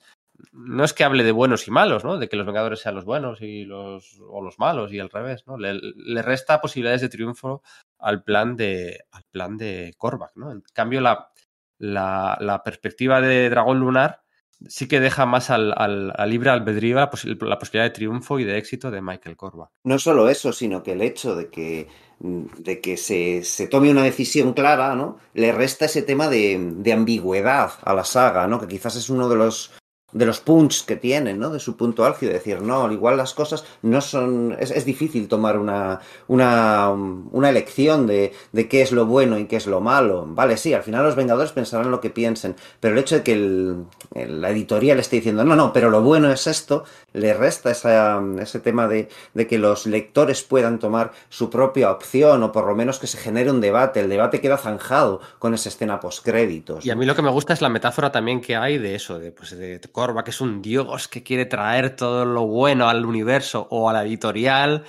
no 0.53 0.85
es 0.85 0.93
que 0.93 1.05
hable 1.05 1.25
de 1.25 1.33
buenos 1.33 1.67
y 1.69 1.71
malos, 1.71 2.05
¿no? 2.05 2.19
De 2.19 2.29
que 2.29 2.37
los 2.37 2.47
Vengadores 2.47 2.81
sean 2.81 2.95
los 2.95 3.05
buenos 3.05 3.41
y 3.43 3.65
los 3.65 4.21
o 4.29 4.43
los 4.43 4.59
malos 4.59 4.93
y 4.93 4.99
al 4.99 5.11
revés, 5.11 5.45
¿no? 5.47 5.57
Le, 5.59 6.23
resta 6.23 6.61
posibilidades 6.61 7.01
de 7.01 7.09
triunfo 7.09 7.63
al 7.99 8.23
plan 8.23 8.57
de 8.57 9.05
al 9.13 9.25
plan 9.31 9.57
de 9.57 9.95
Korvac, 9.97 10.33
¿no? 10.37 10.53
En 10.53 10.63
cambio 10.73 11.01
la, 11.01 11.31
la, 11.79 12.37
la 12.41 12.63
perspectiva 12.63 13.21
de 13.21 13.51
Dragón 13.51 13.81
Lunar 13.81 14.23
sí 14.69 14.89
que 14.89 15.01
deja 15.01 15.27
más 15.27 15.51
al, 15.51 15.73
al, 15.77 16.13
al 16.15 16.31
libre 16.31 16.51
albedrío 16.51 16.97
la, 16.97 17.11
posibilidad 17.11 17.85
de 17.85 17.91
triunfo 17.91 18.39
y 18.39 18.45
de 18.45 18.59
éxito 18.59 18.91
de 18.91 19.01
Michael 19.01 19.37
Korvac. 19.37 19.71
No 19.85 19.99
solo 19.99 20.29
eso, 20.29 20.53
sino 20.53 20.83
que 20.83 20.93
el 20.93 21.03
hecho 21.03 21.35
de 21.35 21.49
que 21.49 21.89
de 22.23 22.83
que 22.83 22.99
se, 22.99 23.43
se, 23.45 23.67
tome 23.67 23.91
una 23.91 24.03
decisión 24.03 24.53
clara, 24.53 24.95
¿no? 24.95 25.17
Le 25.33 25.53
resta 25.53 25.87
ese 25.87 26.03
tema 26.03 26.29
de, 26.29 26.59
de 26.77 26.93
ambigüedad 26.93 27.73
a 27.83 27.95
la 27.95 28.05
saga, 28.05 28.47
¿no? 28.47 28.61
Que 28.61 28.69
quizás 28.69 28.95
es 28.97 29.09
uno 29.09 29.27
de 29.31 29.37
los 29.37 29.73
de 30.13 30.27
los 30.27 30.41
punch 30.41 30.85
que 30.85 30.97
tiene, 30.97 31.35
¿no? 31.35 31.51
De 31.51 31.61
su 31.61 31.77
punto 31.77 32.05
álgido, 32.05 32.33
decir, 32.33 32.63
no, 32.63 32.85
al 32.85 32.93
igual 32.93 33.17
las 33.17 33.35
cosas 33.35 33.65
no 33.83 34.01
son, 34.01 34.57
es, 34.59 34.71
es 34.71 34.85
difícil 34.85 35.29
tomar 35.29 35.59
una, 35.59 36.01
una, 36.29 36.91
una 36.91 37.49
elección 37.49 38.07
de, 38.07 38.33
de, 38.53 38.69
qué 38.69 38.83
es 38.83 38.93
lo 38.93 39.07
bueno 39.07 39.39
y 39.39 39.47
qué 39.47 39.57
es 39.57 39.67
lo 39.67 39.81
malo. 39.81 40.27
Vale, 40.29 40.57
sí, 40.57 40.75
al 40.75 40.83
final 40.83 41.05
los 41.05 41.17
Vengadores 41.17 41.53
pensarán 41.53 41.91
lo 41.91 42.01
que 42.01 42.11
piensen, 42.11 42.57
pero 42.81 42.95
el 42.95 43.01
hecho 43.01 43.17
de 43.17 43.23
que 43.23 43.33
el, 43.33 43.85
el, 44.15 44.41
la 44.41 44.51
editorial 44.51 44.99
esté 44.99 45.17
diciendo, 45.17 45.45
no, 45.45 45.57
no, 45.57 45.73
pero 45.73 45.91
lo 45.91 46.03
bueno 46.03 46.31
es 46.33 46.47
esto, 46.47 46.85
le 47.13 47.35
resta 47.35 47.71
esa, 47.71 48.23
ese 48.41 48.61
tema 48.61 48.89
de, 48.89 49.09
de, 49.35 49.47
que 49.47 49.59
los 49.59 49.87
lectores 49.87 50.43
puedan 50.43 50.79
tomar 50.79 51.13
su 51.29 51.51
propia 51.51 51.91
opción 51.91 52.43
o 52.43 52.53
por 52.53 52.67
lo 52.67 52.75
menos 52.75 52.99
que 52.99 53.07
se 53.07 53.19
genere 53.19 53.51
un 53.51 53.61
debate. 53.61 54.01
El 54.01 54.09
debate 54.09 54.41
queda 54.41 54.57
zanjado 54.57 55.21
con 55.39 55.55
esa 55.55 55.69
escena 55.69 56.01
postcréditos. 56.01 56.85
Y 56.85 56.91
a 56.91 56.97
mí 56.97 57.07
lo 57.07 57.15
que 57.15 57.23
me 57.23 57.31
gusta 57.31 57.53
es 57.53 57.61
la 57.61 57.69
metáfora 57.69 58.13
también 58.13 58.41
que 58.41 58.57
hay 58.57 58.79
de 58.79 58.95
eso, 58.95 59.19
de, 59.19 59.33
pues, 59.33 59.57
de 59.57 59.79
Korvac 60.01 60.29
es 60.29 60.41
un 60.41 60.63
dios 60.63 61.09
que 61.09 61.23
quiere 61.23 61.45
traer 61.45 61.95
todo 61.95 62.25
lo 62.25 62.47
bueno 62.47 62.89
al 62.89 63.05
universo 63.05 63.69
o 63.71 63.91
a 63.91 63.93
la 63.93 64.03
editorial 64.03 64.87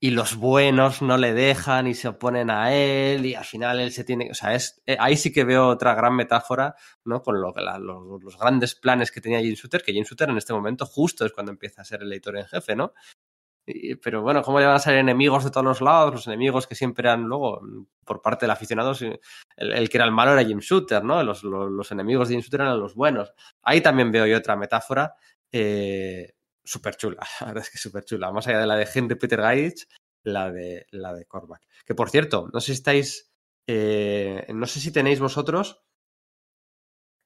y 0.00 0.10
los 0.10 0.34
buenos 0.34 1.00
no 1.00 1.16
le 1.16 1.32
dejan 1.32 1.86
y 1.86 1.94
se 1.94 2.08
oponen 2.08 2.50
a 2.50 2.74
él 2.74 3.24
y 3.24 3.36
al 3.36 3.44
final 3.44 3.78
él 3.78 3.92
se 3.92 4.02
tiene, 4.02 4.32
o 4.32 4.34
sea, 4.34 4.56
es 4.56 4.82
eh, 4.84 4.96
ahí 4.98 5.16
sí 5.16 5.32
que 5.32 5.44
veo 5.44 5.68
otra 5.68 5.94
gran 5.94 6.16
metáfora, 6.16 6.74
¿no? 7.04 7.22
Con 7.22 7.40
lo, 7.40 7.54
la, 7.54 7.78
los, 7.78 8.36
grandes 8.36 8.74
planes 8.74 9.12
que 9.12 9.20
tenía 9.20 9.38
Jim 9.38 9.54
Shooter, 9.54 9.80
que 9.80 9.92
Jim 9.92 10.02
Shooter 10.02 10.28
en 10.28 10.38
este 10.38 10.52
momento 10.52 10.86
justo 10.86 11.24
es 11.24 11.30
cuando 11.30 11.52
empieza 11.52 11.82
a 11.82 11.84
ser 11.84 12.02
el 12.02 12.12
editor 12.12 12.36
en 12.36 12.46
jefe, 12.46 12.74
¿no? 12.74 12.94
Pero 13.64 14.22
bueno, 14.22 14.42
¿cómo 14.42 14.58
le 14.58 14.66
van 14.66 14.74
a 14.74 14.80
ser 14.80 14.96
enemigos 14.96 15.44
de 15.44 15.50
todos 15.50 15.64
los 15.64 15.80
lados? 15.80 16.12
Los 16.12 16.26
enemigos 16.26 16.66
que 16.66 16.74
siempre 16.74 17.08
eran 17.08 17.22
luego, 17.22 17.60
por 18.04 18.20
parte 18.20 18.44
del 18.44 18.50
aficionado, 18.50 18.92
el, 19.56 19.72
el 19.72 19.88
que 19.88 19.96
era 19.96 20.04
el 20.04 20.10
malo 20.12 20.32
era 20.32 20.44
Jim 20.44 20.58
Shooter, 20.58 21.04
¿no? 21.04 21.22
Los, 21.22 21.44
los, 21.44 21.92
enemigos 21.92 22.28
de 22.28 22.34
Jim 22.34 22.42
Shooter 22.42 22.62
eran 22.62 22.80
los 22.80 22.94
buenos. 22.94 23.32
Ahí 23.62 23.80
también 23.80 24.10
veo 24.10 24.26
yo 24.26 24.36
otra 24.36 24.56
metáfora 24.56 25.14
eh, 25.52 26.34
súper 26.64 26.96
chula, 26.96 27.20
la 27.40 27.46
verdad 27.48 27.64
es 27.64 27.70
que 27.70 27.78
súper 27.78 28.04
chula. 28.04 28.32
Más 28.32 28.46
allá 28.48 28.60
de 28.60 28.66
la 28.66 28.76
de 28.76 28.88
Henry 28.92 29.16
Peter 29.16 29.40
Gaich, 29.40 29.86
la 30.24 30.50
de, 30.50 30.86
la 30.90 31.12
de 31.12 31.26
Korvac. 31.26 31.62
Que 31.84 31.94
por 31.94 32.10
cierto, 32.10 32.48
no 32.52 32.60
sé 32.60 32.66
si 32.66 32.72
estáis, 32.72 33.32
eh, 33.66 34.46
no 34.52 34.66
sé 34.66 34.80
si 34.80 34.92
tenéis 34.92 35.20
vosotros 35.20 35.84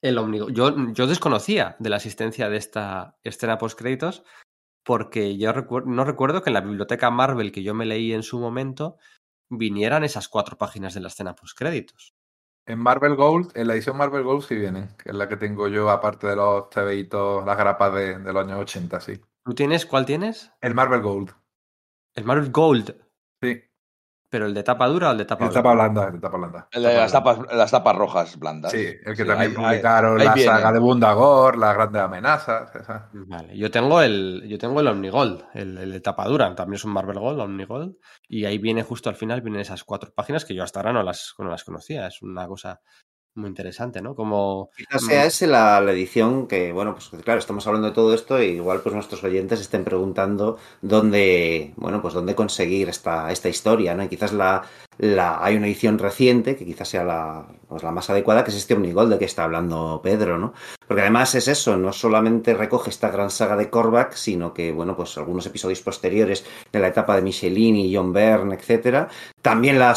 el 0.02 0.18
Omnigo. 0.18 0.50
Yo, 0.50 0.74
yo 0.92 1.06
desconocía 1.06 1.76
de 1.78 1.90
la 1.90 1.96
existencia 1.96 2.48
de 2.48 2.56
esta 2.58 3.18
escena 3.22 3.58
post 3.58 3.78
créditos 3.78 4.24
porque 4.86 5.36
yo 5.36 5.52
recu 5.52 5.80
no 5.80 6.04
recuerdo 6.04 6.42
que 6.42 6.50
en 6.50 6.54
la 6.54 6.60
biblioteca 6.60 7.10
Marvel 7.10 7.50
que 7.50 7.64
yo 7.64 7.74
me 7.74 7.84
leí 7.84 8.12
en 8.12 8.22
su 8.22 8.38
momento 8.38 8.96
vinieran 9.50 10.04
esas 10.04 10.28
cuatro 10.28 10.56
páginas 10.56 10.94
de 10.94 11.00
la 11.00 11.08
escena 11.08 11.34
post 11.34 11.58
créditos. 11.58 12.14
En 12.68 12.78
Marvel 12.78 13.16
Gold, 13.16 13.50
en 13.54 13.66
la 13.66 13.74
edición 13.74 13.96
Marvel 13.96 14.22
Gold 14.22 14.42
sí 14.42 14.54
vienen, 14.56 14.88
que 14.96 15.10
es 15.10 15.14
la 15.14 15.28
que 15.28 15.36
tengo 15.36 15.68
yo, 15.68 15.90
aparte 15.90 16.28
de 16.28 16.36
los 16.36 16.70
TVitos, 16.70 17.44
las 17.44 17.56
grapas 17.56 17.94
de, 17.94 18.18
de, 18.18 18.32
los 18.32 18.44
años 18.44 18.60
80, 18.60 19.00
sí. 19.00 19.20
¿Tú 19.44 19.54
tienes? 19.54 19.86
¿Cuál 19.86 20.06
tienes? 20.06 20.52
El 20.60 20.74
Marvel 20.74 21.02
Gold. 21.02 21.32
El 22.14 22.24
Marvel 22.24 22.50
Gold. 22.50 22.96
Sí. 23.40 23.62
¿Pero 24.28 24.46
el 24.46 24.54
de 24.54 24.62
tapa 24.62 24.86
dura 24.88 25.08
o 25.08 25.12
el 25.12 25.18
de 25.18 25.24
tapa 25.24 25.44
el 25.44 25.50
blanda? 25.50 25.62
Tapa 25.62 25.74
blanda? 25.74 26.06
El 26.08 26.12
de 26.14 26.20
tapa 26.20 26.36
blanda. 26.36 26.68
El 26.72 26.82
de 26.82 26.94
las 26.94 27.12
tapas, 27.12 27.38
las 27.52 27.70
tapas 27.70 27.96
rojas 27.96 28.38
blandas. 28.38 28.72
Sí, 28.72 28.84
el 28.84 29.16
que 29.16 29.22
sí, 29.22 29.28
también 29.28 29.50
ahí, 29.50 29.56
publicaron 29.56 30.20
ahí 30.20 30.26
la 30.26 30.34
viene. 30.34 30.52
saga 30.52 30.72
de 30.72 30.78
Bundagor, 30.80 31.56
las 31.56 31.74
grandes 31.74 32.02
amenazas. 32.02 32.74
Esa. 32.74 33.10
Vale, 33.12 33.56
yo 33.56 33.70
tengo 33.70 34.02
el, 34.02 34.44
yo 34.48 34.58
tengo 34.58 34.80
el 34.80 34.88
Omnigold, 34.88 35.44
el, 35.54 35.78
el 35.78 35.92
de 35.92 36.00
tapa 36.00 36.24
dura, 36.26 36.54
también 36.54 36.74
es 36.76 36.84
un 36.84 36.92
Marvel 36.92 37.18
Gold, 37.18 37.40
Omnigold, 37.40 37.96
y 38.28 38.44
ahí 38.44 38.58
viene 38.58 38.82
justo 38.82 39.08
al 39.08 39.16
final, 39.16 39.42
vienen 39.42 39.60
esas 39.60 39.84
cuatro 39.84 40.12
páginas 40.12 40.44
que 40.44 40.54
yo 40.54 40.64
hasta 40.64 40.80
ahora 40.80 40.92
no 40.92 41.02
las, 41.02 41.34
no 41.38 41.48
las 41.48 41.62
conocía, 41.64 42.06
es 42.06 42.20
una 42.22 42.48
cosa 42.48 42.80
muy 43.36 43.48
interesante, 43.48 44.00
¿no? 44.00 44.14
Como... 44.14 44.70
Quizás 44.76 45.04
sea 45.04 45.26
esa 45.26 45.46
la, 45.46 45.80
la, 45.80 45.92
edición 45.92 46.46
que, 46.46 46.72
bueno, 46.72 46.94
pues 46.94 47.10
claro, 47.22 47.38
estamos 47.38 47.66
hablando 47.66 47.88
de 47.88 47.94
todo 47.94 48.14
esto 48.14 48.42
y 48.42 48.46
igual 48.46 48.80
pues 48.80 48.94
nuestros 48.94 49.22
oyentes 49.24 49.60
estén 49.60 49.84
preguntando 49.84 50.58
dónde, 50.82 51.72
bueno, 51.76 52.00
pues 52.02 52.14
dónde 52.14 52.34
conseguir 52.34 52.88
esta, 52.88 53.30
esta 53.30 53.48
historia, 53.48 53.94
¿no? 53.94 54.04
Y 54.04 54.08
quizás 54.08 54.32
la, 54.32 54.62
la, 54.98 55.44
hay 55.44 55.56
una 55.56 55.66
edición 55.66 55.98
reciente 55.98 56.56
que 56.56 56.64
quizás 56.64 56.88
sea 56.88 57.04
la, 57.04 57.46
pues 57.68 57.82
la 57.82 57.90
más 57.90 58.08
adecuada, 58.10 58.44
que 58.44 58.50
es 58.50 58.56
este 58.56 58.74
Omnigold 58.74 59.12
de 59.12 59.18
que 59.18 59.24
está 59.26 59.44
hablando 59.44 60.00
Pedro, 60.02 60.38
¿no? 60.38 60.54
Porque 60.86 61.02
además 61.02 61.34
es 61.34 61.48
eso, 61.48 61.76
no 61.76 61.92
solamente 61.92 62.54
recoge 62.54 62.90
esta 62.90 63.10
gran 63.10 63.30
saga 63.30 63.56
de 63.56 63.68
Korvac, 63.68 64.14
sino 64.14 64.54
que, 64.54 64.70
bueno, 64.72 64.96
pues 64.96 65.16
algunos 65.18 65.44
episodios 65.46 65.80
posteriores 65.80 66.44
de 66.72 66.78
la 66.78 66.88
etapa 66.88 67.16
de 67.16 67.22
Michelini, 67.22 67.94
John 67.94 68.12
Byrne, 68.12 68.54
etcétera. 68.54 69.08
También 69.42 69.78
la, 69.78 69.96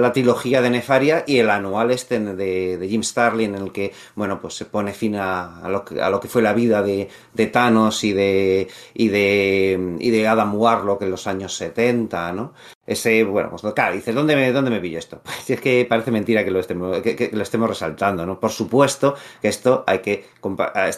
la, 0.00 0.12
trilogía 0.12 0.60
de 0.60 0.70
Nefaria 0.70 1.24
y 1.26 1.38
el 1.38 1.48
anual 1.48 1.90
este 1.90 2.20
de, 2.20 2.76
de, 2.76 2.88
Jim 2.88 3.02
Starlin, 3.02 3.54
en 3.54 3.62
el 3.62 3.72
que, 3.72 3.92
bueno, 4.14 4.40
pues 4.40 4.54
se 4.54 4.66
pone 4.66 4.92
fin 4.92 5.16
a, 5.16 5.60
a, 5.60 5.68
lo, 5.68 5.84
que, 5.84 6.00
a 6.00 6.10
lo, 6.10 6.20
que, 6.20 6.28
fue 6.28 6.42
la 6.42 6.52
vida 6.52 6.82
de, 6.82 7.08
de 7.32 7.46
Thanos 7.46 8.04
y 8.04 8.12
de, 8.12 8.68
y 8.94 9.08
de, 9.08 9.96
y 9.98 10.10
de 10.10 10.28
Adam 10.28 10.54
Warlock 10.54 11.02
en 11.02 11.10
los 11.10 11.26
años 11.26 11.54
70, 11.54 12.32
¿no? 12.32 12.52
Ese, 12.84 13.22
bueno, 13.22 13.48
pues 13.48 13.62
claro, 13.74 13.94
dices, 13.94 14.12
¿dónde 14.12 14.34
me, 14.34 14.50
dónde 14.50 14.70
me 14.70 14.80
pillo 14.80 14.98
esto? 14.98 15.20
Pues 15.42 15.50
es 15.50 15.60
que 15.60 15.86
parece 15.88 16.10
mentira 16.10 16.44
que 16.44 16.50
lo, 16.50 16.58
estemos, 16.60 17.00
que, 17.00 17.30
lo 17.32 17.42
estemos 17.42 17.68
resaltando, 17.68 18.26
¿no? 18.26 18.38
Por 18.40 18.50
supuesto 18.50 19.14
que 19.40 19.48
esto 19.48 19.84
hay 19.86 20.00
que 20.00 20.24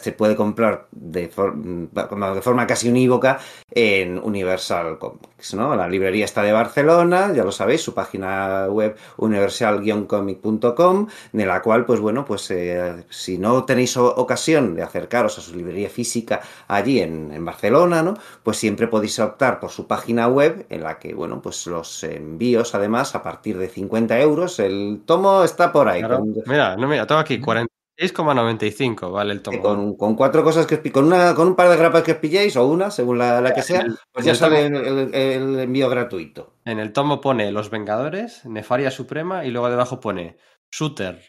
se 0.01 0.11
puede 0.11 0.35
comprar 0.35 0.87
de, 0.91 1.27
for, 1.27 1.55
de 1.55 2.41
forma 2.41 2.67
casi 2.67 2.89
unívoca 2.89 3.39
en 3.71 4.19
Universal 4.19 4.97
Comics, 4.97 5.53
¿no? 5.53 5.75
La 5.75 5.87
librería 5.87 6.25
está 6.25 6.41
de 6.43 6.51
Barcelona, 6.51 7.31
ya 7.33 7.43
lo 7.43 7.51
sabéis, 7.51 7.81
su 7.81 7.93
página 7.93 8.67
web 8.67 8.95
universal-comic.com, 9.17 11.07
de 11.31 11.45
la 11.45 11.61
cual, 11.61 11.85
pues 11.85 11.99
bueno, 11.99 12.25
pues 12.25 12.49
eh, 12.51 13.03
si 13.09 13.37
no 13.37 13.63
tenéis 13.63 13.97
ocasión 13.97 14.75
de 14.75 14.83
acercaros 14.83 15.37
a 15.37 15.41
su 15.41 15.55
librería 15.55 15.89
física 15.89 16.41
allí 16.67 16.99
en, 16.99 17.31
en 17.31 17.45
Barcelona, 17.45 18.01
¿no? 18.03 18.15
Pues 18.43 18.57
siempre 18.57 18.87
podéis 18.87 19.19
optar 19.19 19.59
por 19.59 19.69
su 19.69 19.87
página 19.87 20.27
web, 20.27 20.65
en 20.69 20.83
la 20.83 20.99
que, 20.99 21.13
bueno, 21.13 21.41
pues 21.41 21.67
los 21.75 22.03
envíos, 22.03 22.73
además, 22.75 23.15
a 23.15 23.21
partir 23.21 23.57
de 23.57 23.67
50 23.67 24.19
euros, 24.19 24.59
el 24.59 25.03
tomo 25.05 25.43
está 25.43 25.71
por 25.71 25.87
ahí. 25.89 25.99
Claro. 25.99 26.19
Con... 26.19 26.33
Mira, 26.45 26.75
no, 26.75 26.87
mira, 26.87 27.05
tengo 27.05 27.21
aquí 27.21 27.39
46,95, 27.39 29.11
vale 29.11 29.33
el 29.33 29.41
tomo. 29.41 29.61
Con, 29.61 29.97
con, 29.97 30.15
cuatro 30.15 30.43
cosas 30.43 30.65
que 30.65 30.91
con 30.91 31.05
una 31.05 31.35
con 31.35 31.49
un 31.49 31.55
par 31.55 31.69
de 31.69 31.77
grapas 31.77 32.03
que 32.03 32.13
os 32.13 32.17
pilléis 32.17 32.55
o 32.55 32.65
una, 32.65 32.91
según 32.91 33.17
la, 33.17 33.41
la 33.41 33.53
que 33.53 33.61
sea, 33.61 33.81
el, 33.81 33.97
pues 34.11 34.25
ya 34.25 34.31
el 34.31 34.37
sale 34.37 34.69
tomo, 34.69 34.79
el, 34.79 35.13
el, 35.13 35.59
envío 35.59 35.89
gratuito. 35.89 36.55
En 36.65 36.79
el 36.79 36.93
tomo 36.93 37.21
pone 37.21 37.51
Los 37.51 37.69
Vengadores, 37.69 38.45
Nefaria 38.45 38.91
Suprema 38.91 39.45
y 39.45 39.51
luego 39.51 39.69
debajo 39.69 39.99
pone 39.99 40.37
Shooter, 40.71 41.21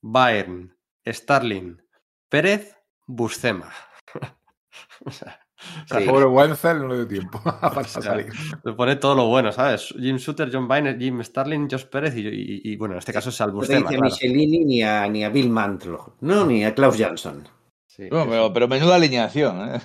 Byrne, 0.00 0.70
Starling, 1.06 1.82
Pérez, 2.28 2.76
Buscema. 3.06 3.72
o 5.04 5.10
sea, 5.10 5.39
o 5.84 5.88
sea, 5.88 6.00
sí. 6.00 6.06
pobre 6.06 6.26
Wenzel 6.26 6.78
no 6.78 6.88
le 6.88 6.96
dio 6.96 7.08
tiempo 7.08 7.40
para 7.60 7.80
o 7.80 7.84
sea, 7.84 8.02
salir. 8.02 8.32
Le 8.64 8.72
pone 8.72 8.96
todo 8.96 9.14
lo 9.14 9.26
bueno, 9.26 9.52
¿sabes? 9.52 9.94
Jim 9.98 10.16
Shooter, 10.16 10.50
John 10.52 10.68
Byrne, 10.68 10.96
Jim 10.98 11.22
Starling, 11.22 11.68
Josh 11.70 11.84
Pérez 11.84 12.16
y, 12.16 12.26
y, 12.26 12.60
y, 12.64 12.76
bueno, 12.76 12.94
en 12.94 12.98
este 12.98 13.12
caso 13.12 13.30
es 13.30 13.40
al. 13.40 13.52
No 13.52 13.60
dice 13.60 13.76
a 13.76 13.82
claro. 13.82 14.02
Michelini 14.02 14.64
ni 14.64 14.82
a, 14.82 15.06
ni 15.08 15.24
a 15.24 15.28
Bill 15.28 15.50
Mantlo, 15.50 16.16
no, 16.20 16.46
ni 16.46 16.64
a 16.64 16.74
Klaus 16.74 16.96
Jansson. 16.96 17.48
Sí, 17.86 18.08
no, 18.10 18.26
pero, 18.28 18.52
pero, 18.52 18.68
menuda 18.68 18.96
alineación. 18.96 19.74
¿eh? 19.74 19.80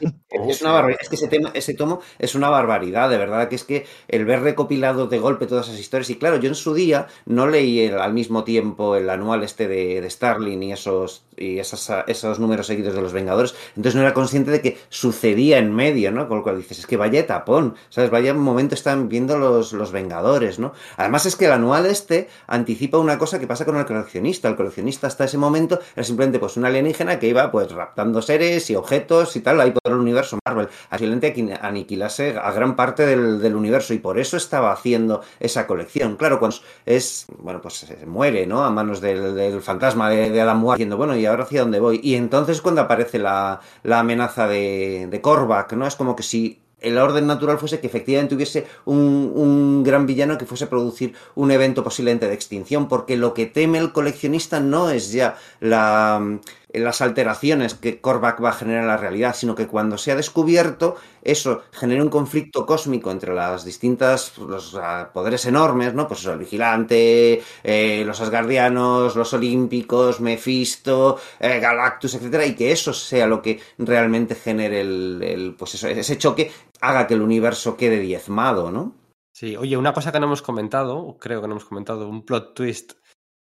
Es, 0.50 0.62
una 0.62 0.72
barbaridad. 0.72 1.02
es 1.02 1.10
que 1.10 1.16
ese, 1.16 1.28
tema, 1.28 1.52
ese 1.54 1.74
tomo 1.74 2.02
es 2.20 2.36
una 2.36 2.50
barbaridad, 2.50 3.10
de 3.10 3.18
verdad, 3.18 3.48
que 3.48 3.56
es 3.56 3.64
que 3.64 3.86
el 4.08 4.26
ver 4.26 4.42
recopilado 4.42 5.08
de 5.08 5.20
golpe 5.20 5.48
todas 5.48 5.68
esas 5.68 5.80
historias, 5.80 6.10
y 6.10 6.16
claro, 6.16 6.38
yo 6.38 6.50
en 6.50 6.56
su 6.56 6.74
día 6.74 7.08
no 7.26 7.48
leí 7.48 7.82
el, 7.82 8.00
al 8.00 8.14
mismo 8.14 8.44
tiempo 8.44 8.96
el 8.96 9.10
anual 9.10 9.44
este 9.44 9.68
de, 9.68 10.02
de 10.02 10.10
Starling 10.10 10.64
y 10.64 10.74
esos 10.74 11.26
y 11.38 11.60
esas, 11.60 11.92
esos 12.08 12.40
números 12.40 12.68
seguidos 12.68 12.96
de 12.96 13.02
los 13.02 13.14
Vengadores, 13.14 13.56
entonces 13.76 13.96
no 13.96 14.02
era 14.02 14.14
consciente 14.14 14.52
de 14.52 14.62
que 14.62 14.78
sucedía 14.90 15.58
en 15.58 15.74
medio, 15.74 16.12
¿no? 16.12 16.28
Con 16.28 16.38
lo 16.38 16.44
cual 16.44 16.58
dices, 16.58 16.80
es 16.80 16.88
que 16.88 16.98
vaya 16.98 17.26
tapón, 17.28 17.76
¿sabes? 17.90 18.10
Vaya 18.10 18.34
momento 18.34 18.76
están 18.76 19.10
viendo 19.10 19.38
los, 19.38 19.74
los 19.74 19.92
Vengadores, 19.92 20.60
¿no? 20.60 20.74
Además 20.98 21.26
es 21.26 21.36
que 21.36 21.46
el 21.46 21.52
anual 21.52 21.86
este 21.86 22.30
anticipa 22.48 22.98
una 22.98 23.18
cosa 23.18 23.40
que 23.40 23.48
pasa 23.48 23.66
con 23.66 23.78
el 23.78 23.86
coleccionista. 23.86 24.48
El 24.48 24.56
coleccionista 24.56 25.08
hasta 25.08 25.26
ese 25.26 25.38
momento 25.38 25.80
era 25.96 26.04
simplemente 26.04 26.40
pues 26.40 26.58
un 26.58 26.66
alienígena 26.66 27.20
que 27.20 27.28
iba 27.28 27.52
pues 27.52 27.72
raptando 27.72 28.22
seres 28.22 28.70
y 28.70 28.76
objetos 28.76 29.36
y 29.36 29.42
tal 29.42 29.60
ahí 29.62 29.72
por 29.72 29.92
el 29.92 30.00
universo 30.00 30.25
Marvel. 30.46 30.70
Simplemente 30.92 31.60
aniquilase 31.62 32.38
a 32.38 32.52
gran 32.52 32.76
parte 32.76 33.06
del, 33.06 33.56
universo 33.56 33.94
y 33.94 34.00
por 34.00 34.20
eso 34.20 34.38
estaba 34.38 34.72
haciendo 34.72 35.22
esa 35.40 35.68
colección. 35.68 36.16
Claro, 36.18 36.40
cuando 36.40 36.58
es, 36.86 37.26
bueno, 37.40 37.62
pues 37.62 37.76
se 37.76 38.06
muere, 38.06 38.46
¿no? 38.46 38.64
A 38.64 38.70
manos 38.70 39.02
del, 39.02 39.62
fantasma 39.62 40.10
de, 40.10 40.30
de 40.30 40.42
Adam 40.42 40.66
diciendo, 40.72 40.98
bueno, 40.98 41.16
¿y 41.16 41.26
ahora 41.26 41.44
hacia 41.44 41.62
dónde 41.62 41.80
voy? 41.80 42.00
Y 42.04 42.16
entonces 42.16 42.62
cuando 42.62 42.82
aparece 42.82 43.20
la, 43.20 43.62
la 43.84 44.00
amenaza 44.00 44.48
de, 44.48 45.08
de 45.10 45.22
Korvac, 45.22 45.74
¿no? 45.74 45.88
Es 45.88 45.96
como 45.96 46.16
que 46.16 46.24
si 46.24 46.62
el 46.82 46.98
orden 46.98 47.26
natural 47.26 47.58
fuese 47.58 47.80
que 47.80 47.88
efectivamente 47.88 48.36
hubiese 48.36 48.68
un, 48.86 49.32
un, 49.36 49.84
gran 49.84 50.06
villano 50.06 50.38
que 50.38 50.46
fuese 50.46 50.66
a 50.66 50.70
producir 50.70 51.14
un 51.34 51.52
evento 51.52 51.84
posiblemente 51.84 52.28
de 52.28 52.34
extinción, 52.34 52.88
porque 52.88 53.18
lo 53.18 53.34
que 53.34 53.46
teme 53.46 53.80
el 53.80 53.92
coleccionista 53.92 54.60
no 54.60 54.90
es 54.90 55.12
ya 55.12 55.38
la, 55.60 56.40
las 56.80 57.02
alteraciones 57.02 57.76
que 57.76 58.00
Korvac 58.00 58.44
va 58.44 58.50
a 58.50 58.54
generar 58.54 58.82
en 58.82 58.88
la 58.88 58.98
realidad, 58.98 59.36
sino 59.36 59.56
que 59.56 59.68
cuando 59.68 59.98
se 59.98 60.12
ha 60.12 60.16
descubierto, 60.16 60.96
eso 61.22 61.64
genera 61.72 62.04
un 62.04 62.10
conflicto 62.10 62.66
cósmico 62.66 63.12
entre 63.12 63.34
las 63.34 63.66
distintas 63.66 64.38
los 64.38 64.74
uh, 64.74 65.12
poderes 65.14 65.46
enormes, 65.46 65.94
¿no? 65.94 66.08
Pues 66.08 66.22
eso, 66.22 66.34
el 66.34 66.40
vigilante, 66.40 67.42
eh, 67.64 68.04
los 68.06 68.22
asgardianos, 68.22 69.16
los 69.16 69.34
olímpicos, 69.34 70.22
Mephisto, 70.22 71.20
eh, 71.40 71.60
Galactus, 71.60 72.16
etcétera, 72.16 72.46
y 72.46 72.56
que 72.56 72.72
eso 72.72 72.94
sea 72.94 73.28
lo 73.28 73.42
que 73.42 73.60
realmente 73.78 74.36
genere 74.36 74.82
el, 74.82 75.22
el, 75.24 75.56
pues 75.56 75.76
eso, 75.76 75.88
ese 75.88 76.18
choque, 76.18 76.52
haga 76.82 77.08
que 77.08 77.14
el 77.14 77.22
universo 77.22 77.78
quede 77.78 78.00
diezmado, 78.00 78.72
¿no? 78.72 78.94
Sí, 79.32 79.58
oye, 79.58 79.76
una 79.76 79.94
cosa 79.94 80.12
que 80.12 80.20
no 80.20 80.28
hemos 80.28 80.42
comentado, 80.42 81.18
creo 81.20 81.42
que 81.42 81.48
no 81.48 81.56
hemos 81.56 81.66
comentado, 81.66 82.08
un 82.08 82.24
plot 82.24 82.54
twist 82.54 82.94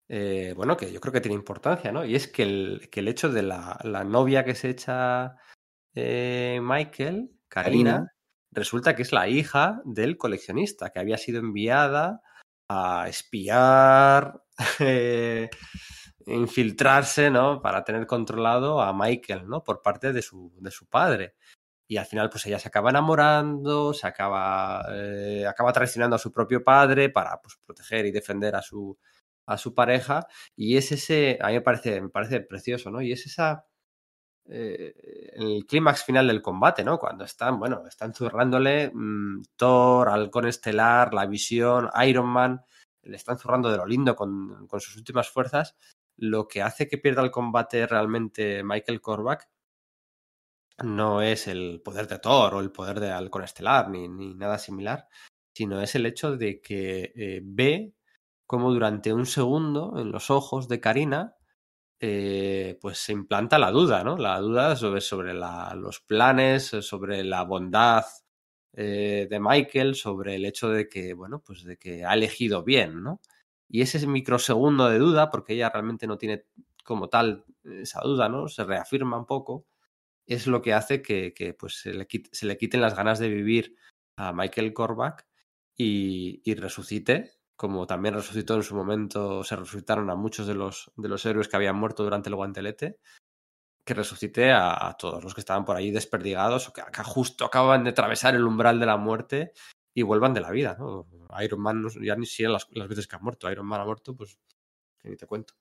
eh, 0.08 0.54
bueno, 0.56 0.76
que 0.76 0.92
yo 0.92 1.00
creo 1.00 1.12
que 1.12 1.20
tiene 1.20 1.34
importancia, 1.34 1.90
¿no? 1.90 2.04
Y 2.04 2.14
es 2.14 2.28
que 2.28 2.44
el, 2.44 2.88
que 2.90 3.00
el 3.00 3.08
hecho 3.08 3.28
de 3.28 3.42
la, 3.42 3.78
la, 3.82 4.04
novia 4.04 4.44
que 4.44 4.54
se 4.54 4.70
echa 4.70 5.36
eh, 5.94 6.60
Michael, 6.62 7.32
Karina, 7.48 7.90
Karina, 7.92 8.12
resulta 8.52 8.94
que 8.94 9.02
es 9.02 9.12
la 9.12 9.28
hija 9.28 9.82
del 9.84 10.16
coleccionista, 10.16 10.90
que 10.90 11.00
había 11.00 11.18
sido 11.18 11.40
enviada 11.40 12.22
a 12.68 13.08
espiar, 13.08 14.42
eh, 14.80 15.50
infiltrarse, 16.26 17.28
¿no? 17.30 17.60
Para 17.60 17.82
tener 17.82 18.06
controlado 18.06 18.80
a 18.80 18.92
Michael, 18.92 19.48
¿no? 19.48 19.64
Por 19.64 19.82
parte 19.82 20.12
de 20.12 20.22
su, 20.22 20.54
de 20.60 20.70
su 20.70 20.86
padre. 20.86 21.34
Y 21.88 21.96
al 21.96 22.06
final, 22.06 22.30
pues 22.30 22.46
ella 22.46 22.58
se 22.60 22.68
acaba 22.68 22.90
enamorando, 22.90 23.92
se 23.94 24.06
acaba, 24.08 24.80
acaba 25.48 25.72
traicionando 25.72 26.16
a 26.16 26.18
su 26.18 26.32
propio 26.32 26.64
padre 26.64 27.10
para 27.10 27.40
pues, 27.40 27.58
proteger 27.64 28.06
y 28.06 28.10
defender 28.10 28.56
a 28.56 28.62
su, 28.62 28.98
a 29.47 29.59
su 29.59 29.74
pareja 29.74 30.27
y 30.56 30.77
es 30.77 30.93
ese, 30.93 31.39
a 31.40 31.48
mí 31.48 31.55
me 31.55 31.60
parece, 31.60 32.01
me 32.01 32.09
parece 32.09 32.40
precioso, 32.40 32.90
¿no? 32.90 33.01
Y 33.02 33.12
es 33.12 33.27
esa, 33.27 33.66
eh, 34.48 34.94
el 35.35 35.66
clímax 35.66 36.05
final 36.05 36.27
del 36.28 36.43
combate, 36.43 36.85
¿no? 36.85 36.98
Cuando 36.98 37.24
están, 37.24 37.59
bueno, 37.59 37.85
están 37.86 38.14
zurrándole 38.14 38.90
mmm, 38.93 39.43
Thor, 39.56 40.09
Halcón 40.09 40.47
Estelar, 40.47 41.14
La 41.14 41.27
Visión, 41.27 41.90
Iron 42.06 42.28
Man, 42.28 42.62
le 43.02 43.16
están 43.16 43.39
zurrando 43.39 43.70
de 43.70 43.77
lo 43.78 43.86
lindo 43.86 44.16
con, 44.16 44.66
con, 44.66 44.81
sus 44.81 44.97
últimas 44.97 45.31
fuerzas, 45.31 45.77
lo 46.16 46.48
que 46.48 46.62
hace 46.62 46.89
que 46.89 46.98
pierda 46.98 47.23
el 47.23 47.31
combate 47.31 47.86
realmente 47.86 48.62
Michael 48.64 49.01
Korvac 49.01 49.48
no 50.85 51.23
es 51.23 51.48
el 51.48 51.81
poder 51.82 52.06
de 52.06 52.18
Thor 52.18 52.55
o 52.55 52.60
el 52.60 52.73
poder 52.73 53.01
de 53.01 53.10
Halcón 53.10 53.44
Estelar 53.44 53.89
ni, 53.89 54.09
ni 54.09 54.35
nada 54.35 54.59
similar, 54.59 55.09
sino 55.55 55.81
es 55.81 55.94
el 55.94 56.06
hecho 56.06 56.36
de 56.36 56.60
que 56.60 57.12
eh, 57.16 57.40
ve 57.43 57.94
como 58.47 58.73
durante 58.73 59.12
un 59.12 59.27
segundo 59.27 59.98
en 59.98 60.12
los 60.12 60.31
ojos 60.31 60.68
de 60.68 60.81
Karina 60.81 61.36
eh, 61.98 62.78
pues 62.81 62.98
se 62.98 63.12
implanta 63.12 63.59
la 63.59 63.70
duda, 63.70 64.05
¿no? 64.05 64.18
La 64.18 64.39
duda 64.40 64.77
sobre, 64.77 65.01
sobre 65.01 65.32
los 65.35 66.01
planes, 66.01 66.66
sobre 66.66 67.24
la 67.24 67.43
bondad 67.44 68.05
eh, 68.74 69.27
de 69.31 69.40
Michael, 69.40 69.94
sobre 69.94 70.36
el 70.36 70.44
hecho 70.44 70.68
de 70.68 70.89
que, 70.89 71.14
bueno, 71.14 71.43
pues 71.44 71.64
de 71.64 71.78
que 71.78 72.05
ha 72.05 72.12
elegido 72.14 72.62
bien, 72.64 73.02
¿no? 73.02 73.20
Y 73.68 73.81
ese 73.82 74.06
microsegundo 74.06 74.89
de 74.90 74.98
duda, 74.98 75.31
porque 75.31 75.55
ella 75.55 75.70
realmente 75.70 76.06
no 76.06 76.18
tiene 76.18 76.44
como 76.85 77.09
tal 77.09 77.44
esa 77.64 78.01
duda, 78.02 78.28
¿no? 78.28 78.48
Se 78.48 78.64
reafirma 78.64 79.18
un 79.18 79.27
poco, 79.27 79.66
es 80.27 80.47
lo 80.47 80.62
que 80.62 80.74
hace 80.74 81.02
que, 81.02 81.32
que 81.35 81.55
pues 81.55 81.81
se 81.81 81.94
le, 81.94 82.06
quiten 82.59 82.81
las 82.82 82.94
ganas 82.97 83.18
de 83.18 83.28
vivir 83.28 83.77
a 84.16 84.32
Michael 84.32 84.74
Korvac 84.74 85.27
y, 85.77 86.43
y 86.44 86.55
resucite 86.55 87.35
como 87.56 87.86
también 87.86 88.14
resucitó 88.14 88.54
en 88.54 88.62
su 88.62 88.74
momento, 88.74 89.42
se 89.42 89.56
resucitaron 89.56 90.10
a 90.10 90.14
muchos 90.14 90.46
de 90.46 90.54
los, 90.54 90.92
de 90.96 91.08
los 91.08 91.24
héroes 91.24 91.48
que 91.48 91.56
habían 91.56 91.76
muerto 91.76 92.04
durante 92.04 92.28
el 92.28 92.36
guantelete, 92.36 92.98
que 93.84 93.94
resucite 93.94 94.50
a, 94.50 94.88
a 94.88 94.96
todos 94.96 95.24
los 95.24 95.34
que 95.34 95.40
estaban 95.40 95.64
por 95.64 95.76
ahí 95.76 95.90
desperdigados 95.90 96.68
o 96.68 96.72
que, 96.72 96.82
que, 96.92 97.02
justo 97.02 97.44
acaban 97.44 97.84
de 97.84 97.90
atravesar 97.90 98.34
el 98.34 98.44
umbral 98.44 98.78
de 98.78 98.86
la 98.86 98.96
muerte 98.96 99.52
y 99.94 100.02
vuelvan 100.02 100.34
de 100.34 100.40
la 100.40 100.50
vida. 100.50 100.76
¿no? 100.78 101.06
Iron 101.42 101.60
Man 101.60 101.82
no, 101.82 101.88
ya 101.88 102.16
ni 102.16 102.26
siquiera 102.26 102.52
las, 102.52 102.66
las, 102.72 102.88
veces 102.88 103.06
que 103.06 103.16
ha 103.16 103.20
muerto. 103.20 103.50
Iron 103.50 103.66
Man 103.66 103.80
ha 103.80 103.84
muerto, 103.84 104.14
pues 104.14 104.38
que 104.98 105.08
ni 105.08 105.16
te 105.16 105.26
cuento. 105.26 105.54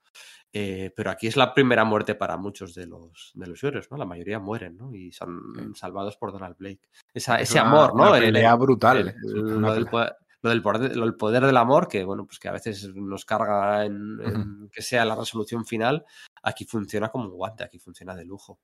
Eh, 0.52 0.92
pero 0.96 1.12
aquí 1.12 1.28
es 1.28 1.38
la 1.38 1.54
primera 1.54 1.86
muerte 1.86 2.16
para 2.16 2.36
muchos 2.36 2.74
de 2.74 2.88
los, 2.88 3.32
de 3.36 3.48
los 3.48 3.64
héroes, 3.64 3.90
¿no? 3.92 3.98
La 3.98 4.06
mayoría 4.06 4.40
mueren, 4.40 4.78
¿no? 4.78 4.94
Y 4.94 5.12
son 5.12 5.54
sí. 5.56 5.80
salvados 5.80 6.18
por 6.18 6.32
Donald 6.32 6.58
Blake. 6.58 6.90
Esa, 7.14 7.40
ese 7.40 7.60
una, 7.60 7.70
amor, 7.70 7.96
¿no? 7.96 8.10
Una 8.10 8.20
pelea 8.20 8.52
el, 8.52 8.58
brutal. 8.58 8.98
El, 8.98 9.08
el, 9.08 9.62
lo 9.62 9.74
del 9.74 9.88
poder, 9.88 10.16
lo 10.46 10.52
del 10.52 10.62
poder, 10.62 10.96
lo 10.96 11.06
del 11.06 11.16
poder 11.16 11.44
del 11.44 11.58
amor, 11.58 11.88
que 11.88 12.04
bueno, 12.04 12.26
pues 12.26 12.38
que 12.38 12.48
a 12.48 12.52
veces 12.52 12.94
nos 12.94 13.26
carga 13.26 13.84
en, 13.84 14.70
que 14.72 14.84
sea 14.84 15.04
la 15.04 15.16
resolución 15.16 15.66
final, 15.66 16.06
aquí 16.44 16.66
funciona 16.66 17.10
como 17.10 17.26
un 17.26 17.36
guante, 17.36 17.64
aquí 17.64 17.80
funciona 17.80 18.16
de 18.16 18.26
lujo. 18.26 18.60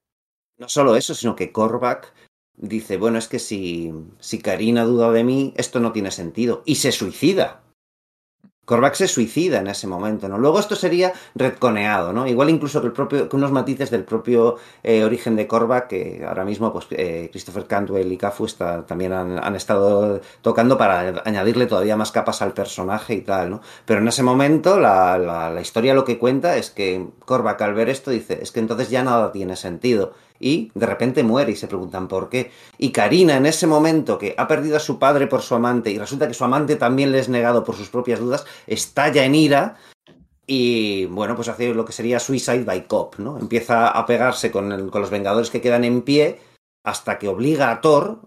No 0.57 0.69
solo 0.69 0.95
eso, 0.95 1.15
sino 1.15 1.35
que 1.35 1.51
Korvac 1.51 2.13
dice, 2.55 2.97
bueno, 2.97 3.17
es 3.17 3.27
que 3.27 3.39
si, 3.39 3.91
si 4.19 4.39
Karina 4.39 4.83
duda 4.83 5.11
de 5.11 5.23
mí, 5.23 5.53
esto 5.57 5.79
no 5.79 5.91
tiene 5.91 6.11
sentido. 6.11 6.61
Y 6.65 6.75
se 6.75 6.91
suicida. 6.91 7.63
Korvac 8.71 8.93
se 8.93 9.09
suicida 9.09 9.59
en 9.59 9.67
ese 9.67 9.85
momento, 9.85 10.29
¿no? 10.29 10.37
Luego 10.37 10.57
esto 10.57 10.77
sería 10.77 11.11
retconeado, 11.35 12.13
¿no? 12.13 12.25
Igual 12.25 12.49
incluso 12.49 12.79
que, 12.79 12.87
el 12.87 12.93
propio, 12.93 13.27
que 13.27 13.35
unos 13.35 13.51
matices 13.51 13.91
del 13.91 14.05
propio 14.05 14.59
eh, 14.81 15.03
origen 15.03 15.35
de 15.35 15.45
Korvac, 15.45 15.87
que 15.89 16.23
ahora 16.25 16.45
mismo 16.45 16.71
pues 16.71 16.87
eh, 16.91 17.27
Christopher 17.33 17.65
Cantwell 17.67 18.09
y 18.09 18.15
Cafu 18.15 18.47
también 18.87 19.11
han, 19.11 19.43
han, 19.43 19.57
estado 19.57 20.21
tocando 20.41 20.77
para 20.77 21.21
añadirle 21.25 21.65
todavía 21.65 21.97
más 21.97 22.13
capas 22.13 22.41
al 22.41 22.53
personaje 22.53 23.13
y 23.13 23.21
tal, 23.23 23.49
¿no? 23.49 23.61
Pero 23.85 23.99
en 23.99 24.07
ese 24.07 24.23
momento 24.23 24.79
la, 24.79 25.17
la, 25.17 25.49
la 25.49 25.59
historia 25.59 25.93
lo 25.93 26.05
que 26.05 26.17
cuenta 26.17 26.55
es 26.55 26.71
que 26.71 27.09
Korvac 27.25 27.61
al 27.61 27.73
ver 27.73 27.89
esto 27.89 28.09
dice, 28.09 28.39
es 28.41 28.53
que 28.53 28.61
entonces 28.61 28.89
ya 28.89 29.03
nada 29.03 29.33
tiene 29.33 29.57
sentido 29.57 30.13
y 30.41 30.71
de 30.73 30.85
repente 30.85 31.23
muere 31.23 31.51
y 31.51 31.55
se 31.55 31.67
preguntan 31.67 32.07
por 32.07 32.27
qué. 32.29 32.51
Y 32.77 32.91
Karina 32.91 33.37
en 33.37 33.45
ese 33.45 33.67
momento 33.67 34.17
que 34.17 34.33
ha 34.37 34.47
perdido 34.47 34.77
a 34.77 34.81
su 34.81 34.99
padre 34.99 35.27
por 35.27 35.41
su 35.41 35.55
amante 35.55 35.91
y 35.91 35.97
resulta 35.97 36.27
que 36.27 36.33
su 36.33 36.43
amante 36.43 36.75
también 36.75 37.11
le 37.11 37.19
es 37.19 37.29
negado 37.29 37.63
por 37.63 37.75
sus 37.75 37.89
propias 37.89 38.19
dudas, 38.19 38.45
estalla 38.67 39.23
en 39.23 39.35
ira 39.35 39.77
y 40.47 41.05
bueno, 41.05 41.35
pues 41.35 41.47
hace 41.47 41.73
lo 41.73 41.85
que 41.85 41.93
sería 41.93 42.19
Suicide 42.19 42.63
by 42.63 42.87
Cop, 42.87 43.15
¿no? 43.19 43.37
Empieza 43.37 43.87
a 43.87 44.05
pegarse 44.05 44.51
con, 44.51 44.71
el, 44.71 44.89
con 44.89 45.01
los 45.01 45.09
Vengadores 45.09 45.49
que 45.49 45.61
quedan 45.61 45.85
en 45.85 46.01
pie 46.01 46.39
hasta 46.83 47.19
que 47.19 47.27
obliga 47.27 47.69
a 47.69 47.79
Thor, 47.79 48.21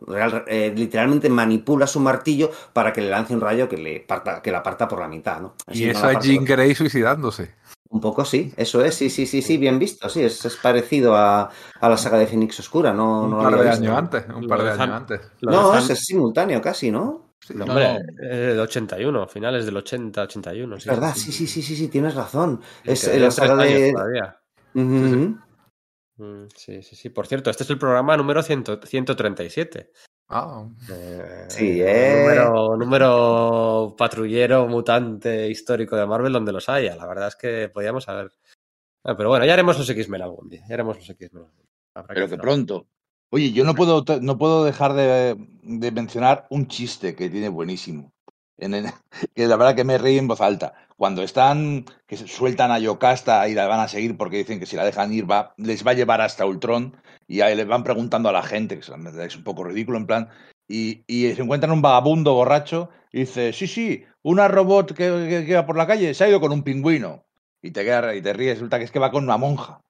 eh, 0.47 0.73
literalmente 0.74 1.28
manipula 1.28 1.86
su 1.86 1.99
martillo 1.99 2.53
para 2.73 2.93
que 2.93 3.01
le 3.01 3.11
lance 3.11 3.35
un 3.35 3.41
rayo 3.41 3.69
que 3.69 3.77
le 3.77 4.01
parta, 4.01 4.41
que 4.41 4.53
la 4.53 4.62
parta 4.62 4.86
por 4.86 5.01
la 5.01 5.09
mitad, 5.09 5.41
¿no? 5.41 5.55
Así 5.66 5.85
y 5.85 5.91
eso 5.91 6.09
es 6.09 6.19
Jean 6.20 6.45
Grey 6.45 6.74
suicidándose. 6.74 7.53
Un 7.95 8.01
poco 8.01 8.25
sí, 8.25 8.53
eso 8.57 8.85
es, 8.85 8.97
sí, 8.97 9.09
sí, 9.09 9.25
sí, 9.25 9.41
sí, 9.41 9.57
bien 9.57 9.79
visto, 9.79 10.09
sí, 10.09 10.21
es, 10.21 10.45
es 10.45 10.57
parecido 10.57 11.15
a, 11.15 11.49
a, 11.81 11.89
la 11.89 11.97
saga 11.97 12.19
de 12.19 12.27
Phoenix 12.27 12.59
Oscura, 12.59 12.93
no, 12.93 13.23
un 13.23 13.31
no 13.31 13.39
par 13.39 13.57
de 13.57 13.71
años 13.71 13.97
antes, 13.97 14.25
un 14.35 14.49
par 14.49 14.65
de 14.65 14.71
años 14.73 14.97
antes. 14.97 15.21
No, 15.43 15.79
es, 15.79 15.91
es, 15.91 16.01
simultáneo 16.01 16.61
casi, 16.61 16.91
¿no? 16.91 17.37
Sí, 17.39 17.55
no, 17.55 17.66
hombre, 17.66 17.95
no. 17.95 18.01
Eh, 18.21 18.59
81, 18.59 19.29
finales 19.29 19.65
del 19.65 19.77
80, 19.77 20.23
81. 20.23 20.81
Sí, 20.81 20.89
verdad, 20.89 21.15
sí, 21.15 21.31
sí, 21.31 21.47
sí, 21.47 21.62
sí, 21.62 21.77
sí, 21.77 21.87
tienes 21.87 22.16
razón. 22.16 22.61
Es 22.83 23.07
la 23.16 23.31
saga 23.31 23.62
de... 23.62 23.95
Uh 24.75 24.81
-huh. 24.81 26.49
sí, 26.57 26.83
sí, 26.83 26.97
sí. 26.97 27.11
Por 27.11 27.29
cierto, 27.29 27.49
este 27.49 27.62
es 27.62 27.71
el 27.71 27.79
programa 27.79 28.16
número 28.16 28.43
100, 28.43 28.81
137. 28.85 29.93
Ah. 30.29 30.67
Eh, 30.91 31.45
sí, 31.49 31.81
eh. 31.83 32.21
número, 32.21 32.77
número, 32.77 33.95
patrullero, 33.97 34.67
mutante, 34.67 35.49
histórico 35.49 35.97
de 35.97 36.07
Marvel 36.07 36.33
donde 36.33 36.53
los 36.53 36.69
haya. 36.69 36.97
La 36.97 37.07
verdad 37.07 37.29
es 37.29 37.37
que 37.37 37.69
podíamos 37.69 38.09
haber. 38.09 38.33
Ah, 39.05 39.17
pero 39.17 39.29
bueno, 39.29 39.45
ya 39.45 39.53
haremos 39.53 39.79
los 39.79 39.89
X-Men 39.89 40.23
algún 40.23 40.49
día. 40.49 40.65
Ya 40.67 40.75
haremos 40.75 40.97
los 40.97 41.09
X-Men. 41.11 41.45
Pero 42.09 42.29
que 42.29 42.39
pronto. 42.39 42.87
Oye, 43.31 43.53
yo 43.53 43.65
no 43.65 43.75
puedo, 43.75 44.05
no 44.21 44.39
puedo 44.39 44.65
dejar 44.65 44.95
de, 44.95 45.37
de 45.63 45.91
mencionar 45.93 46.47
un 46.51 46.69
chiste 46.69 47.15
que 47.15 47.29
tiene 47.29 47.49
buenísimo. 47.49 48.13
En 48.57 48.75
el, 48.75 48.87
que 49.35 49.47
la 49.47 49.57
verdad 49.57 49.77
que 49.77 49.85
me 49.85 49.99
reí 49.99 50.19
en 50.19 50.29
voz 50.29 50.41
alta. 50.41 50.75
Cuando 50.97 51.23
están, 51.23 51.85
que 52.07 52.16
sueltan 52.16 52.71
a 52.71 52.79
Yocasta 52.79 53.49
y 53.49 53.55
la 53.55 53.66
van 53.66 53.81
a 53.81 53.89
seguir 53.89 54.16
porque 54.16 54.39
dicen 54.39 54.61
que 54.61 54.66
si 54.66 54.77
la 54.77 54.85
dejan 54.85 55.12
ir 55.12 55.29
va, 55.29 55.55
les 55.57 55.85
va 55.85 55.91
a 55.91 55.95
llevar 55.95 56.21
hasta 56.21 56.47
Ultron 56.47 56.97
y 57.27 57.41
ahí 57.41 57.57
les 57.57 57.66
van 57.66 57.83
preguntando 57.83 58.29
a 58.29 58.33
la 58.33 58.43
gente, 58.43 58.79
que 58.79 58.85
es 59.25 59.37
un 59.37 59.45
poco 59.45 59.65
ridículo 59.65 59.99
en 59.99 60.07
plan, 60.07 60.29
y, 60.69 61.05
y 61.07 61.33
se 61.35 61.43
encuentran 61.43 61.73
un 61.73 61.83
vagabundo 61.83 62.35
borracho 62.35 62.91
y 63.12 63.21
dice, 63.21 63.53
sí, 63.53 63.66
sí, 63.66 64.05
una 64.23 64.49
robot 64.49 64.95
que, 64.95 65.27
que, 65.29 65.45
que 65.47 65.55
va 65.55 65.66
por 65.66 65.77
la 65.77 65.87
calle 65.87 66.15
se 66.15 66.25
ha 66.25 66.29
ido 66.29 66.41
con 66.41 66.53
un 66.53 66.62
pingüino. 66.62 67.25
Y 67.61 67.71
te, 67.71 67.83
queda, 67.83 68.15
y 68.15 68.21
te 68.21 68.33
ríes, 68.33 68.57
resulta 68.57 68.79
que 68.79 68.85
es 68.85 68.91
que 68.91 68.99
va 68.99 69.11
con 69.11 69.25
una 69.25 69.37
monja. 69.37 69.81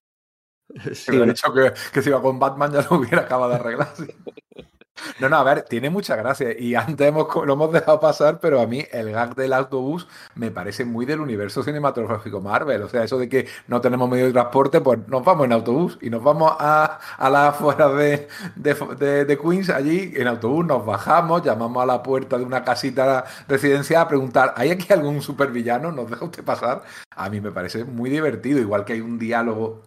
Sí, 0.93 1.15
he 1.15 1.27
dicho 1.27 1.53
que, 1.53 1.73
que 1.93 2.03
si 2.03 2.09
iba 2.09 2.23
con 2.23 2.39
Batman 2.39 2.73
ya 2.73 2.87
lo 2.89 2.97
hubiera 2.97 3.23
acabado 3.23 3.51
de 3.51 3.57
arreglar. 3.57 3.89
Sí. 3.97 4.07
No, 5.21 5.29
no, 5.29 5.37
a 5.37 5.43
ver, 5.45 5.63
tiene 5.63 5.91
mucha 5.91 6.17
gracia. 6.17 6.59
Y 6.59 6.75
antes 6.75 7.07
hemos, 7.07 7.27
lo 7.45 7.53
hemos 7.55 7.73
dejado 7.73 8.01
pasar, 8.01 8.39
pero 8.41 8.61
a 8.61 8.67
mí 8.67 8.85
el 8.93 9.11
gag 9.13 9.35
del 9.35 9.53
autobús 9.53 10.07
me 10.35 10.51
parece 10.51 10.85
muy 10.85 11.05
del 11.05 11.21
universo 11.21 11.63
cinematográfico 11.63 12.41
Marvel. 12.41 12.83
O 12.83 12.89
sea, 12.89 13.05
eso 13.05 13.19
de 13.19 13.29
que 13.29 13.49
no 13.67 13.81
tenemos 13.81 14.09
medio 14.09 14.27
de 14.27 14.33
transporte, 14.33 14.81
pues 14.81 15.01
nos 15.09 15.25
vamos 15.25 15.47
en 15.47 15.53
autobús 15.53 15.99
y 16.01 16.11
nos 16.11 16.23
vamos 16.23 16.53
a, 16.59 16.99
a 17.17 17.31
la 17.31 17.49
afuera 17.49 17.89
de, 17.89 18.29
de, 18.57 19.25
de, 19.25 19.39
Queens, 19.39 19.71
allí 19.71 20.13
en 20.15 20.29
autobús, 20.29 20.65
nos 20.65 20.85
bajamos, 20.87 21.43
llamamos 21.43 21.83
a 21.83 21.87
la 21.87 22.03
puerta 22.03 22.39
de 22.39 22.45
una 22.45 22.65
casita 22.65 23.25
residencial 23.49 24.03
a 24.03 24.09
preguntar, 24.09 24.55
¿hay 24.57 24.71
aquí 24.71 24.93
algún 24.93 25.23
supervillano? 25.23 25.93
¿Nos 25.93 26.11
deja 26.11 26.25
usted 26.25 26.45
pasar? 26.45 26.83
A 27.11 27.29
mí 27.31 27.41
me 27.41 27.51
parece 27.53 27.85
muy 27.85 28.11
divertido, 28.11 28.59
igual 28.61 28.85
que 28.85 28.95
hay 28.95 29.01
un 29.01 29.19
diálogo 29.19 29.83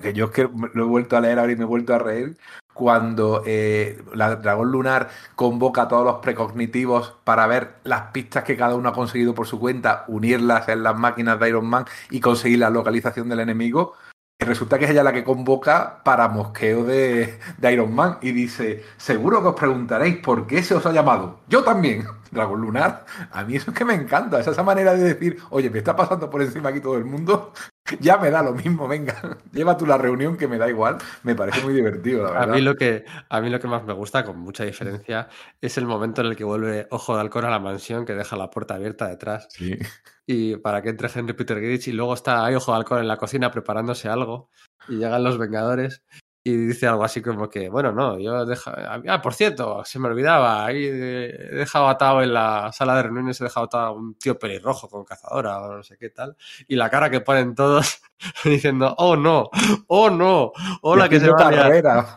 que 0.00 0.12
yo 0.14 0.26
es 0.26 0.30
que 0.30 0.48
lo 0.74 0.84
he 0.84 0.86
vuelto 0.86 1.16
a 1.16 1.20
leer 1.20 1.38
ahora 1.38 1.52
y 1.52 1.56
me 1.56 1.64
he 1.64 1.66
vuelto 1.66 1.94
a 1.94 1.98
reír, 1.98 2.36
cuando 2.78 3.42
eh, 3.44 4.00
la 4.14 4.36
Dragón 4.36 4.70
Lunar 4.70 5.08
convoca 5.34 5.82
a 5.82 5.88
todos 5.88 6.04
los 6.04 6.18
precognitivos 6.20 7.16
para 7.24 7.48
ver 7.48 7.74
las 7.82 8.12
pistas 8.12 8.44
que 8.44 8.56
cada 8.56 8.76
uno 8.76 8.90
ha 8.90 8.92
conseguido 8.92 9.34
por 9.34 9.48
su 9.48 9.58
cuenta, 9.58 10.04
unirlas 10.06 10.68
en 10.68 10.84
las 10.84 10.96
máquinas 10.96 11.40
de 11.40 11.48
Iron 11.48 11.66
Man 11.66 11.86
y 12.08 12.20
conseguir 12.20 12.60
la 12.60 12.70
localización 12.70 13.28
del 13.28 13.40
enemigo. 13.40 13.94
Resulta 14.38 14.78
que 14.78 14.84
es 14.84 14.92
ella 14.92 15.02
la 15.02 15.12
que 15.12 15.24
convoca 15.24 16.04
para 16.04 16.28
mosqueo 16.28 16.84
de 16.84 17.40
Iron 17.68 17.92
Man 17.92 18.18
y 18.22 18.30
dice, 18.30 18.84
seguro 18.96 19.42
que 19.42 19.48
os 19.48 19.56
preguntaréis 19.56 20.18
por 20.18 20.46
qué 20.46 20.62
se 20.62 20.76
os 20.76 20.86
ha 20.86 20.92
llamado. 20.92 21.40
Yo 21.48 21.64
también, 21.64 22.06
Dragón 22.30 22.60
Lunar. 22.60 23.04
A 23.30 23.44
mí 23.44 23.56
eso 23.56 23.70
es 23.70 23.76
que 23.76 23.84
me 23.84 23.94
encanta, 23.94 24.40
esa, 24.40 24.50
esa 24.52 24.62
manera 24.62 24.94
de 24.94 25.02
decir, 25.14 25.38
oye, 25.50 25.70
me 25.70 25.78
está 25.78 25.94
pasando 25.96 26.28
por 26.30 26.42
encima 26.42 26.70
aquí 26.70 26.80
todo 26.80 26.96
el 26.96 27.04
mundo, 27.04 27.52
ya 28.00 28.16
me 28.18 28.30
da 28.30 28.42
lo 28.42 28.52
mismo, 28.52 28.86
venga, 28.88 29.38
lleva 29.52 29.76
tú 29.76 29.86
la 29.86 29.98
reunión 29.98 30.36
que 30.36 30.48
me 30.48 30.58
da 30.58 30.68
igual. 30.68 30.98
Me 31.22 31.34
parece 31.34 31.62
muy 31.62 31.74
divertido, 31.74 32.24
la 32.24 32.28
A 32.36 32.40
verdad. 32.40 32.54
mí, 32.54 32.60
lo 32.60 32.74
que, 32.76 33.04
a 33.28 33.40
mí 33.40 33.50
lo 33.50 33.60
que 33.60 33.68
más 33.68 33.84
me 33.84 33.92
gusta, 33.92 34.24
con 34.24 34.38
mucha 34.38 34.64
diferencia, 34.64 35.28
es 35.60 35.78
el 35.78 35.86
momento 35.86 36.20
en 36.20 36.28
el 36.28 36.36
que 36.36 36.44
vuelve 36.44 36.86
Ojo 36.90 37.14
de 37.14 37.20
Halcón 37.20 37.44
a 37.44 37.50
la 37.50 37.58
mansión, 37.58 38.04
que 38.04 38.14
deja 38.14 38.36
la 38.36 38.50
puerta 38.50 38.74
abierta 38.74 39.08
detrás 39.08 39.48
Sí. 39.50 39.78
y 40.26 40.56
para 40.56 40.82
que 40.82 40.90
entre 40.90 41.08
Henry 41.14 41.32
Peter 41.34 41.60
Grich 41.60 41.88
y 41.88 41.92
luego 41.92 42.14
está 42.14 42.44
ahí 42.44 42.54
Ojo 42.54 42.72
de 42.72 42.78
Halcón 42.78 42.98
en 43.00 43.08
la 43.08 43.16
cocina 43.16 43.50
preparándose 43.50 44.08
algo 44.08 44.50
y 44.88 44.96
llegan 44.96 45.24
los 45.24 45.38
Vengadores 45.38 46.02
y 46.44 46.56
dice 46.56 46.86
algo 46.86 47.04
así 47.04 47.20
como 47.20 47.50
que, 47.50 47.68
bueno, 47.68 47.92
no, 47.92 48.18
yo 48.18 48.46
dejo... 48.46 48.70
Ah, 48.74 49.20
por 49.20 49.34
cierto, 49.34 49.82
se 49.84 49.98
me 49.98 50.08
olvidaba, 50.08 50.64
ahí 50.64 50.86
he 50.86 51.54
dejado 51.56 51.88
atado 51.88 52.22
en 52.22 52.32
la 52.32 52.70
sala 52.72 52.96
de 52.96 53.02
reuniones, 53.02 53.40
he 53.40 53.44
dejado 53.44 53.66
atado 53.66 53.86
a 53.86 53.90
un 53.90 54.14
tío 54.14 54.38
pelirrojo 54.38 54.88
con 54.88 55.04
cazadora 55.04 55.60
o 55.60 55.76
no 55.76 55.82
sé 55.82 55.98
qué 55.98 56.10
tal 56.10 56.36
y 56.66 56.76
la 56.76 56.88
cara 56.88 57.10
que 57.10 57.20
ponen 57.20 57.54
todos 57.54 58.00
diciendo, 58.44 58.94
oh 58.98 59.16
no, 59.16 59.50
oh 59.88 60.08
no, 60.10 60.52
hola 60.82 61.06
Y 61.06 61.08
que 61.10 61.20
se 61.20 61.30
va 61.30 61.48
a 61.48 61.50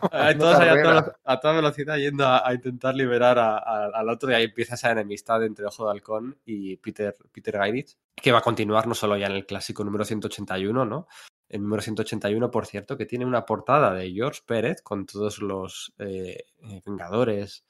todos 0.38 0.58
toda, 0.58 1.16
a 1.24 1.40
toda 1.40 1.54
velocidad 1.54 1.96
yendo 1.96 2.26
a, 2.26 2.46
a 2.46 2.54
intentar 2.54 2.94
liberar 2.94 3.38
a- 3.38 3.58
al 3.58 4.08
otro 4.08 4.30
y 4.30 4.34
ahí 4.34 4.44
empieza 4.44 4.76
esa 4.76 4.92
enemistad 4.92 5.42
entre 5.44 5.66
Ojo 5.66 5.84
de 5.86 5.90
Halcón 5.90 6.38
y 6.46 6.76
Peter, 6.76 7.14
Peter 7.32 7.58
Gyrich, 7.60 7.98
que 8.14 8.32
va 8.32 8.38
a 8.38 8.42
continuar 8.42 8.86
no 8.86 8.94
solo 8.94 9.16
ya 9.16 9.26
en 9.26 9.32
el 9.32 9.46
clásico 9.46 9.84
número 9.84 10.04
181, 10.04 10.84
¿no? 10.84 11.06
El 11.52 11.60
número 11.60 11.82
181, 11.82 12.50
por 12.50 12.64
cierto, 12.64 12.96
que 12.96 13.04
tiene 13.04 13.26
una 13.26 13.44
portada 13.44 13.92
de 13.92 14.10
George 14.10 14.40
Pérez 14.46 14.80
con 14.80 15.04
todos 15.04 15.38
los 15.38 15.92
eh, 15.98 16.46
eh, 16.62 16.82
Vengadores 16.86 17.66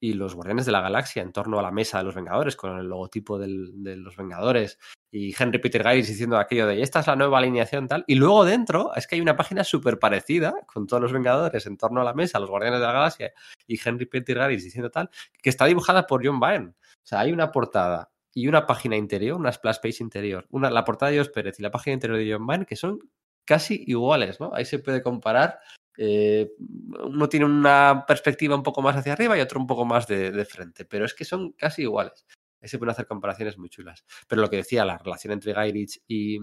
y 0.00 0.14
los 0.14 0.34
Guardianes 0.34 0.64
de 0.64 0.72
la 0.72 0.80
Galaxia 0.80 1.22
en 1.22 1.30
torno 1.30 1.58
a 1.58 1.62
la 1.62 1.70
mesa 1.70 1.98
de 1.98 2.04
los 2.04 2.14
Vengadores, 2.14 2.56
con 2.56 2.78
el 2.78 2.88
logotipo 2.88 3.38
de 3.38 3.48
los 3.96 4.16
Vengadores 4.16 4.78
y 5.10 5.34
Henry 5.38 5.58
Peter 5.58 5.82
Gyrich 5.82 6.06
diciendo 6.06 6.38
aquello 6.38 6.66
de 6.66 6.80
esta 6.80 7.00
es 7.00 7.06
la 7.06 7.14
nueva 7.14 7.36
alineación 7.36 7.86
tal. 7.86 8.02
Y 8.06 8.14
luego 8.14 8.46
dentro 8.46 8.94
es 8.96 9.06
que 9.06 9.16
hay 9.16 9.20
una 9.20 9.36
página 9.36 9.62
súper 9.62 9.98
parecida 9.98 10.54
con 10.66 10.86
todos 10.86 11.02
los 11.02 11.12
Vengadores 11.12 11.66
en 11.66 11.76
torno 11.76 12.00
a 12.00 12.04
la 12.04 12.14
mesa, 12.14 12.40
los 12.40 12.48
Guardianes 12.48 12.80
de 12.80 12.86
la 12.86 12.92
Galaxia 12.94 13.32
y 13.66 13.78
Henry 13.78 14.06
Peter 14.06 14.38
Gyrich 14.38 14.62
diciendo 14.62 14.90
tal, 14.90 15.10
que 15.42 15.50
está 15.50 15.66
dibujada 15.66 16.06
por 16.06 16.26
John 16.26 16.40
Byrne. 16.40 16.70
O 16.70 17.04
sea, 17.06 17.20
hay 17.20 17.30
una 17.30 17.52
portada 17.52 18.10
y 18.34 18.48
una 18.48 18.66
página 18.66 18.96
interior, 18.96 19.38
una 19.38 19.52
splash 19.52 19.78
page 19.82 20.02
interior, 20.02 20.46
una, 20.50 20.70
la 20.70 20.84
portada 20.84 21.10
de 21.10 21.16
Dios 21.16 21.28
Pérez 21.28 21.58
y 21.58 21.62
la 21.62 21.70
página 21.70 21.94
interior 21.94 22.18
de 22.18 22.32
John 22.32 22.46
Byrne 22.46 22.66
que 22.66 22.76
son 22.76 22.98
casi 23.44 23.84
iguales, 23.86 24.40
¿no? 24.40 24.54
Ahí 24.54 24.64
se 24.64 24.78
puede 24.78 25.02
comparar. 25.02 25.60
eh, 25.98 26.52
uno 26.58 27.28
tiene 27.28 27.44
una 27.46 28.04
perspectiva 28.06 28.56
un 28.56 28.62
poco 28.62 28.80
más 28.82 28.96
hacia 28.96 29.12
arriba 29.12 29.36
y 29.36 29.40
otro 29.40 29.60
un 29.60 29.66
poco 29.66 29.84
más 29.84 30.06
de, 30.06 30.44
frente, 30.46 30.84
pero 30.84 31.04
es 31.04 31.14
que 31.14 31.24
son 31.24 31.52
casi 31.52 31.82
iguales. 31.82 32.26
Ahí 32.62 32.68
se 32.68 32.78
pueden 32.78 32.92
hacer 32.92 33.06
comparaciones 33.06 33.58
muy 33.58 33.68
chulas. 33.68 34.04
Pero 34.28 34.40
lo 34.40 34.48
que 34.48 34.56
decía, 34.56 34.84
la 34.84 34.98
relación 34.98 35.32
entre 35.32 35.52
Gyrich 35.54 36.00
y, 36.06 36.38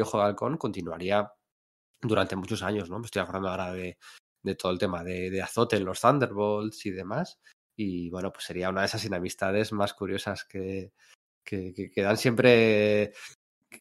Ojo 0.00 0.18
de 0.18 0.24
Halcón 0.24 0.56
continuaría 0.56 1.30
durante 2.00 2.36
muchos 2.36 2.62
años, 2.62 2.90
¿no? 2.90 3.00
Estoy 3.04 3.22
acordando 3.22 3.50
ahora 3.50 3.72
de, 3.72 3.98
de 4.42 4.54
todo 4.54 4.72
el 4.72 4.78
tema 4.78 5.04
de, 5.04 5.30
de 5.30 5.42
azote 5.42 5.76
en 5.76 5.84
los 5.84 6.00
Thunderbolts 6.00 6.86
y 6.86 6.90
demás. 6.90 7.38
Y 7.76 8.10
bueno, 8.10 8.32
pues 8.32 8.44
sería 8.44 8.70
una 8.70 8.80
de 8.80 8.86
esas 8.86 9.04
enemistades 9.04 9.72
más 9.72 9.94
curiosas 9.94 10.44
que, 10.44 10.92
que, 11.48 11.90
que- 11.92 12.02
dan 12.02 12.16
siempre. 12.16 13.12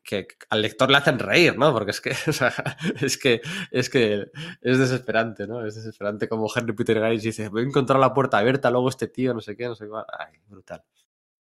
Que, 0.03 0.27
al 0.49 0.61
lector 0.61 0.89
le 0.91 0.97
hacen 0.97 1.19
reír, 1.19 1.57
¿no? 1.57 1.73
Porque 1.73 1.91
es 1.91 2.01
que, 2.01 2.11
es 3.05 3.17
que, 3.17 3.41
es 3.71 3.89
que 3.89 4.25
es 4.61 4.77
desesperante, 4.79 5.47
¿no? 5.47 5.65
Es 5.65 5.75
desesperante 5.75 6.27
como 6.29 6.49
Henry 6.53 6.73
Peter 6.73 6.97
Gyrich 6.99 7.21
dice, 7.21 7.49
voy 7.49 7.63
a 7.63 7.65
encontrar 7.67 7.99
la 7.99 8.13
puerta 8.13 8.37
abierta, 8.37 8.69
luego 8.69 8.89
este 8.89 9.07
tío, 9.07 9.33
no 9.33 9.41
sé 9.41 9.55
qué, 9.55 9.65
no 9.67 9.75
sé 9.75 9.85
qué. 9.85 9.91
Ay, 10.19 10.39
brutal. 10.47 10.83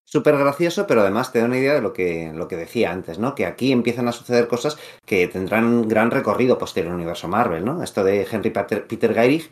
Súper 0.09 0.38
gracioso, 0.38 0.88
pero 0.88 1.01
además 1.01 1.34
te 1.34 1.39
da 1.39 1.45
una 1.45 1.57
idea 1.57 1.73
de 1.73 1.81
lo 1.81 1.91
que, 1.91 2.31
lo 2.34 2.47
que 2.47 2.55
decía 2.55 2.91
antes, 2.91 3.19
¿no? 3.19 3.35
Que 3.35 3.45
aquí 3.45 3.73
empiezan 3.73 4.07
a 4.07 4.13
suceder 4.13 4.47
cosas 4.47 4.77
que 5.05 5.27
tendrán 5.27 5.88
gran 5.89 6.11
recorrido 6.11 6.57
posterior 6.57 6.91
al 6.93 6.97
universo 6.99 7.27
Marvel, 7.27 7.65
¿no? 7.65 7.84
Esto 7.84 8.05
de 8.05 8.25
Henry 8.31 8.51
Peter, 8.51 9.13
Gyrich, 9.13 9.51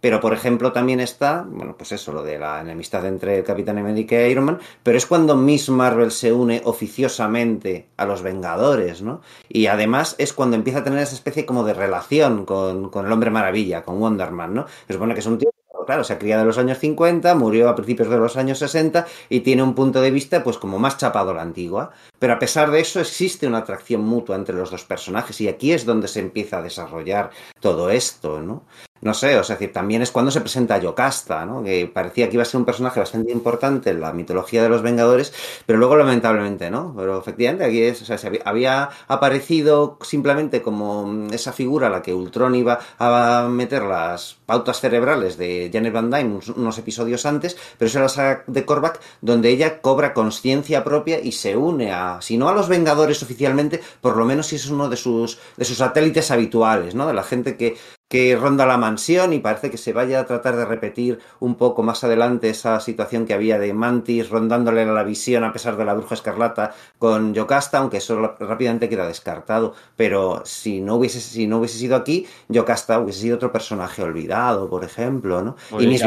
pero 0.00 0.20
por 0.20 0.32
ejemplo 0.32 0.72
también 0.72 1.00
está, 1.00 1.44
bueno, 1.48 1.76
pues 1.76 1.92
eso, 1.92 2.12
lo 2.12 2.22
de 2.22 2.38
la 2.38 2.60
enemistad 2.60 3.06
entre 3.06 3.38
el 3.38 3.44
Capitán 3.44 3.78
América 3.78 4.14
y 4.16 4.30
Iron 4.30 4.44
Man, 4.44 4.60
pero 4.82 4.98
es 4.98 5.06
cuando 5.06 5.36
Miss 5.36 5.68
Marvel 5.68 6.10
se 6.10 6.32
une 6.32 6.62
oficiosamente 6.64 7.88
a 7.96 8.06
los 8.06 8.22
Vengadores, 8.22 9.02
¿no? 9.02 9.20
Y 9.48 9.66
además 9.66 10.14
es 10.18 10.32
cuando 10.32 10.56
empieza 10.56 10.80
a 10.80 10.84
tener 10.84 11.00
esa 11.00 11.14
especie 11.14 11.46
como 11.46 11.64
de 11.64 11.74
relación 11.74 12.44
con, 12.44 12.90
con 12.90 13.06
el 13.06 13.12
Hombre 13.12 13.30
Maravilla, 13.30 13.82
con 13.82 13.98
Wonder 13.98 14.30
Man, 14.30 14.54
¿no? 14.54 14.66
Se 14.86 14.92
supone 14.92 15.14
que 15.14 15.20
es 15.20 15.26
un 15.26 15.38
tío, 15.38 15.50
claro, 15.86 16.04
se 16.04 16.12
ha 16.12 16.18
criado 16.18 16.42
en 16.42 16.48
los 16.48 16.58
años 16.58 16.78
50, 16.78 17.34
murió 17.34 17.70
a 17.70 17.74
principios 17.74 18.10
de 18.10 18.18
los 18.18 18.36
años 18.36 18.58
60 18.58 19.06
y 19.30 19.40
tiene 19.40 19.62
un 19.62 19.74
punto 19.74 20.02
de 20.02 20.10
vista 20.10 20.44
pues 20.44 20.58
como 20.58 20.78
más 20.78 20.98
chapado 20.98 21.30
a 21.30 21.34
la 21.34 21.42
antigua. 21.42 21.92
Pero 22.18 22.34
a 22.34 22.38
pesar 22.38 22.70
de 22.70 22.80
eso 22.80 23.00
existe 23.00 23.46
una 23.46 23.58
atracción 23.58 24.02
mutua 24.02 24.36
entre 24.36 24.56
los 24.56 24.70
dos 24.70 24.84
personajes 24.84 25.40
y 25.40 25.48
aquí 25.48 25.72
es 25.72 25.86
donde 25.86 26.08
se 26.08 26.20
empieza 26.20 26.58
a 26.58 26.62
desarrollar 26.62 27.30
todo 27.60 27.88
esto, 27.90 28.40
¿no? 28.42 28.64
No 29.06 29.14
sé, 29.14 29.38
o 29.38 29.44
sea, 29.44 29.54
decir, 29.54 29.72
también 29.72 30.02
es 30.02 30.10
cuando 30.10 30.32
se 30.32 30.40
presenta 30.40 30.78
Yocasta, 30.78 31.46
¿no? 31.46 31.62
Que 31.62 31.86
parecía 31.86 32.28
que 32.28 32.34
iba 32.34 32.42
a 32.42 32.44
ser 32.44 32.58
un 32.58 32.64
personaje 32.64 32.98
bastante 32.98 33.30
importante 33.30 33.90
en 33.90 34.00
la 34.00 34.12
mitología 34.12 34.64
de 34.64 34.68
los 34.68 34.82
Vengadores, 34.82 35.32
pero 35.64 35.78
luego 35.78 35.94
lamentablemente 35.96 36.72
no. 36.72 36.92
Pero 36.96 37.16
efectivamente 37.16 37.64
aquí 37.64 37.82
es, 37.82 38.02
o 38.02 38.04
sea, 38.04 38.18
se 38.18 38.26
había, 38.26 38.42
había 38.44 38.90
aparecido 39.06 39.96
simplemente 40.02 40.60
como 40.60 41.28
esa 41.30 41.52
figura 41.52 41.86
a 41.86 41.90
la 41.90 42.02
que 42.02 42.14
Ultron 42.14 42.56
iba 42.56 42.80
a 42.98 43.46
meter 43.48 43.82
las 43.82 44.38
pautas 44.44 44.80
cerebrales 44.80 45.36
de 45.36 45.70
Janet 45.72 45.92
Van 45.92 46.10
Dyne 46.10 46.40
unos 46.56 46.78
episodios 46.78 47.26
antes, 47.26 47.56
pero 47.78 47.86
eso 47.86 47.98
era 47.98 48.06
la 48.06 48.08
saga 48.08 48.44
de 48.48 48.64
Korvac, 48.64 49.00
donde 49.20 49.50
ella 49.50 49.80
cobra 49.80 50.14
conciencia 50.14 50.82
propia 50.82 51.20
y 51.20 51.30
se 51.30 51.56
une 51.56 51.92
a, 51.92 52.20
si 52.20 52.38
no 52.38 52.48
a 52.48 52.54
los 52.54 52.68
Vengadores 52.68 53.22
oficialmente, 53.22 53.80
por 54.00 54.16
lo 54.16 54.24
menos 54.24 54.48
si 54.48 54.56
es 54.56 54.68
uno 54.68 54.88
de 54.88 54.96
sus, 54.96 55.38
de 55.56 55.64
sus 55.64 55.76
satélites 55.76 56.32
habituales, 56.32 56.96
¿no? 56.96 57.06
De 57.06 57.14
la 57.14 57.22
gente 57.22 57.56
que, 57.56 57.76
que 58.08 58.36
ronda 58.36 58.66
la 58.66 58.76
mansión 58.76 59.32
y 59.32 59.40
parece 59.40 59.70
que 59.70 59.78
se 59.78 59.92
vaya 59.92 60.20
a 60.20 60.26
tratar 60.26 60.56
de 60.56 60.64
repetir 60.64 61.18
un 61.40 61.56
poco 61.56 61.82
más 61.82 62.04
adelante 62.04 62.48
esa 62.48 62.78
situación 62.80 63.26
que 63.26 63.34
había 63.34 63.58
de 63.58 63.74
Mantis 63.74 64.28
rondándole 64.28 64.86
la 64.86 65.02
visión 65.02 65.42
a 65.42 65.52
pesar 65.52 65.76
de 65.76 65.84
la 65.84 65.94
bruja 65.94 66.14
escarlata 66.14 66.72
con 66.98 67.34
Yocasta, 67.34 67.78
aunque 67.78 67.96
eso 67.96 68.34
rápidamente 68.38 68.88
queda 68.88 69.08
descartado. 69.08 69.74
Pero 69.96 70.42
si 70.44 70.80
no 70.80 70.96
hubiese, 70.96 71.20
si 71.20 71.46
no 71.46 71.58
hubiese 71.58 71.78
sido 71.78 71.96
aquí, 71.96 72.26
Yocasta 72.48 73.00
hubiese 73.00 73.22
sido 73.22 73.36
otro 73.36 73.50
personaje 73.50 74.02
olvidado, 74.02 74.70
por 74.70 74.84
ejemplo, 74.84 75.42
¿no? 75.42 75.56
Y 75.78 76.00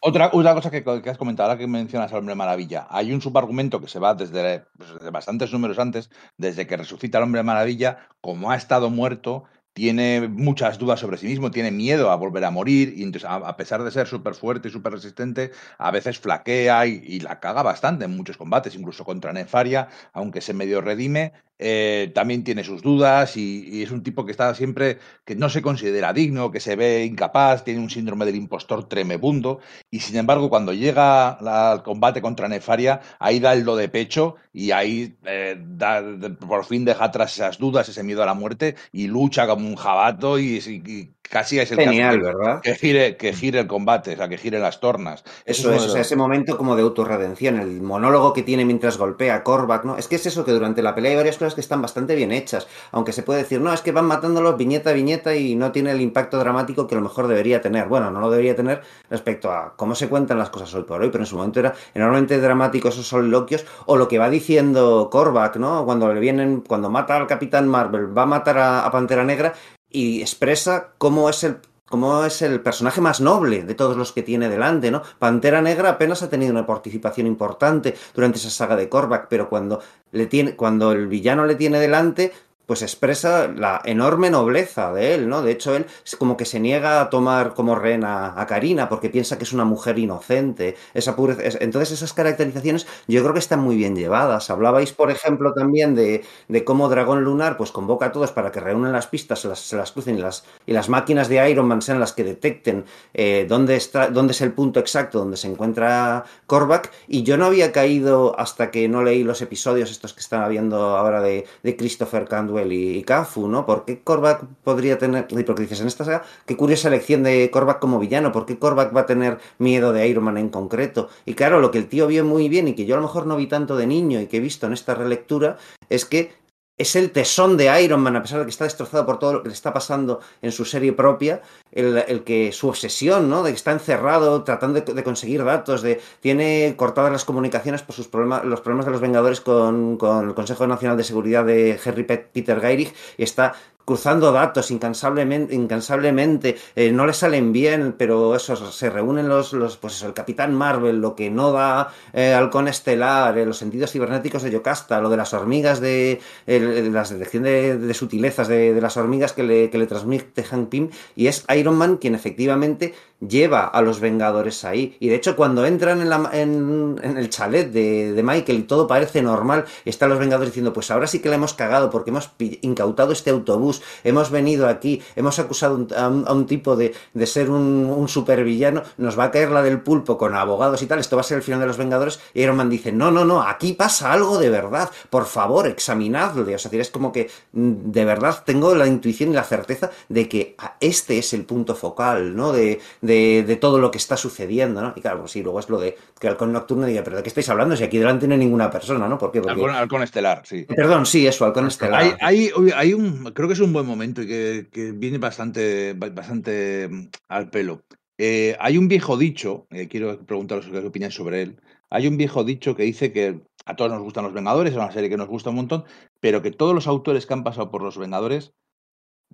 otra, 0.00 0.30
otra 0.32 0.54
cosa 0.54 0.70
que, 0.70 0.82
que 0.82 1.10
has 1.10 1.18
comentado, 1.18 1.50
ahora 1.50 1.58
que 1.58 1.66
mencionas 1.66 2.12
al 2.12 2.18
Hombre 2.18 2.34
Maravilla, 2.34 2.86
hay 2.90 3.12
un 3.12 3.20
subargumento 3.20 3.80
que 3.80 3.88
se 3.88 3.98
va 3.98 4.14
desde, 4.14 4.64
pues, 4.76 4.94
desde 4.94 5.10
bastantes 5.10 5.52
números 5.52 5.78
antes, 5.78 6.10
desde 6.36 6.66
que 6.66 6.76
resucita 6.76 7.18
el 7.18 7.24
Hombre 7.24 7.42
Maravilla, 7.42 8.08
como 8.20 8.50
ha 8.50 8.56
estado 8.56 8.90
muerto, 8.90 9.44
tiene 9.72 10.28
muchas 10.28 10.78
dudas 10.78 11.00
sobre 11.00 11.18
sí 11.18 11.26
mismo, 11.26 11.50
tiene 11.50 11.70
miedo 11.70 12.10
a 12.10 12.16
volver 12.16 12.44
a 12.44 12.50
morir, 12.50 12.94
y 12.96 13.02
entonces, 13.02 13.28
a, 13.30 13.56
pesar 13.56 13.82
de 13.82 13.90
ser 13.90 14.06
súper 14.06 14.34
fuerte 14.34 14.68
y 14.68 14.70
súper 14.70 14.92
resistente, 14.92 15.50
a 15.78 15.90
veces 15.90 16.18
flaquea 16.18 16.86
y, 16.86 17.02
y 17.04 17.20
la 17.20 17.40
caga 17.40 17.62
bastante 17.62 18.04
en 18.04 18.16
muchos 18.16 18.36
combates, 18.36 18.74
incluso 18.74 19.04
contra 19.04 19.32
Nefaria, 19.32 19.88
aunque 20.12 20.40
se 20.40 20.54
medio 20.54 20.80
redime, 20.80 21.32
eh, 21.62 22.10
también 22.14 22.44
tiene 22.44 22.64
sus 22.64 22.82
dudas 22.82 23.36
y, 23.36 23.82
es 23.82 23.90
un 23.90 24.02
tipo 24.02 24.24
que 24.24 24.32
está 24.32 24.54
siempre, 24.54 24.98
que 25.24 25.36
no 25.36 25.48
se 25.48 25.62
considera 25.62 26.12
digno, 26.12 26.50
que 26.50 26.60
se 26.60 26.76
ve 26.76 27.04
incapaz, 27.04 27.64
tiene 27.64 27.80
un 27.80 27.90
síndrome 27.90 28.24
del 28.26 28.36
impostor 28.36 28.88
tremebundo, 28.88 29.60
y 29.90 30.00
sin 30.00 30.16
embargo, 30.16 30.50
cuando 30.50 30.72
llega 30.72 31.30
al 31.30 31.82
combate 31.82 32.20
contra 32.22 32.48
Nefaria, 32.48 33.00
ahí 33.18 33.40
da 33.40 33.52
el 33.52 33.64
do 33.64 33.76
de 33.76 33.88
pecho 33.88 34.36
y 34.52 34.70
ahí 34.72 35.16
eh, 35.24 35.56
da- 35.58 36.02
por 36.48 36.64
fin 36.64 36.84
deja 36.84 37.04
atrás 37.04 37.34
esas 37.34 37.58
dudas, 37.58 37.88
ese 37.88 38.02
miedo 38.02 38.22
a 38.22 38.26
la 38.26 38.34
muerte 38.34 38.74
y 38.92 39.06
lucha 39.08 39.46
como 39.46 39.66
un 39.66 39.76
jabato 39.76 40.38
y- 40.38 40.56
y 40.58 41.10
casi 41.32 41.58
es 41.58 41.72
el 41.72 41.78
que 41.78 41.84
Genial, 41.84 42.16
hace 42.16 42.18
¿verdad? 42.20 42.60
que 42.60 42.74
gire, 42.74 43.16
que 43.16 43.32
gire 43.32 43.60
el 43.60 43.66
combate, 43.66 44.12
o 44.12 44.16
sea, 44.16 44.28
que 44.28 44.36
gire 44.36 44.58
las 44.58 44.80
tornas. 44.80 45.24
Eso 45.46 45.68
uno 45.68 45.78
es, 45.78 45.84
o 45.84 45.88
sea, 45.88 45.98
los- 45.98 46.06
ese 46.06 46.16
momento 46.16 46.58
como 46.58 46.76
de 46.76 46.82
autorredención, 46.82 47.58
el 47.58 47.80
monólogo 47.80 48.34
que 48.34 48.42
tiene 48.42 48.66
mientras 48.66 48.98
golpea 48.98 49.42
Korvac, 49.42 49.84
¿no? 49.84 49.96
Es 49.96 50.08
que 50.08 50.16
es 50.16 50.26
eso, 50.26 50.44
que 50.44 50.52
durante 50.52 50.82
la 50.82 50.94
pelea 50.94 51.12
hay 51.12 51.16
varias 51.16 51.38
cosas 51.38 51.54
que 51.54 51.62
están 51.62 51.80
bastante 51.80 52.14
bien 52.14 52.32
hechas, 52.32 52.66
aunque 52.90 53.12
se 53.12 53.22
puede 53.22 53.42
decir, 53.42 53.60
no, 53.62 53.72
es 53.72 53.80
que 53.80 53.92
van 53.92 54.04
matándolos 54.04 54.58
viñeta 54.58 54.90
a 54.90 54.92
viñeta 54.92 55.34
y 55.34 55.54
no 55.54 55.72
tiene 55.72 55.92
el 55.92 56.02
impacto 56.02 56.38
dramático 56.38 56.86
que 56.86 56.94
a 56.94 56.98
lo 56.98 57.04
mejor 57.04 57.26
debería 57.28 57.62
tener. 57.62 57.88
Bueno, 57.88 58.10
no 58.10 58.20
lo 58.20 58.30
debería 58.30 58.54
tener 58.54 58.82
respecto 59.08 59.50
a 59.50 59.74
cómo 59.76 59.94
se 59.94 60.08
cuentan 60.08 60.38
las 60.38 60.50
cosas 60.50 60.74
hoy 60.74 60.82
por 60.84 61.00
hoy, 61.00 61.08
pero 61.10 61.22
en 61.24 61.26
su 61.26 61.36
momento 61.36 61.60
era 61.60 61.72
enormemente 61.94 62.38
dramático 62.40 62.88
esos 62.88 63.06
soliloquios, 63.08 63.64
o 63.86 63.96
lo 63.96 64.06
que 64.08 64.18
va 64.18 64.28
diciendo 64.28 65.08
Korvac, 65.10 65.56
¿no? 65.56 65.84
Cuando 65.86 66.12
le 66.12 66.20
vienen, 66.20 66.60
cuando 66.60 66.90
mata 66.90 67.16
al 67.16 67.26
Capitán 67.26 67.68
Marvel, 67.68 68.16
va 68.16 68.22
a 68.22 68.26
matar 68.26 68.58
a, 68.58 68.84
a 68.86 68.90
Pantera 68.90 69.24
Negra 69.24 69.54
y 69.92 70.20
expresa 70.20 70.94
cómo 70.98 71.28
es 71.28 71.44
el 71.44 71.58
cómo 71.92 72.24
es 72.24 72.40
el 72.40 72.62
personaje 72.62 73.02
más 73.02 73.20
noble 73.20 73.64
de 73.64 73.74
todos 73.74 73.98
los 73.98 74.12
que 74.12 74.22
tiene 74.22 74.48
delante, 74.48 74.90
¿no? 74.90 75.02
Pantera 75.18 75.60
Negra 75.60 75.90
apenas 75.90 76.22
ha 76.22 76.30
tenido 76.30 76.50
una 76.50 76.64
participación 76.64 77.26
importante 77.26 77.94
durante 78.14 78.38
esa 78.38 78.48
saga 78.48 78.76
de 78.76 78.88
Korvac, 78.88 79.26
pero 79.28 79.50
cuando 79.50 79.78
le 80.10 80.24
tiene, 80.24 80.56
cuando 80.56 80.92
el 80.92 81.06
villano 81.06 81.44
le 81.44 81.54
tiene 81.54 81.78
delante, 81.78 82.32
pues 82.72 82.80
expresa 82.80 83.48
la 83.48 83.82
enorme 83.84 84.30
nobleza 84.30 84.94
de 84.94 85.12
él, 85.14 85.28
¿no? 85.28 85.42
De 85.42 85.52
hecho, 85.52 85.76
él 85.76 85.84
como 86.18 86.38
que 86.38 86.46
se 86.46 86.58
niega 86.58 87.02
a 87.02 87.10
tomar 87.10 87.52
como 87.52 87.74
rehén 87.74 88.02
a, 88.02 88.46
Karina 88.48 88.88
porque 88.88 89.10
piensa 89.10 89.36
que 89.36 89.44
es 89.44 89.52
una 89.52 89.66
mujer 89.66 89.98
inocente. 89.98 90.74
Esa 90.94 91.14
pureza, 91.14 91.42
es- 91.42 91.58
entonces, 91.60 91.90
esas 91.92 92.14
caracterizaciones 92.14 92.86
yo 93.06 93.20
creo 93.20 93.34
que 93.34 93.40
están 93.40 93.60
muy 93.60 93.76
bien 93.76 93.94
llevadas. 93.94 94.48
Hablabais, 94.48 94.92
por 94.92 95.10
ejemplo, 95.10 95.52
también 95.52 95.94
de, 95.94 96.24
de 96.48 96.64
cómo 96.64 96.88
Dragón 96.88 97.22
Lunar 97.24 97.58
pues 97.58 97.72
convoca 97.72 98.06
a 98.06 98.12
todos 98.12 98.32
para 98.32 98.50
que 98.50 98.60
reúnan 98.60 98.92
las 98.92 99.06
pistas, 99.06 99.40
se 99.40 99.48
las, 99.48 99.58
se 99.58 99.76
las 99.76 99.92
crucen 99.92 100.16
y 100.16 100.22
las, 100.22 100.44
y 100.64 100.72
las 100.72 100.88
máquinas 100.88 101.28
de 101.28 101.50
Iron 101.50 101.66
Man 101.68 101.82
sean 101.82 102.00
las 102.00 102.14
que 102.14 102.24
detecten 102.24 102.86
eh, 103.12 103.44
dónde, 103.46 103.76
está, 103.76 104.08
dónde 104.08 104.32
es 104.32 104.40
el 104.40 104.52
punto 104.54 104.80
exacto 104.80 105.18
donde 105.18 105.36
se 105.36 105.48
encuentra 105.48 106.24
Korvac. 106.46 106.90
Y 107.06 107.22
yo 107.22 107.36
no 107.36 107.44
había 107.46 107.70
caído 107.70 108.38
hasta 108.40 108.70
que 108.70 108.88
no 108.88 109.02
leí 109.02 109.24
los 109.24 109.42
episodios 109.42 109.90
estos 109.90 110.14
que 110.14 110.20
están 110.20 110.48
viendo 110.48 110.96
ahora 110.96 111.20
de, 111.20 111.46
de 111.62 111.76
Christopher 111.76 112.26
Candwell 112.28 112.61
y, 112.70 112.98
y 112.98 113.04
¿no? 113.48 113.66
¿Por 113.66 113.84
qué 113.84 114.00
Korvac 114.00 114.44
podría 114.62 114.98
tener... 114.98 115.26
Porque 115.26 115.62
dices, 115.62 115.80
en 115.80 115.86
esta 115.86 116.04
saga, 116.04 116.22
qué 116.46 116.56
curiosa 116.56 116.88
elección 116.88 117.22
de 117.22 117.50
Korvac 117.50 117.80
como 117.80 117.98
villano, 117.98 118.30
¿por 118.30 118.46
qué 118.46 118.58
Korvac 118.58 118.94
va 118.94 119.00
a 119.00 119.06
tener 119.06 119.38
miedo 119.58 119.92
de 119.92 120.06
Iron 120.06 120.24
Man 120.24 120.38
en 120.38 120.50
concreto? 120.50 121.08
Y 121.24 121.34
claro, 121.34 121.60
lo 121.60 121.70
que 121.70 121.78
el 121.78 121.88
tío 121.88 122.06
vio 122.06 122.24
muy 122.24 122.48
bien 122.48 122.68
y 122.68 122.74
que 122.74 122.84
yo 122.84 122.94
a 122.94 122.98
lo 122.98 123.04
mejor 123.04 123.26
no 123.26 123.36
vi 123.36 123.46
tanto 123.46 123.76
de 123.76 123.86
niño 123.86 124.20
y 124.20 124.26
que 124.26 124.36
he 124.36 124.40
visto 124.40 124.66
en 124.66 124.74
esta 124.74 124.94
relectura 124.94 125.56
es 125.88 126.04
que 126.04 126.41
es 126.82 126.94
el 126.96 127.10
tesón 127.10 127.56
de 127.56 127.82
Iron 127.82 128.00
Man, 128.00 128.16
a 128.16 128.22
pesar 128.22 128.38
de 128.40 128.44
que 128.44 128.50
está 128.50 128.64
destrozado 128.64 129.06
por 129.06 129.18
todo 129.18 129.32
lo 129.32 129.42
que 129.42 129.48
le 129.48 129.54
está 129.54 129.72
pasando 129.72 130.20
en 130.42 130.52
su 130.52 130.64
serie 130.64 130.92
propia, 130.92 131.40
el, 131.72 131.96
el 132.06 132.22
que 132.24 132.52
su 132.52 132.68
obsesión, 132.68 133.30
¿no? 133.30 133.42
De 133.42 133.50
que 133.50 133.56
está 133.56 133.72
encerrado 133.72 134.42
tratando 134.44 134.80
de, 134.80 135.02
conseguir 135.02 135.42
datos, 135.44 135.82
de 135.82 136.00
tiene 136.20 136.74
cortadas 136.76 137.10
las 137.10 137.24
comunicaciones 137.24 137.82
por 137.82 137.94
sus 137.94 138.08
problemas, 138.08 138.44
los 138.44 138.60
problemas 138.60 138.84
de 138.86 138.92
los 138.92 139.00
Vengadores 139.00 139.40
con, 139.40 139.96
con 139.96 140.28
el 140.28 140.34
Consejo 140.34 140.66
Nacional 140.66 140.96
de 140.96 141.04
Seguridad 141.04 141.44
de 141.44 141.80
Pe- 142.06 142.28
Peter 142.32 142.60
Gyrich 142.60 142.94
y 143.16 143.22
está 143.22 143.54
cruzando 143.84 144.32
datos 144.32 144.70
incansablemente, 144.70 145.54
incansablemente 145.54 146.56
eh, 146.76 146.92
no 146.92 147.06
le 147.06 147.12
salen 147.12 147.52
bien, 147.52 147.94
pero 147.96 148.34
eso, 148.34 148.56
se 148.70 148.90
reúnen 148.90 149.28
los, 149.28 149.52
los 149.52 149.76
pues 149.76 149.94
eso, 149.94 150.06
el 150.06 150.14
Capitán 150.14 150.54
Marvel, 150.54 151.00
lo 151.00 151.14
que 151.14 151.30
no 151.30 151.52
da 151.52 151.92
eh, 152.12 152.32
Halcón 152.34 152.68
Estelar, 152.68 153.36
eh, 153.38 153.46
los 153.46 153.58
sentidos 153.58 153.92
cibernéticos 153.92 154.42
de 154.42 154.50
Yocasta, 154.50 155.00
lo 155.00 155.10
de 155.10 155.16
las 155.16 155.34
hormigas 155.34 155.80
de 155.80 156.20
la 156.46 157.04
detección 157.04 157.42
de, 157.42 157.78
de 157.78 157.94
sutilezas 157.94 158.48
de, 158.48 158.74
de 158.74 158.80
las 158.80 158.96
hormigas 158.96 159.32
que 159.32 159.42
le, 159.42 159.70
que 159.70 159.78
le 159.78 159.86
transmite 159.86 160.44
Hank 160.44 160.68
Pym, 160.68 160.90
y 161.16 161.26
es 161.26 161.44
Iron 161.54 161.76
Man 161.76 161.96
quien 161.96 162.14
efectivamente 162.14 162.94
lleva 163.26 163.64
a 163.64 163.82
los 163.82 164.00
Vengadores 164.00 164.64
ahí. 164.64 164.96
Y 165.00 165.08
de 165.08 165.14
hecho, 165.16 165.36
cuando 165.36 165.64
entran 165.66 166.00
en, 166.00 166.10
la- 166.10 166.30
en- 166.32 166.98
en 167.02 167.16
el 167.16 167.30
chalet 167.30 167.70
de, 167.70 168.20
Michael 168.22 168.58
y 168.60 168.62
todo 168.62 168.86
parece 168.86 169.22
normal, 169.22 169.64
están 169.84 170.10
los 170.10 170.18
Vengadores 170.18 170.50
diciendo, 170.52 170.72
pues 170.72 170.90
ahora 170.90 171.06
sí 171.06 171.20
que 171.20 171.28
la 171.28 171.36
hemos 171.36 171.54
cagado 171.54 171.90
porque 171.90 172.10
hemos 172.10 172.30
incautado 172.62 173.12
este 173.12 173.30
autobús, 173.30 173.82
hemos 174.04 174.30
venido 174.30 174.68
aquí, 174.68 175.02
hemos 175.16 175.38
acusado 175.38 175.86
a, 175.96 176.08
un, 176.08 176.46
tipo 176.46 176.76
de, 176.76 176.94
de 177.14 177.26
ser 177.26 177.50
un, 177.50 177.86
un 177.96 178.08
supervillano, 178.08 178.82
nos 178.96 179.18
va 179.18 179.24
a 179.24 179.30
caer 179.30 179.50
la 179.50 179.62
del 179.62 179.80
pulpo 179.80 180.18
con 180.18 180.34
abogados 180.34 180.82
y 180.82 180.86
tal, 180.86 180.98
esto 180.98 181.16
va 181.16 181.20
a 181.20 181.24
ser 181.24 181.38
el 181.38 181.42
final 181.42 181.60
de 181.60 181.66
los 181.66 181.76
Vengadores, 181.76 182.20
y 182.34 182.42
Iron 182.42 182.56
Man 182.56 182.70
dice, 182.70 182.92
no, 182.92 183.10
no, 183.10 183.24
no, 183.24 183.42
aquí 183.42 183.72
pasa 183.72 184.12
algo 184.12 184.38
de 184.38 184.50
verdad, 184.50 184.90
por 185.10 185.26
favor, 185.26 185.66
examinadle. 185.66 186.54
O 186.54 186.58
sea, 186.58 186.70
es 186.72 186.90
como 186.90 187.12
que 187.12 187.30
mm, 187.52 187.90
de 187.92 188.04
verdad 188.04 188.42
tengo 188.44 188.74
la 188.74 188.86
intuición 188.86 189.30
y 189.30 189.34
la 189.34 189.44
certeza 189.44 189.90
de 190.08 190.28
que 190.28 190.56
este 190.80 191.18
es 191.18 191.32
el 191.32 191.44
punto 191.44 191.74
focal, 191.74 192.34
¿no? 192.36 192.52
De, 192.52 192.80
de 193.12 193.56
todo 193.56 193.78
lo 193.78 193.90
que 193.90 193.98
está 193.98 194.16
sucediendo, 194.16 194.80
¿no? 194.80 194.92
Y 194.96 195.00
claro, 195.00 195.20
pues 195.20 195.32
sí, 195.32 195.42
luego 195.42 195.60
es 195.60 195.68
lo 195.68 195.80
de 195.80 195.96
que 196.18 196.28
Halcón 196.28 196.52
Nocturno 196.52 196.86
diga, 196.86 197.02
pero 197.04 197.16
¿de 197.16 197.22
qué 197.22 197.28
estáis 197.28 197.48
hablando? 197.48 197.76
Si 197.76 197.84
aquí 197.84 197.98
delante 197.98 198.26
no 198.26 198.34
hay 198.34 198.40
ninguna 198.40 198.70
persona, 198.70 199.08
¿no? 199.08 199.18
¿Por 199.18 199.32
qué? 199.32 199.40
Porque... 199.40 199.54
Halcón, 199.54 199.74
Halcón 199.74 200.02
Estelar, 200.02 200.42
sí. 200.44 200.64
Perdón, 200.64 201.06
sí, 201.06 201.26
eso, 201.26 201.44
Halcón 201.44 201.66
Estelar. 201.66 202.02
Hay, 202.02 202.12
hay, 202.20 202.50
hay 202.74 202.94
un, 202.94 203.32
creo 203.32 203.48
que 203.48 203.54
es 203.54 203.60
un 203.60 203.72
buen 203.72 203.86
momento 203.86 204.22
y 204.22 204.26
que, 204.26 204.68
que 204.72 204.92
viene 204.92 205.18
bastante, 205.18 205.94
bastante 205.94 206.88
mm, 206.88 207.08
al 207.28 207.50
pelo. 207.50 207.82
Eh, 208.18 208.56
hay 208.60 208.78
un 208.78 208.88
viejo 208.88 209.16
dicho, 209.16 209.66
eh, 209.70 209.88
quiero 209.88 210.24
preguntaros 210.24 210.66
qué 210.66 210.78
opináis 210.78 211.14
sobre 211.14 211.42
él. 211.42 211.60
Hay 211.90 212.06
un 212.06 212.16
viejo 212.16 212.44
dicho 212.44 212.76
que 212.76 212.84
dice 212.84 213.12
que 213.12 213.40
a 213.64 213.76
todos 213.76 213.90
nos 213.90 214.02
gustan 214.02 214.24
los 214.24 214.32
Vengadores, 214.32 214.72
es 214.72 214.78
una 214.78 214.92
serie 214.92 215.10
que 215.10 215.16
nos 215.16 215.28
gusta 215.28 215.50
un 215.50 215.56
montón, 215.56 215.84
pero 216.20 216.42
que 216.42 216.50
todos 216.50 216.74
los 216.74 216.86
autores 216.86 217.26
que 217.26 217.34
han 217.34 217.44
pasado 217.44 217.70
por 217.70 217.82
los 217.82 217.98
Vengadores, 217.98 218.52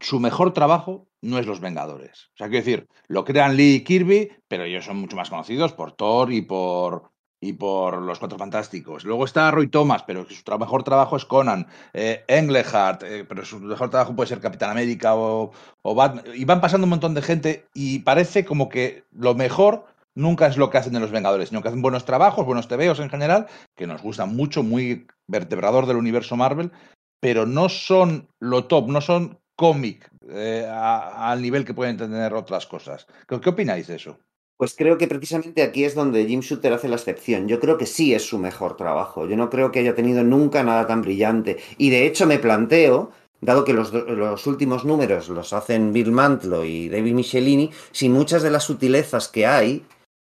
su 0.01 0.21
mejor 0.21 0.53
trabajo 0.53 1.09
no 1.23 1.39
es 1.39 1.47
los 1.47 1.61
Vengadores. 1.61 2.31
O 2.35 2.37
sea, 2.37 2.49
quiero 2.49 2.65
decir, 2.65 2.89
lo 3.09 3.25
crean 3.25 3.57
Lee 3.57 3.77
y 3.77 3.85
Kirby, 3.85 4.31
pero 4.49 4.65
ellos 4.65 4.85
son 4.85 4.99
mucho 4.99 5.17
más 5.17 5.31
conocidos 5.31 5.73
por 5.73 5.93
Thor 5.93 6.33
y 6.33 6.43
por, 6.43 7.11
y 7.41 7.55
por 7.55 8.01
los 8.03 8.19
Cuatro 8.19 8.39
Fantásticos. 8.39 9.05
Luego 9.05 9.25
está 9.25 9.51
Roy 9.51 9.69
Thomas, 9.69 10.03
pero 10.05 10.27
su 10.29 10.59
mejor 10.59 10.83
trabajo 10.83 11.17
es 11.17 11.25
Conan. 11.25 11.67
Eh, 11.93 12.25
Englehart, 12.29 13.03
eh, 13.03 13.25
pero 13.29 13.45
su 13.45 13.61
mejor 13.61 13.91
trabajo 13.91 14.15
puede 14.15 14.29
ser 14.29 14.41
Capitán 14.41 14.71
América 14.71 15.15
o, 15.17 15.51
o 15.83 15.95
Batman. 15.95 16.25
Y 16.35 16.45
van 16.45 16.61
pasando 16.61 16.85
un 16.85 16.91
montón 16.91 17.15
de 17.15 17.23
gente 17.23 17.67
y 17.75 18.01
parece 18.01 18.45
como 18.45 18.69
que 18.69 19.05
lo 19.13 19.35
mejor 19.35 19.87
nunca 20.15 20.49
es 20.49 20.57
lo 20.57 20.69
que 20.69 20.79
hacen 20.79 20.95
en 20.97 21.03
los 21.03 21.13
Vengadores, 21.13 21.49
sino 21.49 21.63
que 21.63 21.69
hacen 21.69 21.83
buenos 21.83 22.05
trabajos, 22.05 22.45
buenos 22.45 22.67
tebeos 22.67 22.99
en 22.99 23.09
general, 23.09 23.47
que 23.77 23.87
nos 23.87 24.03
gustan 24.03 24.35
mucho, 24.35 24.65
muy 24.65 25.07
vertebrador 25.29 25.87
del 25.87 25.97
universo 25.97 26.37
Marvel, 26.37 26.73
pero 27.21 27.47
no 27.47 27.69
son 27.69 28.29
lo 28.41 28.65
top, 28.65 28.89
no 28.89 29.01
son 29.01 29.39
cómic 29.59 30.09
eh, 30.31 30.65
al 30.71 31.43
nivel 31.43 31.65
que 31.65 31.75
pueden 31.75 31.97
tener 31.97 32.33
otras 32.33 32.67
cosas. 32.67 33.09
¿Qué, 33.27 33.41
qué 33.41 33.51
opináis 33.51 33.89
de 33.89 33.97
eso? 33.97 34.17
Pues 34.57 34.75
creo 34.77 34.97
que 34.99 35.09
precisamente 35.09 35.63
aquí 35.63 35.85
es 35.85 35.97
donde 35.97 36.27
Jim 36.27 36.41
Shooter 36.41 36.73
hace 36.73 36.89
la 36.89 36.95
excepción. 36.95 37.49
Yo 37.49 37.59
creo 37.59 37.77
que 37.77 37.87
sí 37.87 38.15
es 38.15 38.25
su 38.25 38.39
mejor 38.39 38.77
trabajo. 38.77 39.27
Yo 39.27 39.37
no 39.37 39.51
creo 39.51 39.73
que 39.73 39.81
haya 39.81 39.97
tenido 39.97 40.23
nunca 40.23 40.63
nada 40.63 40.87
tan 40.87 41.03
brillante. 41.03 41.59
Y 41.77 41.91
de 41.91 42.07
hecho 42.07 42.27
me 42.27 42.39
planteo, 42.39 43.11
dado 43.41 43.65
que 43.65 43.73
los, 43.73 43.93
los 43.93 44.47
últimos 44.47 44.85
números 44.85 45.29
los 45.29 45.53
hacen 45.53 45.93
Bill 45.93 46.13
Mantlo 46.13 46.65
y 46.65 46.89
David 46.89 47.15
Michelini, 47.15 47.71
si 47.91 48.09
muchas 48.09 48.43
de 48.43 48.51
las 48.51 48.65
sutilezas 48.65 49.29
que 49.29 49.47
hay, 49.47 49.85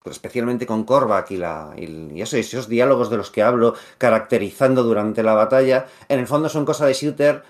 especialmente 0.06 0.66
con 0.66 0.86
Korvac 0.86 1.32
y, 1.32 1.38
la, 1.38 1.74
y, 1.76 2.14
y 2.16 2.22
eso, 2.22 2.38
esos 2.38 2.70
diálogos 2.70 3.10
de 3.10 3.18
los 3.18 3.30
que 3.30 3.44
hablo, 3.44 3.76
caracterizando 3.98 4.84
durante 4.84 5.22
la 5.22 5.34
batalla, 5.34 5.88
en 6.08 6.20
el 6.20 6.28
fondo 6.28 6.48
son 6.48 6.66
cosa 6.66 6.86
de 6.86 6.94
Shooter 6.94 7.44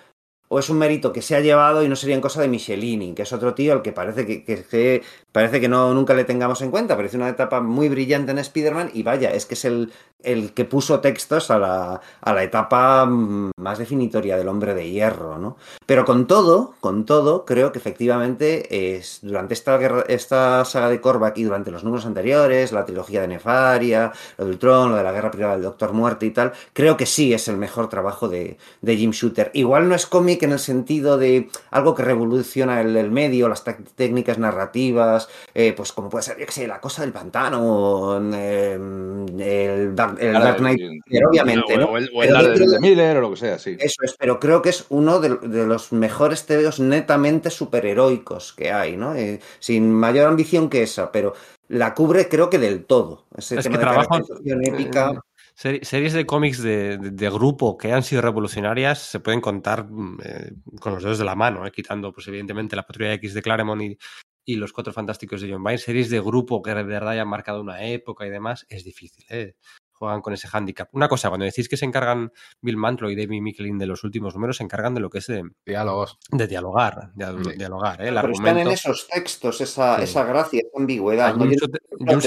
o 0.49 0.59
es 0.59 0.69
un 0.69 0.77
mérito 0.77 1.11
que 1.11 1.21
se 1.21 1.35
ha 1.35 1.41
llevado 1.41 1.83
y 1.83 1.89
no 1.89 1.95
serían 1.95 2.21
cosa 2.21 2.41
de 2.41 2.47
Michelini, 2.47 3.13
que 3.13 3.23
es 3.23 3.33
otro 3.33 3.53
tío 3.53 3.73
al 3.73 3.81
que 3.81 3.91
parece 3.91 4.25
que, 4.25 5.03
parece 5.31 5.59
que 5.59 5.67
no 5.67 5.93
nunca 5.93 6.13
le 6.13 6.23
tengamos 6.23 6.61
en 6.61 6.71
cuenta. 6.71 6.95
Parece 6.95 7.17
una 7.17 7.29
etapa 7.29 7.61
muy 7.61 7.89
brillante 7.89 8.31
en 8.31 8.39
Spider-Man 8.39 8.91
y 8.93 9.03
vaya, 9.03 9.31
es 9.31 9.45
que 9.45 9.55
es 9.55 9.65
el, 9.65 9.91
el 10.23 10.53
que 10.53 10.65
puso 10.65 10.99
textos 10.99 11.51
a 11.51 11.59
la, 11.59 12.01
a 12.21 12.33
la 12.33 12.43
etapa 12.43 13.05
mm, 13.05 13.51
más 13.57 13.77
definitoria 13.77 14.37
del 14.37 14.47
hombre 14.47 14.73
de 14.73 14.89
hierro, 14.89 15.37
¿no? 15.37 15.57
Pero 15.85 16.05
con 16.05 16.27
todo, 16.27 16.73
con 16.79 17.05
todo, 17.05 17.45
creo 17.45 17.71
que 17.71 17.79
efectivamente 17.79 18.95
es, 18.95 19.19
durante 19.21 19.53
esta, 19.53 19.77
guerra, 19.77 20.03
esta 20.07 20.63
saga 20.65 20.89
de 20.89 21.01
Korvac 21.01 21.37
y 21.37 21.43
durante 21.43 21.71
los 21.71 21.83
números 21.83 22.05
anteriores, 22.05 22.71
la 22.71 22.85
trilogía 22.85 23.21
de 23.21 23.27
Nefaria, 23.27 24.11
lo 24.37 24.45
de 24.45 24.51
Ultron, 24.51 24.91
lo 24.91 24.97
de 24.97 25.03
la 25.03 25.11
guerra 25.11 25.31
privada 25.31 25.53
del 25.53 25.63
Doctor 25.63 25.93
Muerte 25.93 26.25
y 26.25 26.31
tal, 26.31 26.53
creo 26.73 26.97
que 26.97 27.05
sí 27.05 27.33
es 27.33 27.47
el 27.47 27.57
mejor 27.57 27.89
trabajo 27.89 28.27
de, 28.27 28.57
de 28.81 28.97
Jim 28.97 29.11
Shooter. 29.11 29.51
Igual 29.53 29.87
no 29.87 29.95
es 29.95 30.05
cómic 30.05 30.36
en 30.45 30.51
el 30.53 30.59
sentido 30.59 31.17
de 31.17 31.49
algo 31.71 31.95
que 31.95 32.03
revoluciona 32.03 32.81
el, 32.81 32.95
el 32.97 33.11
medio, 33.11 33.49
las 33.49 33.63
técnicas 33.95 34.37
narrativas, 34.37 35.27
eh, 35.53 35.73
pues 35.75 35.91
como 35.91 36.09
puede 36.09 36.23
ser, 36.23 36.37
yo 36.37 36.45
qué 36.45 36.51
sé, 36.51 36.67
La 36.67 36.79
Cosa 36.79 37.01
del 37.01 37.11
Pantano, 37.11 37.59
o, 37.61 38.21
eh, 38.33 38.73
el, 38.73 39.95
Dark, 39.95 40.17
el 40.19 40.33
Dark 40.33 40.57
Knight, 40.57 40.79
pero 41.09 41.29
obviamente, 41.29 41.77
¿no? 41.77 41.85
O 41.87 41.97
el, 41.97 42.09
o 42.13 42.23
el 42.23 42.29
Pero 42.29 42.43
de 42.59 42.67
de- 42.67 42.79
Miller 42.79 43.17
o 43.17 43.21
lo 43.21 43.29
que 43.31 43.37
sea, 43.37 43.59
sí. 43.59 43.75
Eso 43.79 44.01
es, 44.03 44.15
pero 44.17 44.39
creo 44.39 44.61
que 44.61 44.69
es 44.69 44.85
uno 44.89 45.19
de, 45.19 45.35
de 45.37 45.65
los 45.65 45.91
mejores 45.91 46.45
tebeos 46.45 46.79
netamente 46.79 47.49
superheroicos 47.49 48.53
que 48.53 48.71
hay, 48.71 48.97
¿no? 48.97 49.15
Eh, 49.15 49.39
sin 49.59 49.91
mayor 49.91 50.27
ambición 50.27 50.69
que 50.69 50.83
esa, 50.83 51.11
pero 51.11 51.33
la 51.69 51.93
cubre 51.93 52.29
creo 52.29 52.49
que 52.49 52.59
del 52.59 52.85
todo. 52.85 53.25
Ese 53.35 53.55
Es 53.57 53.63
tema 53.63 53.73
que 53.73 53.79
de 53.79 53.83
trabajo- 53.91 54.09
caracterización 54.09 54.65
épica. 54.65 55.21
Seri- 55.57 55.83
series 55.83 56.13
de 56.13 56.25
cómics 56.25 56.61
de, 56.61 56.97
de- 56.97 57.11
de 57.11 57.29
grupo 57.29 57.77
que 57.77 57.91
han 57.91 58.03
sido 58.03 58.21
revolucionarias 58.21 58.99
se 58.99 59.19
pueden 59.19 59.41
contar 59.41 59.85
mm, 59.89 60.17
eh, 60.23 60.51
con 60.79 60.93
los 60.93 61.03
dedos 61.03 61.17
de 61.19 61.25
la 61.25 61.35
mano, 61.35 61.65
eh, 61.65 61.71
quitando, 61.71 62.13
pues 62.13 62.27
evidentemente, 62.27 62.75
la 62.75 62.85
Patrulla 62.85 63.13
X 63.13 63.33
de 63.33 63.41
Claremont 63.41 63.81
y, 63.81 63.97
y 64.45 64.55
los 64.55 64.71
Cuatro 64.73 64.93
Fantásticos 64.93 65.41
de 65.41 65.51
John 65.51 65.63
Byrne. 65.63 65.77
Series 65.79 66.09
de 66.09 66.19
grupo 66.21 66.61
que 66.61 66.73
de 66.73 66.83
verdad 66.83 67.09
hayan 67.13 67.27
marcado 67.27 67.61
una 67.61 67.83
época 67.83 68.25
y 68.25 68.29
demás, 68.29 68.65
es 68.69 68.83
difícil, 68.83 69.25
¿eh? 69.29 69.55
Juegan 69.91 70.21
con 70.21 70.31
ese 70.31 70.47
hándicap. 70.47 70.89
Una 70.93 71.07
cosa, 71.09 71.29
cuando 71.29 71.45
decís 71.45 71.67
que 71.67 71.75
se 71.75 71.83
encargan 71.85 72.31
Bill 72.61 72.77
Mantlo 72.77 73.09
y 73.09 73.15
David 73.15 73.41
Michelin 73.41 73.79
de 73.79 73.87
los 73.87 74.03
últimos 74.03 74.35
números, 74.35 74.57
se 74.57 74.63
encargan 74.63 74.93
de 74.93 75.01
lo 75.01 75.09
que 75.09 75.17
es 75.17 75.25
de, 75.25 75.41
Diálogos. 75.65 76.19
de 76.31 76.45
dialogar, 76.47 77.11
de 77.15 77.25
Sí. 77.43 77.57
dialogar, 77.57 77.99
¿eh? 78.03 78.09
El 78.09 78.15
Pero 78.21 78.31
están 78.31 78.59
en 78.59 78.67
esos 78.67 79.07
textos, 79.07 79.59
esa, 79.59 79.97
Sí. 79.97 80.03
esa 80.03 80.23
gracia, 80.23 80.59
esa 80.59 80.79
ambigüedad. 80.79 81.35
¿no? 81.35 81.45
Yo- 81.45 81.51
Shooter- 81.53 81.81
yo 81.99 82.19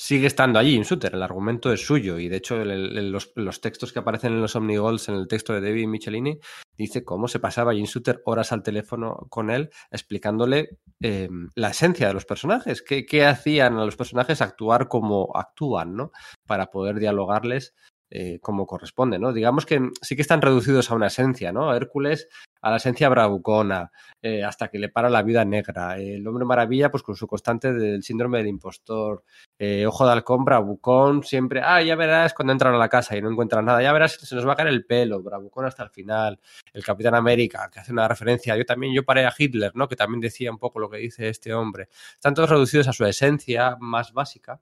sigue 0.00 0.28
estando 0.28 0.58
allí 0.58 0.76
en 0.76 0.84
Shooter, 0.84 1.14
el 1.14 1.22
argumento 1.22 1.70
es 1.70 1.84
suyo 1.84 2.18
y 2.18 2.30
de 2.30 2.38
hecho 2.38 2.64
los, 2.64 3.60
textos 3.60 3.92
que 3.92 3.98
aparecen 3.98 4.32
en 4.32 4.40
los 4.40 4.56
Omnigols, 4.56 5.10
en 5.10 5.14
el 5.16 5.28
texto 5.28 5.52
de 5.52 5.60
David 5.60 5.88
Michelini, 5.88 6.40
dice 6.74 7.04
cómo 7.04 7.28
se 7.28 7.38
pasaba 7.38 7.74
Jim 7.74 7.84
Shooter 7.84 8.22
horas 8.24 8.50
al 8.52 8.62
teléfono 8.62 9.26
con 9.28 9.50
él 9.50 9.68
explicándole 9.90 10.78
eh, 11.02 11.28
la 11.54 11.68
esencia 11.68 12.08
de 12.08 12.14
los 12.14 12.24
personajes, 12.24 12.80
qué, 12.80 13.04
qué 13.04 13.26
hacían 13.26 13.76
a 13.76 13.84
los 13.84 13.96
personajes 13.96 14.40
actuar 14.40 14.88
como 14.88 15.36
actúan, 15.36 15.94
¿no? 15.94 16.12
Para 16.46 16.70
poder 16.70 16.98
dialogarles 16.98 17.74
eh, 18.08 18.40
como 18.40 18.66
corresponde, 18.66 19.18
¿no? 19.18 19.34
Digamos 19.34 19.66
que 19.66 19.90
sí 20.00 20.16
que 20.16 20.22
están 20.22 20.40
reducidos 20.40 20.90
a 20.90 20.94
una 20.94 21.08
esencia, 21.08 21.52
¿no? 21.52 21.74
Hércules 21.74 22.26
a 22.60 22.70
la 22.70 22.76
esencia 22.76 23.08
bravucona, 23.08 23.90
eh, 24.22 24.44
hasta 24.44 24.68
que 24.68 24.78
le 24.78 24.88
para 24.88 25.08
la 25.10 25.22
vida 25.22 25.44
negra. 25.44 25.98
El 25.98 26.26
hombre 26.26 26.44
maravilla, 26.44 26.90
pues 26.90 27.02
con 27.02 27.16
su 27.16 27.26
constante 27.26 27.72
del 27.72 28.02
síndrome 28.02 28.38
del 28.38 28.48
impostor. 28.48 29.24
Eh, 29.58 29.86
ojo 29.86 30.06
de 30.06 30.12
halcón, 30.12 30.44
bravucón, 30.44 31.22
siempre, 31.22 31.60
ah, 31.64 31.82
ya 31.82 31.96
verás 31.96 32.34
cuando 32.34 32.52
entran 32.52 32.74
a 32.74 32.78
la 32.78 32.88
casa 32.88 33.16
y 33.16 33.22
no 33.22 33.30
encuentran 33.30 33.64
nada, 33.64 33.82
ya 33.82 33.92
verás, 33.92 34.12
se 34.12 34.34
nos 34.34 34.46
va 34.46 34.52
a 34.54 34.56
caer 34.56 34.68
el 34.68 34.84
pelo, 34.84 35.22
bravucón 35.22 35.66
hasta 35.66 35.82
el 35.82 35.90
final. 35.90 36.38
El 36.72 36.84
Capitán 36.84 37.14
América, 37.14 37.70
que 37.72 37.80
hace 37.80 37.92
una 37.92 38.08
referencia, 38.08 38.56
yo 38.56 38.64
también, 38.64 38.94
yo 38.94 39.04
paré 39.04 39.26
a 39.26 39.34
Hitler, 39.36 39.72
¿no? 39.74 39.88
Que 39.88 39.96
también 39.96 40.20
decía 40.20 40.50
un 40.50 40.58
poco 40.58 40.78
lo 40.78 40.90
que 40.90 40.98
dice 40.98 41.28
este 41.28 41.54
hombre. 41.54 41.88
Están 42.14 42.34
todos 42.34 42.50
reducidos 42.50 42.88
a 42.88 42.92
su 42.92 43.04
esencia 43.04 43.76
más 43.80 44.12
básica, 44.12 44.60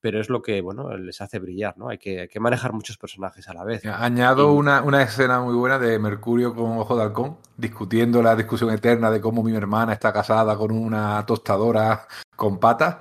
pero 0.00 0.20
es 0.20 0.28
lo 0.28 0.42
que, 0.42 0.60
bueno, 0.60 0.96
les 0.96 1.20
hace 1.20 1.38
brillar, 1.38 1.76
¿no? 1.76 1.88
Hay 1.88 1.98
que, 1.98 2.20
hay 2.20 2.28
que 2.28 2.40
manejar 2.40 2.72
muchos 2.72 2.96
personajes 2.98 3.48
a 3.48 3.54
la 3.54 3.64
vez. 3.64 3.84
Añado 3.86 4.52
Y- 4.52 4.56
una, 4.56 4.82
una 4.82 5.02
escena 5.02 5.40
muy 5.40 5.54
buena 5.54 5.78
de 5.78 5.98
Mercurio 5.98 6.54
con 6.54 6.78
Ojo 6.78 6.96
de 6.96 7.02
Halcón, 7.02 7.36
discutiendo 7.56 8.22
la 8.22 8.36
discusión 8.36 8.70
eterna 8.70 9.10
de 9.10 9.20
cómo 9.20 9.42
mi 9.42 9.54
hermana 9.54 9.92
está 9.92 10.12
casada 10.12 10.56
con 10.56 10.70
una 10.70 11.24
tostadora 11.26 12.06
con 12.36 12.58
patas, 12.58 12.96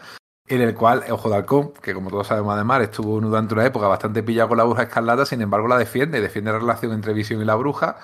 en 0.47 0.61
el 0.61 0.73
cual 0.73 1.03
Ojo 1.11 1.29
de 1.29 1.35
Halcón, 1.35 1.73
que 1.81 1.93
como 1.93 2.09
todos 2.09 2.27
sabemos 2.27 2.55
además, 2.55 2.81
estuvo 2.81 3.19
durante 3.19 3.53
una 3.53 3.65
época 3.65 3.87
bastante 3.87 4.23
pillado 4.23 4.49
con 4.49 4.57
la 4.57 4.63
bruja 4.63 4.83
escarlata, 4.83 5.25
sin 5.25 5.41
embargo 5.41 5.67
la 5.67 5.77
defiende, 5.77 6.21
defiende 6.21 6.51
la 6.51 6.59
relación 6.59 6.93
entre 6.93 7.13
Visión 7.13 7.41
y 7.41 7.45
la 7.45 7.55
bruja, 7.55 7.97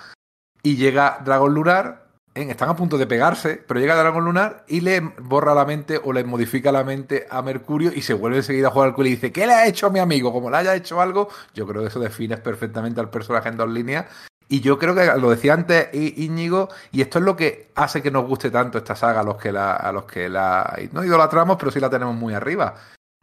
y 0.61 0.75
llega 0.75 1.19
Dragón 1.23 1.53
Lunar, 1.53 2.02
están 2.35 2.69
a 2.69 2.75
punto 2.75 2.97
de 2.97 3.07
pegarse, 3.07 3.63
pero 3.67 3.79
llega 3.79 3.95
Dragón 3.95 4.25
Lunar 4.25 4.65
y 4.67 4.81
le 4.81 4.99
borra 4.99 5.53
la 5.53 5.65
mente 5.65 5.99
o 6.03 6.13
le 6.13 6.23
modifica 6.23 6.71
la 6.71 6.83
mente 6.83 7.27
a 7.29 7.41
Mercurio 7.41 7.91
y 7.93 8.01
se 8.01 8.13
vuelve 8.13 8.37
enseguida 8.37 8.67
a 8.67 8.71
jugar 8.71 8.89
al 8.89 8.95
culo 8.95 9.07
y 9.07 9.11
dice, 9.11 9.31
¿qué 9.31 9.45
le 9.45 9.53
ha 9.53 9.67
hecho 9.67 9.87
a 9.87 9.89
mi 9.89 9.99
amigo? 9.99 10.33
Como 10.33 10.49
le 10.49 10.57
haya 10.57 10.75
hecho 10.75 11.01
algo, 11.01 11.29
yo 11.53 11.67
creo 11.67 11.81
que 11.81 11.89
eso 11.89 11.99
define 11.99 12.37
perfectamente 12.37 12.99
al 12.99 13.09
personaje 13.09 13.49
en 13.49 13.57
dos 13.57 13.69
líneas. 13.69 14.05
Y 14.49 14.61
yo 14.61 14.77
creo 14.77 14.93
que 14.93 15.05
lo 15.19 15.29
decía 15.29 15.53
antes 15.53 15.89
Íñigo, 15.93 16.69
y 16.91 17.01
esto 17.01 17.19
es 17.19 17.25
lo 17.25 17.35
que 17.35 17.71
hace 17.75 18.01
que 18.01 18.11
nos 18.11 18.27
guste 18.27 18.51
tanto 18.51 18.77
esta 18.77 18.95
saga 18.95 19.21
a 19.21 19.23
los 19.23 19.37
que 19.37 19.51
la, 19.51 19.73
a 19.75 19.91
los 19.91 20.03
que 20.05 20.29
la 20.29 20.77
no 20.91 21.03
idolatramos, 21.03 21.57
pero 21.57 21.71
sí 21.71 21.79
la 21.79 21.89
tenemos 21.89 22.15
muy 22.15 22.33
arriba. 22.33 22.75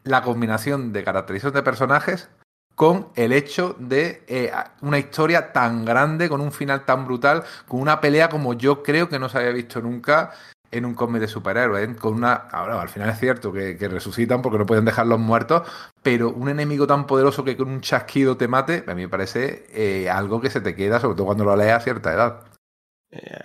La 0.03 0.23
combinación 0.23 0.93
de 0.93 1.05
caracterización 1.05 1.53
de 1.55 1.62
personajes 1.62 2.28
con 2.74 3.09
el 3.14 3.32
hecho 3.32 3.76
de 3.78 4.24
eh, 4.26 4.51
una 4.80 4.98
historia 4.98 5.52
tan 5.52 5.84
grande, 5.84 6.28
con 6.28 6.40
un 6.40 6.51
final 6.51 6.86
tan 6.86 7.05
brutal, 7.05 7.44
con 7.68 7.80
una 7.80 8.01
pelea 8.01 8.28
como 8.28 8.55
yo 8.55 8.82
creo 8.82 9.09
que 9.09 9.18
no 9.18 9.28
se 9.28 9.38
había 9.38 9.51
visto 9.51 9.82
nunca 9.82 10.32
en 10.70 10.86
un 10.86 10.94
cómic 10.94 11.20
de 11.20 11.28
superhéroes, 11.28 11.88
¿eh? 11.88 11.97
con 11.97 12.14
una, 12.14 12.32
ahora 12.32 12.80
al 12.80 12.88
final 12.88 13.10
es 13.10 13.18
cierto 13.18 13.52
que, 13.52 13.76
resucitan 13.88 14.40
porque 14.40 14.56
no 14.56 14.66
pueden 14.66 14.84
dejarlos 14.84 15.18
muertos, 15.18 15.68
pero 16.02 16.30
un 16.30 16.48
enemigo 16.48 16.86
tan 16.86 17.06
poderoso 17.06 17.44
que 17.44 17.56
con 17.56 17.68
un 17.68 17.80
chasquido 17.80 18.36
te 18.36 18.48
mate, 18.48 18.84
a 18.86 18.94
mí 18.94 19.02
me 19.02 19.09
parece 19.09 19.66
eh, 19.72 20.09
algo 20.09 20.40
que 20.40 20.48
se 20.48 20.60
te 20.60 20.74
queda, 20.74 21.01
sobre 21.01 21.16
todo 21.16 21.26
cuando 21.26 21.44
lo 21.44 21.56
lees 21.56 21.72
a 21.72 21.80
cierta 21.80 22.14
edad. 22.14 22.44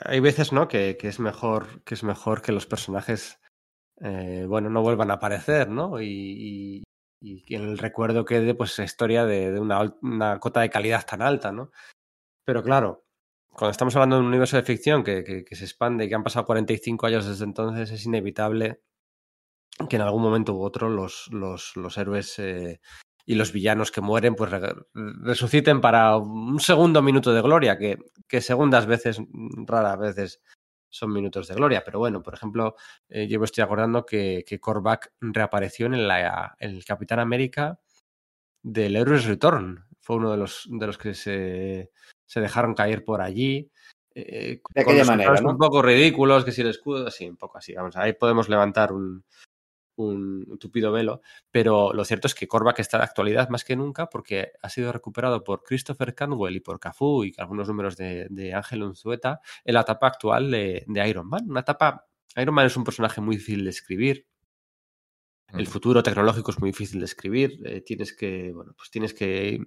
Hay 0.05 0.19
veces, 0.19 0.53
¿no? 0.53 0.67
Que, 0.67 0.95
es 1.01 1.19
mejor, 1.19 1.83
que 1.83 1.95
es 1.95 2.03
mejor 2.03 2.41
que 2.41 2.51
los 2.51 2.67
personajes, 2.67 3.39
bueno, 3.99 4.69
no 4.69 4.81
vuelvan 4.81 5.09
a 5.09 5.15
aparecer, 5.15 5.67
¿no? 5.67 5.99
Y- 5.99 6.84
y 7.25 7.55
el 7.55 7.77
recuerdo 7.77 8.25
quede, 8.25 8.53
pues, 8.55 8.73
esa 8.73 8.83
historia 8.83 9.25
de, 9.25 9.59
una, 9.59 9.95
una 10.01 10.39
cota 10.39 10.61
de 10.61 10.69
calidad 10.69 11.05
tan 11.05 11.21
alta, 11.21 11.51
¿no? 11.51 11.71
Pero 12.45 12.63
claro, 12.63 13.05
cuando 13.49 13.71
estamos 13.71 13.95
hablando 13.95 14.17
de 14.17 14.21
un 14.23 14.27
universo 14.29 14.57
de 14.57 14.63
ficción 14.63 15.03
que, 15.03 15.23
que- 15.23 15.55
se 15.55 15.65
expande 15.65 16.05
y 16.05 16.09
que 16.09 16.15
han 16.15 16.23
pasado 16.23 16.45
45 16.45 17.07
años 17.07 17.25
desde 17.27 17.45
entonces, 17.45 17.91
es 17.91 18.05
inevitable 18.05 18.81
que 19.89 19.95
en 19.97 20.01
algún 20.01 20.21
momento 20.21 20.53
u 20.53 20.63
otro 20.63 20.89
los, 20.89 21.27
los, 21.31 21.75
los 21.75 21.97
héroes 21.97 22.39
eh, 22.39 22.79
y 23.25 23.35
los 23.35 23.51
villanos 23.51 23.91
que 23.91 24.01
mueren 24.01 24.35
pues 24.35 24.51
re- 24.51 24.73
resuciten 24.93 25.81
para 25.81 26.17
un 26.17 26.59
segundo 26.59 27.01
minuto 27.01 27.33
de 27.33 27.41
gloria, 27.41 27.77
que, 27.77 27.97
que 28.27 28.41
segundas 28.41 28.85
veces, 28.85 29.19
raras 29.65 29.97
veces 29.99 30.41
son 30.95 31.11
minutos 31.11 31.47
de 31.47 31.55
gloria. 31.55 31.83
Pero 31.83 31.99
bueno, 31.99 32.23
por 32.23 32.33
ejemplo, 32.33 32.75
eh, 33.09 33.27
yo 33.27 33.39
me 33.39 33.45
estoy 33.45 33.63
acordando 33.63 34.05
que, 34.05 34.43
que 34.47 34.59
Korvac 34.59 35.11
reapareció 35.19 35.87
en, 35.87 36.07
la, 36.07 36.55
en 36.59 36.71
el 36.71 36.85
Capitán 36.85 37.19
América 37.19 37.79
del 38.63 38.95
Heroes 38.95 39.25
Return. 39.25 39.85
Fue 39.99 40.15
uno 40.15 40.31
de 40.31 40.37
los, 40.37 40.67
de 40.69 40.87
los 40.87 40.97
que 40.97 41.13
se, 41.13 41.91
se 42.25 42.39
dejaron 42.39 42.73
caer 42.73 43.03
por 43.03 43.21
allí. 43.21 43.69
eh, 44.13 44.61
De 44.73 44.81
aquella 44.81 45.03
manera, 45.03 45.41
¿no? 45.41 45.51
Un 45.51 45.57
poco 45.57 45.81
ridículos, 45.81 46.45
que 46.45 46.51
si 46.51 46.61
el 46.61 46.69
escudo, 46.69 47.07
así, 47.07 47.27
un 47.27 47.37
poco 47.37 47.57
así. 47.57 47.73
Vamos, 47.73 47.97
ahí 47.97 48.13
podemos 48.13 48.47
levantar 48.47 48.93
un, 48.93 49.25
un 49.95 50.57
tupido 50.59 50.91
velo, 50.91 51.21
pero 51.51 51.93
lo 51.93 52.03
cierto 52.05 52.27
es 52.27 52.35
que 52.35 52.47
Korvac 52.47 52.79
está 52.79 52.97
de 52.97 53.03
actualidad 53.03 53.49
más 53.49 53.63
que 53.63 53.75
nunca 53.75 54.07
porque 54.07 54.51
ha 54.61 54.69
sido 54.69 54.91
recuperado 54.91 55.43
por 55.43 55.63
Christopher 55.63 56.13
Canwell 56.15 56.55
y 56.55 56.59
por 56.59 56.79
Cafú 56.79 57.23
y 57.23 57.33
algunos 57.37 57.67
números 57.67 57.97
de, 57.97 58.27
de 58.29 58.53
Ángel 58.53 58.83
Unzueta 58.83 59.39
en 59.63 59.73
la 59.73 59.81
etapa 59.81 60.07
actual 60.07 60.51
de, 60.51 60.83
de 60.87 61.09
Iron 61.09 61.27
Man. 61.27 61.49
Una 61.49 61.61
etapa. 61.61 62.05
Iron 62.35 62.55
Man 62.55 62.65
es 62.65 62.77
un 62.77 62.83
personaje 62.83 63.21
muy 63.21 63.37
difícil 63.37 63.63
de 63.63 63.69
escribir. 63.69 64.27
El 65.49 65.67
futuro 65.67 66.03
tecnológico 66.03 66.51
es 66.51 66.59
muy 66.59 66.71
difícil 66.71 66.99
de 66.99 67.05
escribir. 67.05 67.59
eh, 67.65 67.81
tienes 67.81 68.13
que, 68.13 68.51
bueno, 68.53 68.73
pues 68.75 68.89
tienes 68.89 69.13
que 69.13 69.59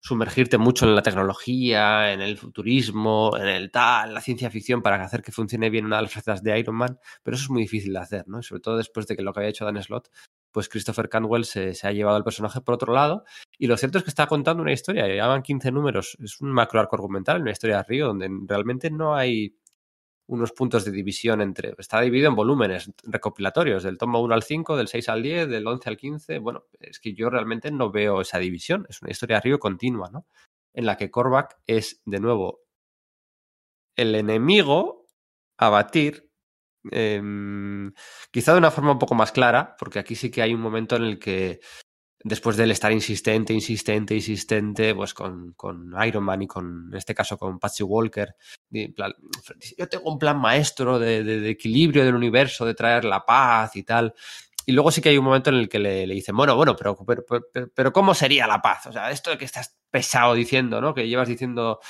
sumergirte 0.00 0.58
mucho 0.58 0.86
en 0.86 0.94
la 0.94 1.02
tecnología, 1.02 2.12
en 2.12 2.20
el 2.20 2.38
futurismo, 2.38 3.36
en 3.36 3.46
el 3.48 3.70
tal, 3.70 4.14
la 4.14 4.20
ciencia 4.20 4.50
ficción 4.50 4.82
para 4.82 5.02
hacer 5.02 5.22
que 5.22 5.32
funcione 5.32 5.70
bien 5.70 5.84
una 5.84 5.96
de 5.96 6.02
las 6.02 6.12
facetas 6.12 6.42
de 6.42 6.58
Iron 6.58 6.76
Man, 6.76 6.98
pero 7.22 7.36
eso 7.36 7.44
es 7.44 7.50
muy 7.50 7.62
difícil 7.62 7.92
de 7.92 7.98
hacer, 7.98 8.26
¿no? 8.26 8.40
Y 8.40 8.42
sobre 8.42 8.62
todo 8.62 8.76
después 8.76 9.06
de 9.06 9.16
que 9.16 9.22
lo 9.22 9.32
que 9.32 9.40
había 9.40 9.50
hecho 9.50 9.64
Dan 9.64 9.82
Slott, 9.82 10.08
pues 10.52 10.68
Christopher 10.68 11.08
Cantwell 11.08 11.44
se, 11.44 11.74
ha 11.82 11.92
llevado 11.92 12.16
al 12.16 12.24
personaje 12.24 12.60
por 12.60 12.74
otro 12.74 12.92
lado. 12.92 13.24
Y 13.58 13.66
lo 13.66 13.76
cierto 13.76 13.98
es 13.98 14.04
que 14.04 14.10
está 14.10 14.26
contando 14.26 14.62
una 14.62 14.72
historia, 14.72 15.06
ya 15.14 15.26
van 15.26 15.42
15 15.42 15.70
números, 15.70 16.16
es 16.22 16.40
un 16.40 16.50
macro 16.50 16.80
arco 16.80 16.96
argumental, 16.96 17.42
una 17.42 17.52
historia 17.52 17.78
de 17.78 17.82
Río, 17.84 18.06
donde 18.06 18.28
realmente 18.46 18.90
no 18.90 19.14
hay 19.14 19.54
unos 20.30 20.52
puntos 20.52 20.84
de 20.84 20.92
división 20.92 21.40
entre. 21.40 21.74
Está 21.76 22.00
dividido 22.00 22.28
en 22.28 22.36
volúmenes 22.36 22.90
recopilatorios, 23.02 23.82
del 23.82 23.98
tomo 23.98 24.20
1 24.20 24.34
al 24.34 24.44
5, 24.44 24.76
del 24.76 24.86
6 24.86 25.08
al 25.08 25.22
10, 25.22 25.48
del 25.48 25.66
11 25.66 25.88
al 25.88 25.96
15. 25.96 26.38
Bueno, 26.38 26.66
es 26.78 27.00
que 27.00 27.14
yo 27.14 27.30
realmente 27.30 27.70
no 27.72 27.90
veo 27.90 28.20
esa 28.20 28.38
división. 28.38 28.86
Es 28.88 29.02
una 29.02 29.10
historia 29.10 29.40
Río 29.40 29.58
continua, 29.58 30.08
¿no? 30.10 30.26
En 30.72 30.86
la 30.86 30.96
que 30.96 31.10
Korvac 31.10 31.58
es, 31.66 32.00
de 32.04 32.20
nuevo, 32.20 32.60
el 33.96 34.14
enemigo 34.14 35.06
a 35.58 35.68
batir. 35.68 36.30
eh, 36.92 37.20
quizá 38.30 38.52
de 38.52 38.58
una 38.58 38.70
forma 38.70 38.92
un 38.92 38.98
poco 38.98 39.14
más 39.14 39.32
clara, 39.32 39.76
porque 39.78 39.98
aquí 39.98 40.14
sí 40.14 40.30
que 40.30 40.42
hay 40.42 40.54
un 40.54 40.60
momento 40.60 40.96
en 40.96 41.04
el 41.04 41.18
que 41.18 41.60
después 42.22 42.56
de 42.56 42.64
él 42.64 42.70
estar 42.70 42.92
insistente, 42.92 43.52
insistente, 43.52 44.14
insistente, 44.14 44.94
pues 44.94 45.14
con, 45.14 45.52
con 45.54 45.94
Iron 46.06 46.24
Man 46.24 46.42
y 46.42 46.46
con, 46.46 46.88
en 46.90 46.96
este 46.98 47.14
caso, 47.14 47.38
con 47.38 47.58
Patsy 47.58 47.82
Walker, 47.82 48.34
yo 49.78 49.88
tengo 49.88 50.10
un 50.12 50.18
plan 50.18 50.38
maestro 50.38 50.98
de, 50.98 51.22
de- 51.24 51.40
de 51.40 51.50
equilibrio 51.50 52.04
del 52.04 52.14
universo, 52.14 52.64
de 52.66 52.74
traer 52.74 53.04
la 53.04 53.24
paz 53.24 53.76
y 53.76 53.82
tal. 53.82 54.14
Y 54.66 54.72
luego 54.72 54.90
sí 54.90 55.00
que 55.00 55.08
hay 55.08 55.18
un 55.18 55.24
momento 55.24 55.50
en 55.50 55.56
el 55.56 55.68
que 55.68 55.78
le, 55.78 56.06
le 56.06 56.14
dicen, 56.14 56.36
bueno, 56.36 56.54
bueno, 56.54 56.76
pero, 56.76 56.96
pero, 57.04 57.24
pero, 57.52 57.68
pero 57.74 57.92
¿cómo 57.92 58.14
sería 58.14 58.46
la 58.46 58.60
paz? 58.62 58.86
O 58.86 58.92
sea, 58.92 59.10
esto 59.10 59.30
de 59.30 59.38
que 59.38 59.44
estás 59.46 59.76
pesado 59.90 60.34
diciendo, 60.34 60.80
¿no? 60.80 60.94
Que 60.94 61.08
llevas 61.08 61.28
diciendo 61.28 61.80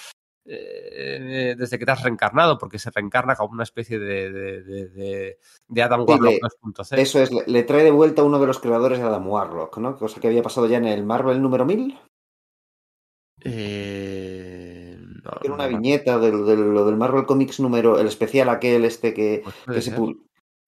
eh, 0.53 1.55
desde 1.57 1.79
que 1.79 1.85
te 1.87 1.93
has 1.93 2.03
reencarnado, 2.03 2.59
porque 2.59 2.79
se 2.79 2.91
reencarna 2.91 3.37
como 3.37 3.53
una 3.55 3.63
especie 3.63 3.99
de, 3.99 4.33
de, 4.33 4.63
de, 4.63 4.89
de- 4.89 5.39
de 5.69 5.83
Adam 5.83 6.01
Sí, 6.01 6.07
Warlock 6.11 6.33
de- 6.33 6.41
2.0. 6.41 6.99
Eso 6.99 7.23
es, 7.23 7.31
le, 7.33 7.45
le 7.47 7.63
trae 7.63 7.85
de 7.85 7.91
vuelta 7.91 8.23
uno 8.25 8.39
de 8.41 8.47
los 8.47 8.59
creadores 8.59 8.99
de 8.99 9.05
Adam 9.05 9.27
Warlock, 9.29 9.79
¿no? 9.79 9.97
Cosa 9.97 10.21
que 10.21 10.27
había 10.29 10.43
pasado 10.43 10.67
ya 10.67 10.79
en 10.79 10.87
el 10.87 11.05
Marvel 11.05 11.41
número 11.41 11.65
1000. 11.65 11.99
Eh, 13.43 14.97
no, 15.01 15.31
Era 15.43 15.55
una 15.55 15.69
no 15.69 15.79
viñeta 15.79 16.19
de, 16.19 16.31
lo- 16.33 16.45
de 16.45 16.57
lo 16.57 16.85
del 16.85 16.97
Marvel 16.97 17.27
Comics 17.27 17.61
número, 17.61 17.99
el 17.99 18.07
especial 18.07 18.49
aquel 18.49 18.85
este 18.85 19.15
que, 19.15 19.43
Pues 19.45 19.55
que 19.77 19.83
se 19.83 19.91
ser. 19.91 20.01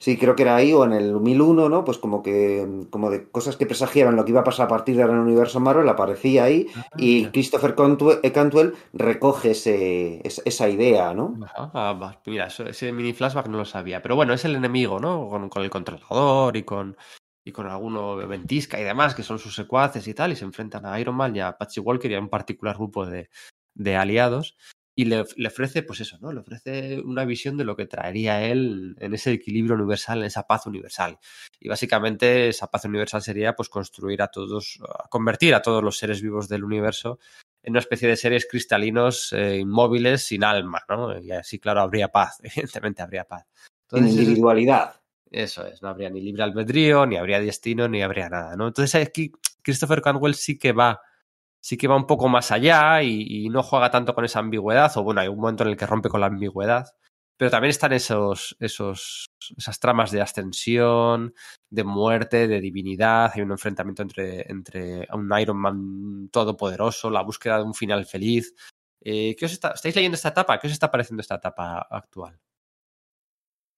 Sí, 0.03 0.19
creo 0.19 0.35
que 0.35 0.43
era 0.43 0.57
ahí 0.57 0.73
o 0.73 0.85
en 0.85 0.95
el 0.95 1.13
2001, 1.13 1.69
¿no? 1.69 1.85
Pues 1.85 1.97
como 1.99 2.25
que 2.25 2.67
como 2.91 3.09
de 3.09 3.31
cosas 3.31 3.57
que 3.57 3.67
presagiaban 3.67 4.17
lo 4.17 4.25
que 4.25 4.33
iba 4.33 4.41
a 4.41 4.45
pasar 4.45 4.67
a 4.67 4.69
partir 4.69 4.97
de 4.97 5.03
ahora 5.03 5.15
en 5.15 5.21
el 5.21 5.27
universo 5.29 5.61
Marvel 5.61 5.89
aparecía 5.89 6.43
ahí 6.43 6.67
y 6.97 7.27
Christopher 7.27 7.77
Cantwell, 7.77 8.19
eh, 8.25 8.33
Cantwell 8.33 8.75
recoge 8.95 9.53
ese, 9.53 10.21
es- 10.27 10.43
esa 10.45 10.69
idea, 10.69 11.15
¿no? 11.15 11.39
Ajá, 11.45 11.71
ah, 11.73 12.21
mira, 12.27 12.49
ese 12.49 12.91
mini 12.91 13.13
flashback 13.13 13.47
no 13.47 13.59
lo 13.59 13.65
sabía. 13.65 14.03
Pero 14.03 14.17
bueno, 14.17 14.33
es 14.35 14.45
el 14.45 14.57
enemigo, 14.57 14.99
¿no? 14.99 15.29
Con, 15.29 15.49
con 15.49 15.63
el 15.63 15.71
controlador 15.71 16.57
y 16.57 16.65
con, 16.65 16.97
y 17.45 17.53
con 17.53 17.69
alguno 17.69 18.17
ventisca 18.17 18.81
y 18.81 18.83
demás, 18.83 19.15
que 19.15 19.23
son 19.23 19.39
sus 19.39 19.55
secuaces 19.55 20.09
y 20.09 20.15
tal, 20.15 20.33
y 20.33 20.37
se 20.37 20.45
enfrentan 20.45 20.85
a 20.85 20.99
Iron 20.99 21.15
Man 21.15 21.37
y 21.37 21.41
a 21.41 21.57
Patsy 21.57 21.79
Walker 21.79 22.11
y 22.11 22.17
a 22.17 22.21
un 22.21 22.29
particular 22.29 22.75
grupo 22.75 23.07
de, 23.07 23.31
de 23.75 23.95
aliados. 23.95 24.57
Y 24.95 25.07
le, 25.07 25.25
le 25.37 25.49
ofrece, 25.49 25.83
pues 25.83 26.01
eso, 26.01 26.19
¿no? 26.21 26.33
Le 26.33 26.41
ofrece 26.41 27.01
una 27.01 27.25
visión 27.25 27.57
de 27.57 27.65
lo 27.65 27.77
que 27.77 27.87
traería 27.87 28.43
él 28.45 28.95
en 28.99 29.15
ese 29.15 29.33
equilibrio 29.33 29.75
universal, 29.75 30.19
en 30.19 30.27
esa 30.27 30.47
paz 30.47 30.67
universal. 30.67 31.19
Y 31.59 31.69
básicamente 31.69 32.49
esa 32.49 32.67
paz 32.67 32.85
universal 32.85 33.23
sería 33.23 33.55
pues 33.55 33.69
construir 33.71 34.21
a 34.21 34.29
todos, 34.29 34.79
convertir 35.09 35.55
a 35.55 35.63
todos 35.63 35.83
los 35.83 35.97
seres 35.97 36.21
vivos 36.21 36.49
del 36.49 36.65
universo 36.65 37.19
en 37.63 37.73
una 37.73 37.81
especie 37.81 38.09
de 38.09 38.17
seres 38.17 38.47
cristalinos 38.51 39.33
eh, 39.33 39.59
inmóviles 39.59 40.25
sin 40.25 40.45
alma, 40.45 40.83
¿no? 40.89 41.19
Y 41.19 41.31
así, 41.31 41.59
claro, 41.59 41.81
habría 41.81 42.09
paz, 42.09 42.41
evidentemente 42.43 43.03
habría 43.03 43.25
paz. 43.25 43.47
En 43.93 43.99
Entonces, 43.99 44.21
individualidad. 44.21 45.01
eso 45.31 45.67
es, 45.67 45.83
no 45.83 45.89
habría 45.89 46.11
ni 46.11 46.21
libre 46.21 46.43
albedrío, 46.43 47.07
ni 47.07 47.17
habría 47.17 47.41
destino, 47.41 47.89
ni 47.89 48.03
habría 48.03 48.29
nada, 48.29 48.57
¿no? 48.57 48.69
Entonces 48.69 49.07
aquí 49.07 49.33
Christopher 49.63 50.03
Cantwell 50.03 50.35
sí 50.35 50.59
que 50.59 50.73
va, 50.73 51.01
sí 51.63 51.77
que 51.77 51.89
va 51.89 51.97
un 51.97 52.07
poco 52.07 52.29
más 52.29 52.51
allá 52.51 53.03
y, 53.03 53.49
no 53.49 53.63
juega 53.63 53.91
tanto 53.91 54.15
con 54.15 54.25
esa 54.25 54.41
ambigüedad, 54.41 54.93
o 54.97 55.03
bueno, 55.03 55.21
hay 55.21 55.29
un 55.29 55.39
momento 55.39 55.63
en 55.63 55.71
el 55.71 55.77
que 55.77 55.87
rompe 55.87 56.09
con 56.09 56.21
la 56.21 56.27
ambigüedad, 56.27 56.89
pero 57.37 57.51
también 57.51 57.71
están 57.71 57.93
esos, 57.93 58.57
esos, 58.61 59.27
esas 59.57 59.79
tramas 59.79 60.11
de 60.11 60.21
ascensión, 60.21 61.35
de 61.71 61.85
muerte, 61.85 62.49
de 62.49 62.61
divinidad, 62.61 63.31
hay 63.35 63.43
un 63.43 63.53
enfrentamiento 63.53 64.03
entre, 64.03 64.51
entre 64.51 65.07
un 65.13 65.31
Iron 65.41 65.57
Man 65.57 66.29
todopoderoso, 66.31 67.11
la 67.11 67.23
búsqueda 67.23 67.59
de 67.59 67.65
un 67.65 67.75
final 67.75 68.07
feliz. 68.07 68.55
Eh, 69.01 69.35
¿qué 69.37 69.47
os 69.47 69.53
está, 69.53 69.73
¿Estáis 69.73 69.97
leyendo 69.97 70.17
esta 70.17 70.29
etapa? 70.29 70.59
¿Qué 70.59 70.67
os 70.67 70.73
está 70.73 70.91
pareciendo 70.91 71.21
esta 71.21 71.37
etapa 71.37 71.87
actual? 71.91 72.39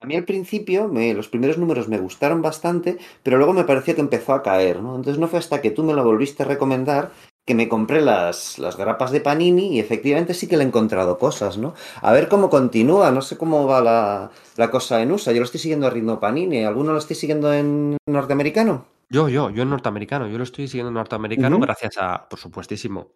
A 0.00 0.06
mí 0.06 0.16
al 0.16 0.26
principio 0.26 0.86
los 0.88 1.28
primeros 1.28 1.56
números 1.56 1.88
me 1.88 1.98
gustaron 1.98 2.42
bastante, 2.42 2.98
pero 3.22 3.38
luego 3.38 3.54
me 3.54 3.64
pareció 3.64 3.94
que 3.94 4.02
empezó 4.02 4.34
a 4.34 4.42
caer, 4.42 4.82
¿no? 4.82 4.96
Entonces 4.96 5.18
no 5.18 5.28
fue 5.28 5.38
hasta 5.38 5.62
que 5.62 5.70
tú 5.70 5.82
me 5.82 5.94
lo 5.94 6.04
volviste 6.04 6.42
a 6.42 6.46
recomendar 6.46 7.10
que 7.46 7.54
me 7.54 7.68
compré 7.68 8.00
las, 8.00 8.58
las 8.58 8.76
grapas 8.76 9.10
de 9.10 9.20
Panini 9.20 9.76
y 9.76 9.80
efectivamente 9.80 10.32
sí 10.34 10.46
que 10.48 10.56
le 10.56 10.64
he 10.64 10.66
encontrado 10.66 11.18
cosas, 11.18 11.58
¿no? 11.58 11.74
A 12.00 12.12
ver 12.12 12.28
cómo 12.28 12.48
continúa, 12.48 13.10
no 13.10 13.20
sé 13.20 13.36
cómo 13.36 13.66
va 13.66 13.80
la, 13.82 14.30
la 14.56 14.70
cosa 14.70 15.02
en 15.02 15.12
USA. 15.12 15.32
Yo 15.32 15.40
lo 15.40 15.44
estoy 15.44 15.60
siguiendo 15.60 15.86
a 15.86 15.90
ritmo 15.90 16.18
Panini. 16.18 16.64
¿Alguno 16.64 16.92
lo 16.92 16.98
estoy 16.98 17.16
siguiendo 17.16 17.52
en 17.52 17.98
norteamericano? 18.06 18.86
Yo, 19.10 19.28
yo, 19.28 19.50
yo 19.50 19.62
en 19.62 19.70
norteamericano, 19.70 20.26
yo 20.28 20.38
lo 20.38 20.44
estoy 20.44 20.66
siguiendo 20.68 20.88
en 20.88 20.94
norteamericano 20.94 21.58
gracias 21.60 21.98
a, 21.98 22.26
por 22.28 22.38
supuestísimo, 22.38 23.12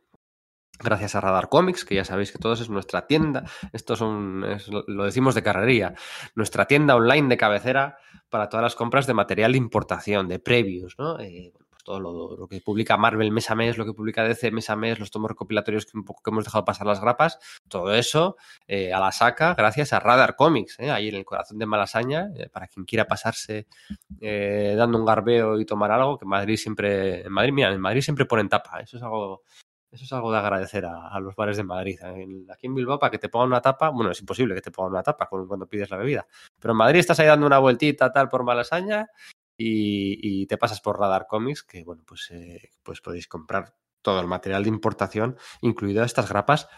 gracias 0.79 1.15
a 1.15 1.21
Radar 1.23 1.49
Comics, 1.49 1.85
que 1.87 1.95
ya 1.95 2.05
sabéis 2.05 2.31
que 2.31 2.39
todos 2.39 2.61
es 2.61 2.69
nuestra 2.69 3.07
tienda, 3.07 3.45
esto 3.73 3.97
son, 3.97 4.45
es- 4.45 4.69
lo 4.69 5.05
decimos 5.05 5.35
de 5.35 5.43
carrería, 5.43 5.95
nuestra 6.35 6.67
tienda 6.67 6.95
online 6.95 7.29
de 7.29 7.37
cabecera 7.39 7.97
para 8.29 8.49
todas 8.51 8.63
las 8.63 8.75
compras 8.77 9.07
de 9.07 9.15
material 9.15 9.53
de 9.53 9.59
importación, 9.59 10.29
de 10.29 10.39
previews, 10.39 10.95
¿no? 10.99 11.19
Eh, 11.19 11.53
todo 11.89 12.37
lo, 12.37 12.47
que 12.49 12.61
publica 12.61 12.99
Marvel 12.99 13.33
mes 13.33 13.51
a 13.51 13.55
mes, 13.55 13.79
lo 13.79 13.87
que 13.87 13.95
publica 13.95 14.23
DC 14.23 14.51
mes 14.51 14.69
a 14.69 14.77
mes, 14.77 14.99
los 14.99 15.11
tomos 15.11 15.31
recopilatorios 15.31 15.87
que 15.87 15.97
un 15.97 16.05
poco 16.05 16.21
hemos 16.31 16.45
dejado 16.45 16.63
pasar 16.63 16.87
las 16.87 17.01
grapas, 17.01 17.39
todo 17.67 17.95
eso 17.95 18.37
eh, 18.67 18.93
a 18.93 19.01
la 19.01 19.11
saca 19.11 19.55
gracias 19.55 19.95
a 19.95 20.01
Radar 20.01 20.37
Comics, 20.37 20.79
¿eh? 20.81 20.91
ahí 20.91 21.09
en 21.09 21.15
el 21.15 21.25
corazón 21.25 21.59
de 21.59 21.65
Malasaña, 21.65 22.29
eh, 22.37 22.51
para 22.51 22.67
quien 22.67 22.85
quiera 22.85 23.07
pasarse 23.07 23.69
dando 24.21 24.99
un 24.99 25.07
garbeo 25.07 25.59
y 25.59 25.65
tomar 25.65 25.91
algo, 25.91 26.19
que 26.19 26.27
Madrid 26.27 26.57
siempre, 26.57 27.23
en 27.23 27.33
Madrid, 27.33 27.53
mira, 27.55 27.73
en 27.73 27.81
Madrid 27.81 28.03
siempre 28.03 28.27
ponen 28.27 28.51
tapa, 28.51 28.81
eso 28.81 28.99
es 28.99 29.03
algo, 29.03 29.43
eso 29.91 30.05
es 30.05 30.13
algo 30.13 30.31
de 30.31 30.39
agradecer 30.39 30.85
a, 30.85 31.09
a 31.09 31.19
los 31.21 31.35
bares 31.35 31.57
de 31.57 31.65
Madrid. 31.65 31.99
Aquí 32.53 32.67
en 32.67 32.75
Bilbao, 32.75 32.99
para 32.99 33.11
que 33.11 33.19
te 33.19 33.31
pongan 33.31 33.49
una 33.49 33.63
tapa, 33.63 33.89
bueno, 33.89 34.11
es 34.11 34.21
imposible 34.21 34.55
que 34.55 34.61
te 34.61 34.71
pongan 34.71 34.93
una 34.93 35.03
tapa 35.03 35.27
cuando 35.27 35.67
pides 35.67 35.89
la 35.89 35.97
bebida, 35.97 36.27
pero 36.61 36.73
en 36.73 36.79
Madrid 36.79 37.01
estás 37.01 37.19
ahí 37.21 37.27
dando 37.27 37.47
una 37.47 37.59
vueltita 37.59 38.13
tal 38.13 38.29
por 38.29 38.45
Malasaña 38.45 39.09
y, 39.59 40.47
te 40.47 40.57
pasas 40.57 40.81
por 40.81 40.99
Radar 40.99 41.27
Comics, 41.27 41.65
que 41.65 41.83
bueno, 41.83 42.05
pues, 42.07 42.31
eh, 42.31 42.71
pues 42.83 43.01
podéis 43.01 43.27
comprar 43.27 43.75
todo 44.03 44.21
el 44.21 44.29
material 44.29 44.63
de 44.63 44.69
importación, 44.69 45.37
incluidas 45.61 46.07
estas 46.07 46.29
grapas 46.29 46.69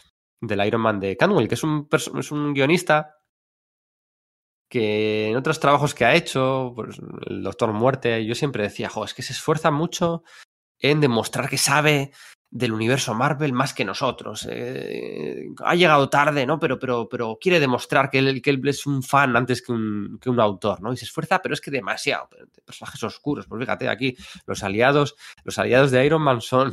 del 0.40 0.66
Iron 0.66 0.80
Man 0.80 0.98
de 0.98 1.16
Canwell, 1.16 1.48
que 1.48 1.54
es 1.54 1.62
un, 1.62 1.86
es 1.92 2.32
un 2.32 2.54
guionista 2.54 3.18
que 4.70 5.28
en 5.28 5.36
otros 5.36 5.60
trabajos 5.60 5.94
que 5.94 6.04
ha 6.04 6.14
hecho, 6.14 6.72
pues, 6.74 6.98
el 7.26 7.42
Doctor 7.42 7.72
Muerte, 7.72 8.24
yo 8.24 8.34
siempre 8.34 8.62
decía, 8.62 8.88
jo, 8.88 9.04
es 9.04 9.12
que 9.12 9.22
se 9.22 9.32
esfuerza 9.32 9.70
mucho 9.70 10.22
en 10.78 11.00
demostrar 11.00 11.50
que 11.50 11.58
sabe 11.58 12.12
del 12.52 12.72
universo 12.72 13.14
Marvel 13.14 13.52
más 13.52 13.72
que 13.72 13.84
nosotros. 13.84 14.46
Eh, 14.50 15.46
ha 15.64 15.74
llegado 15.76 16.10
tarde, 16.10 16.44
¿no? 16.46 16.58
Pero, 16.58 16.78
pero, 16.78 17.08
pero 17.08 17.38
quiere 17.40 17.60
demostrar 17.60 18.10
que 18.10 18.18
él, 18.18 18.42
es 18.64 18.86
un 18.86 19.02
fan 19.02 19.36
antes 19.36 19.62
que 19.62 19.72
un, 19.72 20.18
que 20.20 20.30
un 20.30 20.40
autor, 20.40 20.80
¿no? 20.80 20.92
Y 20.92 20.96
se 20.96 21.04
esfuerza, 21.04 21.40
pero 21.40 21.54
es 21.54 21.60
que 21.60 21.70
demasiado. 21.70 22.28
Personajes 22.64 23.02
oscuros. 23.04 23.46
Pues 23.46 23.60
fíjate, 23.60 23.88
aquí 23.88 24.16
los 24.46 24.64
aliados, 24.64 25.14
los 25.44 25.58
aliados 25.58 25.92
de 25.92 26.04
Iron 26.04 26.22
Man 26.22 26.40
son 26.40 26.72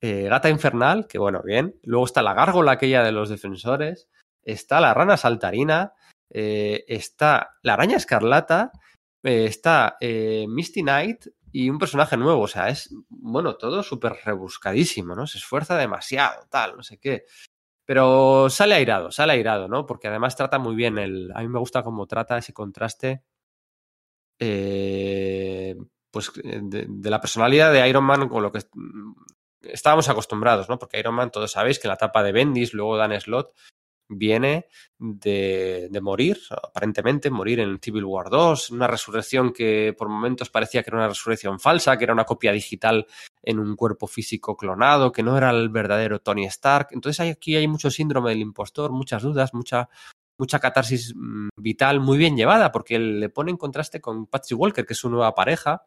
eh, 0.00 0.28
Gata 0.28 0.48
Infernal, 0.48 1.08
que 1.08 1.18
bueno, 1.18 1.42
bien. 1.44 1.74
Luego 1.82 2.04
está 2.04 2.22
la 2.22 2.34
gárgola 2.34 2.72
aquella 2.72 3.02
de 3.02 3.12
los 3.12 3.28
defensores. 3.28 4.08
Está 4.42 4.80
la 4.80 4.94
rana 4.94 5.16
saltarina. 5.16 5.92
eh, 6.32 6.84
está 6.86 7.56
la 7.62 7.74
araña 7.74 7.96
escarlata. 7.96 8.70
está 9.22 9.96
Misty 10.00 10.82
Knight 10.82 11.26
y 11.52 11.70
un 11.70 11.78
personaje 11.78 12.16
nuevo. 12.16 12.42
O 12.42 12.48
sea, 12.48 12.68
es, 12.68 12.94
bueno, 13.08 13.56
todo 13.56 13.82
súper 13.82 14.14
rebuscadísimo, 14.24 15.14
¿no? 15.14 15.26
Se 15.26 15.38
esfuerza 15.38 15.76
demasiado, 15.76 16.46
tal, 16.50 16.76
no 16.76 16.82
sé 16.82 16.98
qué. 16.98 17.24
Pero 17.84 18.50
sale 18.50 18.74
airado, 18.76 19.10
sale 19.10 19.32
airado, 19.34 19.68
¿no? 19.68 19.86
Porque 19.86 20.08
además 20.08 20.36
trata 20.36 20.58
muy 20.58 20.76
bien 20.76 20.98
el. 20.98 21.32
A 21.34 21.40
mí 21.42 21.48
me 21.48 21.58
gusta 21.58 21.82
cómo 21.82 22.06
trata 22.06 22.38
ese 22.38 22.52
contraste. 22.54 23.24
eh, 24.38 25.76
pues 26.10 26.32
de, 26.42 26.86
de 26.88 27.10
la 27.10 27.20
personalidad 27.20 27.72
de 27.72 27.88
Iron 27.88 28.04
Man 28.04 28.28
con 28.28 28.42
lo 28.42 28.50
que 28.52 28.60
mm, 28.74 29.12
estábamos 29.62 30.08
acostumbrados, 30.08 30.68
¿no? 30.68 30.78
Porque 30.78 30.98
Iron 30.98 31.14
Man, 31.14 31.30
todos 31.30 31.52
sabéis 31.52 31.78
que 31.78 31.86
en 31.86 31.90
la 31.90 31.94
etapa 31.94 32.22
de 32.22 32.32
Bendis, 32.32 32.74
luego 32.74 32.96
Dan 32.96 33.18
Slott, 33.20 33.54
viene 34.10 34.66
de, 34.98 35.88
de 35.90 36.00
morir, 36.00 36.38
aparentemente 36.50 37.30
morir 37.30 37.60
en 37.60 37.78
Civil 37.80 38.04
War 38.04 38.28
2, 38.28 38.70
una 38.70 38.86
resurrección 38.86 39.52
que 39.52 39.94
por 39.96 40.08
momentos 40.08 40.50
parecía 40.50 40.82
que 40.82 40.90
era 40.90 40.98
una 40.98 41.08
resurrección 41.08 41.60
falsa, 41.60 41.96
que 41.96 42.04
era 42.04 42.12
una 42.12 42.24
copia 42.24 42.52
digital 42.52 43.06
en 43.42 43.58
un 43.58 43.76
cuerpo 43.76 44.06
físico 44.06 44.56
clonado, 44.56 45.12
que 45.12 45.22
no 45.22 45.36
era 45.38 45.50
el 45.50 45.68
verdadero 45.68 46.20
Tony 46.20 46.44
Stark. 46.46 46.88
Entonces 46.90 47.30
aquí 47.30 47.56
hay 47.56 47.68
mucho 47.68 47.90
síndrome 47.90 48.30
del 48.30 48.40
impostor, 48.40 48.90
muchas 48.90 49.22
dudas, 49.22 49.54
mucha, 49.54 49.88
mucha 50.38 50.58
catarsis 50.58 51.14
mm, 51.14 51.48
vital 51.56 52.00
muy 52.00 52.18
bien 52.18 52.36
llevada, 52.36 52.72
porque 52.72 52.98
le 52.98 53.28
pone 53.28 53.52
en 53.52 53.56
contraste 53.56 54.00
con 54.00 54.26
Patsy 54.26 54.54
Walker, 54.54 54.84
que 54.84 54.94
es 54.94 54.98
su 54.98 55.08
nueva 55.08 55.34
pareja. 55.34 55.86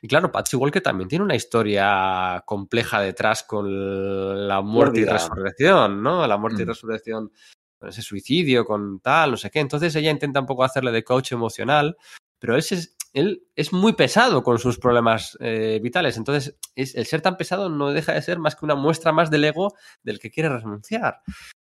Y 0.00 0.08
claro, 0.08 0.30
Patsy 0.30 0.56
Walker 0.56 0.82
también 0.82 1.08
tiene 1.08 1.24
una 1.24 1.34
historia 1.34 2.42
compleja 2.46 3.00
detrás 3.00 3.42
con 3.42 4.46
la 4.48 4.60
muerte 4.60 5.00
y 5.00 5.04
resurrección, 5.04 6.02
¿no? 6.02 6.26
La 6.26 6.36
muerte 6.36 6.62
y 6.62 6.64
Mm. 6.64 6.68
resurrección 6.68 7.32
con 7.78 7.88
ese 7.88 8.02
suicidio, 8.02 8.64
con 8.64 9.00
tal, 9.00 9.32
no 9.32 9.36
sé 9.36 9.50
qué. 9.50 9.60
Entonces 9.60 9.94
ella 9.96 10.10
intenta 10.10 10.40
un 10.40 10.46
poco 10.46 10.64
hacerle 10.64 10.92
de 10.92 11.04
coach 11.04 11.32
emocional, 11.32 11.96
pero 12.38 12.54
él 12.54 12.60
es, 12.60 12.96
él 13.12 13.46
es 13.54 13.72
muy 13.72 13.92
pesado 13.92 14.42
con 14.42 14.58
sus 14.58 14.78
problemas 14.78 15.36
eh, 15.40 15.80
vitales. 15.82 16.16
Entonces, 16.16 16.56
es, 16.74 16.94
el 16.94 17.06
ser 17.06 17.20
tan 17.20 17.36
pesado 17.36 17.68
no 17.68 17.90
deja 17.92 18.12
de 18.12 18.22
ser 18.22 18.38
más 18.38 18.56
que 18.56 18.64
una 18.64 18.74
muestra 18.74 19.12
más 19.12 19.30
del 19.30 19.44
ego 19.44 19.74
del 20.02 20.18
que 20.18 20.30
quiere 20.30 20.48
renunciar. 20.48 21.22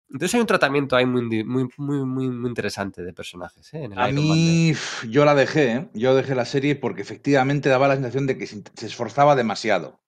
Entonces 0.09 0.35
hay 0.35 0.41
un 0.41 0.47
tratamiento 0.47 0.95
ahí 0.95 1.05
muy, 1.05 1.21
muy, 1.43 1.67
muy, 1.77 2.05
muy, 2.05 2.29
muy 2.29 2.49
interesante 2.49 3.03
de 3.03 3.13
personajes, 3.13 3.73
¿eh? 3.73 3.83
En 3.83 3.93
el 3.93 3.99
A 3.99 4.09
Iron 4.09 4.23
mí, 4.23 4.73
yo 5.09 5.25
la 5.25 5.35
dejé, 5.35 5.71
¿eh? 5.71 5.89
yo 5.93 6.15
dejé 6.15 6.33
la 6.33 6.45
serie 6.45 6.75
porque 6.75 7.01
efectivamente 7.01 7.69
daba 7.69 7.87
la 7.87 7.95
sensación 7.95 8.25
de 8.25 8.37
que 8.37 8.47
se 8.47 8.63
se 8.73 8.85
esforzaba 8.85 9.35
demasiado. 9.35 9.99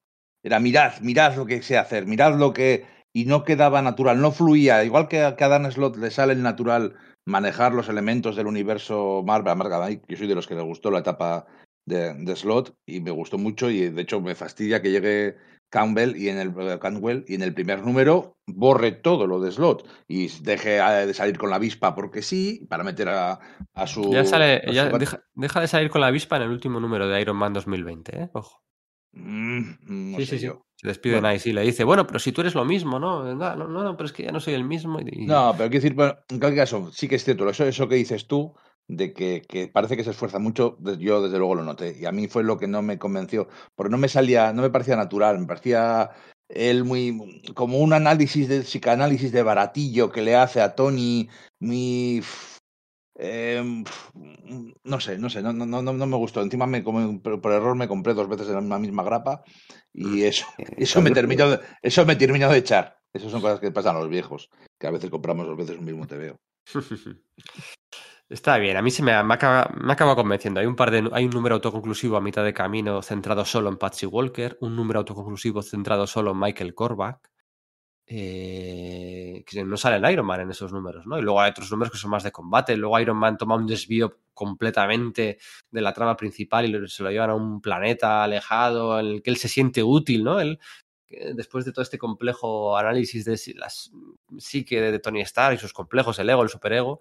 Era 0.41 0.59
mirad, 0.59 0.99
mirad 1.01 1.35
lo 1.35 1.45
que 1.45 1.61
sé 1.61 1.77
hacer, 1.77 2.05
mirad 2.05 2.37
lo 2.37 2.53
que... 2.53 2.85
Y 3.11 3.25
no 3.25 3.43
quedaba 3.43 3.81
natural, 3.81 4.21
no 4.21 4.31
fluía. 4.31 4.83
Igual 4.83 5.07
que 5.07 5.23
a, 5.23 5.35
que 5.35 5.43
a 5.43 5.47
Dan 5.49 5.69
Slott 5.71 5.97
le 5.97 6.11
sale 6.11 6.33
el 6.33 6.43
natural 6.43 6.95
manejar 7.25 7.73
los 7.73 7.89
elementos 7.89 8.35
del 8.35 8.47
universo 8.47 9.23
Marvel, 9.25 9.55
Marvel, 9.55 10.01
yo 10.07 10.17
soy 10.17 10.27
de 10.27 10.35
los 10.35 10.47
que 10.47 10.55
le 10.55 10.61
gustó 10.61 10.91
la 10.91 10.99
etapa 10.99 11.47
de, 11.85 12.13
de 12.13 12.35
Slott 12.35 12.75
y 12.85 13.01
me 13.01 13.11
gustó 13.11 13.37
mucho 13.37 13.69
y 13.69 13.89
de 13.89 14.01
hecho 14.01 14.21
me 14.21 14.35
fastidia 14.35 14.81
que 14.81 14.91
llegue 14.91 15.37
Campbell 15.69 16.15
y 16.17 16.29
en 16.29 16.37
el 16.39 16.53
eh, 16.59 16.79
Cantwell 16.79 17.25
y 17.27 17.35
en 17.35 17.43
el 17.43 17.53
primer 17.53 17.83
número 17.85 18.37
borre 18.47 18.91
todo 18.91 19.27
lo 19.27 19.39
de 19.39 19.51
Slot 19.51 19.87
y 20.07 20.27
deje 20.41 20.77
eh, 20.77 21.05
de 21.05 21.13
salir 21.13 21.37
con 21.37 21.49
la 21.49 21.57
avispa 21.57 21.95
porque 21.95 22.21
sí 22.21 22.65
para 22.69 22.83
meter 22.83 23.09
a, 23.09 23.39
a 23.73 23.87
su 23.87 24.03
Ya 24.11 24.25
sale, 24.25 24.61
ya 24.73 24.85
deja, 24.89 25.23
deja 25.33 25.61
de 25.61 25.67
salir 25.67 25.89
con 25.89 26.01
la 26.01 26.07
avispa 26.07 26.37
en 26.37 26.43
el 26.43 26.49
último 26.49 26.79
número 26.79 27.07
de 27.07 27.21
Iron 27.21 27.37
Man 27.37 27.53
2020, 27.53 28.23
¿eh? 28.23 28.29
Ojo. 28.33 28.61
Mm, 29.11 30.11
no 30.11 30.17
sí, 30.19 30.25
sé 30.25 30.31
sí, 30.31 30.39
sí. 30.39 30.45
yo. 30.45 30.61
Se 30.75 30.87
despiden 30.87 31.15
Bueno. 31.21 31.27
ahí, 31.29 31.39
sí, 31.39 31.51
le 31.51 31.61
dice, 31.61 31.83
bueno, 31.83 32.07
pero 32.07 32.19
si 32.19 32.31
tú 32.31 32.41
eres 32.41 32.55
lo 32.55 32.63
mismo, 32.65 32.99
¿no? 32.99 33.23
No, 33.35 33.55
no, 33.55 33.67
no, 33.67 33.97
pero 33.97 34.05
es 34.07 34.13
que 34.13 34.23
ya 34.23 34.31
no 34.31 34.39
soy 34.39 34.53
el 34.53 34.63
mismo. 34.63 34.99
y- 35.01 35.25
No, 35.25 35.53
pero 35.57 35.69
quiero 35.69 35.81
decir, 35.83 35.93
bueno, 35.95 36.13
en 36.29 36.39
cualquier 36.39 36.63
caso, 36.63 36.91
sí 36.91 37.07
que 37.07 37.15
es 37.15 37.23
cierto, 37.23 37.47
eso, 37.49 37.65
eso 37.65 37.87
que 37.87 37.95
dices 37.95 38.27
tú, 38.27 38.53
de 38.89 39.13
que, 39.13 39.43
que 39.47 39.67
parece 39.67 39.95
que 39.95 40.03
se 40.03 40.09
esfuerza 40.09 40.39
mucho, 40.39 40.77
yo 40.97 41.21
desde 41.21 41.37
luego 41.37 41.55
lo 41.55 41.63
noté. 41.63 41.95
Y 41.97 42.05
a 42.05 42.11
mí 42.11 42.27
fue 42.27 42.43
lo 42.43 42.57
que 42.57 42.67
no 42.67 42.81
me 42.81 42.97
convenció, 42.97 43.47
porque 43.75 43.91
no 43.91 43.97
me 43.97 44.09
salía, 44.09 44.51
no 44.51 44.63
me 44.63 44.71
parecía 44.71 44.95
natural, 44.95 45.39
me 45.39 45.45
parecía 45.45 46.09
él 46.49 46.83
muy 46.83 47.43
como 47.53 47.77
un 47.77 47.93
análisis 47.93 48.47
de 48.49 48.61
psicoanálisis 48.61 49.31
de 49.31 49.43
baratillo 49.43 50.11
que 50.11 50.23
le 50.23 50.35
hace 50.35 50.59
a 50.59 50.73
Tony, 50.73 51.29
muy 51.59 52.23
eh, 53.19 53.83
no 54.83 54.99
sé, 54.99 55.19
no 55.19 55.29
sé, 55.29 55.43
no, 55.43 55.53
no, 55.53 55.65
no, 55.65 55.81
no 55.81 56.05
me 56.07 56.17
gustó. 56.17 56.41
Encima 56.41 56.65
me 56.65 56.81
por, 56.81 57.41
por 57.41 57.51
error 57.51 57.75
me 57.75 57.87
compré 57.87 58.15
dos 58.15 58.27
veces 58.27 58.49
en 58.49 58.69
la 58.69 58.79
misma 58.79 59.03
grapa 59.03 59.43
y 59.93 60.23
eso, 60.23 60.47
eso 60.77 60.99
me 61.01 61.11
terminó 61.11 61.47
de, 61.47 61.59
eso 61.83 62.05
me 62.07 62.15
terminó 62.15 62.49
de 62.49 62.57
echar. 62.57 62.97
Esas 63.13 63.31
son 63.31 63.41
cosas 63.41 63.59
que 63.59 63.71
pasan 63.71 63.95
a 63.95 63.99
los 63.99 64.09
viejos, 64.09 64.49
que 64.79 64.87
a 64.87 64.91
veces 64.91 65.11
compramos 65.11 65.45
dos 65.45 65.57
veces 65.57 65.77
un 65.77 65.85
mismo 65.85 66.07
TVO. 66.07 66.39
Está 68.29 68.59
bien, 68.59 68.77
a 68.77 68.83
mí 68.83 68.91
se 68.91 69.01
me, 69.01 69.11
me, 69.23 69.33
acaba, 69.33 69.71
me 69.75 69.91
acaba 69.91 70.15
convenciendo. 70.15 70.59
Hay 70.59 70.67
un 70.67 70.75
par 70.75 70.91
de 70.91 71.09
hay 71.13 71.25
un 71.25 71.31
número 71.31 71.55
autoconclusivo 71.55 72.15
a 72.15 72.21
mitad 72.21 72.43
de 72.43 72.53
camino 72.53 73.01
centrado 73.01 73.43
solo 73.43 73.69
en 73.69 73.77
Patsy 73.77 74.05
Walker, 74.05 74.55
un 74.61 74.75
número 74.75 74.99
autoconclusivo 74.99 75.63
centrado 75.63 76.05
solo 76.05 76.31
en 76.31 76.39
Michael 76.39 76.75
Korvac, 76.75 77.31
eh, 78.05 79.43
que 79.47 79.63
no 79.63 79.77
sale 79.77 79.97
el 79.97 80.13
Iron 80.13 80.27
Man 80.27 80.41
en 80.41 80.51
esos 80.51 80.71
números, 80.71 81.07
¿no? 81.07 81.17
Y 81.17 81.23
luego 81.23 81.41
hay 81.41 81.51
otros 81.51 81.71
números 81.71 81.91
que 81.91 81.97
son 81.97 82.11
más 82.11 82.23
de 82.23 82.31
combate. 82.31 82.77
Luego 82.77 82.99
Iron 82.99 83.17
Man 83.17 83.37
toma 83.37 83.55
un 83.55 83.65
desvío 83.65 84.19
completamente 84.35 85.39
de 85.71 85.81
la 85.81 85.93
trama 85.93 86.15
principal 86.15 86.65
y 86.67 86.87
se 86.87 87.03
lo 87.03 87.11
llevan 87.11 87.31
a 87.31 87.35
un 87.35 87.61
planeta 87.61 88.23
alejado 88.23 88.99
en 88.99 89.07
el 89.07 89.21
que 89.23 89.31
él 89.31 89.37
se 89.37 89.47
siente 89.47 89.81
útil, 89.83 90.23
¿no? 90.23 90.39
Él, 90.39 90.59
que 91.07 91.33
después 91.33 91.65
de 91.65 91.71
todo 91.71 91.81
este 91.81 91.97
complejo 91.97 92.77
análisis 92.77 93.25
de 93.25 93.39
las 93.55 93.91
psique 94.37 94.79
de 94.79 94.99
Tony 94.99 95.21
Stark 95.21 95.55
y 95.55 95.57
sus 95.57 95.73
complejos, 95.73 96.19
el 96.19 96.29
ego, 96.29 96.43
el 96.43 96.49
superego, 96.49 96.99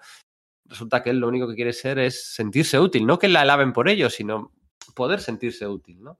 resulta 0.68 1.02
que 1.02 1.10
él 1.10 1.18
lo 1.18 1.28
único 1.28 1.48
que 1.48 1.54
quiere 1.54 1.72
ser 1.72 1.98
es 1.98 2.32
sentirse 2.34 2.78
útil, 2.78 3.06
no 3.06 3.18
que 3.18 3.28
la 3.28 3.40
alaben 3.42 3.72
por 3.72 3.88
ello, 3.88 4.10
sino 4.10 4.52
poder 4.94 5.20
sentirse 5.20 5.66
útil, 5.66 6.02
¿no? 6.02 6.18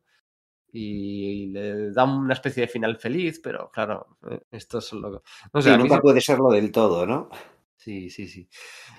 Y 0.73 1.47
le 1.47 1.91
da 1.93 2.05
una 2.05 2.35
especie 2.35 2.62
de 2.62 2.69
final 2.69 2.97
feliz, 2.99 3.41
pero 3.43 3.70
claro, 3.70 4.19
eh, 4.31 4.41
esto 4.51 4.79
es 4.79 4.93
lo 4.93 5.12
que... 5.12 5.19
No 5.55 5.62
sé, 5.62 5.73
Sí, 5.73 5.79
nunca 5.79 5.95
sí- 5.97 6.01
puede 6.03 6.20
serlo 6.20 6.51
del 6.51 6.70
todo, 6.73 7.07
¿no? 7.07 7.31
sí, 7.77 8.11
sí, 8.11 8.29
sí. 8.29 8.49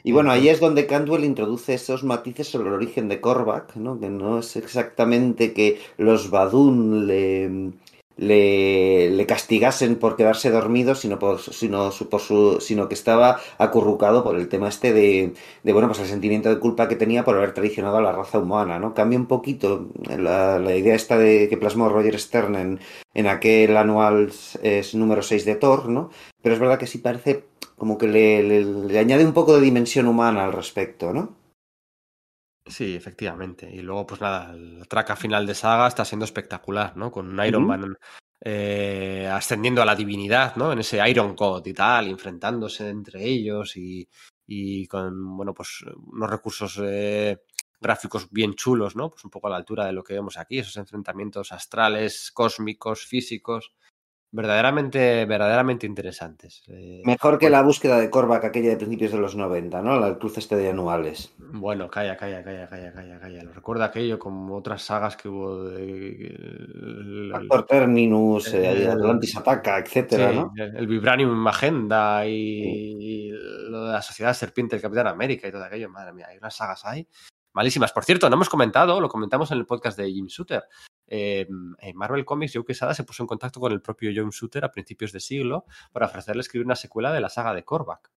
Y 0.04 0.12
bueno, 0.12 0.32
ahí 0.32 0.50
es 0.50 0.60
donde 0.60 0.88
Cantwell 0.88 1.24
introduce 1.26 1.74
esos 1.76 2.04
matices 2.04 2.48
sobre 2.48 2.70
el 2.70 2.74
origen 2.76 3.08
de 3.08 3.22
Korvac, 3.22 3.76
¿no? 3.76 4.00
Que 4.00 4.10
no 4.10 4.40
es 4.40 4.56
exactamente 4.56 5.54
que 5.54 5.80
los 5.98 6.32
Badun 6.32 7.06
le, 7.06 7.72
le, 8.20 9.26
castigasen 9.26 9.96
por 9.96 10.16
quedarse 10.16 10.52
dormido, 10.52 10.96
sino, 10.96 11.20
por, 11.20 11.40
sino, 11.40 11.92
por 12.10 12.22
su, 12.22 12.60
sino 12.60 12.88
que 12.88 12.94
estaba 12.94 13.40
acurrucado 13.58 14.24
por 14.24 14.36
el 14.36 14.50
tema 14.50 14.70
este 14.70 14.94
de, 14.94 15.34
de, 15.64 15.74
bueno, 15.74 15.88
pues 15.88 16.00
el 16.00 16.08
sentimiento 16.08 16.50
de 16.50 16.60
culpa 16.60 16.88
que 16.88 16.96
tenía 16.96 17.24
por 17.24 17.38
haber 17.38 17.54
traicionado 17.54 17.98
a 17.98 18.02
la 18.02 18.12
raza 18.12 18.40
humana, 18.40 18.80
¿no? 18.80 18.94
Cambia 18.94 19.20
un 19.20 19.28
poquito 19.28 19.88
la, 20.08 20.60
idea 20.76 20.96
esta 20.96 21.18
de 21.18 21.48
que 21.50 21.58
plasmó 21.58 21.90
Roger 21.90 22.20
Stern 22.20 22.56
en, 22.56 22.80
en 23.14 23.28
aquel 23.28 23.78
anual 23.78 24.32
es, 24.62 24.96
número 24.96 25.22
6 25.22 25.46
de 25.46 25.56
Thor, 25.56 25.90
¿no? 25.90 26.10
Pero 26.42 26.56
es 26.56 26.62
verdad 26.62 26.80
que 26.80 26.88
sí 26.88 26.98
parece 27.00 27.46
como 27.78 27.98
que 27.98 28.08
le, 28.08 28.64
le 28.64 29.00
añade 29.00 29.26
un 29.26 29.34
poco 29.34 29.56
de 29.56 29.62
dimensión 29.62 30.08
humana 30.08 30.44
al 30.44 30.54
respecto, 30.54 31.14
¿no? 31.14 31.39
Sí, 32.70 32.96
efectivamente. 32.96 33.70
Y 33.72 33.82
luego, 33.82 34.06
pues 34.06 34.22
nada, 34.22 34.54
la 34.54 34.86
traca 34.86 35.16
final 35.16 35.46
de 35.46 35.56
saga 35.56 35.88
está 35.88 36.06
siendo 36.06 36.26
espectacular, 36.26 36.96
¿no? 36.96 37.12
Con 37.12 37.28
un 37.28 37.46
Iron. 37.46 37.66
Man 37.66 37.98
eh, 38.42 39.28
ascendiendo 39.32 39.82
a 39.82 39.86
la 39.86 39.96
divinidad, 39.96 40.56
¿no? 40.56 40.72
En 40.72 40.80
ese 40.80 41.08
Iron 41.10 41.36
God 41.36 41.66
y 41.66 41.74
tal, 41.74 42.08
enfrentándose 42.08 42.88
entre 42.90 43.26
ellos 43.26 43.76
y, 43.76 44.08
y 44.48 44.88
con, 44.88 45.36
bueno, 45.36 45.54
pues 45.54 45.84
unos 46.14 46.30
recursos 46.30 46.80
eh, 46.82 47.42
gráficos 47.82 48.30
bien 48.32 48.54
chulos, 48.54 48.96
¿no? 48.96 49.10
Pues 49.10 49.26
un 49.26 49.32
poco 49.32 49.48
a 49.48 49.50
la 49.50 49.58
altura 49.58 49.86
de 49.86 49.94
lo 49.94 50.04
que 50.04 50.14
vemos 50.14 50.38
aquí, 50.38 50.60
esos 50.60 50.78
enfrentamientos 50.78 51.52
astrales, 51.52 52.32
cósmicos, 52.32 53.06
físicos, 53.06 53.74
verdaderamente, 54.32 55.26
verdaderamente 55.26 55.86
interesantes. 55.86 56.64
Eh, 56.68 57.02
Mejor 57.06 57.38
que 57.40 57.46
bueno, 57.48 57.58
la 57.58 57.64
búsqueda 57.64 58.00
de 58.00 58.10
Korvac 58.10 58.46
aquella 58.46 58.70
de 58.70 58.78
principios 58.78 59.12
de 59.12 59.18
los 59.18 59.36
90, 59.36 59.82
¿no? 59.82 60.00
La 60.00 60.18
cruce 60.18 60.40
este 60.40 60.56
de 60.56 60.70
anuales. 60.70 61.34
Bueno, 61.38 61.90
calla, 61.90 62.16
calla, 62.16 62.44
calla, 62.44 62.68
calla, 62.70 62.94
calla, 62.94 63.20
calla. 63.20 63.44
Lo 63.44 63.54
recuerda 63.54 63.86
aquello 63.86 64.20
como 64.20 64.56
otras 64.56 64.82
sagas 64.84 65.16
que 65.18 65.30
hubo 65.30 65.64
de... 65.66 67.30
Factor 67.32 67.66
Terminus, 67.66 68.54
eh, 68.54 68.72
el- 68.72 68.90
Atlantis 68.90 69.36
Ataca, 69.38 69.80
etcétera, 69.80 70.30
sí, 70.32 70.36
¿no? 70.38 70.52
el, 70.58 70.76
el 70.78 70.88
Vibranium 70.88 71.32
Magenda 71.32 72.26
y, 72.28 72.32
y 72.32 73.30
lo 73.32 73.86
de 73.86 73.92
la 73.94 74.02
Sociedad 74.02 74.34
Serpiente 74.34 74.76
del 74.76 74.82
Capitán 74.84 75.08
América 75.08 75.48
y 75.48 75.52
todo 75.52 75.64
aquello. 75.64 75.90
Madre 75.90 76.14
mía, 76.14 76.28
hay 76.30 76.38
unas 76.38 76.56
sagas 76.56 76.86
ahí 76.86 77.08
malísimas. 77.54 77.92
Por 77.92 78.06
cierto, 78.06 78.30
no 78.30 78.36
hemos 78.36 78.48
comentado, 78.50 79.02
lo 79.02 79.10
comentamos 79.10 79.52
en 79.52 79.58
el 79.58 79.66
podcast 79.66 79.98
de 79.98 80.10
Jim 80.12 80.28
Shooter. 80.28 80.64
Eh, 81.12 81.48
en 81.80 81.96
Marvel 81.98 82.24
Comics, 82.24 82.54
Joe 82.54 82.64
Quesada 82.64 82.94
se 82.94 83.04
puso 83.04 83.24
en 83.24 83.28
contacto 83.28 83.60
con 83.60 83.72
el 83.72 83.82
propio 83.82 84.12
Jim 84.12 84.30
Shooter 84.30 84.64
a 84.64 84.72
principios 84.72 85.12
de 85.12 85.20
siglo 85.20 85.66
para 85.92 86.06
ofrecerle 86.06 86.42
escribir 86.42 86.66
una 86.66 86.76
secuela 86.76 87.12
de 87.12 87.20
la 87.20 87.30
saga 87.30 87.54
de 87.56 87.64
Korvac. 87.66 88.12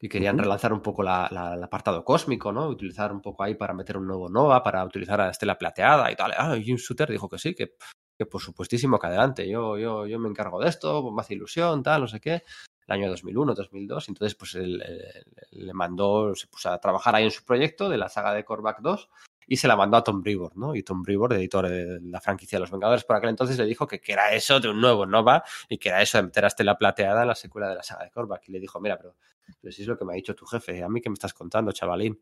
Y 0.00 0.08
querían 0.08 0.38
relanzar 0.38 0.72
un 0.72 0.80
poco 0.80 1.02
la- 1.02 1.28
la- 1.30 1.54
el 1.54 1.62
apartado 1.62 2.04
cósmico, 2.04 2.52
¿no? 2.52 2.68
Utilizar 2.68 3.12
un 3.12 3.20
poco 3.20 3.42
ahí 3.42 3.54
para 3.56 3.74
meter 3.74 3.96
un 3.96 4.06
nuevo 4.06 4.28
Nova, 4.28 4.62
para 4.62 4.84
utilizar 4.84 5.20
a 5.20 5.30
Estela 5.30 5.58
Plateada 5.58 6.10
y 6.12 6.16
tal. 6.16 6.32
Ah, 6.36 6.56
Jim 6.62 6.76
Shooter 6.76 7.10
dijo 7.10 7.28
que 7.28 7.38
sí, 7.38 7.54
que, 7.54 7.74
que 8.16 8.26
por 8.26 8.40
supuestísimo 8.40 8.98
que 8.98 9.08
adelante, 9.08 9.48
yo, 9.48 9.76
yo, 9.76 10.06
yo 10.06 10.18
me 10.20 10.28
encargo 10.28 10.60
de 10.60 10.68
esto, 10.68 11.10
me 11.10 11.20
hace 11.20 11.34
ilusión, 11.34 11.82
tal, 11.82 12.02
no 12.02 12.06
sé 12.08 12.20
qué. 12.20 12.42
El 12.86 12.94
año 12.94 13.08
2001, 13.10 13.54
2002, 13.54 14.08
entonces 14.08 14.34
pues 14.36 14.54
él, 14.54 14.80
él- 14.82 15.02
él 15.50 15.66
le 15.66 15.72
mandó, 15.74 16.32
se 16.36 16.46
puso 16.46 16.70
a 16.70 16.78
trabajar 16.80 17.16
ahí 17.16 17.24
en 17.24 17.30
su 17.32 17.44
proyecto 17.44 17.88
de 17.88 17.98
la 17.98 18.08
saga 18.08 18.32
de 18.34 18.44
Korvac 18.44 18.80
2 18.80 19.08
y 19.48 19.56
se 19.56 19.66
la 19.66 19.76
mandó 19.76 19.96
a 19.96 20.04
Tom 20.04 20.20
Brevoort, 20.20 20.54
¿no? 20.56 20.74
Y 20.74 20.82
Tom 20.82 21.02
Brevoort, 21.02 21.32
editor 21.32 21.68
de 21.68 22.00
la 22.02 22.20
franquicia 22.20 22.58
de 22.58 22.60
Los 22.60 22.70
Vengadores, 22.70 23.04
por 23.04 23.16
aquel 23.16 23.30
entonces 23.30 23.56
le 23.56 23.64
dijo 23.64 23.86
que, 23.86 23.98
que 23.98 24.12
era 24.12 24.32
eso 24.34 24.60
de 24.60 24.68
un 24.68 24.78
nuevo 24.78 25.06
Nova 25.06 25.42
y 25.68 25.78
que 25.78 25.88
era 25.88 26.02
eso 26.02 26.18
de 26.18 26.24
meter 26.24 26.44
a 26.44 26.48
Estela 26.48 26.76
Plateada 26.76 27.22
en 27.22 27.28
la 27.28 27.34
secuela 27.34 27.70
de 27.70 27.76
la 27.76 27.82
saga 27.82 28.04
de 28.04 28.10
Korvac. 28.10 28.46
Y 28.46 28.52
le 28.52 28.60
dijo, 28.60 28.78
mira, 28.78 28.98
pero, 28.98 29.16
pero 29.60 29.72
si 29.72 29.82
es 29.82 29.88
lo 29.88 29.96
que 29.96 30.04
me 30.04 30.12
ha 30.12 30.16
dicho 30.16 30.34
tu 30.34 30.44
jefe, 30.44 30.82
a 30.82 30.88
mí 30.88 31.00
que 31.00 31.08
me 31.08 31.14
estás 31.14 31.32
contando, 31.32 31.72
chavalín. 31.72 32.20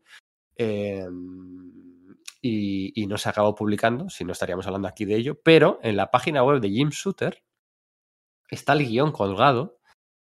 Eh, 0.55 1.05
y, 2.41 2.93
y 3.03 3.07
no 3.07 3.17
se 3.17 3.27
acabó 3.27 3.53
publicando, 3.53 4.09
si 4.09 4.23
no 4.23 4.31
estaríamos 4.31 4.65
hablando 4.65 4.87
aquí 4.87 5.03
de 5.03 5.15
ello, 5.15 5.41
pero 5.41 5.79
en 5.83 5.97
la 5.97 6.09
página 6.11 6.43
web 6.43 6.61
de 6.61 6.69
Jim 6.69 6.89
Shooter 6.89 7.43
está 8.49 8.71
el 8.73 8.87
guion 8.87 9.11
colgado. 9.11 9.76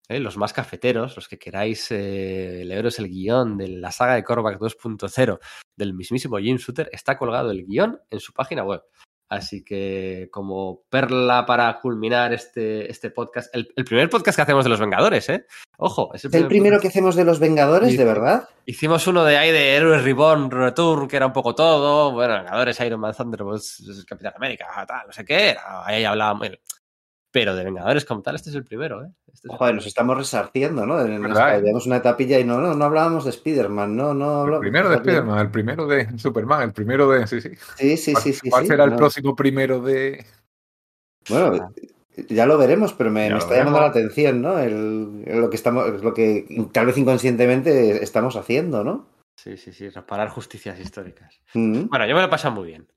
¿Eh? 0.08 0.20
Los 0.20 0.36
más 0.36 0.52
cafeteros, 0.52 1.16
los 1.16 1.28
que 1.28 1.38
queráis 1.38 1.90
eh, 1.90 2.62
leeros 2.64 2.98
el 2.98 3.08
guion 3.08 3.56
de 3.56 3.68
la 3.68 3.90
saga 3.90 4.14
de 4.14 4.24
Korvac 4.24 4.58
2.0 4.58 5.38
del 5.76 5.94
mismísimo 5.94 6.38
Jim 6.38 6.56
Shooter, 6.56 6.88
está 6.92 7.16
colgado 7.16 7.50
el 7.50 7.66
guion 7.66 8.00
en 8.10 8.20
su 8.20 8.32
página 8.32 8.64
web. 8.64 8.82
Así 9.28 9.64
que, 9.64 10.28
como 10.30 10.82
perla 10.88 11.44
para 11.46 11.80
culminar 11.80 12.32
este, 12.32 12.88
este 12.88 13.10
podcast, 13.10 13.52
el, 13.56 13.68
el 13.74 13.84
primer 13.84 14.08
podcast 14.08 14.36
que 14.36 14.42
hacemos 14.42 14.64
de 14.64 14.70
los 14.70 14.78
Vengadores, 14.78 15.28
¿eh? 15.28 15.46
Ojo, 15.78 16.14
es 16.14 16.24
el 16.24 16.34
¿Es 16.34 16.40
el 16.42 16.46
primero 16.46 16.78
que 16.78 16.88
hacemos 16.88 17.16
de 17.16 17.24
los 17.24 17.40
Vengadores, 17.40 17.96
de 17.96 18.04
verdad? 18.04 18.48
Hicimos 18.66 19.04
uno 19.08 19.24
de 19.24 19.36
ahí 19.36 19.50
de 19.50 19.74
Héroes 19.74 20.04
Reborn 20.04 20.48
Return, 20.50 21.08
que 21.08 21.16
era 21.16 21.26
un 21.26 21.32
poco 21.32 21.56
todo. 21.56 22.12
Bueno, 22.12 22.34
Vengadores, 22.34 22.78
Iron 22.80 23.00
Man, 23.00 23.14
Thunderbolts, 23.14 24.04
Capitán 24.06 24.34
América, 24.36 24.66
tal, 24.86 25.08
no 25.08 25.12
sé 25.12 25.24
qué. 25.24 25.50
Era, 25.50 25.84
ahí 25.84 26.04
hablábamos. 26.04 26.50
Pero 27.36 27.54
de 27.54 27.64
Vengadores 27.64 28.06
como 28.06 28.22
tal, 28.22 28.34
este 28.34 28.48
es 28.48 28.56
el 28.56 28.64
primero, 28.64 29.04
¿eh? 29.04 29.10
Este 29.30 29.48
es 29.48 29.54
Joder, 29.54 29.74
nos 29.74 29.86
estamos 29.86 30.16
resarciendo, 30.16 30.86
¿no? 30.86 30.96
¿Verdad, 30.96 31.50
eh? 31.50 31.56
Habíamos 31.56 31.84
una 31.84 31.96
etapilla 31.96 32.40
y 32.40 32.44
no, 32.44 32.62
no, 32.62 32.72
no 32.72 32.82
hablábamos 32.86 33.24
de 33.24 33.30
Spider-Man, 33.30 33.94
no, 33.94 34.14
no 34.14 34.24
El 34.24 34.40
hablábamos. 34.40 34.60
primero 34.60 34.88
de. 34.88 34.96
Spider-Man, 34.96 35.38
el 35.40 35.50
primero 35.50 35.86
de 35.86 36.18
Superman, 36.18 36.62
el 36.62 36.72
primero 36.72 37.10
de. 37.10 37.26
Sí, 37.26 37.42
sí. 37.42 37.50
Sí, 37.76 37.96
sí, 37.98 38.12
¿Cuál, 38.14 38.22
sí, 38.22 38.32
sí. 38.32 38.48
cuál 38.48 38.62
sí, 38.62 38.68
será 38.68 38.84
el 38.84 38.90
no. 38.92 38.96
próximo 38.96 39.36
primero 39.36 39.82
de.? 39.82 40.24
Bueno, 41.28 41.74
ya 42.26 42.46
lo 42.46 42.56
veremos, 42.56 42.94
pero 42.94 43.10
me, 43.10 43.26
está 43.26 43.54
llamando 43.54 43.80
la 43.80 43.88
atención, 43.88 44.40
¿no? 44.40 44.58
El, 44.58 45.24
lo 45.26 45.50
que 45.50 45.56
estamos, 45.56 46.02
lo 46.02 46.14
que 46.14 46.46
tal 46.72 46.86
vez 46.86 46.96
inconscientemente 46.96 48.02
estamos 48.02 48.36
haciendo, 48.36 48.82
¿no? 48.82 49.08
Sí, 49.36 49.58
sí, 49.58 49.74
sí, 49.74 49.90
reparar 49.90 50.30
justicias 50.30 50.80
históricas. 50.80 51.38
Mm. 51.52 51.88
Bueno, 51.90 52.06
yo 52.06 52.14
me 52.14 52.22
lo 52.22 52.28
he 52.28 52.30
pasado 52.30 52.54
muy 52.54 52.68
bien. 52.68 52.88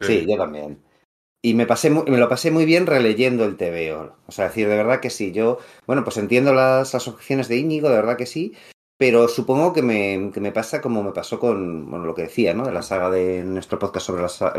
Sí, 0.00 0.24
yo 0.26 0.38
también. 0.38 0.78
Y 1.44 1.54
me, 1.54 1.66
pasé, 1.66 1.90
mu- 1.90 2.04
me 2.04 2.18
lo 2.18 2.28
pasé 2.28 2.50
muy 2.52 2.64
bien 2.64 2.86
releyendo 2.86 3.44
el 3.44 3.56
TVO. 3.56 4.14
O 4.26 4.32
sea, 4.32 4.46
decir, 4.46 4.68
de 4.68 4.76
verdad 4.76 5.00
que 5.00 5.10
sí. 5.10 5.32
Yo, 5.32 5.58
bueno, 5.86 6.04
pues 6.04 6.16
entiendo 6.16 6.54
las, 6.54 6.92
las 6.94 7.08
objeciones 7.08 7.48
de 7.48 7.56
Íñigo, 7.56 7.88
de 7.88 7.96
verdad 7.96 8.16
que 8.16 8.26
sí. 8.26 8.54
Pero 8.96 9.26
supongo 9.26 9.72
que 9.72 9.82
me, 9.82 10.30
que 10.32 10.38
me 10.40 10.52
pasa 10.52 10.80
como 10.80 11.02
me 11.02 11.10
pasó 11.10 11.40
con, 11.40 11.90
bueno, 11.90 12.04
lo 12.06 12.14
que 12.14 12.22
decía, 12.22 12.54
¿no? 12.54 12.64
De 12.64 12.72
la 12.72 12.82
saga 12.82 13.10
de 13.10 13.42
nuestro 13.42 13.76
podcast 13.80 14.06
sobre 14.06 14.22
la, 14.22 14.52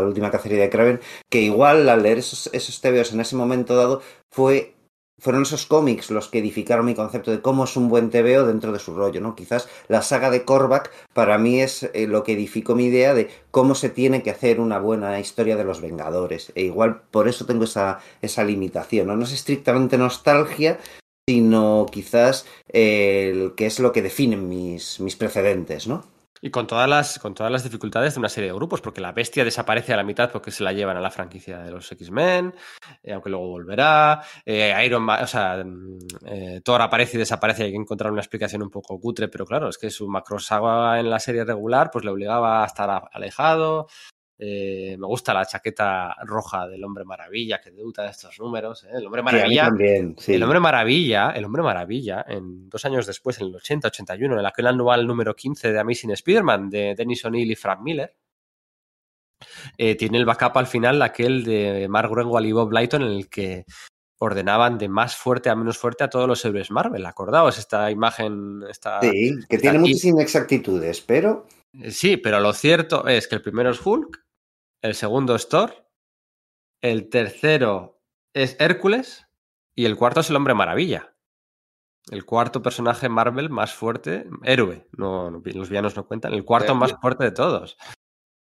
última 0.06 0.30
cacería 0.30 0.58
de 0.62 0.70
Kraven, 0.70 1.00
que 1.30 1.42
igual 1.42 1.86
al 1.90 2.02
leer 2.02 2.18
esos, 2.18 2.48
esos 2.54 2.80
TVOs 2.80 3.12
en 3.12 3.20
ese 3.20 3.36
momento 3.36 3.76
dado 3.76 4.00
fue 4.30 4.74
fueron 5.22 5.42
esos 5.42 5.66
cómics 5.66 6.10
los 6.10 6.26
que 6.26 6.40
edificaron 6.40 6.84
mi 6.84 6.96
concepto 6.96 7.30
de 7.30 7.40
cómo 7.40 7.62
es 7.62 7.76
un 7.76 7.88
buen 7.88 8.10
TVO 8.10 8.44
dentro 8.44 8.72
de 8.72 8.80
su 8.80 8.92
rollo, 8.92 9.20
¿no? 9.20 9.36
Quizás 9.36 9.68
la 9.86 10.02
saga 10.02 10.30
de 10.30 10.44
Korvac 10.44 10.90
para 11.12 11.38
mí 11.38 11.60
es 11.60 11.88
eh, 11.94 12.08
lo 12.08 12.24
que 12.24 12.32
edificó 12.32 12.74
mi 12.74 12.86
idea 12.86 13.14
de 13.14 13.30
cómo 13.52 13.76
se 13.76 13.88
tiene 13.88 14.24
que 14.24 14.32
hacer 14.32 14.58
una 14.58 14.80
buena 14.80 15.20
historia 15.20 15.56
de 15.56 15.62
los 15.62 15.80
Vengadores. 15.80 16.50
E 16.56 16.62
igual 16.62 17.02
por 17.12 17.28
eso 17.28 17.46
tengo 17.46 17.64
esa, 17.64 18.00
esa 18.20 18.42
limitación, 18.42 19.06
¿no? 19.06 19.16
No 19.16 19.22
es 19.22 19.32
estrictamente 19.32 19.96
nostalgia, 19.96 20.80
sino 21.28 21.86
quizás 21.88 22.44
el 22.66 23.54
que 23.54 23.66
es 23.66 23.78
lo 23.78 23.92
que 23.92 24.02
definen 24.02 24.48
mis, 24.48 24.98
mis 24.98 25.14
precedentes, 25.14 25.86
¿no? 25.86 26.04
Y 26.44 26.50
con 26.50 26.66
todas, 26.66 26.88
las, 26.88 27.20
con 27.20 27.34
todas 27.34 27.52
las 27.52 27.62
dificultades 27.62 28.14
de 28.14 28.18
una 28.18 28.28
serie 28.28 28.50
de 28.50 28.56
grupos, 28.56 28.80
porque 28.80 29.00
la 29.00 29.12
bestia 29.12 29.44
desaparece 29.44 29.92
a 29.92 29.96
la 29.96 30.02
mitad 30.02 30.32
porque 30.32 30.50
se 30.50 30.64
la 30.64 30.72
llevan 30.72 30.96
a 30.96 31.00
la 31.00 31.12
franquicia 31.12 31.58
de 31.58 31.70
los 31.70 31.90
X-Men, 31.92 32.52
eh, 33.04 33.12
aunque 33.12 33.30
luego 33.30 33.46
volverá. 33.46 34.20
Eh, 34.44 34.74
Iron 34.84 35.04
Man, 35.04 35.22
o 35.22 35.26
sea, 35.28 35.62
mm, 35.64 35.98
eh, 36.26 36.60
Thor 36.64 36.82
aparece 36.82 37.16
y 37.16 37.20
desaparece, 37.20 37.62
hay 37.62 37.70
que 37.70 37.76
encontrar 37.76 38.10
una 38.10 38.22
explicación 38.22 38.60
un 38.62 38.70
poco 38.70 38.98
cutre, 38.98 39.28
pero 39.28 39.46
claro, 39.46 39.68
es 39.68 39.78
que 39.78 39.88
su 39.88 40.08
macro 40.08 40.40
saga 40.40 40.98
en 40.98 41.10
la 41.10 41.20
serie 41.20 41.44
regular 41.44 41.90
pues 41.92 42.04
le 42.04 42.10
obligaba 42.10 42.64
a 42.64 42.66
estar 42.66 43.08
alejado. 43.12 43.86
Eh, 44.44 44.96
me 44.98 45.06
gusta 45.06 45.32
la 45.32 45.46
chaqueta 45.46 46.16
roja 46.24 46.66
del 46.66 46.82
Hombre 46.82 47.04
Maravilla 47.04 47.60
que 47.60 47.70
debuta 47.70 48.02
de 48.02 48.08
estos 48.10 48.40
números. 48.40 48.82
¿eh? 48.82 48.88
El 48.94 49.06
Hombre 49.06 49.20
Sí, 49.20 49.24
Maravilla. 49.26 49.64
también, 49.66 50.16
sí. 50.18 50.34
El 50.34 50.42
Hombre 50.42 50.58
Maravilla, 50.58 51.30
el 51.30 51.44
Hombre 51.44 51.62
Maravilla, 51.62 52.24
en 52.26 52.68
dos 52.68 52.84
años 52.84 53.06
después, 53.06 53.40
en 53.40 53.46
el 53.46 53.54
80-81, 53.54 54.40
en 54.40 54.44
aquel 54.46 54.66
anual 54.66 55.06
número 55.06 55.36
15 55.36 55.70
de 55.72 55.78
Amazing 55.78 56.10
Spider-Man 56.10 56.70
de 56.70 56.94
Dennis 56.96 57.24
O'Neill 57.24 57.52
y 57.52 57.54
Frank 57.54 57.82
Miller, 57.82 58.16
eh, 59.78 59.94
tiene 59.94 60.18
el 60.18 60.24
backup 60.24 60.56
al 60.58 60.66
final, 60.66 61.00
aquel 61.02 61.44
de 61.44 61.86
Mark 61.88 62.10
Gruenwald 62.10 62.46
y 62.46 62.52
Bob 62.52 62.72
Lighton, 62.72 63.02
en 63.02 63.12
el 63.12 63.28
que 63.28 63.64
ordenaban 64.18 64.76
de 64.76 64.88
más 64.88 65.14
fuerte 65.16 65.50
a 65.50 65.54
menos 65.54 65.78
fuerte 65.78 66.02
a 66.02 66.10
todos 66.10 66.26
los 66.26 66.44
héroes 66.44 66.72
Marvel. 66.72 67.06
¿Acordaos 67.06 67.58
esta 67.58 67.90
imagen? 67.92 68.62
Esta... 68.68 69.00
Sí, 69.02 69.34
que 69.48 69.58
tiene 69.58 69.78
aquí. 69.78 69.88
muchas 69.90 70.04
inexactitudes, 70.04 71.00
pero 71.00 71.46
Sí, 71.90 72.16
pero 72.18 72.38
lo 72.40 72.52
cierto 72.52 73.06
es 73.08 73.26
que 73.26 73.36
el 73.36 73.42
primero 73.42 73.70
es 73.70 73.80
Hulk, 73.84 74.22
el 74.82 74.94
segundo 74.94 75.34
es 75.34 75.48
Thor, 75.48 75.88
el 76.82 77.08
tercero 77.08 78.00
es 78.34 78.56
Hércules 78.60 79.26
y 79.74 79.84
el 79.84 79.96
cuarto 79.96 80.20
es 80.20 80.30
el 80.30 80.36
Hombre 80.36 80.54
Maravilla. 80.54 81.14
El 82.10 82.24
cuarto 82.24 82.62
personaje 82.62 83.08
Marvel 83.08 83.48
más 83.48 83.72
fuerte, 83.74 84.26
héroe, 84.42 84.88
no, 84.96 85.30
no- 85.30 85.40
los 85.44 85.68
villanos 85.68 85.94
no 85.96 86.06
cuentan, 86.06 86.32
el 86.34 86.44
cuarto 86.44 86.74
más 86.74 86.92
fuerte 87.00 87.24
de 87.24 87.30
todos. 87.32 87.76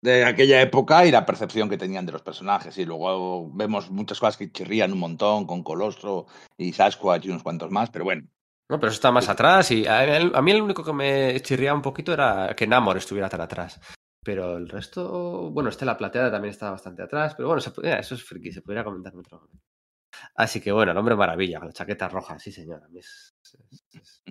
de 0.02 0.26
aquella 0.26 0.62
época 0.62 1.06
y 1.06 1.12
la 1.12 1.26
percepción 1.26 1.70
que 1.70 1.78
tenían 1.78 2.06
de 2.06 2.12
los 2.12 2.22
personajes. 2.22 2.78
Y 2.78 2.84
luego 2.84 3.50
vemos 3.54 3.90
muchas 3.90 4.20
cosas 4.20 4.36
que 4.36 4.52
chirrían 4.52 4.92
un 4.92 5.00
montón 5.00 5.46
con 5.48 5.64
Colostro 5.64 6.26
y 6.58 6.74
Sasquatch 6.74 7.24
y 7.26 7.30
unos 7.30 7.42
cuantos 7.42 7.72
más, 7.72 7.90
pero 7.90 8.04
bueno. 8.04 8.28
No, 8.70 8.80
pero 8.82 8.88
eso 8.90 8.96
está 8.96 9.14
más 9.14 9.30
atrás 9.30 9.72
y 9.72 9.86
a, 9.88 10.02
a 10.38 10.42
mí 10.42 10.52
el 10.52 10.62
único 10.62 10.84
que 10.84 10.92
me 10.92 11.40
chirriaba 11.42 11.78
un 11.78 11.82
poquito 11.82 12.12
era 12.12 12.54
que 12.54 12.68
Namor 12.68 12.98
estuviera 12.98 13.30
tan 13.30 13.40
atrás. 13.40 13.80
Pero 14.24 14.58
el 14.58 14.70
resto, 14.70 15.50
bueno, 15.52 15.70
Estela 15.70 15.98
Plateada 15.98 16.32
también 16.32 16.52
estaba 16.52 16.72
bastante 16.74 17.04
atrás, 17.04 17.36
pero 17.36 17.50
bueno, 17.50 17.62
se 17.62 17.72
eso 18.00 18.16
es 18.16 18.24
friki, 18.24 18.52
se 18.52 18.62
podría 18.62 18.84
comentar 18.84 19.14
en 19.14 19.20
otro 19.20 19.40
momento. 19.42 19.64
Así 20.36 20.62
que 20.62 20.72
bueno, 20.72 20.92
el 20.92 20.98
hombre 20.98 21.16
maravilla, 21.16 21.60
con 21.60 21.68
la 21.70 21.74
chaqueta 21.74 22.08
roja, 22.08 22.40
sí 22.40 22.52
señor. 22.52 22.84
A 22.84 22.88
mí 22.90 23.00
es- 23.00 23.36
es- 23.44 23.84
es- 23.94 24.24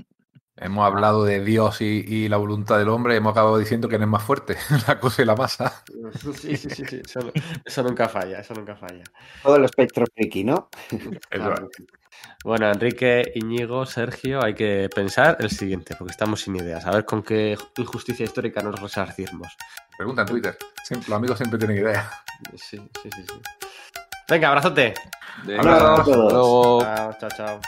Hemos 0.55 0.85
hablado 0.87 1.25
de 1.25 1.43
Dios 1.43 1.81
y, 1.81 2.05
y 2.07 2.29
la 2.29 2.37
voluntad 2.37 2.79
del 2.79 2.91
hombre, 2.91 3.17
hemos 3.17 3.33
acabado 3.33 3.57
diciendo 3.59 3.89
quién 3.89 4.03
es 4.03 4.09
más 4.09 4.23
fuerte, 4.23 4.57
la 4.87 5.01
cosa 5.01 5.23
y 5.23 5.25
la 5.25 5.35
masa. 5.35 5.83
Sí, 6.41 6.57
sí, 6.57 6.69
sí, 6.71 6.85
sí, 6.87 7.01
Eso, 7.05 7.33
eso 7.65 7.83
nunca 7.83 8.09
falla, 8.09 8.39
eso 8.41 8.53
nunca 8.55 8.77
falla. 8.77 9.03
todo 9.43 9.57
el 9.57 9.65
espectro 9.65 10.05
friki, 10.15 10.45
¿no? 10.45 10.69
Claro. 11.31 11.69
Bueno, 12.45 12.71
Enrique, 12.71 13.33
Iñigo, 13.35 13.87
Sergio, 13.87 14.43
hay 14.45 14.55
que 14.55 14.89
pensar 14.95 15.39
el 15.41 15.51
siguiente, 15.51 15.95
porque 15.99 16.13
estamos 16.13 16.41
sin 16.43 16.57
ideas. 16.57 16.85
A 16.87 16.91
ver 16.91 17.05
con 17.05 17.23
qué 17.23 17.57
injusticia 17.79 18.25
histórica 18.25 18.63
nos 18.63 18.81
resarcirmos. 18.81 19.57
Pregunta 19.97 20.23
en 20.23 20.29
Twitter. 20.29 20.57
Siempre- 20.85 21.09
los 21.11 21.17
amigos 21.17 21.39
siempre 21.39 21.59
tienen 21.59 21.77
ideas. 21.79 22.07
Sí, 22.57 22.79
sí, 23.03 23.11
sí, 23.15 23.25
sí. 23.29 23.41
Venga, 24.29 24.49
abrazote. 24.49 24.95
De 25.45 25.59
Abrazo 25.59 25.79
a 25.87 25.91
nada, 25.91 26.05
todos. 26.05 26.33
luego- 26.33 26.81
Chao, 26.83 27.13
chao, 27.21 27.31
chao. 27.37 27.61